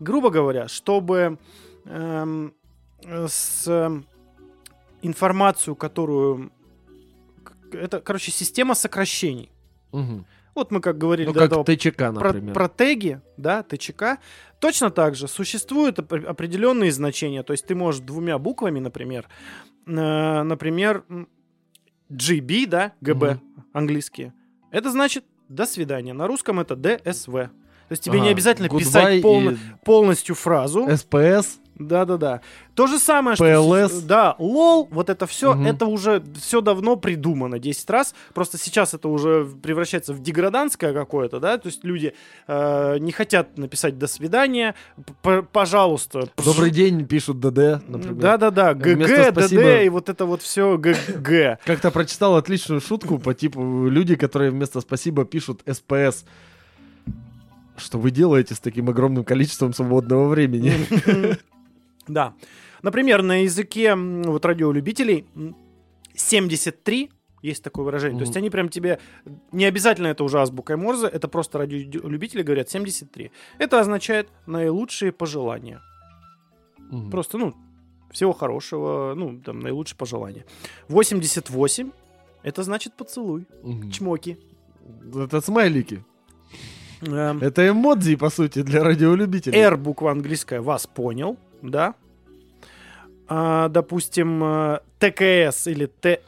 Грубо 0.00 0.30
говоря, 0.30 0.68
чтобы 0.68 1.38
эм, 1.84 2.52
с 3.02 3.66
информацию, 5.02 5.76
которую... 5.76 6.50
Это, 7.72 8.00
короче, 8.00 8.32
система 8.32 8.74
сокращений. 8.74 9.50
Мгм. 9.92 10.26
Вот 10.56 10.70
мы 10.72 10.80
как 10.80 10.96
говорили 10.98 11.26
Ну 11.26 11.32
до 11.34 11.40
как 11.40 11.50
этого 11.52 11.64
ТЧК, 11.64 12.12
про, 12.12 12.32
например. 12.32 12.54
про 12.54 12.68
теги, 12.68 13.20
да, 13.36 13.62
ТЧК. 13.62 14.18
Точно 14.58 14.90
так 14.90 15.14
же 15.14 15.28
существуют 15.28 15.98
оп- 15.98 16.14
определенные 16.14 16.90
значения. 16.90 17.42
То 17.42 17.52
есть 17.52 17.66
ты 17.66 17.74
можешь 17.74 18.00
двумя 18.00 18.38
буквами, 18.38 18.80
например, 18.80 19.28
э, 19.86 20.42
например, 20.42 21.04
GB, 22.10 22.66
да, 22.66 22.92
ГБ, 23.00 23.38
английские. 23.72 24.32
Это 24.70 24.90
значит 24.90 25.24
«до 25.48 25.66
свидания». 25.66 26.12
На 26.14 26.26
русском 26.26 26.58
это 26.60 26.74
ДСВ. 26.74 27.32
То 27.32 27.50
есть 27.92 28.02
тебе 28.02 28.18
не 28.18 28.26
Ага, 28.28 28.32
обязательно 28.32 28.66
goodbye 28.66 28.78
писать 28.78 29.22
полно- 29.22 29.52
и 29.52 29.56
полностью 29.84 30.34
фразу. 30.34 30.88
СПС. 30.90 31.60
Да-да-да. 31.78 32.40
То 32.74 32.86
же 32.86 32.98
самое, 32.98 33.36
что... 33.36 33.44
PLS. 33.44 33.88
с- 33.88 34.02
Да, 34.02 34.34
лол, 34.38 34.88
вот 34.90 35.10
это 35.10 35.26
все, 35.26 35.54
Мгм. 35.54 35.66
это 35.66 35.86
уже 35.86 36.22
все 36.40 36.60
давно 36.60 36.96
придумано 36.96 37.58
10 37.58 37.88
раз. 37.90 38.14
Просто 38.34 38.56
сейчас 38.58 38.94
это 38.94 39.08
уже 39.08 39.46
превращается 39.62 40.12
в 40.14 40.22
деграданское 40.22 40.92
какое-то, 40.94 41.38
да, 41.38 41.58
то 41.58 41.68
есть 41.68 41.84
люди 41.84 42.14
э, 42.48 42.98
не 42.98 43.12
хотят 43.12 43.58
написать 43.58 43.98
«до 43.98 44.06
свидания», 44.06 44.74
п- 45.22 45.42
пожалуйста. 45.42 46.28
Добрый 46.42 46.70
день, 46.70 47.06
пишут 47.06 47.40
ДД, 47.40 47.86
например. 47.88 48.14
Да-да-да, 48.14 48.72
ГГ. 48.74 49.32
ДД 49.34 49.84
и 49.84 49.88
вот 49.90 50.08
это 50.08 50.24
вот 50.24 50.40
все 50.42 50.78
ГГ. 50.78 51.58
Как-то 51.64 51.90
прочитал 51.90 52.36
отличную 52.36 52.80
шутку 52.80 53.18
по 53.18 53.34
типу 53.34 53.86
люди, 53.88 54.14
которые 54.16 54.50
вместо 54.50 54.80
спасибо 54.80 55.24
пишут 55.24 55.62
СПС. 55.70 56.24
Что 57.76 57.98
вы 57.98 58.10
делаете 58.10 58.54
с 58.54 58.58
таким 58.58 58.88
огромным 58.88 59.22
количеством 59.24 59.74
свободного 59.74 60.28
времени? 60.28 60.72
Да. 62.08 62.34
Например, 62.82 63.22
на 63.22 63.42
языке 63.42 63.94
вот 63.96 64.44
радиолюбителей 64.44 65.26
м, 65.34 65.56
73 66.14 67.10
есть 67.42 67.62
такое 67.62 67.84
выражение. 67.84 68.18
То 68.18 68.24
есть 68.24 68.36
они 68.36 68.50
прям 68.50 68.68
тебе... 68.68 68.98
Не 69.52 69.64
обязательно 69.66 70.08
это 70.08 70.24
уже 70.24 70.40
азбукой 70.40 70.76
Морзе, 70.76 71.06
это 71.06 71.28
просто 71.28 71.58
радиолюбители 71.58 72.42
говорят 72.42 72.68
73. 72.70 73.30
Это 73.58 73.80
означает 73.80 74.28
наилучшие 74.46 75.12
пожелания. 75.12 75.80
Мгм. 76.90 77.10
Просто, 77.10 77.38
ну, 77.38 77.54
всего 78.10 78.32
хорошего, 78.32 79.14
ну, 79.16 79.40
там, 79.44 79.60
наилучшие 79.60 79.96
пожелания. 79.96 80.44
88 80.88 81.90
это 82.42 82.62
значит 82.62 82.94
поцелуй, 82.94 83.46
Мгм. 83.62 83.90
чмоки. 83.90 84.38
Это 85.14 85.40
смайлики. 85.40 86.04
Эм, 87.02 87.38
Это 87.42 87.68
эмодзи, 87.68 88.16
по 88.16 88.30
сути, 88.30 88.62
для 88.62 88.82
радиолюбителей. 88.82 89.58
R 89.58 89.76
буква 89.76 90.10
английская 90.12 90.60
вас 90.60 90.86
понял, 90.86 91.36
да. 91.70 91.94
А, 93.28 93.68
допустим, 93.68 94.42
э, 94.42 94.80
ТКС 94.98 95.66
или 95.66 95.86
Т... 95.86 96.20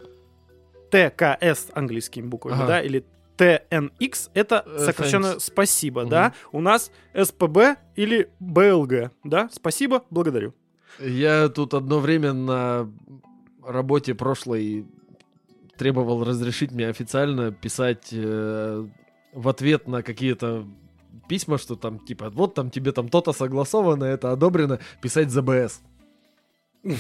ТКС 0.91 1.69
английскими 1.75 2.27
буквами, 2.27 2.55
Ага. 2.57 2.67
да, 2.67 2.81
или 2.83 3.05
TNX 3.37 4.31
это 4.35 4.65
Э, 4.67 4.79
сокращенно 4.87 5.27
thanks. 5.27 5.41
спасибо, 5.41 6.01
Мгм. 6.03 6.11
да. 6.11 6.33
У 6.51 6.61
нас 6.61 6.91
СПБ 7.15 7.77
или 7.95 8.31
БЛГ, 8.41 9.13
да. 9.25 9.49
Спасибо, 9.53 10.03
благодарю. 10.11 10.55
Я 10.99 11.49
тут 11.49 11.75
одно 11.75 12.01
время 12.01 12.33
на 12.33 12.91
работе 13.65 14.15
прошлой 14.15 14.87
требовал 15.77 16.25
разрешить 16.25 16.73
мне 16.73 16.89
официально 16.89 17.53
писать 17.53 18.09
э, 18.11 18.87
в 19.33 19.49
ответ 19.49 19.87
на 19.87 20.03
какие-то 20.03 20.67
письма, 21.29 21.59
что 21.59 21.77
там 21.77 21.99
типа 21.99 22.31
вот 22.31 22.55
там 22.55 22.71
тебе 22.71 22.93
там 22.93 23.09
то-то 23.09 23.33
согласовано, 23.33 24.05
это 24.05 24.33
одобрено, 24.33 24.81
писать 25.01 25.31
ЗБС. 25.31 25.81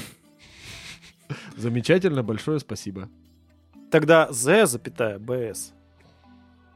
Замечательно, 1.56 2.22
большое 2.22 2.60
спасибо. 2.60 3.08
Тогда 3.90 4.30
З, 4.30 4.66
запятая, 4.66 5.18
БС. 5.18 5.72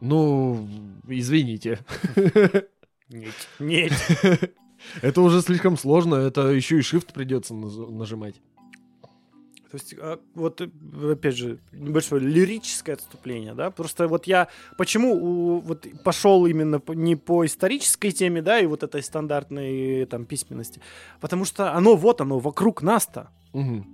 Ну, 0.01 0.67
извините. 1.07 1.79
Нет. 3.09 3.35
Нет. 3.59 3.93
Это 5.03 5.21
уже 5.21 5.43
слишком 5.43 5.77
сложно, 5.77 6.17
это 6.17 6.49
еще 6.49 6.79
и 6.79 6.81
shift 6.81 7.13
придется 7.15 7.55
нажимать. 7.55 8.35
То 9.73 9.79
есть, 9.79 9.95
а, 9.99 10.19
вот, 10.35 10.61
э, 10.61 10.69
опять 11.13 11.35
же, 11.35 11.59
небольшое 11.73 12.21
лирическое 12.21 12.95
отступление, 12.95 13.55
да, 13.55 13.71
просто 13.71 14.07
вот 14.07 14.27
я, 14.27 14.49
почему 14.77 15.61
вот 15.61 15.87
пошел 16.05 16.45
именно 16.45 16.79
не 16.89 17.17
по 17.17 17.47
исторической 17.47 18.11
теме, 18.11 18.43
да, 18.43 18.59
и 18.61 18.67
вот 18.67 18.83
этой 18.83 19.03
стандартной 19.03 20.05
там 20.05 20.27
письменности, 20.27 20.83
потому 21.23 21.47
что 21.47 21.73
оно, 21.73 21.97
вот 21.97 22.21
оно, 22.21 22.39
вокруг 22.39 22.83
нас-то. 22.83 23.31
Мгм. 23.55 23.87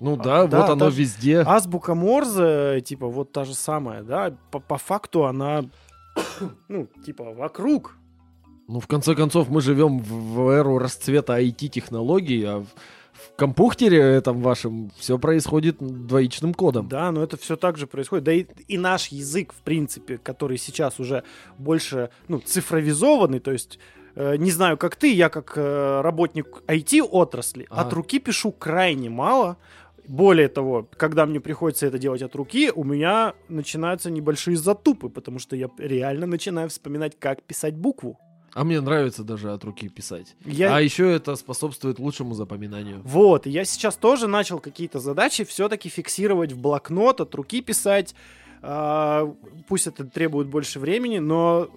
Ну 0.00 0.14
А, 0.14 0.16
да, 0.22 0.46
да, 0.46 0.60
вот 0.60 0.70
оно 0.70 0.84
даже- 0.84 1.00
везде. 1.00 1.38
Азбука 1.46 1.94
Морзе, 1.94 2.82
типа, 2.84 3.06
вот 3.08 3.32
та 3.32 3.44
же 3.44 3.54
самая, 3.54 4.02
да, 4.02 4.36
по, 4.50 4.60
по 4.60 4.76
факту 4.76 5.24
она, 5.24 5.64
ну, 6.68 6.88
типа, 7.06 7.32
вокруг. 7.32 7.96
Ну, 8.68 8.80
в 8.80 8.86
конце 8.86 9.14
концов, 9.14 9.48
мы 9.48 9.62
живем 9.62 9.98
в, 10.00 10.34
в 10.34 10.48
эру 10.50 10.76
расцвета 10.76 11.40
IT-технологий, 11.40 12.44
а 12.44 12.58
в, 12.60 12.66
в 13.34 13.36
компьютере 13.36 13.98
этом 13.98 14.40
вашем 14.40 14.92
все 14.96 15.18
происходит 15.18 15.78
двоичным 15.80 16.54
кодом. 16.54 16.88
Да, 16.88 17.10
но 17.10 17.22
это 17.22 17.36
все 17.36 17.56
так 17.56 17.76
же 17.76 17.88
происходит. 17.88 18.24
Да 18.24 18.32
и, 18.32 18.46
и 18.68 18.78
наш 18.78 19.08
язык, 19.08 19.52
в 19.52 19.60
принципе, 19.62 20.18
который 20.18 20.56
сейчас 20.56 21.00
уже 21.00 21.24
больше 21.58 22.10
ну, 22.28 22.38
цифровизованный, 22.38 23.40
то 23.40 23.50
есть 23.50 23.80
э, 24.14 24.36
не 24.36 24.52
знаю, 24.52 24.78
как 24.78 24.94
ты, 24.94 25.12
я 25.12 25.30
как 25.30 25.54
э, 25.56 26.00
работник 26.02 26.62
IT-отрасли 26.68 27.66
Ага. 27.70 27.80
от 27.82 27.92
руки 27.92 28.20
пишу 28.20 28.52
крайне 28.52 29.10
мало. 29.10 29.56
Более 30.06 30.48
того, 30.48 30.88
когда 30.96 31.26
мне 31.26 31.40
приходится 31.40 31.86
это 31.86 31.98
делать 31.98 32.22
от 32.22 32.36
руки, 32.36 32.70
у 32.72 32.84
меня 32.84 33.34
начинаются 33.48 34.12
небольшие 34.12 34.56
затупы, 34.56 35.08
потому 35.08 35.40
что 35.40 35.56
я 35.56 35.70
реально 35.78 36.26
начинаю 36.26 36.68
вспоминать, 36.68 37.18
как 37.18 37.42
писать 37.42 37.74
букву. 37.74 38.16
А 38.54 38.62
мне 38.64 38.80
нравится 38.80 39.24
даже 39.24 39.52
от 39.52 39.64
руки 39.64 39.88
писать. 39.88 40.36
Я... 40.44 40.76
А 40.76 40.80
еще 40.80 41.10
это 41.12 41.34
способствует 41.34 41.98
лучшему 41.98 42.34
запоминанию. 42.34 43.02
Вот, 43.04 43.46
и 43.46 43.50
я 43.50 43.64
сейчас 43.64 43.96
тоже 43.96 44.28
начал 44.28 44.60
какие-то 44.60 45.00
задачи 45.00 45.42
все-таки 45.44 45.88
фиксировать 45.88 46.52
в 46.52 46.58
блокнот, 46.60 47.20
от 47.20 47.34
руки 47.34 47.60
писать. 47.60 48.14
А, 48.62 49.34
пусть 49.68 49.88
это 49.88 50.04
требует 50.04 50.48
больше 50.48 50.78
времени, 50.78 51.18
но 51.18 51.68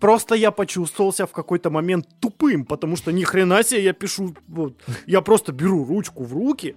просто 0.00 0.34
я 0.34 0.50
почувствовал 0.50 1.12
себя 1.12 1.26
в 1.26 1.32
какой-то 1.32 1.70
момент 1.70 2.06
тупым, 2.20 2.66
потому 2.66 2.96
что 2.96 3.12
ни 3.12 3.22
хрена 3.22 3.62
себе 3.62 3.84
я 3.84 3.92
пишу, 3.94 4.34
вот, 4.48 4.74
я 5.06 5.22
просто 5.22 5.52
беру 5.52 5.84
ручку 5.86 6.24
в 6.24 6.34
руки, 6.34 6.76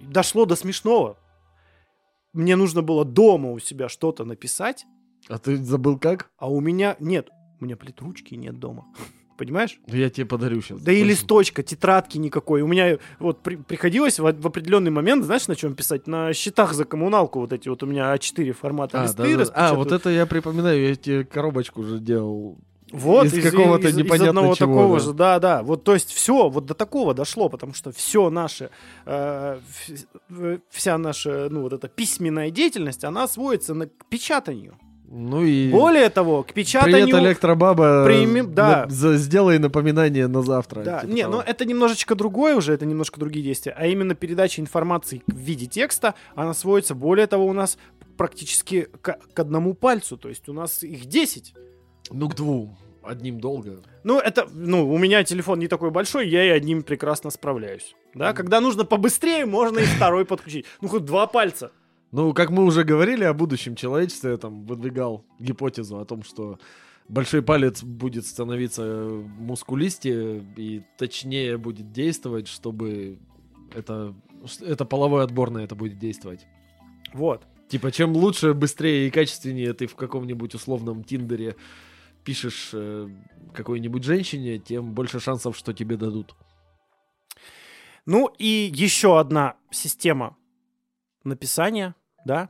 дошло 0.00 0.46
до 0.46 0.56
смешного. 0.56 1.16
мне 2.32 2.56
нужно 2.56 2.82
было 2.82 3.04
дома 3.04 3.52
у 3.52 3.58
себя 3.60 3.88
что-то 3.88 4.24
написать, 4.24 4.84
А 5.28 5.38
ты 5.38 5.56
забыл 5.62 5.96
как? 5.98 6.30
а 6.38 6.50
у 6.50 6.58
меня 6.60 6.96
нет, 6.98 7.28
у 7.62 7.64
меня 7.64 7.76
плитручки 7.76 8.34
нет 8.34 8.58
дома. 8.58 8.86
Понимаешь? 9.38 9.80
Да 9.86 9.96
Я 9.96 10.10
тебе 10.10 10.26
подарю 10.26 10.60
сейчас. 10.60 10.80
Да 10.82 10.92
и 10.92 11.02
листочка, 11.02 11.62
тетрадки 11.62 12.18
никакой. 12.18 12.62
У 12.62 12.66
меня 12.66 12.98
вот 13.18 13.42
при- 13.42 13.56
приходилось 13.56 14.18
в, 14.18 14.22
в 14.24 14.46
определенный 14.46 14.90
момент, 14.90 15.24
знаешь, 15.24 15.48
на 15.48 15.56
чем 15.56 15.74
писать? 15.74 16.06
На 16.06 16.32
счетах 16.32 16.74
за 16.74 16.84
коммуналку 16.84 17.40
вот 17.40 17.52
эти 17.52 17.68
вот 17.68 17.82
у 17.82 17.86
меня 17.86 18.14
А4 18.14 18.52
формата 18.52 19.00
А, 19.00 19.04
листы 19.04 19.36
да, 19.36 19.44
да. 19.44 19.52
а, 19.54 19.74
вот 19.74 19.90
это 19.90 20.10
я 20.10 20.26
припоминаю, 20.26 20.88
я 20.88 20.94
тебе 20.96 21.24
коробочку 21.24 21.80
уже 21.80 21.98
делал. 21.98 22.58
Вот, 22.92 23.24
из 23.24 23.42
какого-то 23.42 23.88
из, 23.88 23.96
непонятно 23.96 24.28
одного 24.28 24.54
чего, 24.54 24.66
такого 24.66 24.98
да. 24.98 25.04
же, 25.04 25.12
да, 25.14 25.38
да. 25.38 25.62
Вот, 25.62 25.82
то 25.82 25.94
есть 25.94 26.12
все, 26.12 26.50
вот 26.50 26.66
до 26.66 26.74
такого 26.74 27.14
дошло, 27.14 27.48
потому 27.48 27.72
что 27.72 27.90
все 27.90 28.28
наше, 28.28 28.68
э, 29.06 29.60
вся 30.68 30.98
наша, 30.98 31.48
ну 31.50 31.62
вот 31.62 31.72
эта 31.72 31.88
письменная 31.88 32.50
деятельность, 32.50 33.02
она 33.02 33.26
сводится 33.28 33.72
на, 33.72 33.86
к 33.86 34.04
печатанию. 34.10 34.76
Ну 35.14 35.44
и... 35.44 35.70
Более 35.70 36.08
того, 36.08 36.42
к 36.42 36.54
печатанию... 36.54 37.06
Привет, 37.06 37.22
электробаба. 37.22 38.06
Примем- 38.06 38.54
да. 38.54 38.86
На- 38.88 39.16
сделай 39.18 39.58
напоминание 39.58 40.26
на 40.26 40.40
завтра. 40.40 40.82
Да, 40.82 41.00
типа 41.00 41.10
не, 41.12 41.22
того. 41.22 41.34
но 41.36 41.42
это 41.42 41.66
немножечко 41.66 42.14
другое 42.14 42.56
уже, 42.56 42.72
это 42.72 42.86
немножко 42.86 43.20
другие 43.20 43.44
действия, 43.44 43.74
а 43.76 43.86
именно 43.86 44.14
передача 44.14 44.62
информации 44.62 45.22
в 45.26 45.36
виде 45.36 45.66
текста, 45.66 46.14
она 46.34 46.54
сводится, 46.54 46.94
более 46.94 47.26
того, 47.26 47.44
у 47.44 47.52
нас 47.52 47.76
практически 48.16 48.88
к, 49.02 49.18
к 49.34 49.38
одному 49.38 49.74
пальцу, 49.74 50.16
то 50.16 50.30
есть 50.30 50.48
у 50.48 50.54
нас 50.54 50.82
их 50.82 51.04
10. 51.04 51.54
Ну, 52.10 52.28
к 52.30 52.34
двум. 52.34 52.78
Одним 53.02 53.38
долго. 53.38 53.82
Ну, 54.04 54.18
это, 54.18 54.48
ну, 54.50 54.90
у 54.90 54.96
меня 54.96 55.24
телефон 55.24 55.58
не 55.58 55.68
такой 55.68 55.90
большой, 55.90 56.26
я 56.30 56.42
и 56.42 56.48
одним 56.48 56.82
прекрасно 56.82 57.28
справляюсь. 57.28 57.94
Да, 58.14 58.32
когда 58.32 58.62
нужно 58.62 58.84
побыстрее, 58.84 59.44
можно 59.44 59.78
и 59.80 59.84
второй 59.84 60.24
подключить. 60.24 60.64
Ну, 60.80 60.88
хоть 60.88 61.04
два 61.04 61.26
пальца. 61.26 61.70
Ну, 62.12 62.34
как 62.34 62.50
мы 62.50 62.64
уже 62.64 62.84
говорили 62.84 63.24
о 63.24 63.32
будущем 63.32 63.74
человечестве, 63.74 64.32
я 64.32 64.36
там 64.36 64.66
выдвигал 64.66 65.24
гипотезу 65.38 65.98
о 65.98 66.04
том, 66.04 66.22
что 66.22 66.58
большой 67.08 67.42
палец 67.42 67.82
будет 67.82 68.26
становиться 68.26 68.82
мускулистее 69.38 70.44
и 70.56 70.82
точнее 70.98 71.56
будет 71.56 71.90
действовать, 71.90 72.48
чтобы 72.48 73.18
это, 73.74 74.14
это 74.60 74.84
половой 74.84 75.24
отбор 75.24 75.50
на 75.50 75.58
это 75.58 75.74
будет 75.74 75.98
действовать. 75.98 76.46
Вот. 77.14 77.46
Типа, 77.68 77.90
чем 77.90 78.12
лучше, 78.12 78.52
быстрее 78.52 79.08
и 79.08 79.10
качественнее 79.10 79.72
ты 79.72 79.86
в 79.86 79.96
каком-нибудь 79.96 80.54
условном 80.54 81.04
Тиндере 81.04 81.56
пишешь 82.24 82.70
э, 82.74 83.08
какой-нибудь 83.54 84.04
женщине, 84.04 84.58
тем 84.58 84.92
больше 84.92 85.18
шансов, 85.18 85.56
что 85.56 85.72
тебе 85.72 85.96
дадут. 85.96 86.34
Ну, 88.04 88.30
и 88.38 88.70
еще 88.74 89.18
одна 89.18 89.56
система 89.70 90.36
написания, 91.24 91.94
да, 92.24 92.48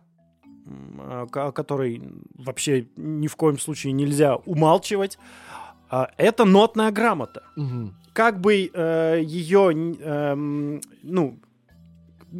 а, 0.99 1.27
ко- 1.27 1.47
о 1.49 1.53
которой 1.53 2.03
вообще 2.35 2.87
ни 2.97 3.27
в 3.27 3.37
коем 3.37 3.59
случае 3.59 3.93
нельзя 3.93 4.37
умалчивать, 4.37 5.19
а, 5.91 6.11
это 6.17 6.45
нотная 6.45 6.91
грамота. 6.91 7.43
как 8.15 8.41
бы 8.41 8.53
ее, 8.55 9.73
ну, 11.03 11.41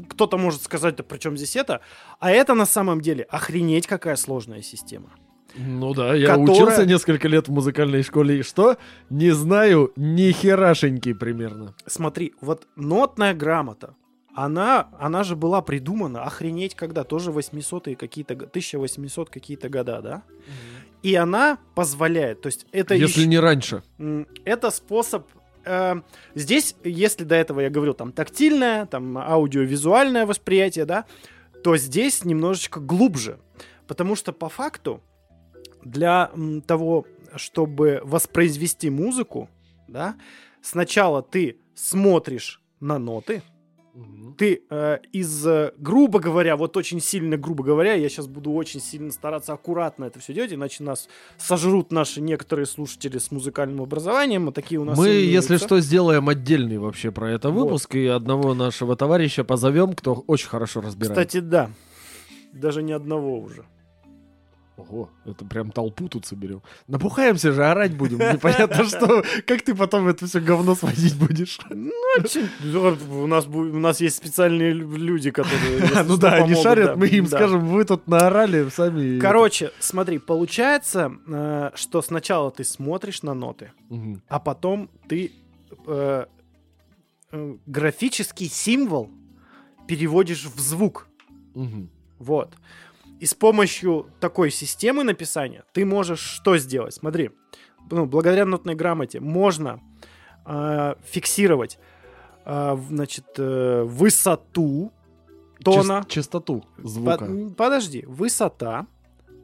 кто-то 0.09 0.37
может 0.39 0.63
сказать, 0.63 0.97
да 0.97 1.03
при 1.03 1.19
чем 1.19 1.37
здесь 1.37 1.57
это, 1.57 1.81
а 2.21 2.31
это 2.31 2.55
на 2.55 2.67
самом 2.67 3.01
деле 3.01 3.25
охренеть 3.25 3.87
какая 3.87 4.17
сложная 4.17 4.63
система. 4.63 5.11
Ну 5.57 5.93
да, 5.95 6.15
я 6.15 6.29
Которая- 6.29 6.51
учился 6.51 6.87
несколько 6.87 7.29
лет 7.29 7.49
в 7.49 7.53
музыкальной 7.53 8.03
школе, 8.03 8.39
и 8.41 8.43
что? 8.43 8.79
Не 9.11 9.33
знаю, 9.33 9.93
ни 9.97 10.31
херашеньки 10.33 11.13
примерно. 11.13 11.75
Смотри, 11.87 12.33
вот 12.41 12.67
нотная 12.77 13.35
грамота, 13.35 13.95
она, 14.35 14.89
она 14.99 15.25
же 15.25 15.37
была 15.37 15.61
придумана, 15.63 16.25
охренеть 16.25 16.75
когда, 16.75 17.05
тоже 17.05 17.31
800-е 17.31 17.97
какие-то, 17.97 18.35
г- 18.35 18.47
1800 18.47 19.31
какие-то 19.31 19.69
года, 19.69 20.01
да? 20.03 20.23
И 21.03 21.15
она 21.17 21.59
позволяет, 21.75 22.41
то 22.43 22.47
есть 22.47 22.67
это 22.73 22.95
Если 22.95 23.21
ещё- 23.21 23.29
не 23.31 23.39
раньше. 23.39 23.83
Это 24.45 24.71
способ. 24.71 25.27
э, 25.65 26.01
здесь, 26.35 26.75
если 26.83 27.23
до 27.25 27.35
этого 27.37 27.61
я 27.61 27.71
говорил, 27.71 27.95
там 27.95 28.11
тактильное, 28.13 28.87
там 28.87 29.17
аудиовизуальное 29.19 30.27
восприятие, 30.27 30.85
да, 30.87 31.05
то 31.63 31.77
здесь 31.77 32.25
немножечко 32.25 32.81
глубже. 32.81 33.39
Потому 33.87 34.17
что 34.17 34.33
по 34.33 34.49
факту 34.49 35.01
для 35.85 36.31
м, 36.35 36.63
того, 36.63 37.07
чтобы 37.37 38.01
воспроизвести 38.05 38.91
музыку, 38.91 39.49
да, 39.89 40.17
сначала 40.63 41.23
ты 41.23 41.59
смотришь 41.75 42.61
на 42.81 42.99
ноты, 42.99 43.43
ты 44.39 44.63
э, 44.71 44.99
из, 45.13 45.47
э, 45.47 45.73
грубо 45.77 46.19
говоря, 46.19 46.57
вот 46.57 46.77
очень 46.77 47.01
сильно, 47.01 47.37
грубо 47.37 47.63
говоря, 47.63 47.95
я 47.95 48.09
сейчас 48.09 48.27
буду 48.27 48.53
очень 48.53 48.81
сильно 48.81 49.13
стараться 49.13 49.53
аккуратно 49.53 50.07
это 50.07 50.19
все 50.19 50.33
делать, 50.33 50.53
иначе 50.53 50.83
нас 50.83 51.09
сожрут 51.37 51.93
наши 51.93 52.21
некоторые 52.21 52.67
слушатели 52.67 53.19
с 53.19 53.31
музыкальным 53.31 53.83
образованием, 53.83 54.49
а 54.49 54.53
такие 54.53 54.81
у 54.81 54.85
нас 54.85 54.97
Мы, 54.97 55.09
имеются. 55.09 55.53
если 55.53 55.57
что, 55.59 55.81
сделаем 55.81 56.29
отдельный 56.29 56.79
вообще 56.79 57.11
про 57.11 57.31
это 57.31 57.51
Вот. 57.51 57.65
выпуск, 57.65 57.95
и 57.95 58.07
одного 58.07 58.55
нашего 58.55 58.97
товарища 58.97 59.45
позовем, 59.45 59.93
кто 59.93 60.15
очень 60.27 60.49
хорошо 60.49 60.81
разбирается. 60.81 61.25
Кстати, 61.27 61.41
да. 61.43 61.71
Даже 62.53 62.83
ни 62.83 62.93
одного 62.93 63.39
уже. 63.39 63.65
Ого, 64.89 65.11
это 65.25 65.45
прям 65.45 65.71
толпу 65.71 66.09
тут 66.09 66.27
соберем. 66.27 66.63
Напухаемся 66.89 67.53
же, 67.53 67.65
орать 67.65 67.97
будем. 67.97 68.19
Непонятно 68.19 68.85
что. 68.85 69.23
Как 69.47 69.63
ты 69.63 69.75
потом 69.75 70.09
это 70.09 70.27
все 70.27 70.41
говно 70.41 70.75
сводить 70.75 71.17
будешь? 71.17 71.61
Ну, 71.71 71.93
у 73.23 73.27
нас, 73.27 73.47
у 73.47 73.63
нас 73.79 74.01
есть 74.01 74.17
специальные 74.17 74.73
лю- 74.73 74.97
люди, 74.97 75.31
которые... 75.31 76.05
Ну 76.05 76.17
да, 76.17 76.35
они 76.35 76.55
шарят, 76.55 76.97
мы 76.97 77.07
им 77.07 77.27
скажем, 77.27 77.67
вы 77.69 77.85
тут 77.85 78.09
наорали 78.09 78.69
сами. 78.71 79.21
Короче, 79.21 79.71
смотри, 79.79 80.19
получается, 80.19 81.13
э, 81.29 81.71
что 81.75 82.03
сначала 82.03 82.51
ты 82.51 82.65
смотришь 82.65 83.23
на 83.23 83.35
ноты, 83.35 83.73
а 84.29 84.39
потом 84.41 84.91
ты 85.09 85.33
э, 85.87 86.27
э, 87.31 87.55
графический 87.67 88.49
символ 88.49 89.11
переводишь 89.87 90.45
в 90.45 90.59
звук. 90.61 91.07
Вот. 92.19 92.55
И 93.23 93.27
с 93.27 93.35
помощью 93.35 94.07
такой 94.19 94.51
системы 94.51 95.05
написания 95.05 95.63
ты 95.73 95.85
можешь 95.87 96.19
что 96.19 96.59
сделать? 96.59 96.93
Смотри, 96.95 97.31
ну, 97.89 98.05
благодаря 98.05 98.45
нотной 98.45 98.75
грамоте 98.75 99.21
можно 99.21 99.81
э, 100.45 100.95
фиксировать 101.05 101.79
э, 102.45 102.77
значит, 102.89 103.27
э, 103.39 103.85
высоту 103.85 104.93
тона. 105.65 106.03
Чис- 106.05 106.09
Частоту 106.09 106.65
Под- 106.77 106.85
звука. 106.91 107.25
м, 107.27 107.55
подожди, 107.55 108.05
высота, 108.09 108.89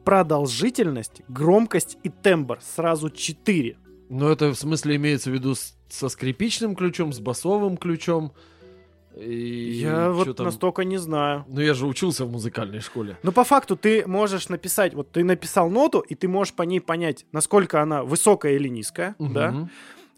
продолжительность, 0.03 1.21
громкость 1.29 1.97
и 2.03 2.09
тембр. 2.09 2.59
Сразу 2.61 3.09
четыре. 3.09 3.77
Но 4.09 4.29
это 4.29 4.49
в 4.49 4.55
смысле 4.55 4.97
имеется 4.97 5.29
в 5.29 5.33
виду 5.33 5.55
с- 5.55 5.77
со 5.87 6.09
скрипичным 6.09 6.75
ключом, 6.75 7.13
с 7.13 7.19
басовым 7.21 7.77
ключом. 7.77 8.33
И 9.15 9.79
Я 9.81 10.11
вот 10.11 10.37
там? 10.37 10.45
настолько 10.45 10.83
не 10.83 10.97
знаю. 10.97 11.45
Ну 11.47 11.61
я 11.61 11.73
же 11.73 11.85
учился 11.85 12.25
в 12.25 12.31
музыкальной 12.31 12.79
школе. 12.79 13.17
Но 13.23 13.31
по 13.31 13.43
факту 13.43 13.75
ты 13.75 14.05
можешь 14.07 14.49
написать, 14.49 14.93
вот 14.93 15.11
ты 15.11 15.23
написал 15.23 15.69
ноту, 15.69 15.99
и 15.99 16.15
ты 16.15 16.27
можешь 16.27 16.53
по 16.53 16.63
ней 16.63 16.79
понять, 16.79 17.25
насколько 17.31 17.81
она 17.81 18.03
высокая 18.03 18.53
или 18.53 18.67
низкая, 18.67 19.15
да. 19.19 19.51
Мгм. 19.51 19.69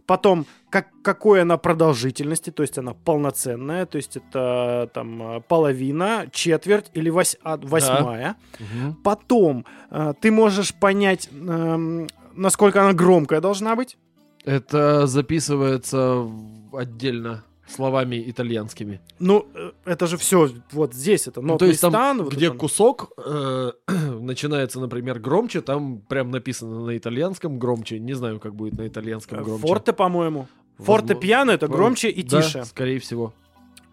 Потом, 0.08 0.46
как, 0.70 0.88
какой 1.04 1.42
она 1.44 1.58
продолжительности, 1.58 2.50
то 2.50 2.64
есть 2.64 2.78
она 2.78 2.94
полноценная, 2.94 3.86
то 3.86 3.96
есть 3.96 4.18
это 4.18 4.90
там 4.94 5.38
э, 5.38 5.42
половина, 5.48 6.26
четверть 6.34 6.92
или 6.94 7.10
вось- 7.10 7.38
а, 7.44 7.58
восьмая. 7.58 8.36
Мгм. 8.60 8.96
Потом 9.04 9.66
э, 9.90 10.14
ты 10.20 10.32
можешь 10.32 10.74
понять, 10.74 11.30
эм, 11.32 12.08
насколько 12.36 12.82
она 12.82 12.92
громкая 12.94 13.40
должна 13.40 13.76
быть. 13.76 13.98
Это 14.44 15.08
записывается 15.08 16.28
отдельно 16.74 17.44
словами 17.76 18.24
итальянскими. 18.28 19.00
Ну, 19.20 19.48
э, 19.56 19.72
это 19.86 20.08
же 20.08 20.18
все 20.18 20.50
вот 20.72 20.94
здесь, 20.94 21.28
это 21.28 21.42
Ну, 21.42 21.48
нотный 21.50 21.60
то 21.68 21.70
есть 21.70 21.82
там, 21.82 21.92
стан. 21.92 22.24
вот 22.24 22.34
где 22.34 22.48
это- 22.48 22.58
кусок 22.58 23.12
э, 23.18 23.72
начинается, 24.20 24.80
например, 24.80 25.20
громче, 25.20 25.62
там 25.62 26.00
прям 26.02 26.32
написано 26.32 26.86
на 26.86 26.98
итальянском 26.98 27.60
громче. 27.60 28.00
Не 28.00 28.14
знаю, 28.14 28.40
как 28.40 28.56
будет 28.56 28.78
на 28.78 28.88
итальянском 28.88 29.40
э, 29.40 29.44
громче. 29.44 29.68
Форте, 29.68 29.94
по-моему. 29.94 30.48
Форте 30.78 31.16
пьяно 31.16 31.52
это 31.52 31.68
По- 31.68 31.74
громче 31.74 32.10
и 32.10 32.24
Да, 32.24 32.42
тише. 32.42 32.66
скорее 32.66 33.00
всего. 33.00 33.34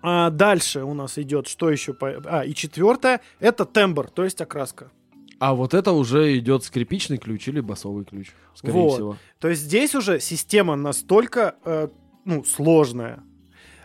А 0.01 0.31
дальше 0.31 0.85
у 0.85 0.95
нас 0.95 1.19
идет, 1.19 1.49
что 1.49 1.71
еще? 1.71 1.93
по- 1.93 2.23
А, 2.25 2.45
и 2.45 2.55
четвертое, 2.55 3.21
это 3.41 3.65
тембр, 3.65 4.09
то 4.09 4.25
есть 4.25 4.41
окраска. 4.41 4.91
А 5.41 5.55
вот 5.55 5.75
это 5.75 5.93
уже 5.93 6.37
идет 6.39 6.65
скрипичный 6.65 7.19
ключ 7.19 7.47
или 7.49 7.61
басовый 7.61 8.05
ключ, 8.05 8.31
скорее 8.55 8.73
Вот. 8.75 8.95
всего. 8.95 9.17
То 9.39 9.49
есть 9.49 9.63
здесь 9.63 9.95
уже 9.95 10.19
система 10.21 10.75
настолько 10.77 11.57
э, 11.65 11.89
ну, 12.25 12.43
сложная, 12.45 13.23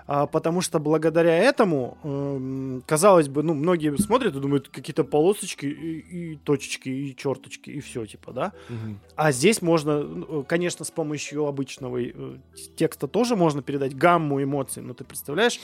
потому 0.06 0.62
что 0.62 0.80
благодаря 0.80 1.38
этому, 1.38 1.98
эм, 2.04 2.84
казалось 2.86 3.30
бы, 3.30 3.44
ну, 3.44 3.54
многие 3.54 3.96
смотрят 3.98 4.36
и 4.36 4.40
думают, 4.40 4.70
какие-то 4.70 5.04
полосочки 5.04 5.66
и, 5.66 6.34
и 6.34 6.36
точечки, 6.36 6.90
и 6.90 7.16
черточки, 7.16 7.70
и 7.70 7.80
все, 7.80 8.06
типа, 8.06 8.32
да? 8.32 8.54
Мгм. 8.70 9.00
А 9.16 9.32
здесь 9.32 9.62
можно, 9.62 10.04
ну, 10.04 10.44
конечно, 10.44 10.84
с 10.86 10.92
помощью 10.92 11.46
обычного 11.46 12.02
э, 12.02 12.12
текста 12.76 13.08
тоже 13.08 13.36
можно 13.36 13.62
передать 13.62 13.96
гамму 13.96 14.44
эмоций, 14.44 14.84
но 14.84 14.94
ты 14.94 15.04
представляешь, 15.04 15.60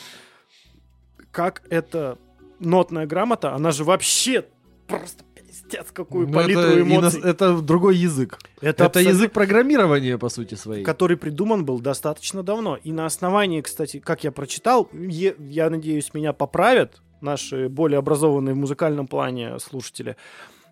как 1.32 1.64
это 1.70 2.18
нотная 2.60 3.06
грамота, 3.06 3.54
она 3.54 3.72
же 3.72 3.84
вообще 3.84 4.46
просто 4.88 5.24
пиздец 5.50 5.88
какую 5.92 6.28
Ну, 6.28 6.34
палитру 6.34 6.62
это, 6.62 6.82
эмоций. 6.82 7.20
ино- 7.22 7.28
это 7.30 7.62
другой 7.62 7.98
язык. 7.98 8.38
Это, 8.62 8.86
абсолютно- 8.86 9.10
язык 9.10 9.32
программирования, 9.32 10.18
по 10.18 10.30
сути 10.30 10.56
своей. 10.56 10.84
который 10.84 11.18
придуман 11.18 11.66
был 11.66 11.80
достаточно 11.80 12.44
давно. 12.44 12.78
И 12.84 12.92
на 12.92 13.06
основании, 13.06 13.62
кстати, 13.62 14.00
как 14.00 14.24
я 14.24 14.32
прочитал, 14.32 14.90
е- 14.94 15.36
я 15.40 15.70
надеюсь, 15.70 16.14
меня 16.14 16.34
поправят 16.34 17.02
наши 17.22 17.68
более 17.70 17.98
образованные 18.00 18.54
в 18.54 18.58
музыкальном 18.58 19.08
плане 19.08 19.60
слушатели, 19.60 20.16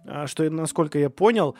а, 0.05 0.27
что, 0.27 0.49
насколько 0.49 0.97
я 0.99 1.09
понял, 1.09 1.55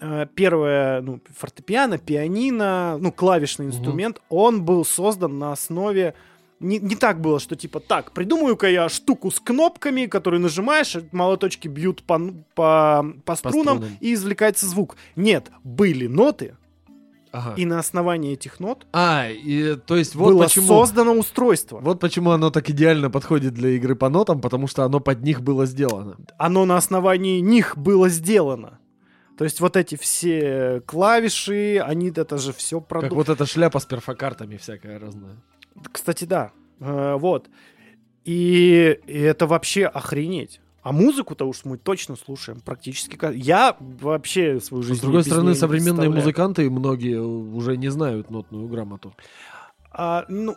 а, 0.00 0.26
первое, 0.26 1.00
ну, 1.02 1.20
фортепиано, 1.36 1.98
пианино, 1.98 2.96
ну, 2.98 3.12
клавишный 3.12 3.66
инструмент, 3.66 4.20
он 4.28 4.64
был 4.64 4.84
создан 4.84 5.38
на 5.38 5.52
основе 5.52 6.14
не, 6.62 6.78
не 6.78 6.96
так 6.96 7.20
было, 7.20 7.40
что 7.40 7.56
типа 7.56 7.80
так, 7.80 8.12
придумаю-ка 8.12 8.68
я 8.68 8.88
штуку 8.88 9.30
с 9.30 9.40
кнопками, 9.40 10.06
которые 10.06 10.40
нажимаешь, 10.40 10.96
молоточки 11.12 11.68
бьют 11.68 12.02
по, 12.04 12.18
по, 12.54 13.04
по 13.24 13.36
струнам, 13.36 13.78
струнам. 13.78 13.96
и 14.00 14.14
извлекается 14.14 14.66
звук. 14.66 14.96
Нет, 15.16 15.50
были 15.64 16.06
ноты, 16.06 16.56
Ага. 17.34 17.54
и 17.56 17.64
на 17.64 17.78
основании 17.78 18.34
этих 18.34 18.60
нот 18.60 18.86
А, 18.92 19.28
и, 19.30 19.76
то 19.76 19.96
есть 19.96 20.14
вот 20.14 20.34
было 20.34 20.44
почему... 20.44 20.66
создано 20.66 21.14
устройство. 21.14 21.78
Вот 21.80 21.98
почему 21.98 22.30
оно 22.30 22.50
так 22.50 22.68
идеально 22.68 23.10
подходит 23.10 23.54
для 23.54 23.70
игры 23.70 23.96
по 23.96 24.08
нотам, 24.10 24.40
потому 24.42 24.66
что 24.66 24.84
оно 24.84 25.00
под 25.00 25.22
них 25.22 25.40
было 25.42 25.64
сделано. 25.66 26.16
Оно 26.36 26.66
на 26.66 26.76
основании 26.76 27.40
них 27.40 27.76
было 27.78 28.08
сделано. 28.10 28.78
То 29.38 29.44
есть 29.44 29.60
вот 29.60 29.76
эти 29.78 29.94
все 29.96 30.82
клавиши, 30.86 31.78
они 31.82 32.10
это 32.14 32.36
же 32.36 32.52
все 32.52 32.80
Как 32.80 32.88
продумали. 32.88 33.14
вот 33.14 33.28
эта 33.30 33.46
шляпа 33.46 33.80
с 33.80 33.86
перфокартами 33.86 34.58
всякая 34.58 34.98
разная. 34.98 35.36
Кстати, 35.90 36.24
да. 36.24 36.52
Э, 36.80 37.16
вот. 37.18 37.48
И, 38.24 38.98
и 39.06 39.18
это 39.18 39.46
вообще 39.46 39.86
охренеть. 39.86 40.60
А 40.82 40.92
музыку-то 40.92 41.44
уж 41.44 41.64
мы 41.64 41.78
точно 41.78 42.16
слушаем 42.16 42.60
практически. 42.60 43.16
Я 43.34 43.76
вообще 43.78 44.60
свою 44.60 44.82
жизнь 44.82 44.98
С 44.98 45.02
другой 45.02 45.22
стороны, 45.22 45.54
современные 45.54 46.10
музыканты 46.10 46.68
многие 46.68 47.20
уже 47.20 47.76
не 47.76 47.88
знают 47.88 48.30
нотную 48.30 48.66
грамоту. 48.66 49.14
А, 49.92 50.24
ну, 50.28 50.56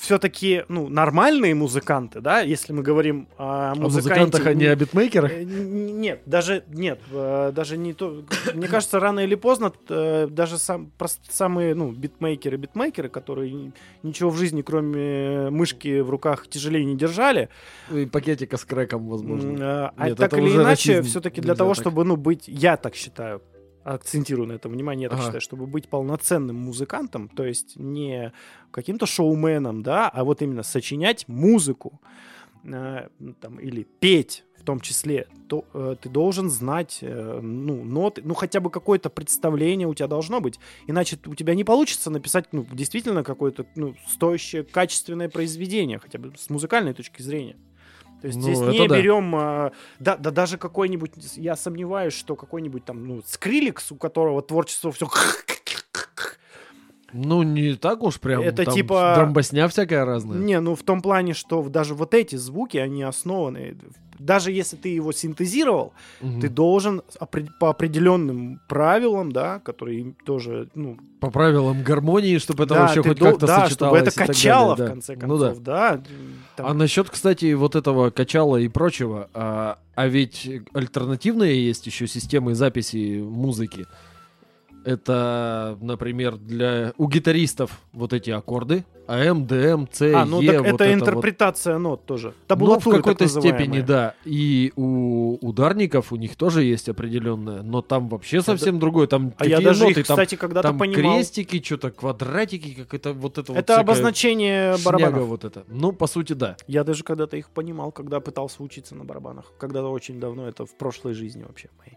все-таки, 0.00 0.64
ну, 0.68 0.88
нормальные 0.88 1.54
музыканты, 1.54 2.20
да, 2.22 2.40
если 2.40 2.72
мы 2.72 2.82
говорим 2.82 3.28
о 3.36 3.72
О 3.72 3.74
музыканте... 3.74 4.20
музыкантах, 4.24 4.46
а 4.46 4.54
не 4.54 4.64
о 4.64 4.74
битмейкерах? 4.74 5.30
Э, 5.30 5.44
Нет, 5.44 6.22
даже 6.24 6.64
нет, 6.68 6.98
э, 7.12 7.52
даже 7.54 7.76
не 7.76 7.92
то. 7.92 8.22
Мне 8.54 8.66
кажется, 8.66 8.98
рано 8.98 9.20
или 9.20 9.34
поздно 9.34 9.72
э, 9.90 10.26
даже 10.30 10.56
сам, 10.56 10.90
прост- 10.98 11.30
самые 11.30 11.74
ну 11.74 11.92
битмейкеры, 11.92 12.56
битмейкеры, 12.56 13.10
которые 13.10 13.72
ничего 14.02 14.30
в 14.30 14.38
жизни, 14.38 14.62
кроме 14.62 15.50
мышки 15.50 16.00
в 16.00 16.08
руках, 16.08 16.48
тяжелее 16.48 16.84
не 16.86 16.96
держали, 16.96 17.50
И 17.94 18.06
пакетика 18.06 18.56
с 18.56 18.64
крэком, 18.64 19.06
возможно. 19.06 19.92
а 19.96 20.08
Нет, 20.08 20.16
так 20.16 20.32
или 20.32 20.48
иначе, 20.48 21.02
все-таки 21.02 21.42
для 21.42 21.54
того, 21.54 21.74
так. 21.74 21.82
чтобы 21.82 22.04
ну 22.04 22.16
быть, 22.16 22.44
я 22.48 22.78
так 22.78 22.94
считаю, 22.94 23.42
акцентирую 23.94 24.48
на 24.48 24.52
этом 24.52 24.72
внимание, 24.72 25.04
я 25.04 25.08
так 25.08 25.18
Ага. 25.18 25.26
считаю, 25.26 25.40
чтобы 25.40 25.66
быть 25.66 25.88
полноценным 25.88 26.56
музыкантом, 26.56 27.28
то 27.28 27.44
есть 27.44 27.76
не 27.76 28.32
каким-то 28.70 29.06
шоуменом, 29.06 29.82
да, 29.82 30.08
а 30.08 30.24
вот 30.24 30.42
именно 30.42 30.62
сочинять 30.62 31.26
музыку 31.28 32.00
э, 32.64 33.08
ну, 33.18 33.34
там, 33.34 33.58
или 33.58 33.86
петь 34.00 34.44
в 34.60 34.62
том 34.62 34.80
числе, 34.80 35.26
то 35.48 35.64
э, 35.72 35.96
ты 36.00 36.08
должен 36.08 36.50
знать 36.50 36.98
э, 37.00 37.40
ну, 37.42 37.82
ноты, 37.82 38.22
ну 38.24 38.34
хотя 38.34 38.60
бы 38.60 38.70
какое-то 38.70 39.08
представление 39.08 39.88
у 39.88 39.94
тебя 39.94 40.06
должно 40.06 40.40
быть, 40.40 40.60
иначе 40.86 41.18
у 41.26 41.34
тебя 41.34 41.54
не 41.54 41.64
получится 41.64 42.10
написать 42.10 42.52
ну, 42.52 42.66
действительно 42.70 43.24
какое-то 43.24 43.66
ну, 43.74 43.94
стоящее, 44.06 44.64
качественное 44.64 45.28
произведение, 45.28 45.98
хотя 45.98 46.18
бы 46.18 46.32
с 46.36 46.50
музыкальной 46.50 46.92
точки 46.92 47.22
зрения. 47.22 47.56
То 48.20 48.26
есть 48.26 48.38
Ну, 48.38 48.44
здесь 48.44 48.58
не 48.58 48.86
да. 48.86 48.98
берем, 48.98 49.34
а, 49.34 49.72
да, 49.98 50.16
да 50.16 50.30
даже 50.30 50.58
какой-нибудь, 50.58 51.12
я 51.36 51.56
сомневаюсь, 51.56 52.12
что 52.12 52.36
какой-нибудь 52.36 52.84
там, 52.84 53.06
ну, 53.06 53.22
Скриликс, 53.26 53.92
у 53.92 53.96
которого 53.96 54.42
творчество 54.42 54.92
все 54.92 55.06
Ну, 57.12 57.42
не 57.42 57.74
так 57.74 58.02
уж 58.02 58.20
прям. 58.20 58.42
Это 58.42 58.64
там 58.64 58.74
типа- 58.74 59.14
Дромбосня 59.16 59.66
всякая 59.68 60.04
разная. 60.04 60.38
Не, 60.38 60.60
ну 60.60 60.74
в 60.74 60.82
том 60.82 61.02
плане, 61.02 61.34
что 61.34 61.62
даже 61.68 61.94
вот 61.94 62.14
эти 62.14 62.36
звуки, 62.36 62.76
они 62.76 63.02
основаны. 63.02 63.76
Даже 64.18 64.52
если 64.52 64.76
ты 64.76 64.90
его 64.90 65.12
синтезировал, 65.12 65.94
Мгм. 66.20 66.42
ты 66.42 66.50
должен 66.50 67.00
по 67.58 67.70
определенным 67.70 68.60
правилам, 68.68 69.32
да, 69.32 69.60
которые 69.60 70.12
тоже, 70.26 70.68
ну, 70.74 70.98
По 71.20 71.30
правилам 71.30 71.82
гармонии, 71.82 72.36
чтобы 72.36 72.64
это 72.64 72.74
да, 72.74 72.80
вообще 72.82 73.02
хоть 73.02 73.18
дол- 73.18 73.30
как-то 73.30 73.46
да, 73.46 73.64
сочеталось. 73.64 73.72
чтобы 73.72 73.96
это 73.96 74.26
качало 74.26 74.76
далее, 74.76 74.84
в 74.84 74.88
да. 74.88 74.92
конце 74.92 75.16
Ну 75.26 75.38
да. 75.38 75.46
концов, 75.46 75.62
да. 75.64 76.00
там- 76.56 76.66
А 76.66 76.74
насчет, 76.74 77.08
кстати, 77.08 77.54
вот 77.54 77.74
этого 77.76 78.10
качала 78.10 78.58
и 78.58 78.68
прочего, 78.68 79.30
а, 79.32 79.78
а 79.94 80.06
ведь 80.06 80.46
альтернативные 80.74 81.66
есть 81.66 81.86
еще 81.86 82.06
системы 82.06 82.54
записи 82.54 83.20
музыки. 83.22 83.86
Это, 84.84 85.76
например, 85.80 86.36
для 86.36 86.92
у 86.96 87.08
гитаристов 87.08 87.80
вот 87.92 88.12
эти 88.12 88.30
аккорды 88.30 88.84
АМ, 89.06 89.44
ДМ, 89.46 89.86
С, 89.90 90.02
А, 90.14 90.24
ну 90.24 90.40
Е, 90.40 90.52
так 90.52 90.60
вот 90.60 90.80
это, 90.80 90.84
вот. 90.84 90.94
интерпретация 90.94 91.78
нот 91.78 92.06
тоже. 92.06 92.28
Ну, 92.28 92.32
в 92.32 92.46
Табулатура, 92.46 92.96
какой-то 92.98 93.26
степени, 93.26 93.80
да. 93.80 94.14
И 94.24 94.72
у 94.76 95.36
ударников 95.40 96.12
у 96.12 96.16
них 96.16 96.36
тоже 96.36 96.62
есть 96.62 96.88
определенная, 96.88 97.62
но 97.62 97.82
там 97.82 98.08
вообще 98.08 98.40
совсем 98.40 98.78
другое. 98.78 99.08
Там 99.08 99.34
А 99.38 99.46
я 99.46 99.60
даже 99.60 99.84
ноты, 99.84 100.00
их, 100.00 100.06
там, 100.06 100.16
кстати, 100.16 100.36
когда-то 100.36 100.68
там 100.68 100.78
понимал. 100.78 101.16
крестики, 101.16 101.60
что-то 101.60 101.90
квадратики, 101.90 102.74
как 102.74 102.94
это 102.94 103.12
вот 103.12 103.38
это 103.38 103.52
вот 103.52 103.58
Это 103.58 103.80
обозначение 103.80 104.76
барабанов. 104.84 105.26
вот 105.26 105.44
это. 105.44 105.64
Ну, 105.68 105.92
по 105.92 106.06
сути, 106.06 106.34
да. 106.34 106.56
Я 106.68 106.84
даже 106.84 107.02
когда-то 107.02 107.36
их 107.36 107.50
понимал, 107.50 107.90
когда 107.90 108.20
пытался 108.20 108.62
учиться 108.62 108.94
на 108.94 109.04
барабанах. 109.04 109.52
Когда-то 109.58 109.90
очень 109.90 110.20
давно, 110.20 110.46
это 110.46 110.66
в 110.66 110.76
прошлой 110.76 111.14
жизни 111.14 111.42
вообще 111.42 111.68
моей. 111.78 111.96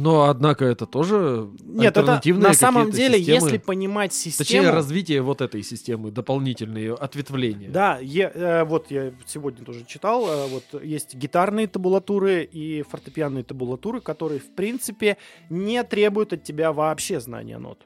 Но, 0.00 0.30
однако, 0.30 0.64
это 0.64 0.86
тоже 0.86 1.50
Нет, 1.62 1.90
это 1.90 2.00
альтернативные 2.00 2.48
на 2.48 2.54
самом 2.54 2.90
деле, 2.90 3.18
системы. 3.18 3.46
если 3.46 3.58
понимать 3.58 4.14
систему... 4.14 4.38
Точнее, 4.38 4.70
развитие 4.70 5.20
вот 5.20 5.42
этой 5.42 5.62
системы, 5.62 6.10
дополнительные 6.10 6.94
ответвления. 6.94 7.70
Да, 7.70 7.98
я, 8.00 8.30
э, 8.34 8.64
вот 8.64 8.90
я 8.90 9.12
сегодня 9.26 9.64
тоже 9.64 9.84
читал, 9.84 10.26
э, 10.26 10.46
вот 10.48 10.82
есть 10.82 11.14
гитарные 11.14 11.66
табулатуры 11.66 12.44
и 12.44 12.82
фортепианные 12.82 13.44
табулатуры, 13.44 14.00
которые, 14.00 14.40
в 14.40 14.54
принципе, 14.54 15.18
не 15.50 15.84
требуют 15.84 16.32
от 16.32 16.44
тебя 16.44 16.72
вообще 16.72 17.20
знания 17.20 17.58
нот. 17.58 17.78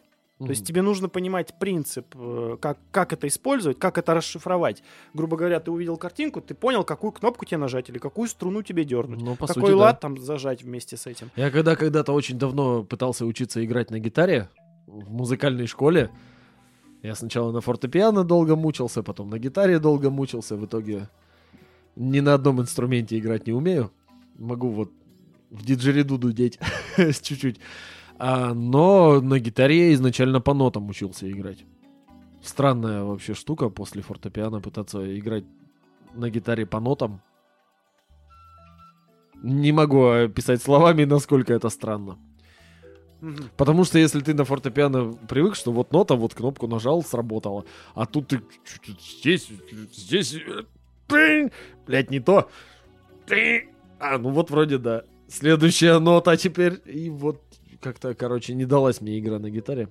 То 0.45 0.51
есть 0.51 0.67
тебе 0.67 0.83
нужно 0.83 1.09
понимать 1.09 1.59
принцип, 1.59 2.07
э, 2.15 2.57
как, 2.61 2.79
как 2.91 3.13
это 3.13 3.27
использовать, 3.27 3.79
как 3.79 3.99
это 3.99 4.15
расшифровать. 4.15 4.83
Грубо 5.13 5.37
говоря, 5.37 5.61
ты 5.61 5.71
увидел 5.71 5.97
картинку, 5.97 6.41
ты 6.41 6.55
понял, 6.55 6.85
какую 6.85 7.13
кнопку 7.13 7.45
тебе 7.45 7.59
нажать 7.59 7.89
или 7.91 7.99
какую 7.99 8.29
струну 8.29 8.63
тебе 8.63 8.85
дернуть. 8.85 9.21
Ну, 9.21 9.37
по 9.37 9.47
Какой 9.47 9.63
сути, 9.63 9.71
да. 9.73 9.77
лад 9.77 10.01
там 10.01 10.19
зажать 10.19 10.63
вместе 10.63 10.97
с 10.97 11.07
этим. 11.07 11.31
Я 11.37 11.51
когда 11.51 11.77
когда-то 11.77 12.13
очень 12.13 12.39
давно 12.39 12.85
пытался 12.85 13.25
учиться 13.27 13.65
играть 13.65 13.91
на 13.91 13.99
гитаре 13.99 14.49
в 14.87 15.11
музыкальной 15.11 15.67
школе, 15.67 16.11
я 17.03 17.15
сначала 17.15 17.53
на 17.53 17.61
фортепиано 17.61 18.25
долго 18.25 18.57
мучился, 18.57 19.03
потом 19.03 19.31
на 19.31 19.39
гитаре 19.39 19.79
долго 19.79 20.11
мучился. 20.11 20.57
В 20.57 20.65
итоге 20.65 21.09
ни 21.97 22.21
на 22.21 22.35
одном 22.35 22.61
инструменте 22.61 23.19
играть 23.19 23.47
не 23.47 23.53
умею. 23.53 23.91
Могу 24.39 24.71
вот 24.71 24.91
в 25.51 25.65
диджериду 25.65 26.19
дудеть 26.19 26.59
чуть-чуть. 26.97 27.61
А, 28.19 28.55
но 28.55 29.21
на 29.21 29.39
гитаре 29.39 29.89
я 29.89 29.95
изначально 29.95 30.41
по 30.41 30.55
нотам 30.55 30.89
учился 30.89 31.31
играть. 31.31 31.65
Странная 32.43 33.03
вообще 33.03 33.35
штука 33.35 33.71
после 33.71 34.03
фортепиано 34.03 34.61
пытаться 34.61 35.19
играть 35.19 35.45
на 36.15 36.31
гитаре 36.31 36.67
по 36.67 36.81
нотам. 36.81 37.21
Не 39.43 39.73
могу 39.73 40.07
описать 40.07 40.63
словами, 40.63 41.05
насколько 41.05 41.53
это 41.53 41.69
странно. 41.69 42.19
Потому 43.57 43.85
что 43.85 43.99
если 43.99 44.21
ты 44.21 44.35
на 44.35 44.45
фортепиано 44.45 45.13
привык, 45.29 45.55
что 45.55 45.73
вот 45.73 45.93
нота, 45.93 46.15
вот 46.15 46.35
кнопку 46.35 46.67
нажал, 46.67 47.03
сработала. 47.03 47.65
А 47.95 48.07
тут 48.07 48.29
ты 48.29 48.43
здесь, 49.21 49.49
здесь, 49.93 50.37
блядь, 51.87 52.11
не 52.11 52.21
то. 52.21 52.49
А, 53.99 54.19
ну 54.19 54.31
вот 54.31 54.51
вроде 54.51 54.79
да. 54.79 55.05
Следующая 55.29 55.99
нота 55.99 56.37
теперь. 56.37 56.81
И 56.85 57.09
вот 57.09 57.44
как-то, 57.85 58.15
короче, 58.15 58.55
не 58.55 58.65
далась 58.65 59.01
мне 59.01 59.19
игра 59.19 59.39
на 59.39 59.51
гитаре. 59.51 59.89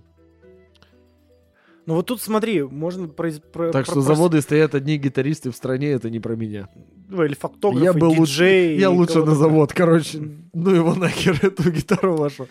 Ну 1.86 1.95
вот 1.95 2.06
тут 2.06 2.22
смотри, 2.22 2.64
можно 2.64 3.07
произ- 3.07 3.41
про- 3.41 3.72
Так 3.72 3.86
про- 3.86 3.91
что 3.91 3.99
прос- 3.99 4.03
заводы 4.03 4.41
стоят 4.41 4.74
одни 4.74 4.98
гитаристы 4.98 5.52
в 5.52 5.56
стране, 5.56 5.90
это 5.91 6.10
не 6.10 6.20
про 6.20 6.36
меня. 6.36 6.70
ну, 7.10 7.24
или 7.24 7.36
фактографы, 7.36 7.84
Я 7.86 7.94
бы 7.94 8.06
лучше, 8.06 8.22
диджеи. 8.22 8.80
я 8.80 8.90
лучше 8.90 9.24
на 9.24 9.36
завод, 9.36 9.74
короче. 9.74 10.20
Ну 10.53 10.70
его 10.72 10.95
нахер, 10.95 11.38
эту 11.45 11.70
гитару 11.72 12.15
вашу. 12.15 12.48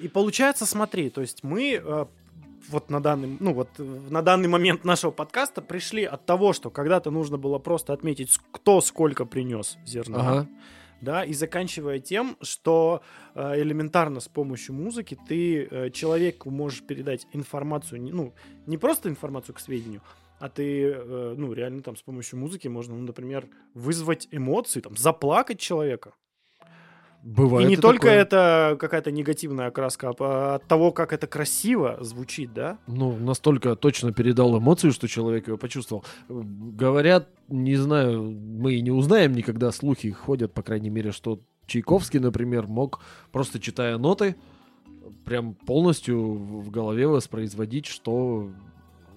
И 0.00 0.08
получается, 0.08 0.66
смотри, 0.66 1.08
то 1.08 1.22
есть 1.22 1.42
мы 1.42 1.80
э, 1.82 2.06
вот 2.68 2.90
на 2.90 3.00
данный, 3.00 3.36
ну 3.40 3.54
вот 3.54 3.68
на 3.78 4.20
данный 4.22 4.48
момент 4.48 4.84
нашего 4.84 5.10
подкаста 5.12 5.62
пришли 5.62 6.04
от 6.04 6.26
того, 6.26 6.52
что 6.52 6.68
когда-то 6.70 7.10
нужно 7.10 7.38
было 7.38 7.58
просто 7.58 7.92
отметить, 7.94 8.38
кто 8.52 8.80
сколько 8.82 9.24
принес 9.24 9.78
зерна, 9.86 10.18
Ага. 10.20 10.48
Да, 11.00 11.24
и 11.24 11.32
заканчивая 11.32 11.98
тем, 11.98 12.36
что 12.40 13.02
э, 13.34 13.60
элементарно 13.60 14.20
с 14.20 14.28
помощью 14.28 14.74
музыки 14.74 15.18
ты 15.28 15.64
э, 15.64 15.90
человеку 15.90 16.50
можешь 16.50 16.82
передать 16.82 17.26
информацию, 17.32 18.00
ну 18.00 18.34
не 18.66 18.78
просто 18.78 19.08
информацию 19.08 19.54
к 19.54 19.60
сведению, 19.60 20.02
а 20.38 20.48
ты, 20.48 20.90
э, 20.90 21.34
ну, 21.36 21.52
реально 21.52 21.82
там 21.82 21.96
с 21.96 22.02
помощью 22.02 22.38
музыки 22.38 22.68
можно, 22.68 22.94
ну, 22.94 23.02
например, 23.02 23.48
вызвать 23.74 24.28
эмоции, 24.30 24.80
там, 24.80 24.96
заплакать 24.96 25.58
человека. 25.58 26.14
Бывает 27.24 27.66
и 27.66 27.70
не 27.70 27.76
только 27.76 28.08
такое. 28.08 28.20
это 28.20 28.76
какая-то 28.78 29.10
негативная 29.10 29.68
окраска, 29.68 30.12
а 30.18 30.56
от 30.56 30.66
того, 30.66 30.92
как 30.92 31.14
это 31.14 31.26
красиво 31.26 31.96
звучит, 32.00 32.52
да? 32.52 32.76
Ну, 32.86 33.16
настолько 33.16 33.76
точно 33.76 34.12
передал 34.12 34.58
эмоцию, 34.58 34.92
что 34.92 35.08
человек 35.08 35.48
ее 35.48 35.56
почувствовал. 35.56 36.04
Говорят, 36.28 37.30
не 37.48 37.76
знаю, 37.76 38.22
мы 38.22 38.74
и 38.74 38.82
не 38.82 38.90
узнаем 38.90 39.32
никогда, 39.32 39.72
слухи 39.72 40.10
ходят, 40.10 40.52
по 40.52 40.62
крайней 40.62 40.90
мере, 40.90 41.12
что 41.12 41.40
Чайковский, 41.66 42.20
например, 42.20 42.66
мог, 42.66 43.00
просто 43.32 43.58
читая 43.58 43.96
ноты, 43.96 44.36
прям 45.24 45.54
полностью 45.54 46.34
в 46.34 46.64
в 46.64 46.70
голове 46.70 47.06
воспроизводить, 47.06 47.86
что, 47.86 48.50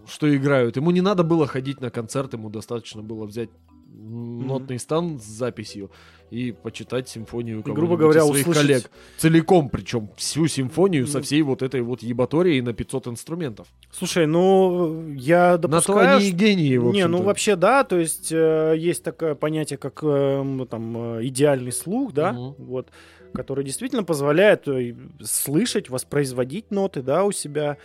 что 0.06 0.34
играют. 0.34 0.78
Ему 0.78 0.92
не 0.92 1.02
надо 1.02 1.24
было 1.24 1.46
ходить 1.46 1.82
на 1.82 1.90
концерт, 1.90 2.34
ему 2.34 2.50
достаточно 2.50 3.02
было 3.02 3.26
взять 3.26 3.50
нотный 4.00 4.80
стан 4.80 5.20
с 5.20 5.24
записью 5.26 5.90
и 6.30 6.52
почитать 6.52 7.08
симфонию 7.08 7.62
грубо 7.64 7.76
кого-нибудь 7.96 8.00
говоря, 8.00 8.22
своих 8.26 8.42
услышать- 8.48 8.62
коллег. 8.62 8.92
Целиком, 9.18 9.70
причем 9.70 10.10
всю 10.18 10.48
симфонию 10.48 11.08
со 11.08 11.20
Ну. 11.20 11.24
всей 11.24 11.42
вот 11.42 11.62
этой 11.62 11.82
вот 11.82 12.04
ебаторией 12.04 12.60
на 12.62 12.74
500 12.74 13.08
инструментов. 13.08 13.68
Слушай, 13.92 14.28
ну, 14.28 15.10
я 15.14 15.52
На 15.52 15.58
то 15.58 15.68
допускаю... 15.70 16.18
они 16.18 16.28
и 16.28 16.32
гении, 16.32 16.76
в 16.78 16.92
Не, 16.92 17.08
ну 17.08 17.22
вообще 17.24 17.56
да, 17.56 17.84
то 17.86 17.98
есть 17.98 18.30
э, 18.32 18.76
есть 18.78 19.04
такое 19.04 19.36
понятие, 19.36 19.78
как 19.78 20.00
э, 20.04 20.66
там 20.70 21.18
э, 21.18 21.26
идеальный 21.28 21.72
слух, 21.72 22.12
да, 22.14 22.34
Мгм. 22.34 22.56
вот, 22.58 22.90
который 23.34 23.64
действительно 23.64 24.04
позволяет 24.04 24.68
э, 24.68 24.96
слышать, 25.24 25.90
воспроизводить 25.90 26.72
ноты, 26.72 27.02
да, 27.02 27.24
у 27.24 27.32
себя 27.32 27.78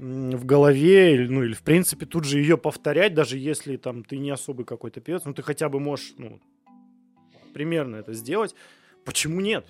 в 0.00 0.44
голове, 0.46 1.26
ну 1.28 1.42
или 1.44 1.52
в 1.52 1.62
принципе 1.62 2.06
тут 2.06 2.24
же 2.24 2.38
ее 2.38 2.56
повторять, 2.56 3.12
даже 3.14 3.36
если 3.36 3.76
там 3.76 4.02
ты 4.02 4.16
не 4.18 4.30
особый 4.30 4.64
какой-то 4.64 5.00
певец, 5.00 5.22
ну 5.26 5.34
ты 5.34 5.42
хотя 5.42 5.68
бы 5.68 5.78
можешь, 5.78 6.14
ну, 6.16 6.40
примерно 7.52 7.96
это 7.96 8.14
сделать. 8.14 8.54
Почему 9.04 9.40
нет? 9.40 9.66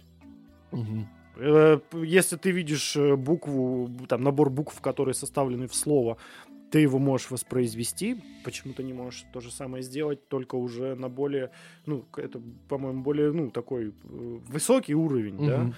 П- 1.36 1.80
Если 2.04 2.36
ты 2.36 2.50
видишь 2.50 2.96
э, 2.96 3.16
букву, 3.16 3.90
там 4.08 4.22
набор 4.22 4.50
букв, 4.50 4.80
которые 4.80 5.14
составлены 5.14 5.66
в 5.66 5.74
слово, 5.74 6.16
ты 6.70 6.80
его 6.80 6.98
можешь 6.98 7.30
воспроизвести. 7.30 8.22
Почему 8.44 8.74
ты 8.74 8.82
не 8.84 8.92
можешь 8.92 9.24
то 9.32 9.40
же 9.40 9.50
самое 9.50 9.82
сделать, 9.82 10.28
только 10.28 10.54
уже 10.56 10.94
на 10.94 11.08
более, 11.08 11.50
ну, 11.86 12.04
это, 12.16 12.40
по-моему, 12.68 13.02
более, 13.02 13.32
ну, 13.32 13.50
такой 13.50 13.88
э, 13.88 13.92
высокий 14.48 14.94
уровень, 14.94 15.44
да? 15.46 15.58
Мгм. 15.58 15.74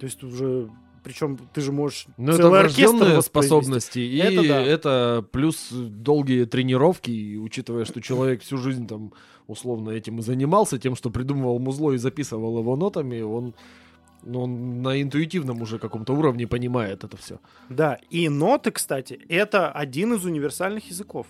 То 0.00 0.06
есть 0.06 0.24
уже, 0.24 0.70
причем 1.02 1.38
ты 1.52 1.60
же 1.60 1.72
можешь 1.72 2.06
Ну, 2.16 2.32
это 2.32 2.42
целый 2.42 2.60
оркестр 2.60 2.82
врожденные 2.82 3.16
воспроизвести. 3.16 3.28
способности, 3.28 3.98
и 3.98 4.18
Это 4.18 4.42
это, 4.42 5.18
да. 5.22 5.28
плюс 5.30 5.68
долгие 5.72 6.44
тренировки, 6.44 7.10
и 7.10 7.36
учитывая, 7.36 7.84
что 7.84 8.00
человек 8.00 8.42
всю 8.42 8.56
жизнь 8.58 8.86
там 8.86 9.12
условно 9.46 9.90
этим 9.90 10.18
и 10.18 10.22
занимался, 10.22 10.78
тем, 10.78 10.94
что 10.96 11.10
придумывал 11.10 11.58
музло 11.58 11.92
и 11.92 11.98
записывал 11.98 12.58
его 12.58 12.76
нотами, 12.76 13.20
он, 13.22 13.54
ну, 14.22 14.42
он 14.42 14.82
на 14.82 15.02
интуитивном 15.02 15.60
уже 15.62 15.78
каком-то 15.78 16.12
уровне 16.14 16.46
понимает 16.46 17.04
это 17.04 17.16
все. 17.16 17.40
Да, 17.68 17.98
и 18.10 18.28
ноты, 18.28 18.70
кстати, 18.70 19.18
это 19.28 19.70
один 19.70 20.14
из 20.14 20.24
универсальных 20.24 20.88
языков. 20.88 21.26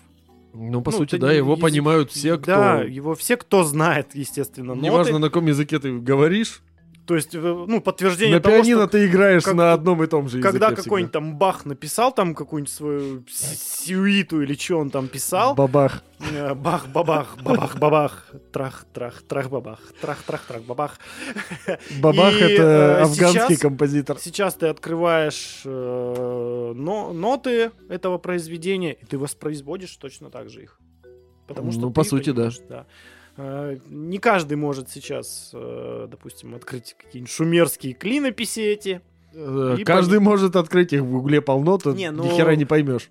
Ну, 0.55 0.81
по 0.83 0.91
Ну, 0.91 0.97
сути, 0.97 1.15
это 1.15 1.25
да, 1.25 1.31
не 1.31 1.37
его 1.37 1.53
язык- 1.55 1.61
понимают 1.61 2.11
все, 2.11 2.37
кто... 2.37 2.45
Да, 2.51 2.81
его 2.83 3.15
все, 3.15 3.37
кто 3.37 3.63
знает, 3.63 4.13
естественно, 4.13 4.75
ноты. 4.75 4.85
Неважно, 4.85 5.17
на 5.17 5.27
каком 5.29 5.47
языке 5.47 5.79
ты 5.79 5.97
говоришь, 5.97 6.61
То 7.05 7.15
есть, 7.15 7.33
ну, 7.33 7.81
подтверждение 7.81 8.37
на 8.37 8.41
того, 8.41 8.55
что 8.55 8.63
пианино 8.63 8.87
ты 8.87 9.05
играешь 9.07 9.43
как- 9.43 9.55
на 9.55 9.73
одном 9.73 10.01
и 10.03 10.07
том 10.07 10.29
же 10.29 10.37
языке 10.37 10.51
когда 10.53 10.73
какой-нибудь 10.73 11.11
там 11.11 11.35
Бах 11.37 11.65
написал 11.65 12.13
там 12.13 12.33
какую-нибудь 12.33 12.71
свою 12.71 13.23
сюиту 13.29 14.41
или 14.41 14.53
что 14.53 14.77
он 14.79 14.89
там 14.89 15.09
писал, 15.09 15.53
Бабах. 15.53 16.01
э, 16.31 16.53
бах 16.55 16.87
бабах 16.87 17.37
бабах 17.43 17.77
бабах 17.77 18.31
трах 18.53 18.85
трах 18.93 19.21
трах 19.23 19.49
бабах 19.49 19.79
трах 19.99 20.23
трах 20.23 20.41
трах 20.47 20.61
бабах. 20.63 20.97
Бабах— 21.99 22.33
это 22.41 22.61
э, 22.63 23.01
афганский 23.01 23.57
композитор. 23.57 24.17
Сейчас 24.19 24.55
ты 24.55 24.67
открываешь 24.67 25.61
э, 25.65 26.73
но- 26.75 27.11
ноты 27.11 27.71
этого 27.89 28.17
произведения 28.17 28.93
и 28.93 29.05
ты 29.05 29.17
воспроизводишь 29.17 29.95
точно 29.97 30.29
так 30.29 30.49
же 30.49 30.63
их. 30.63 30.79
Потому 31.47 31.71
что 31.73 31.81
Ну, 31.81 31.91
по 31.91 32.05
сути, 32.05 32.29
да. 32.31 32.49
да. 32.69 32.85
Э, 33.37 33.77
Не 33.89 34.19
каждый 34.19 34.57
может 34.57 34.89
сейчас, 34.89 35.51
э, 35.53 36.07
допустим, 36.09 36.55
открыть 36.55 36.95
какие-нибудь 36.97 37.31
шумерские 37.31 37.93
клинописи 37.93 38.59
эти. 38.59 39.01
Э, 39.33 39.77
Каждый 39.85 40.19
может 40.19 40.55
открыть 40.55 40.93
их 40.93 41.01
в 41.01 41.15
угле 41.15 41.41
полно, 41.41 41.77
то 41.77 41.93
Не, 41.93 42.11
ну- 42.11 42.23
ни 42.25 42.29
хера 42.29 42.55
не 42.55 42.65
поймешь. 42.65 43.09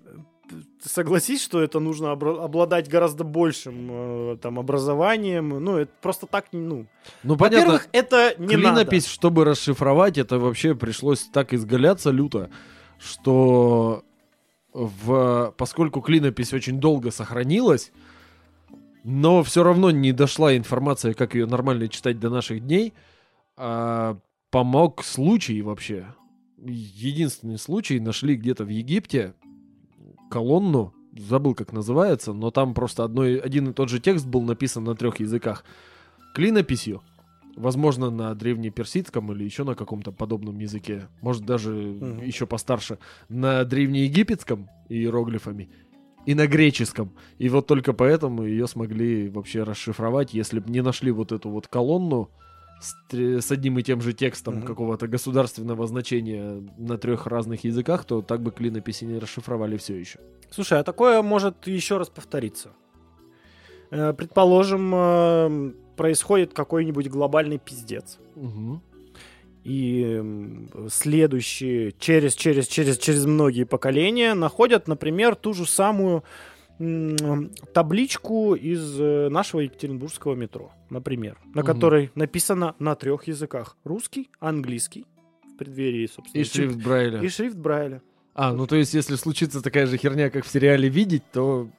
Согласись, 0.85 1.41
что 1.41 1.61
это 1.61 1.79
нужно 1.79 2.11
обладать 2.11 2.89
гораздо 2.89 3.23
большим 3.23 3.87
э, 3.89 4.37
там 4.41 4.59
образованием. 4.59 5.49
Ну, 5.49 5.77
это 5.77 5.91
просто 6.01 6.27
так, 6.27 6.47
ну. 6.51 6.85
Ну, 7.23 7.37
понятно, 7.37 7.59
Во-первых, 7.59 7.87
это 7.93 8.35
не 8.37 8.55
клинопись, 8.55 9.07
чтобы 9.07 9.45
расшифровать, 9.45 10.17
это 10.17 10.39
вообще 10.39 10.75
пришлось 10.75 11.21
так 11.31 11.53
изгаляться 11.53 12.11
люто, 12.11 12.49
что 12.99 14.03
в... 14.73 15.53
поскольку 15.57 16.01
клинопись 16.01 16.53
очень 16.53 16.79
долго 16.79 17.11
сохранилась, 17.11 17.91
но 19.03 19.43
все 19.43 19.63
равно 19.63 19.91
не 19.91 20.11
дошла 20.11 20.55
информация, 20.55 21.13
как 21.13 21.35
ее 21.35 21.45
нормально 21.45 21.87
читать 21.87 22.19
до 22.19 22.29
наших 22.29 22.61
дней, 22.65 22.93
а 23.57 24.17
помог 24.49 25.03
случай 25.03 25.61
вообще. 25.61 26.07
Единственный 26.57 27.57
случай 27.57 27.99
нашли 27.99 28.35
где-то 28.35 28.63
в 28.63 28.69
Египте 28.69 29.33
колонну, 30.31 30.93
забыл 31.17 31.53
как 31.53 31.73
называется, 31.73 32.33
но 32.33 32.51
там 32.51 32.73
просто 32.73 33.03
одной, 33.03 33.37
один 33.37 33.69
и 33.69 33.73
тот 33.73 33.89
же 33.89 33.99
текст 33.99 34.25
был 34.25 34.41
написан 34.41 34.83
на 34.83 34.95
трех 34.95 35.19
языках. 35.19 35.65
Клинописью, 36.33 37.01
возможно, 37.55 38.09
на 38.09 38.33
древнеперсидском 38.33 39.31
или 39.33 39.43
еще 39.43 39.63
на 39.63 39.75
каком-то 39.75 40.11
подобном 40.11 40.57
языке, 40.59 41.09
может 41.21 41.45
даже 41.45 41.71
Мгм. 41.71 42.23
еще 42.23 42.47
постарше, 42.47 42.97
на 43.29 43.65
древнеегипетском 43.65 44.69
иероглифами 44.89 45.69
и 46.25 46.35
на 46.35 46.47
греческом. 46.47 47.11
И 47.37 47.49
вот 47.49 47.67
только 47.67 47.93
поэтому 47.93 48.43
ее 48.43 48.67
смогли 48.67 49.29
вообще 49.29 49.63
расшифровать, 49.63 50.33
если 50.33 50.59
бы 50.59 50.69
не 50.71 50.81
нашли 50.81 51.11
вот 51.11 51.31
эту 51.31 51.49
вот 51.49 51.67
колонну 51.67 52.29
с, 52.81 52.95
с 53.13 53.51
одним 53.51 53.79
и 53.79 53.83
тем 53.83 54.01
же 54.01 54.13
текстом 54.13 54.57
Мгм. 54.57 54.65
какого-то 54.67 55.07
государственного 55.07 55.87
значения 55.87 56.61
на 56.77 56.97
трех 56.97 57.27
разных 57.27 57.63
языках, 57.63 58.05
то 58.05 58.21
так 58.21 58.41
бы 58.41 58.51
клинописи 58.51 59.05
не 59.05 59.19
расшифровали 59.19 59.77
все 59.77 59.95
еще. 59.95 60.19
Слушай, 60.49 60.79
а 60.79 60.83
такое 60.83 61.21
может 61.21 61.67
еще 61.67 61.97
раз 61.97 62.09
повториться. 62.09 62.69
Э, 63.91 64.13
Предположим, 64.13 64.91
э, 64.93 65.73
происходит 65.95 66.53
какой-нибудь 66.53 67.07
глобальный 67.09 67.57
пиздец. 67.57 68.19
И 69.63 70.21
следующие, 70.89 71.93
через, 71.93 72.35
через, 72.35 72.67
через, 72.67 72.97
через 72.97 73.25
многие 73.25 73.63
поколения 73.63 74.33
находят, 74.33 74.87
например, 74.87 75.35
ту 75.35 75.53
же 75.53 75.65
самую 75.65 76.23
табличку 77.73 78.55
из 78.55 78.99
э, 78.99 79.29
нашего 79.29 79.61
Екатеринбургского 79.61 80.35
метро, 80.35 80.71
например, 80.89 81.37
на 81.53 81.61
Мгм. 81.61 81.65
которой 81.67 82.11
написано 82.15 82.75
на 82.79 82.95
трех 82.95 83.27
языках. 83.27 83.77
Русский, 83.83 84.29
английский, 84.39 85.05
в 85.53 85.55
преддверии, 85.57 86.07
собственно. 86.07 86.41
И 86.41 86.43
шрифт 86.43 86.75
Брайля. 86.83 87.21
И 87.21 87.29
шрифт 87.29 87.55
Брайля. 87.55 88.01
А, 88.33 88.51
ну 88.53 88.65
то 88.67 88.75
есть, 88.75 88.93
если 88.95 89.15
случится 89.15 89.61
такая 89.61 89.85
же 89.85 89.97
херня, 89.97 90.29
как 90.29 90.45
в 90.45 90.49
сериале 90.49 90.89
«Видеть», 90.89 91.23
то 91.31 91.69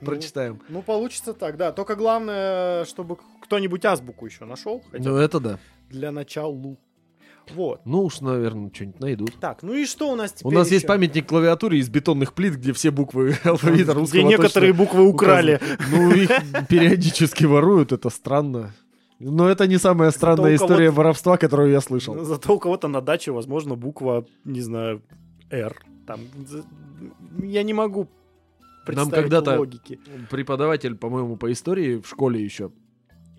Ну, 0.00 0.06
прочитаем. 0.06 0.60
Ну, 0.68 0.82
получится 0.82 1.32
так, 1.34 1.56
да. 1.56 1.70
Только 1.72 1.94
главное, 1.96 2.84
чтобы 2.86 3.18
кто-нибудь 3.42 3.84
азбуку 3.84 4.26
еще 4.26 4.46
нашел. 4.46 4.82
Хотя 4.90 5.08
Ну 5.08 5.16
это 5.16 5.38
да. 5.40 5.58
Для 5.90 6.12
начала. 6.12 6.76
Вот. 7.54 7.80
Ну 7.84 8.02
уж, 8.02 8.20
наверное, 8.20 8.70
что-нибудь 8.74 9.00
найдут. 9.00 9.34
Так, 9.40 9.62
ну 9.62 9.72
и 9.74 9.86
что 9.86 10.10
у 10.10 10.16
нас 10.16 10.32
теперь 10.32 10.52
У 10.52 10.54
нас 10.54 10.68
есть 10.70 10.82
еще? 10.82 10.88
памятник 10.88 11.26
клавиатуре 11.26 11.78
из 11.78 11.88
бетонных 11.88 12.32
плит, 12.34 12.54
где 12.54 12.72
все 12.72 12.90
буквы 12.90 13.36
алфавита 13.44 13.94
русского 13.94 14.18
Где 14.20 14.28
некоторые 14.28 14.72
буквы 14.72 15.06
украли. 15.06 15.60
Ну, 15.92 16.12
их 16.12 16.30
периодически 16.68 17.44
воруют, 17.44 17.92
это 17.92 18.10
странно. 18.10 18.74
Но 19.18 19.48
это 19.48 19.66
не 19.66 19.78
самая 19.78 20.10
странная 20.10 20.56
история 20.56 20.90
воровства, 20.90 21.36
которую 21.38 21.70
я 21.70 21.80
слышал. 21.80 22.22
Зато 22.24 22.54
у 22.54 22.58
кого-то 22.58 22.88
на 22.88 23.00
даче, 23.00 23.30
возможно, 23.30 23.76
буква, 23.76 24.26
не 24.44 24.60
знаю, 24.60 25.02
R. 25.50 25.76
Там, 26.06 26.20
я 27.42 27.62
не 27.62 27.72
могу 27.72 28.08
представить 28.84 29.14
когда-то- 29.14 29.58
логики. 29.58 30.00
Преподаватель, 30.30 30.96
по-моему, 30.96 31.36
по 31.36 31.50
истории 31.50 32.00
в 32.00 32.06
школе 32.08 32.42
еще. 32.42 32.72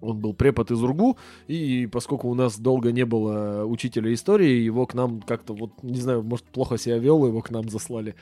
Он 0.02 0.20
был 0.20 0.34
препод 0.34 0.72
из 0.72 0.82
УРГУ, 0.82 1.18
и 1.48 1.88
поскольку 1.92 2.30
у 2.30 2.36
нас 2.36 2.60
долго 2.60 2.92
не 2.92 3.06
было 3.06 3.66
учителя 3.66 4.14
истории, 4.14 4.62
его 4.62 4.86
к 4.86 4.94
нам 4.94 5.22
как-то, 5.22 5.54
вот, 5.54 5.84
не 5.84 6.00
знаю, 6.00 6.24
может, 6.24 6.46
плохо 6.46 6.78
себя 6.78 6.98
вел, 6.98 7.26
его 7.26 7.42
к 7.42 7.50
нам 7.50 7.68
заслали. 7.70 8.16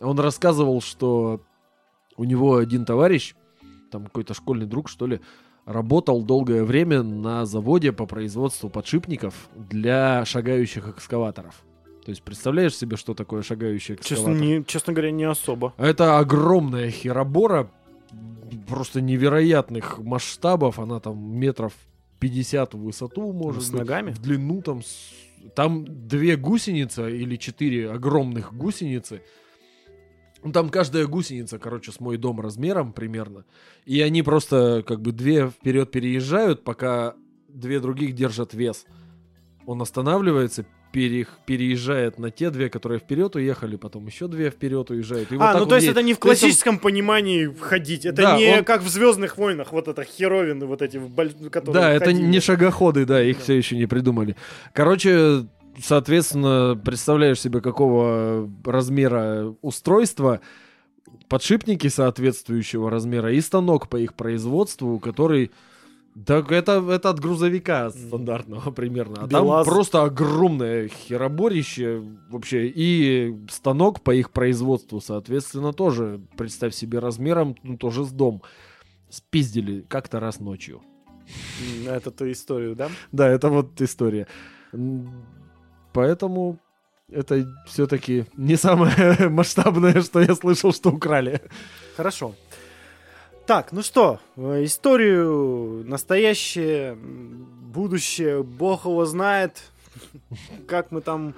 Он 0.00 0.18
рассказывал, 0.18 0.80
что 0.80 1.42
у 2.16 2.24
него 2.24 2.56
один 2.56 2.84
товарищ, 2.84 3.34
там 3.90 4.04
какой-то 4.04 4.34
школьный 4.34 4.66
друг, 4.66 4.88
что 4.88 5.06
ли, 5.06 5.20
работал 5.66 6.22
долгое 6.22 6.64
время 6.64 7.02
на 7.02 7.44
заводе 7.46 7.92
по 7.92 8.06
производству 8.06 8.68
подшипников 8.68 9.48
для 9.54 10.24
шагающих 10.24 10.88
экскаваторов. 10.88 11.62
То 12.04 12.10
есть 12.10 12.22
представляешь 12.22 12.76
себе, 12.76 12.96
что 12.96 13.14
такое 13.14 13.42
шагающий 13.42 13.96
Честно, 13.96 14.14
экскаватор? 14.14 14.42
не, 14.42 14.64
честно 14.64 14.92
говоря, 14.92 15.12
не 15.12 15.24
особо. 15.24 15.72
Это 15.76 16.18
огромная 16.18 16.90
херобора, 16.90 17.70
просто 18.66 19.00
невероятных 19.00 19.98
масштабов. 19.98 20.78
Она 20.78 21.00
там 21.00 21.18
метров 21.38 21.72
50 22.20 22.74
в 22.74 22.78
высоту 22.82 23.32
может 23.32 23.62
С 23.62 23.70
быть, 23.70 23.80
ногами? 23.80 24.10
В 24.12 24.18
длину 24.20 24.62
там... 24.62 24.82
с- 24.82 25.12
Там 25.56 25.84
две 26.08 26.36
гусеницы 26.36 27.10
или 27.16 27.36
четыре 27.36 27.90
огромных 27.90 28.54
гусеницы. 28.54 29.22
Ну, 30.44 30.52
Там 30.52 30.68
каждая 30.70 31.06
гусеница, 31.06 31.58
короче, 31.58 31.92
с 31.92 32.00
мой 32.00 32.16
дом 32.16 32.40
размером 32.40 32.92
примерно. 32.92 33.44
И 33.84 34.00
они 34.00 34.22
просто 34.22 34.82
как 34.86 35.00
бы 35.00 35.12
две 35.12 35.48
вперед 35.50 35.90
переезжают, 35.90 36.64
пока 36.64 37.14
две 37.48 37.80
других 37.80 38.14
держат 38.14 38.54
вес. 38.54 38.84
Он 39.66 39.80
останавливается, 39.82 40.64
перех- 40.92 41.28
переезжает 41.46 42.18
на 42.18 42.30
те 42.30 42.50
две, 42.50 42.68
которые 42.68 42.98
вперед 42.98 43.34
уехали, 43.36 43.76
потом 43.76 44.06
еще 44.06 44.28
две 44.28 44.50
вперед 44.50 44.90
уезжают. 44.90 45.32
И 45.32 45.36
вот 45.36 45.42
а, 45.44 45.54
ну 45.56 45.62
он 45.62 45.68
то 45.68 45.74
есть 45.76 45.86
едет. 45.86 45.96
это 45.98 46.06
не 46.06 46.14
в 46.14 46.18
То 46.18 46.28
есть 46.30 46.42
он- 46.42 46.48
классическом 46.48 46.78
понимании 46.78 47.54
ходить. 47.60 48.04
Это 48.04 48.22
Да, 48.22 48.36
не 48.38 48.58
он- 48.58 48.64
как 48.64 48.82
в 48.82 48.88
Звездных 48.88 49.38
войнах, 49.38 49.72
вот 49.72 49.88
это 49.88 50.04
херовины, 50.04 50.66
вот 50.66 50.82
эти, 50.82 51.00
которые 51.50 51.72
Да, 51.74 51.90
это 51.92 52.06
ходили. 52.06 52.22
не 52.26 52.40
шагоходы, 52.40 53.04
да, 53.06 53.22
их 53.22 53.38
Да. 53.38 53.42
все 53.42 53.54
еще 53.54 53.76
не 53.76 53.86
придумали. 53.86 54.36
Короче, 54.72 55.46
соответственно, 55.82 56.78
представляешь 56.84 57.40
себе, 57.40 57.60
какого 57.60 58.48
размера 58.64 59.54
устройства, 59.62 60.40
подшипники 61.28 61.88
соответствующего 61.88 62.90
размера 62.90 63.32
и 63.32 63.40
станок 63.40 63.88
по 63.88 63.96
их 63.96 64.14
производству, 64.14 64.98
который... 64.98 65.50
Так 66.26 66.52
это, 66.52 66.72
это 66.90 67.08
от 67.10 67.20
грузовика 67.20 67.90
стандартного 67.90 68.70
примерно. 68.70 69.22
А 69.22 69.26
БелАЗ. 69.26 69.64
там 69.66 69.74
просто 69.74 70.02
огромное 70.02 70.88
хероборище 70.88 72.02
вообще. 72.30 72.68
И 72.68 73.34
станок 73.50 74.02
по 74.02 74.14
их 74.14 74.30
производству, 74.30 75.00
соответственно, 75.00 75.72
тоже, 75.72 76.20
представь 76.36 76.74
себе, 76.74 76.98
размером, 76.98 77.56
ну, 77.62 77.78
тоже 77.78 78.04
с 78.04 78.10
дом. 78.10 78.42
Спиздили 79.08 79.86
как-то 79.88 80.20
раз 80.20 80.38
ночью. 80.38 80.82
М, 81.86 81.88
Это 81.88 82.10
ту 82.10 82.30
историю, 82.30 82.76
да? 82.76 82.90
Да, 83.10 83.26
это 83.28 83.48
вот 83.48 83.80
история. 83.80 84.26
Поэтому 85.92 86.58
это 87.10 87.46
все-таки 87.66 88.26
не 88.36 88.56
самое 88.56 88.94
масштабное, 89.30 90.00
что 90.02 90.20
я 90.20 90.34
слышал, 90.34 90.72
что 90.72 90.90
украли. 90.90 91.40
Хорошо. 91.96 92.34
Так, 93.52 93.70
ну 93.70 93.82
что, 93.82 94.18
э, 94.36 94.64
историю, 94.64 95.84
настоящее, 95.86 96.96
будущее, 96.96 98.42
бог 98.42 98.86
его 98.86 99.04
знает, 99.04 99.62
как 100.66 100.90
мы 100.90 101.02
там, 101.02 101.34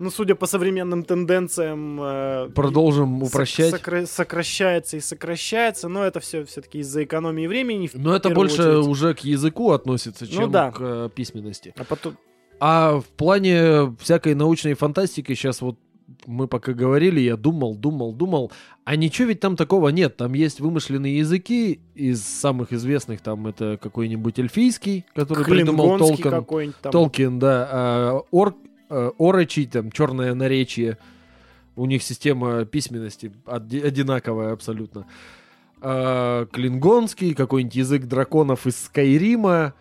ну, 0.00 0.10
судя 0.10 0.34
по 0.34 0.46
современным 0.46 1.04
тенденциям... 1.04 2.00
э, 2.02 2.48
Продолжим 2.52 3.22
упрощать. 3.22 3.72
сокра- 3.72 4.06
сокращается 4.06 4.96
и 4.96 5.00
сокращается, 5.00 5.86
но 5.86 6.02
это 6.02 6.18
все 6.18 6.44
все-таки 6.46 6.80
из-за 6.80 7.04
экономии 7.04 7.46
времени. 7.46 7.88
Но 7.94 8.16
это 8.16 8.30
больше 8.30 8.62
очередь. 8.80 8.88
уже 8.88 9.14
к 9.14 9.20
языку 9.20 9.70
относится, 9.70 10.26
чем 10.26 10.50
да. 10.50 10.72
к 10.72 10.78
э, 10.80 11.10
письменности. 11.14 11.72
А 11.76 11.84
потом... 11.84 12.18
А 12.58 12.98
в 12.98 13.04
плане 13.04 13.94
всякой 14.00 14.34
научной 14.34 14.74
фантастики 14.74 15.32
сейчас 15.34 15.60
вот 15.60 15.78
мы 16.26 16.46
пока 16.48 16.72
говорили, 16.72 17.20
я 17.20 17.36
думал, 17.36 17.74
думал, 17.74 18.12
думал, 18.12 18.52
а 18.84 18.96
ничего 18.96 19.28
ведь 19.28 19.40
там 19.40 19.56
такого 19.56 19.88
нет. 19.88 20.16
Там 20.16 20.34
есть 20.34 20.60
вымышленные 20.60 21.18
языки 21.18 21.80
из 21.94 22.22
самых 22.22 22.72
известных, 22.72 23.20
там 23.20 23.46
это 23.46 23.78
какой-нибудь 23.80 24.38
эльфийский, 24.38 25.04
который 25.14 25.44
придумал 25.64 25.86
Толкин. 25.98 26.30
Толкин, 26.92 27.38
да. 27.38 27.68
А, 27.70 28.20
ор, 28.30 28.54
э, 28.88 29.10
орочи, 29.18 29.66
там, 29.66 29.90
черное 29.90 30.34
наречие. 30.34 30.98
У 31.74 31.86
них 31.86 32.02
система 32.02 32.64
письменности 32.64 33.32
оди- 33.44 33.80
одинаковая 33.80 34.52
абсолютно. 34.52 35.06
А, 35.80 36.46
клингонский, 36.46 37.34
какой-нибудь 37.34 37.76
язык 37.76 38.04
драконов 38.04 38.66
из 38.66 38.76
Скайрима. 38.76 39.74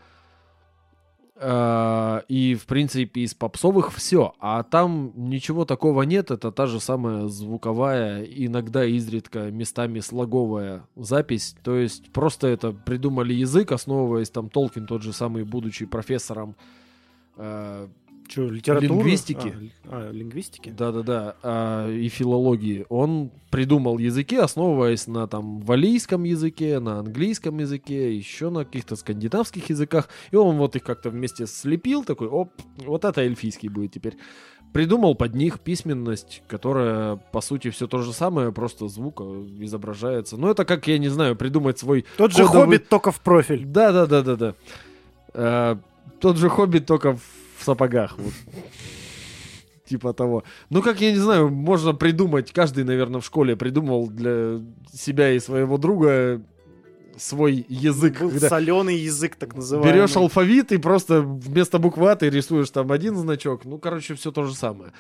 А, 1.38 2.24
и, 2.30 2.56
в 2.56 2.66
принципе, 2.66 3.22
из 3.22 3.34
попсовых 3.34 3.94
все. 3.94 4.34
А 4.40 4.64
там 4.64 5.12
ничего 5.16 5.66
такого 5.66 6.04
нет. 6.04 6.32
Это 6.32 6.52
та 6.52 6.66
же 6.66 6.80
самая 6.80 7.28
звуковая, 7.28 8.24
иногда 8.24 8.86
изредка 8.86 9.52
местами 9.52 10.00
слоговая 10.00 10.88
запись. 10.96 11.56
То 11.64 11.76
есть 11.76 12.12
просто 12.14 12.48
это 12.48 12.72
придумали 12.72 13.34
язык, 13.34 13.72
основываясь 13.72 14.30
там 14.30 14.50
Толкин, 14.50 14.88
тот 14.88 15.02
же 15.02 15.12
самый, 15.12 15.44
будучи 15.44 15.86
профессором 15.86 16.56
Чё, 18.28 18.50
литературы? 18.50 18.88
Лингвистики. 18.90 19.72
А, 19.86 20.08
А, 20.10 20.12
лингвистики? 20.12 20.70
да-да-да, 20.70 21.36
а, 21.44 21.90
и 21.90 22.08
филологии. 22.10 22.86
Он 22.90 23.30
придумал 23.52 23.98
языки, 24.00 24.36
основываясь 24.36 25.08
на 25.08 25.28
там 25.28 25.60
валийском 25.62 26.24
языке, 26.24 26.80
на 26.80 27.00
английском 27.00 27.60
языке, 27.60 28.16
еще 28.16 28.50
на 28.50 28.66
каких-то 28.66 28.96
скандинавских 28.96 29.70
языках. 29.70 30.10
И 30.32 30.36
он 30.36 30.58
вот 30.58 30.76
их 30.76 30.84
как-то 30.84 31.10
вместе 31.10 31.46
слепил, 31.46 32.04
такой, 32.04 32.28
оп, 32.28 32.52
вот 32.78 33.06
это 33.06 33.22
эльфийский 33.22 33.70
будет 33.70 33.92
теперь. 33.94 34.18
Придумал 34.74 35.16
под 35.16 35.36
них 35.36 35.62
письменность, 35.62 36.42
которая, 36.48 37.16
по 37.32 37.40
сути, 37.40 37.70
все 37.70 37.88
то 37.88 38.00
же 38.02 38.12
самое, 38.12 38.52
просто 38.52 38.90
звук 38.90 39.22
э, 39.22 39.24
изображается. 39.62 40.36
Ну, 40.36 40.50
это 40.50 40.66
как, 40.66 40.88
я 40.88 40.98
не 40.98 41.08
знаю, 41.08 41.38
придумать 41.38 41.80
свой... 41.80 42.06
Тот 42.18 42.34
же 42.34 42.44
Кодовый- 42.44 42.64
хоббит, 42.66 42.90
только 42.90 43.12
в 43.12 43.22
профиль. 43.22 43.64
Да-да-да-да-да. 43.66 44.56
Э, 45.34 45.78
Тот 46.20 46.38
же 46.38 46.50
хоббит, 46.50 46.86
только 46.88 47.14
в 47.14 47.22
сапогах. 47.66 48.18
вот. 48.18 48.34
Типа 49.86 50.14
того. 50.14 50.44
Ну, 50.70 50.82
как 50.82 51.00
я 51.02 51.12
не 51.12 51.20
знаю, 51.20 51.50
можно 51.50 51.94
придумать, 51.94 52.52
каждый, 52.52 52.84
наверное, 52.84 53.22
в 53.22 53.26
школе 53.26 53.56
придумал 53.56 54.08
для 54.08 54.60
себя 54.92 55.32
и 55.32 55.40
своего 55.40 55.78
друга 55.78 56.42
свой 57.18 57.66
язык. 57.70 58.20
Был 58.20 58.30
когда 58.32 58.50
соленый 58.50 58.98
язык, 58.98 59.36
так 59.36 59.56
называемый. 59.56 59.94
берешь 59.94 60.16
алфавит 60.16 60.72
и 60.72 60.78
просто 60.78 61.22
вместо 61.22 61.80
буквы 61.80 62.12
А 62.12 62.16
ты 62.16 62.30
рисуешь 62.30 62.70
там 62.70 62.92
один 62.92 63.16
значок. 63.16 63.64
Ну, 63.66 63.78
короче, 63.78 64.16
все 64.16 64.32
то 64.32 64.44
же 64.44 64.56
самое. 64.56 64.92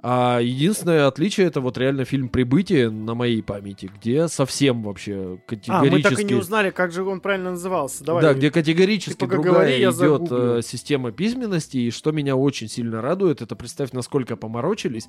А 0.00 0.38
единственное 0.40 1.08
отличие 1.08 1.48
это 1.48 1.60
вот 1.60 1.76
реально 1.76 2.04
фильм 2.04 2.28
«Прибытие» 2.28 2.88
на 2.88 3.14
моей 3.14 3.42
памяти, 3.42 3.90
где 3.96 4.28
совсем 4.28 4.82
вообще 4.84 5.40
А, 5.40 5.48
категорически... 5.48 5.90
мы 5.90 6.02
так 6.02 6.20
и 6.20 6.24
не 6.24 6.34
узнали, 6.34 6.70
как 6.70 6.92
же 6.92 7.02
он 7.02 7.20
правильно 7.20 7.50
назывался. 7.50 8.04
Давай. 8.04 8.22
Да, 8.22 8.32
где 8.32 8.52
категорически 8.52 9.18
Ты 9.18 9.26
пока 9.26 9.36
другая 9.36 9.52
говори, 9.52 9.82
идет 9.82 10.28
э, 10.30 10.60
система 10.62 11.10
письменности, 11.10 11.78
и 11.78 11.90
что 11.90 12.12
меня 12.12 12.36
очень 12.36 12.68
сильно 12.68 13.02
радует, 13.02 13.42
это 13.42 13.56
представь, 13.56 13.90
насколько 13.90 14.36
поморочились. 14.36 15.08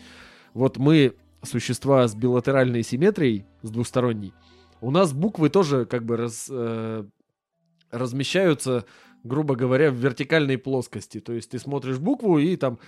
Вот 0.56 0.78
мы 0.78 1.14
существа 1.44 2.08
с 2.08 2.16
билатеральной 2.16 2.82
симметрией, 2.82 3.46
с 3.62 3.70
двусторонней, 3.70 4.34
у 4.82 4.90
нас 4.92 5.14
буквы 5.14 5.50
тоже 5.50 5.86
как 5.86 6.04
бы 6.04 6.18
раз, 6.18 6.48
э, 6.50 7.04
размещаются, 7.92 8.86
грубо 9.24 9.56
говоря, 9.56 9.92
в 9.92 9.96
вертикальной 9.96 10.58
плоскости. 10.58 11.20
То 11.20 11.34
есть 11.34 11.52
ты 11.52 11.60
смотришь 11.60 12.00
букву 12.00 12.40
и 12.40 12.56
там 12.56 12.80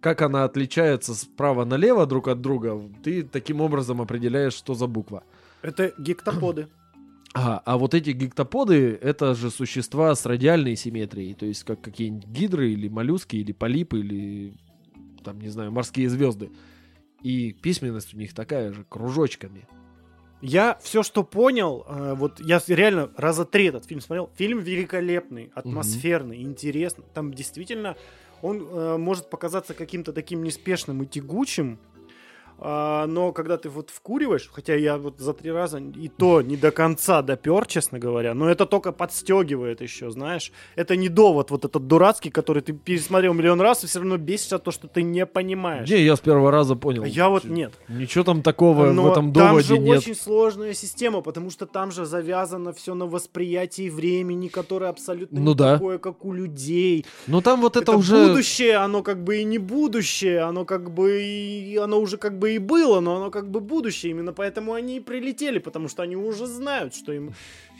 как 0.00 0.22
она 0.22 0.44
отличается 0.44 1.14
справа 1.14 1.64
налево 1.64 2.06
друг 2.06 2.28
от 2.28 2.40
друга, 2.40 2.80
ты 3.02 3.22
таким 3.22 3.60
образом 3.60 4.00
определяешь, 4.00 4.54
что 4.54 4.74
за 4.74 4.86
буква. 4.86 5.24
Это 5.62 5.92
гектоподы. 5.98 6.68
Ага, 7.34 7.62
а 7.64 7.76
вот 7.76 7.92
эти 7.92 8.10
гектоподы 8.10 8.98
это 9.00 9.34
же 9.34 9.50
существа 9.50 10.14
с 10.14 10.24
радиальной 10.24 10.74
симметрией, 10.74 11.34
то 11.34 11.44
есть 11.44 11.64
как 11.64 11.82
какие-нибудь 11.82 12.26
гидры 12.26 12.70
или 12.70 12.88
моллюски 12.88 13.36
или 13.36 13.52
полипы 13.52 13.98
или 13.98 14.56
там 15.22 15.40
не 15.40 15.48
знаю 15.48 15.72
морские 15.72 16.08
звезды. 16.08 16.50
И 17.22 17.52
письменность 17.52 18.14
у 18.14 18.16
них 18.16 18.32
такая 18.32 18.72
же 18.72 18.84
кружочками. 18.84 19.66
Я 20.40 20.78
все, 20.82 21.02
что 21.02 21.24
понял, 21.24 21.84
э, 21.88 22.14
вот 22.14 22.40
я 22.40 22.60
реально 22.68 23.10
раза 23.16 23.44
три 23.44 23.66
этот 23.66 23.86
фильм 23.86 24.00
смотрел. 24.00 24.30
Фильм 24.36 24.60
великолепный, 24.60 25.50
атмосферный, 25.54 26.42
интересный. 26.42 27.04
Там 27.12 27.34
действительно 27.34 27.96
он 28.42 28.66
э, 28.68 28.96
может 28.96 29.30
показаться 29.30 29.74
каким-то 29.74 30.12
таким 30.12 30.42
неспешным 30.42 31.02
и 31.02 31.06
тягучим, 31.06 31.78
а, 32.58 33.06
но 33.06 33.32
когда 33.32 33.58
ты 33.58 33.68
вот 33.68 33.90
вкуриваешь, 33.90 34.50
хотя 34.52 34.74
я 34.74 34.96
вот 34.96 35.18
за 35.18 35.34
три 35.34 35.50
раза 35.50 35.78
и 35.78 36.08
то 36.08 36.40
не 36.40 36.56
до 36.56 36.70
конца 36.70 37.22
допер, 37.22 37.66
честно 37.66 37.98
говоря, 37.98 38.34
но 38.34 38.48
это 38.48 38.64
только 38.64 38.92
подстегивает 38.92 39.80
еще, 39.82 40.10
знаешь. 40.10 40.52
Это 40.74 40.96
не 40.96 41.08
довод 41.08 41.50
вот 41.50 41.64
этот 41.64 41.86
дурацкий, 41.86 42.30
который 42.30 42.62
ты 42.62 42.72
пересмотрел 42.72 43.34
миллион 43.34 43.60
раз 43.60 43.84
и 43.84 43.86
все 43.86 43.98
равно 43.98 44.16
бесишься 44.16 44.56
от 44.56 44.64
то, 44.64 44.70
что 44.70 44.88
ты 44.88 45.02
не 45.02 45.26
понимаешь. 45.26 45.88
Не, 45.88 46.02
я 46.02 46.16
с 46.16 46.20
первого 46.20 46.50
раза 46.50 46.76
понял. 46.76 47.02
А 47.02 47.06
я 47.06 47.28
вот 47.28 47.44
нет. 47.44 47.74
Ничего 47.88 48.24
там 48.24 48.42
такого 48.42 48.92
Но 48.92 49.02
в 49.02 49.12
этом 49.12 49.32
там 49.32 49.48
доводе 49.48 49.66
же 49.66 49.78
нет. 49.78 49.98
очень 49.98 50.14
сложная 50.14 50.72
система, 50.72 51.20
потому 51.20 51.50
что 51.50 51.66
там 51.66 51.90
же 51.90 52.06
завязано 52.06 52.72
все 52.72 52.94
на 52.94 53.06
восприятии 53.06 53.90
времени, 53.90 54.48
которое 54.48 54.88
абсолютно 54.88 55.40
Ну 55.40 55.50
не 55.50 55.56
да. 55.56 55.74
такое, 55.74 55.98
как 55.98 56.24
у 56.24 56.32
людей. 56.32 57.04
Но 57.26 57.42
там 57.42 57.60
вот 57.60 57.76
это, 57.76 57.92
это 57.92 57.98
уже... 57.98 58.28
будущее, 58.28 58.76
оно 58.76 59.02
как 59.02 59.22
бы 59.22 59.38
и 59.38 59.44
не 59.44 59.58
будущее, 59.58 60.40
оно 60.40 60.64
как 60.64 60.90
бы 60.90 61.22
и 61.22 61.76
оно 61.76 62.00
уже 62.00 62.16
как 62.16 62.38
бы 62.38 62.45
бы 62.46 62.54
и 62.54 62.58
было, 62.58 63.00
но 63.00 63.16
оно 63.16 63.30
как 63.30 63.50
бы 63.50 63.60
будущее. 63.60 64.12
Именно 64.12 64.32
поэтому 64.32 64.72
они 64.72 64.96
и 64.96 65.00
прилетели, 65.00 65.58
потому 65.58 65.88
что 65.88 66.02
они 66.02 66.16
уже 66.16 66.46
знают, 66.46 66.94
что 66.94 67.12
им... 67.12 67.32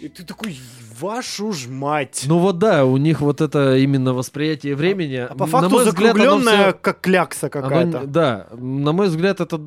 И 0.02 0.08
ты 0.08 0.24
такой, 0.24 0.58
вашу 1.00 1.52
ж 1.52 1.68
мать. 1.68 2.24
Ну 2.28 2.38
вот 2.38 2.58
да, 2.58 2.84
у 2.84 2.96
них 2.96 3.20
вот 3.20 3.40
это 3.40 3.76
именно 3.76 4.12
восприятие 4.12 4.74
времени. 4.74 5.16
а 5.16 5.34
по 5.34 5.46
на 5.46 5.50
факту 5.52 5.70
мой 5.70 5.84
взгляд, 5.84 6.14
оно 6.16 6.24
закругленная, 6.24 6.68
всё- 6.72 6.78
как 6.82 7.00
клякса 7.00 7.50
оно 7.52 7.62
какая-то. 7.68 7.98
не- 8.00 8.06
да, 8.06 8.46
на 8.52 8.92
мой 8.92 9.06
взгляд, 9.06 9.40
это 9.40 9.60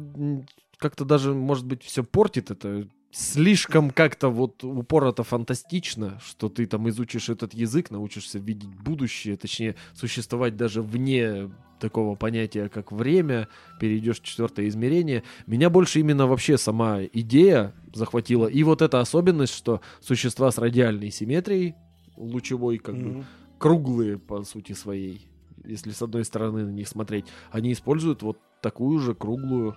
как-то 0.77 1.05
даже, 1.05 1.34
может 1.34 1.65
быть, 1.65 1.84
все 1.84 2.03
портит 2.03 2.51
это. 2.51 2.88
Слишком 3.11 3.90
как-то 3.90 4.30
вот 4.30 4.64
упорото 4.64 5.23
фантастично, 5.23 6.19
что 6.23 6.48
ты 6.48 6.68
там 6.68 6.88
изучишь 6.90 7.30
этот 7.30 7.56
язык, 7.56 7.90
научишься 7.90 8.38
видеть 8.38 8.69
будущее, 8.69 9.36
точнее, 9.36 9.76
существовать 9.94 10.56
даже 10.56 10.84
вне 10.84 11.49
такого 11.80 12.15
понятия, 12.15 12.69
как 12.69 12.91
время, 12.91 13.48
перейдешь 13.80 14.19
в 14.19 14.23
четвертое 14.23 14.68
измерение. 14.68 15.23
Меня 15.48 15.72
больше 15.72 16.02
именно 16.02 16.27
вообще 16.27 16.57
сама 16.57 17.03
идея 17.03 17.73
захватила. 17.94 18.45
И 18.45 18.61
вот 18.64 18.84
эта 18.84 18.99
особенность, 18.99 19.56
что 19.56 19.81
существа 20.02 20.52
с 20.52 20.60
радиальной 20.60 21.10
симметрией, 21.10 21.73
лучевой 22.15 22.77
как 22.77 22.95
бы, 22.95 23.10
Мгм. 23.10 23.26
круглые 23.57 24.19
по 24.19 24.44
сути 24.44 24.73
своей, 24.73 25.27
если 25.65 25.91
с 25.91 26.02
одной 26.03 26.26
стороны 26.26 26.64
на 26.64 26.69
них 26.72 26.88
смотреть, 26.88 27.26
они 27.52 27.72
используют 27.73 28.22
вот 28.22 28.38
такую 28.61 28.99
же 28.99 29.15
круглую. 29.15 29.76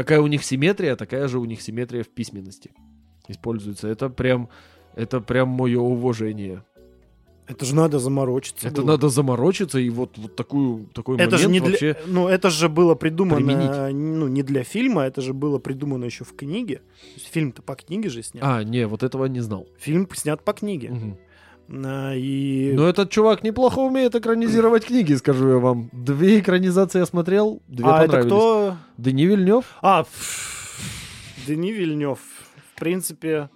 Какая 0.00 0.20
у 0.20 0.26
них 0.26 0.42
симметрия, 0.44 0.96
такая 0.96 1.28
же 1.28 1.38
у 1.38 1.44
них 1.44 1.60
симметрия 1.60 2.02
в 2.02 2.08
письменности 2.08 2.70
используется. 3.28 3.86
Это 3.86 4.08
прям, 4.08 4.48
это 4.94 5.20
прям 5.20 5.48
мое 5.48 5.78
уважение. 5.78 6.64
Это 7.46 7.64
же 7.64 7.74
надо 7.74 7.98
заморочиться. 7.98 8.68
Это 8.68 8.82
было. 8.82 8.92
надо 8.92 9.08
заморочиться 9.08 9.78
и 9.78 9.90
вот, 9.90 10.16
вот 10.16 10.36
такую, 10.36 10.86
такой 10.94 11.16
Это 11.16 11.36
момент 11.36 11.42
же 11.42 11.48
не 11.48 11.60
для, 11.60 11.70
вообще... 11.70 11.96
ну 12.06 12.28
это 12.28 12.48
же 12.48 12.68
было 12.68 12.94
придумано, 12.94 13.36
применить. 13.36 13.94
ну 13.94 14.28
не 14.28 14.42
для 14.42 14.62
фильма, 14.62 15.02
это 15.02 15.20
же 15.20 15.34
было 15.34 15.58
придумано 15.58 16.04
еще 16.04 16.24
в 16.24 16.34
книге. 16.34 16.80
Фильм-то 17.32 17.60
по 17.62 17.74
книге 17.74 18.08
же 18.08 18.22
снят. 18.22 18.42
А, 18.46 18.62
не, 18.62 18.86
вот 18.86 19.02
этого 19.02 19.24
не 19.26 19.40
знал. 19.40 19.66
Фильм 19.78 20.08
снят 20.14 20.42
по 20.44 20.52
книге. 20.52 20.90
Мгм. 20.90 21.18
А, 21.72 22.14
и 22.14 22.72
Но 22.74 22.88
этот 22.88 23.10
чувак 23.10 23.42
неплохо 23.44 23.78
умеет 23.78 24.14
экранизировать 24.14 24.84
книги, 24.86 25.14
скажу 25.14 25.48
я 25.48 25.56
вам. 25.58 25.88
Две 25.92 26.40
экранизации 26.40 26.98
я 26.98 27.06
смотрел, 27.06 27.62
две 27.68 27.84
а 27.86 27.98
это 28.02 28.06
понравились. 28.06 28.26
кто? 28.32 28.76
Дени 28.98 29.26
Вильнев? 29.26 29.64
А, 29.82 30.04
Дени 31.46 31.72
Вильнев. 31.72 32.18
В 32.74 32.78
принципе, 32.80 33.50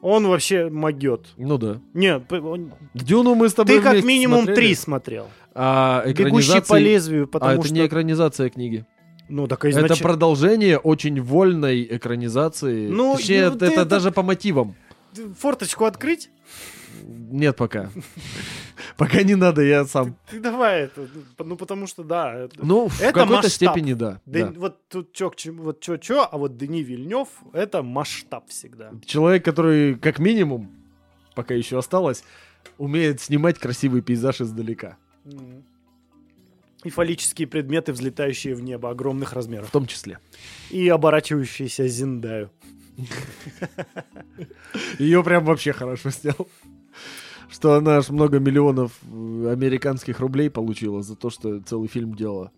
он 0.00 0.26
вообще 0.26 0.68
могет. 0.70 1.26
Ну 1.36 1.58
да. 1.58 1.80
Нет, 1.94 2.30
он- 2.32 2.72
Дюну 2.94 3.34
мы 3.34 3.48
с 3.48 3.54
тобой 3.54 3.76
ты 3.76 3.82
как 3.82 4.04
минимум 4.04 4.40
смотрели. 4.44 4.56
три 4.56 4.74
смотрел. 4.74 5.28
А 5.54 6.04
Бегущий 6.06 6.52
по 6.52 6.58
экранизации- 6.60 6.82
лезвию, 6.82 7.24
А 7.24 7.26
потому 7.26 7.52
это 7.54 7.64
что... 7.64 7.74
не 7.74 7.86
экранизация 7.86 8.50
книги. 8.50 8.86
Ну, 9.28 9.46
так 9.46 9.64
Это 9.64 9.70
изначально... 9.70 10.02
продолжение 10.02 10.78
очень 10.78 11.20
вольной 11.20 11.84
экранизации. 11.90 12.88
Ну, 12.88 13.16
Точнее, 13.16 13.50
ну, 13.50 13.56
это, 13.56 13.66
это- 13.66 13.84
даже 13.84 14.10
по 14.12 14.22
мотивам. 14.22 14.74
Форточку 15.38 15.84
открыть? 15.84 16.30
Нет 17.02 17.56
пока. 17.56 17.90
Пока 18.96 19.22
не 19.22 19.34
надо, 19.34 19.62
я 19.62 19.84
сам. 19.84 20.16
Ты 20.30 20.40
давай 20.40 20.82
это. 20.82 21.08
Ну, 21.38 21.56
потому 21.56 21.86
что, 21.86 22.04
да. 22.04 22.34
это- 22.34 22.64
Ну, 22.64 22.88
в 22.88 23.00
Это 23.00 23.12
какой-то 23.12 23.42
масштаб. 23.42 23.52
степени 23.72 23.94
да. 23.94 24.20
Да, 24.26 24.50
да. 24.50 24.60
Вот 24.60 24.88
тут 24.88 25.12
чё 25.12 25.30
к 25.30 25.36
чему, 25.36 25.62
вот 25.64 25.80
чё-чё, 25.80 26.28
а 26.30 26.36
вот 26.38 26.56
Дени 26.56 26.82
Вильнев— 26.82 27.28
это 27.52 27.82
масштаб 27.82 28.48
всегда. 28.48 28.90
Человек, 29.04 29.44
который, 29.44 29.94
как 29.96 30.18
минимум, 30.18 30.70
пока 31.34 31.54
еще 31.54 31.78
осталось, 31.78 32.24
умеет 32.78 33.20
снимать 33.20 33.58
красивый 33.58 34.02
пейзаж 34.02 34.40
издалека. 34.40 34.96
Мгм. 35.24 35.64
И 36.84 36.90
фаллические 36.90 37.46
предметы, 37.46 37.92
взлетающие 37.92 38.54
в 38.56 38.62
небо 38.62 38.90
огромных 38.90 39.32
размеров. 39.34 39.68
В 39.68 39.72
том 39.72 39.86
числе. 39.86 40.18
И 40.70 40.88
оборачивающиеся 40.88 41.86
Зиндаю. 41.86 42.50
Ее 44.98 45.22
прям 45.24 45.44
вообще 45.44 45.72
хорошо 45.72 46.10
снял. 46.10 46.48
Что 47.52 47.74
она 47.74 47.98
аж 47.98 48.08
много 48.08 48.38
миллионов 48.38 48.92
э, 49.02 49.50
американских 49.52 50.20
рублей 50.20 50.48
получила 50.48 51.02
за 51.02 51.16
то, 51.16 51.28
что 51.28 51.60
целый 51.60 51.86
фильм 51.86 52.14
делала. 52.14 52.50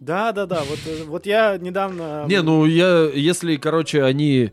Да-да-да, 0.00 0.64
вот, 0.64 0.78
э, 0.86 1.04
вот 1.04 1.24
я 1.24 1.56
недавно... 1.56 2.24
Не, 2.28 2.42
ну 2.42 2.64
я, 2.64 3.04
если, 3.10 3.56
короче, 3.56 4.02
они 4.02 4.50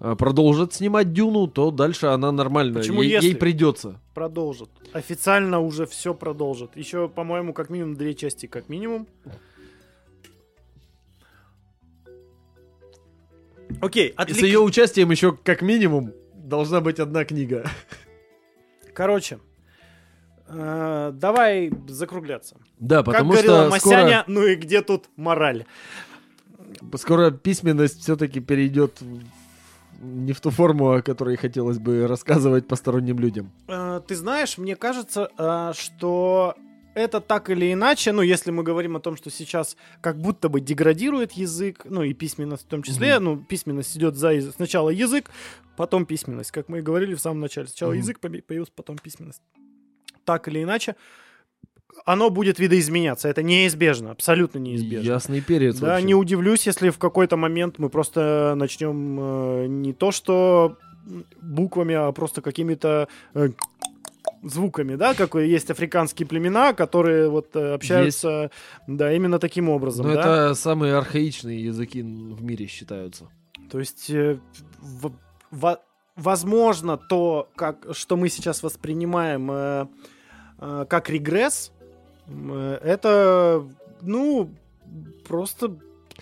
э, 0.00 0.16
продолжат 0.18 0.74
снимать 0.74 1.12
Дюну, 1.12 1.46
то 1.46 1.70
дальше 1.70 2.06
она 2.06 2.32
нормально. 2.32 2.80
Почему 2.80 3.02
ей, 3.02 3.12
если? 3.12 3.28
ей 3.28 3.36
придется. 3.36 4.00
Продолжат. 4.14 4.68
Официально 4.92 5.60
уже 5.60 5.86
все 5.86 6.12
продолжат. 6.12 6.76
Еще, 6.76 7.08
по-моему, 7.08 7.52
как 7.52 7.70
минимум 7.70 7.94
две 7.94 8.14
части, 8.14 8.46
как 8.46 8.68
минимум. 8.68 9.06
Окей, 13.80 14.08
И 14.08 14.12
отвлек- 14.12 14.34
с 14.34 14.42
ее 14.42 14.58
участием 14.58 15.10
еще 15.10 15.36
как 15.36 15.62
минимум 15.62 16.12
должна 16.34 16.80
быть 16.80 16.98
одна 16.98 17.24
книга. 17.24 17.70
Короче, 18.96 19.38
э, 20.48 21.10
давай 21.12 21.70
закругляться. 21.86 22.56
Да, 22.78 23.02
потому 23.02 23.32
как 23.32 23.42
говорила 23.42 23.78
что 23.78 23.88
Масяня, 23.90 24.24
ну 24.26 24.46
и 24.46 24.54
где 24.54 24.80
тут 24.80 25.10
мораль? 25.16 25.66
скоро, 26.86 26.96
скоро 26.96 27.30
письменность 27.30 28.00
все-таки 28.00 28.40
перейдет 28.40 28.98
не 30.00 30.32
в 30.32 30.40
ту 30.40 30.50
форму, 30.50 30.92
о 30.92 31.02
которой 31.02 31.36
хотелось 31.36 31.78
бы 31.78 32.06
рассказывать 32.06 32.66
посторонним 32.66 33.18
людям. 33.18 33.50
Э, 33.68 34.00
ты 34.06 34.16
знаешь, 34.16 34.56
мне 34.56 34.76
кажется, 34.76 35.28
э, 35.36 35.72
что 35.74 36.54
это 36.96 37.20
так 37.20 37.50
или 37.50 37.72
иначе, 37.72 38.12
ну, 38.12 38.22
если 38.22 38.50
мы 38.50 38.62
говорим 38.62 38.96
о 38.96 39.00
том, 39.00 39.16
что 39.16 39.30
сейчас 39.30 39.76
как 40.00 40.18
будто 40.18 40.48
бы 40.48 40.60
деградирует 40.62 41.32
язык, 41.32 41.82
ну, 41.84 42.02
и 42.02 42.14
письменность 42.14 42.64
в 42.64 42.66
том 42.68 42.82
числе, 42.82 43.16
Мгм. 43.16 43.24
ну, 43.24 43.36
письменность 43.36 43.94
идет 43.96 44.16
за 44.16 44.40
сначала 44.52 44.88
язык, 44.88 45.30
потом 45.76 46.06
письменность, 46.06 46.50
как 46.52 46.68
мы 46.70 46.78
и 46.78 46.82
говорили 46.82 47.14
в 47.14 47.20
самом 47.20 47.40
начале. 47.40 47.66
Сначала 47.68 47.90
Мгм. 47.90 47.98
язык 48.00 48.18
появился, 48.20 48.72
потом 48.74 48.96
письменность. 48.96 49.42
Так 50.24 50.48
или 50.48 50.62
иначе, 50.62 50.96
оно 52.06 52.30
будет 52.30 52.58
видоизменяться. 52.58 53.28
Это 53.28 53.42
неизбежно, 53.42 54.10
абсолютно 54.10 54.58
неизбежно. 54.58 55.06
Ясный 55.06 55.42
перец 55.42 55.78
Да, 55.78 55.88
вообще. 55.88 56.06
не 56.06 56.14
удивлюсь, 56.14 56.66
если 56.66 56.88
в 56.88 56.98
какой-то 56.98 57.36
момент 57.36 57.78
мы 57.78 57.90
просто 57.90 58.54
начнем 58.56 59.18
э, 59.20 59.66
не 59.66 59.92
то 59.92 60.12
что 60.12 60.78
буквами, 61.42 61.94
а 61.94 62.10
просто 62.12 62.40
какими-то 62.42 63.08
э, 63.34 63.50
звуками, 64.42 64.96
да, 64.96 65.14
как 65.14 65.34
есть 65.34 65.70
африканские 65.70 66.26
племена, 66.26 66.72
которые 66.74 67.28
вот 67.28 67.54
э, 67.56 67.74
общаются, 67.74 68.50
да, 68.86 69.12
именно 69.12 69.38
таким 69.38 69.68
образом, 69.68 70.06
Но 70.06 70.14
да. 70.14 70.20
это 70.20 70.54
самые 70.54 70.94
архаичные 70.96 71.64
языки 71.64 72.02
в 72.02 72.42
мире 72.42 72.66
считаются. 72.66 73.28
То 73.70 73.78
есть, 73.80 74.10
э, 74.10 74.38
в- 74.80 75.12
во- 75.50 75.80
возможно, 76.14 76.96
то, 76.96 77.48
как, 77.56 77.86
что 77.92 78.16
мы 78.16 78.28
сейчас 78.28 78.62
воспринимаем 78.62 79.50
э, 79.50 79.86
э, 80.60 80.86
как 80.88 81.10
регресс, 81.10 81.72
э, 82.28 82.78
это, 82.84 83.66
ну, 84.02 84.50
просто 85.28 85.76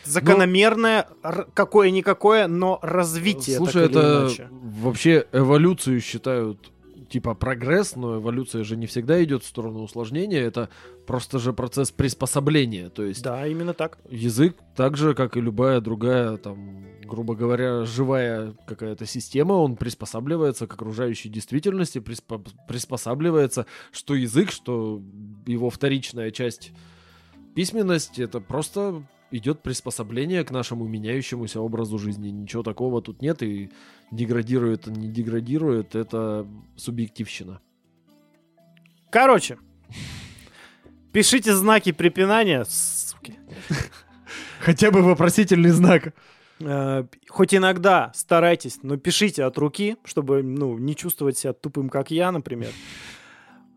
закономерное, 0.05 1.09
р- 1.23 1.47
какое-никакое, 1.55 2.47
но 2.47 2.79
развитие. 2.83 3.57
Слушай, 3.59 3.87
это 3.87 4.23
иначе. 4.25 4.49
вообще 4.51 5.27
эволюцию 5.33 6.01
считают 6.01 6.73
типа 7.15 7.35
прогресс, 7.35 7.95
но 7.95 8.17
эволюция 8.19 8.65
же 8.65 8.77
не 8.77 8.87
всегда 8.87 9.23
идет 9.23 9.45
в 9.45 9.47
сторону 9.47 9.85
усложнения. 9.85 10.41
Это 10.41 10.69
просто 11.07 11.39
же 11.39 11.53
процесс 11.53 11.93
приспособления. 11.93 12.89
То 12.89 13.05
есть 13.05 13.23
Да, 13.23 13.47
именно 13.47 13.73
так. 13.73 13.99
язык 14.11 14.57
так 14.75 14.97
же, 14.97 15.15
как 15.15 15.37
и 15.37 15.41
любая 15.41 15.81
другая, 15.81 16.37
там, 16.39 16.85
грубо 17.05 17.37
говоря, 17.37 17.85
живая 17.85 18.57
какая-то 18.67 19.07
система, 19.07 19.53
он 19.53 19.77
приспосабливается 19.77 20.67
к 20.67 20.75
окружающей 20.75 21.29
действительности, 21.29 21.99
приспо- 21.99 22.45
приспосабливается, 22.67 23.67
что 23.93 24.17
язык, 24.17 24.51
что 24.51 25.01
его 25.47 25.71
вторичная 25.71 26.33
часть 26.33 26.73
письменность, 27.55 28.19
это 28.19 28.41
просто 28.41 29.05
идет 29.37 29.63
приспособление 29.63 30.45
к 30.45 30.51
нашему 30.51 30.87
меняющемуся 30.87 31.61
образу 31.61 31.99
жизни. 31.99 32.29
Ничего 32.29 32.63
такого 32.63 33.03
тут 33.03 33.21
нет, 33.21 33.43
и 33.43 33.71
деградирует, 34.11 34.87
не 34.87 35.09
деградирует, 35.09 35.95
это 35.95 36.47
субъективщина. 36.77 37.61
Короче, 39.11 39.59
пишите 41.13 41.55
знаки 41.55 41.93
препинания, 41.93 42.65
суки. 42.69 43.35
Хотя 44.61 44.91
бы 44.91 45.03
вопросительный 45.03 45.71
знак. 45.71 46.15
Э, 46.61 47.05
Хоть 47.29 47.55
иногда 47.55 48.13
старайтесь, 48.15 48.79
но 48.83 48.97
пишите 48.97 49.45
от 49.45 49.59
руки, 49.59 49.97
чтобы 50.05 50.43
ну, 50.43 50.79
не 50.79 50.95
чувствовать 50.95 51.37
себя 51.37 51.53
тупым, 51.53 51.89
как 51.89 52.13
я, 52.13 52.31
например. 52.31 52.71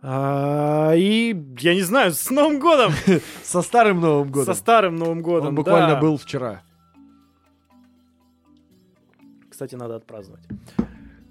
А, 0.01 0.93
и 0.95 1.35
я 1.59 1.73
не 1.73 1.81
знаю, 1.81 2.11
с 2.11 2.29
Новым 2.29 2.59
годом! 2.59 2.93
Со 3.43 3.61
старым 3.61 3.99
Новым 3.99 4.31
годом. 4.31 4.53
Со 4.53 4.59
старым 4.59 4.95
Новым 4.95 5.21
годом. 5.21 5.49
Он 5.49 5.55
буквально 5.55 5.95
да. 5.95 6.01
был 6.01 6.17
вчера. 6.17 6.61
Кстати, 9.49 9.75
надо 9.75 9.95
отпраздновать. 9.95 10.45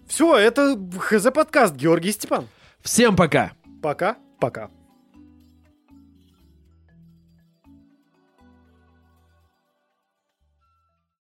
Все, 0.06 0.36
это 0.36 0.78
ХЗ 0.98 1.30
подкаст 1.32 1.74
Георгий 1.74 2.12
Степан. 2.12 2.46
Всем 2.80 3.14
пока! 3.16 3.52
Пока, 3.82 4.16
пока. 4.40 4.70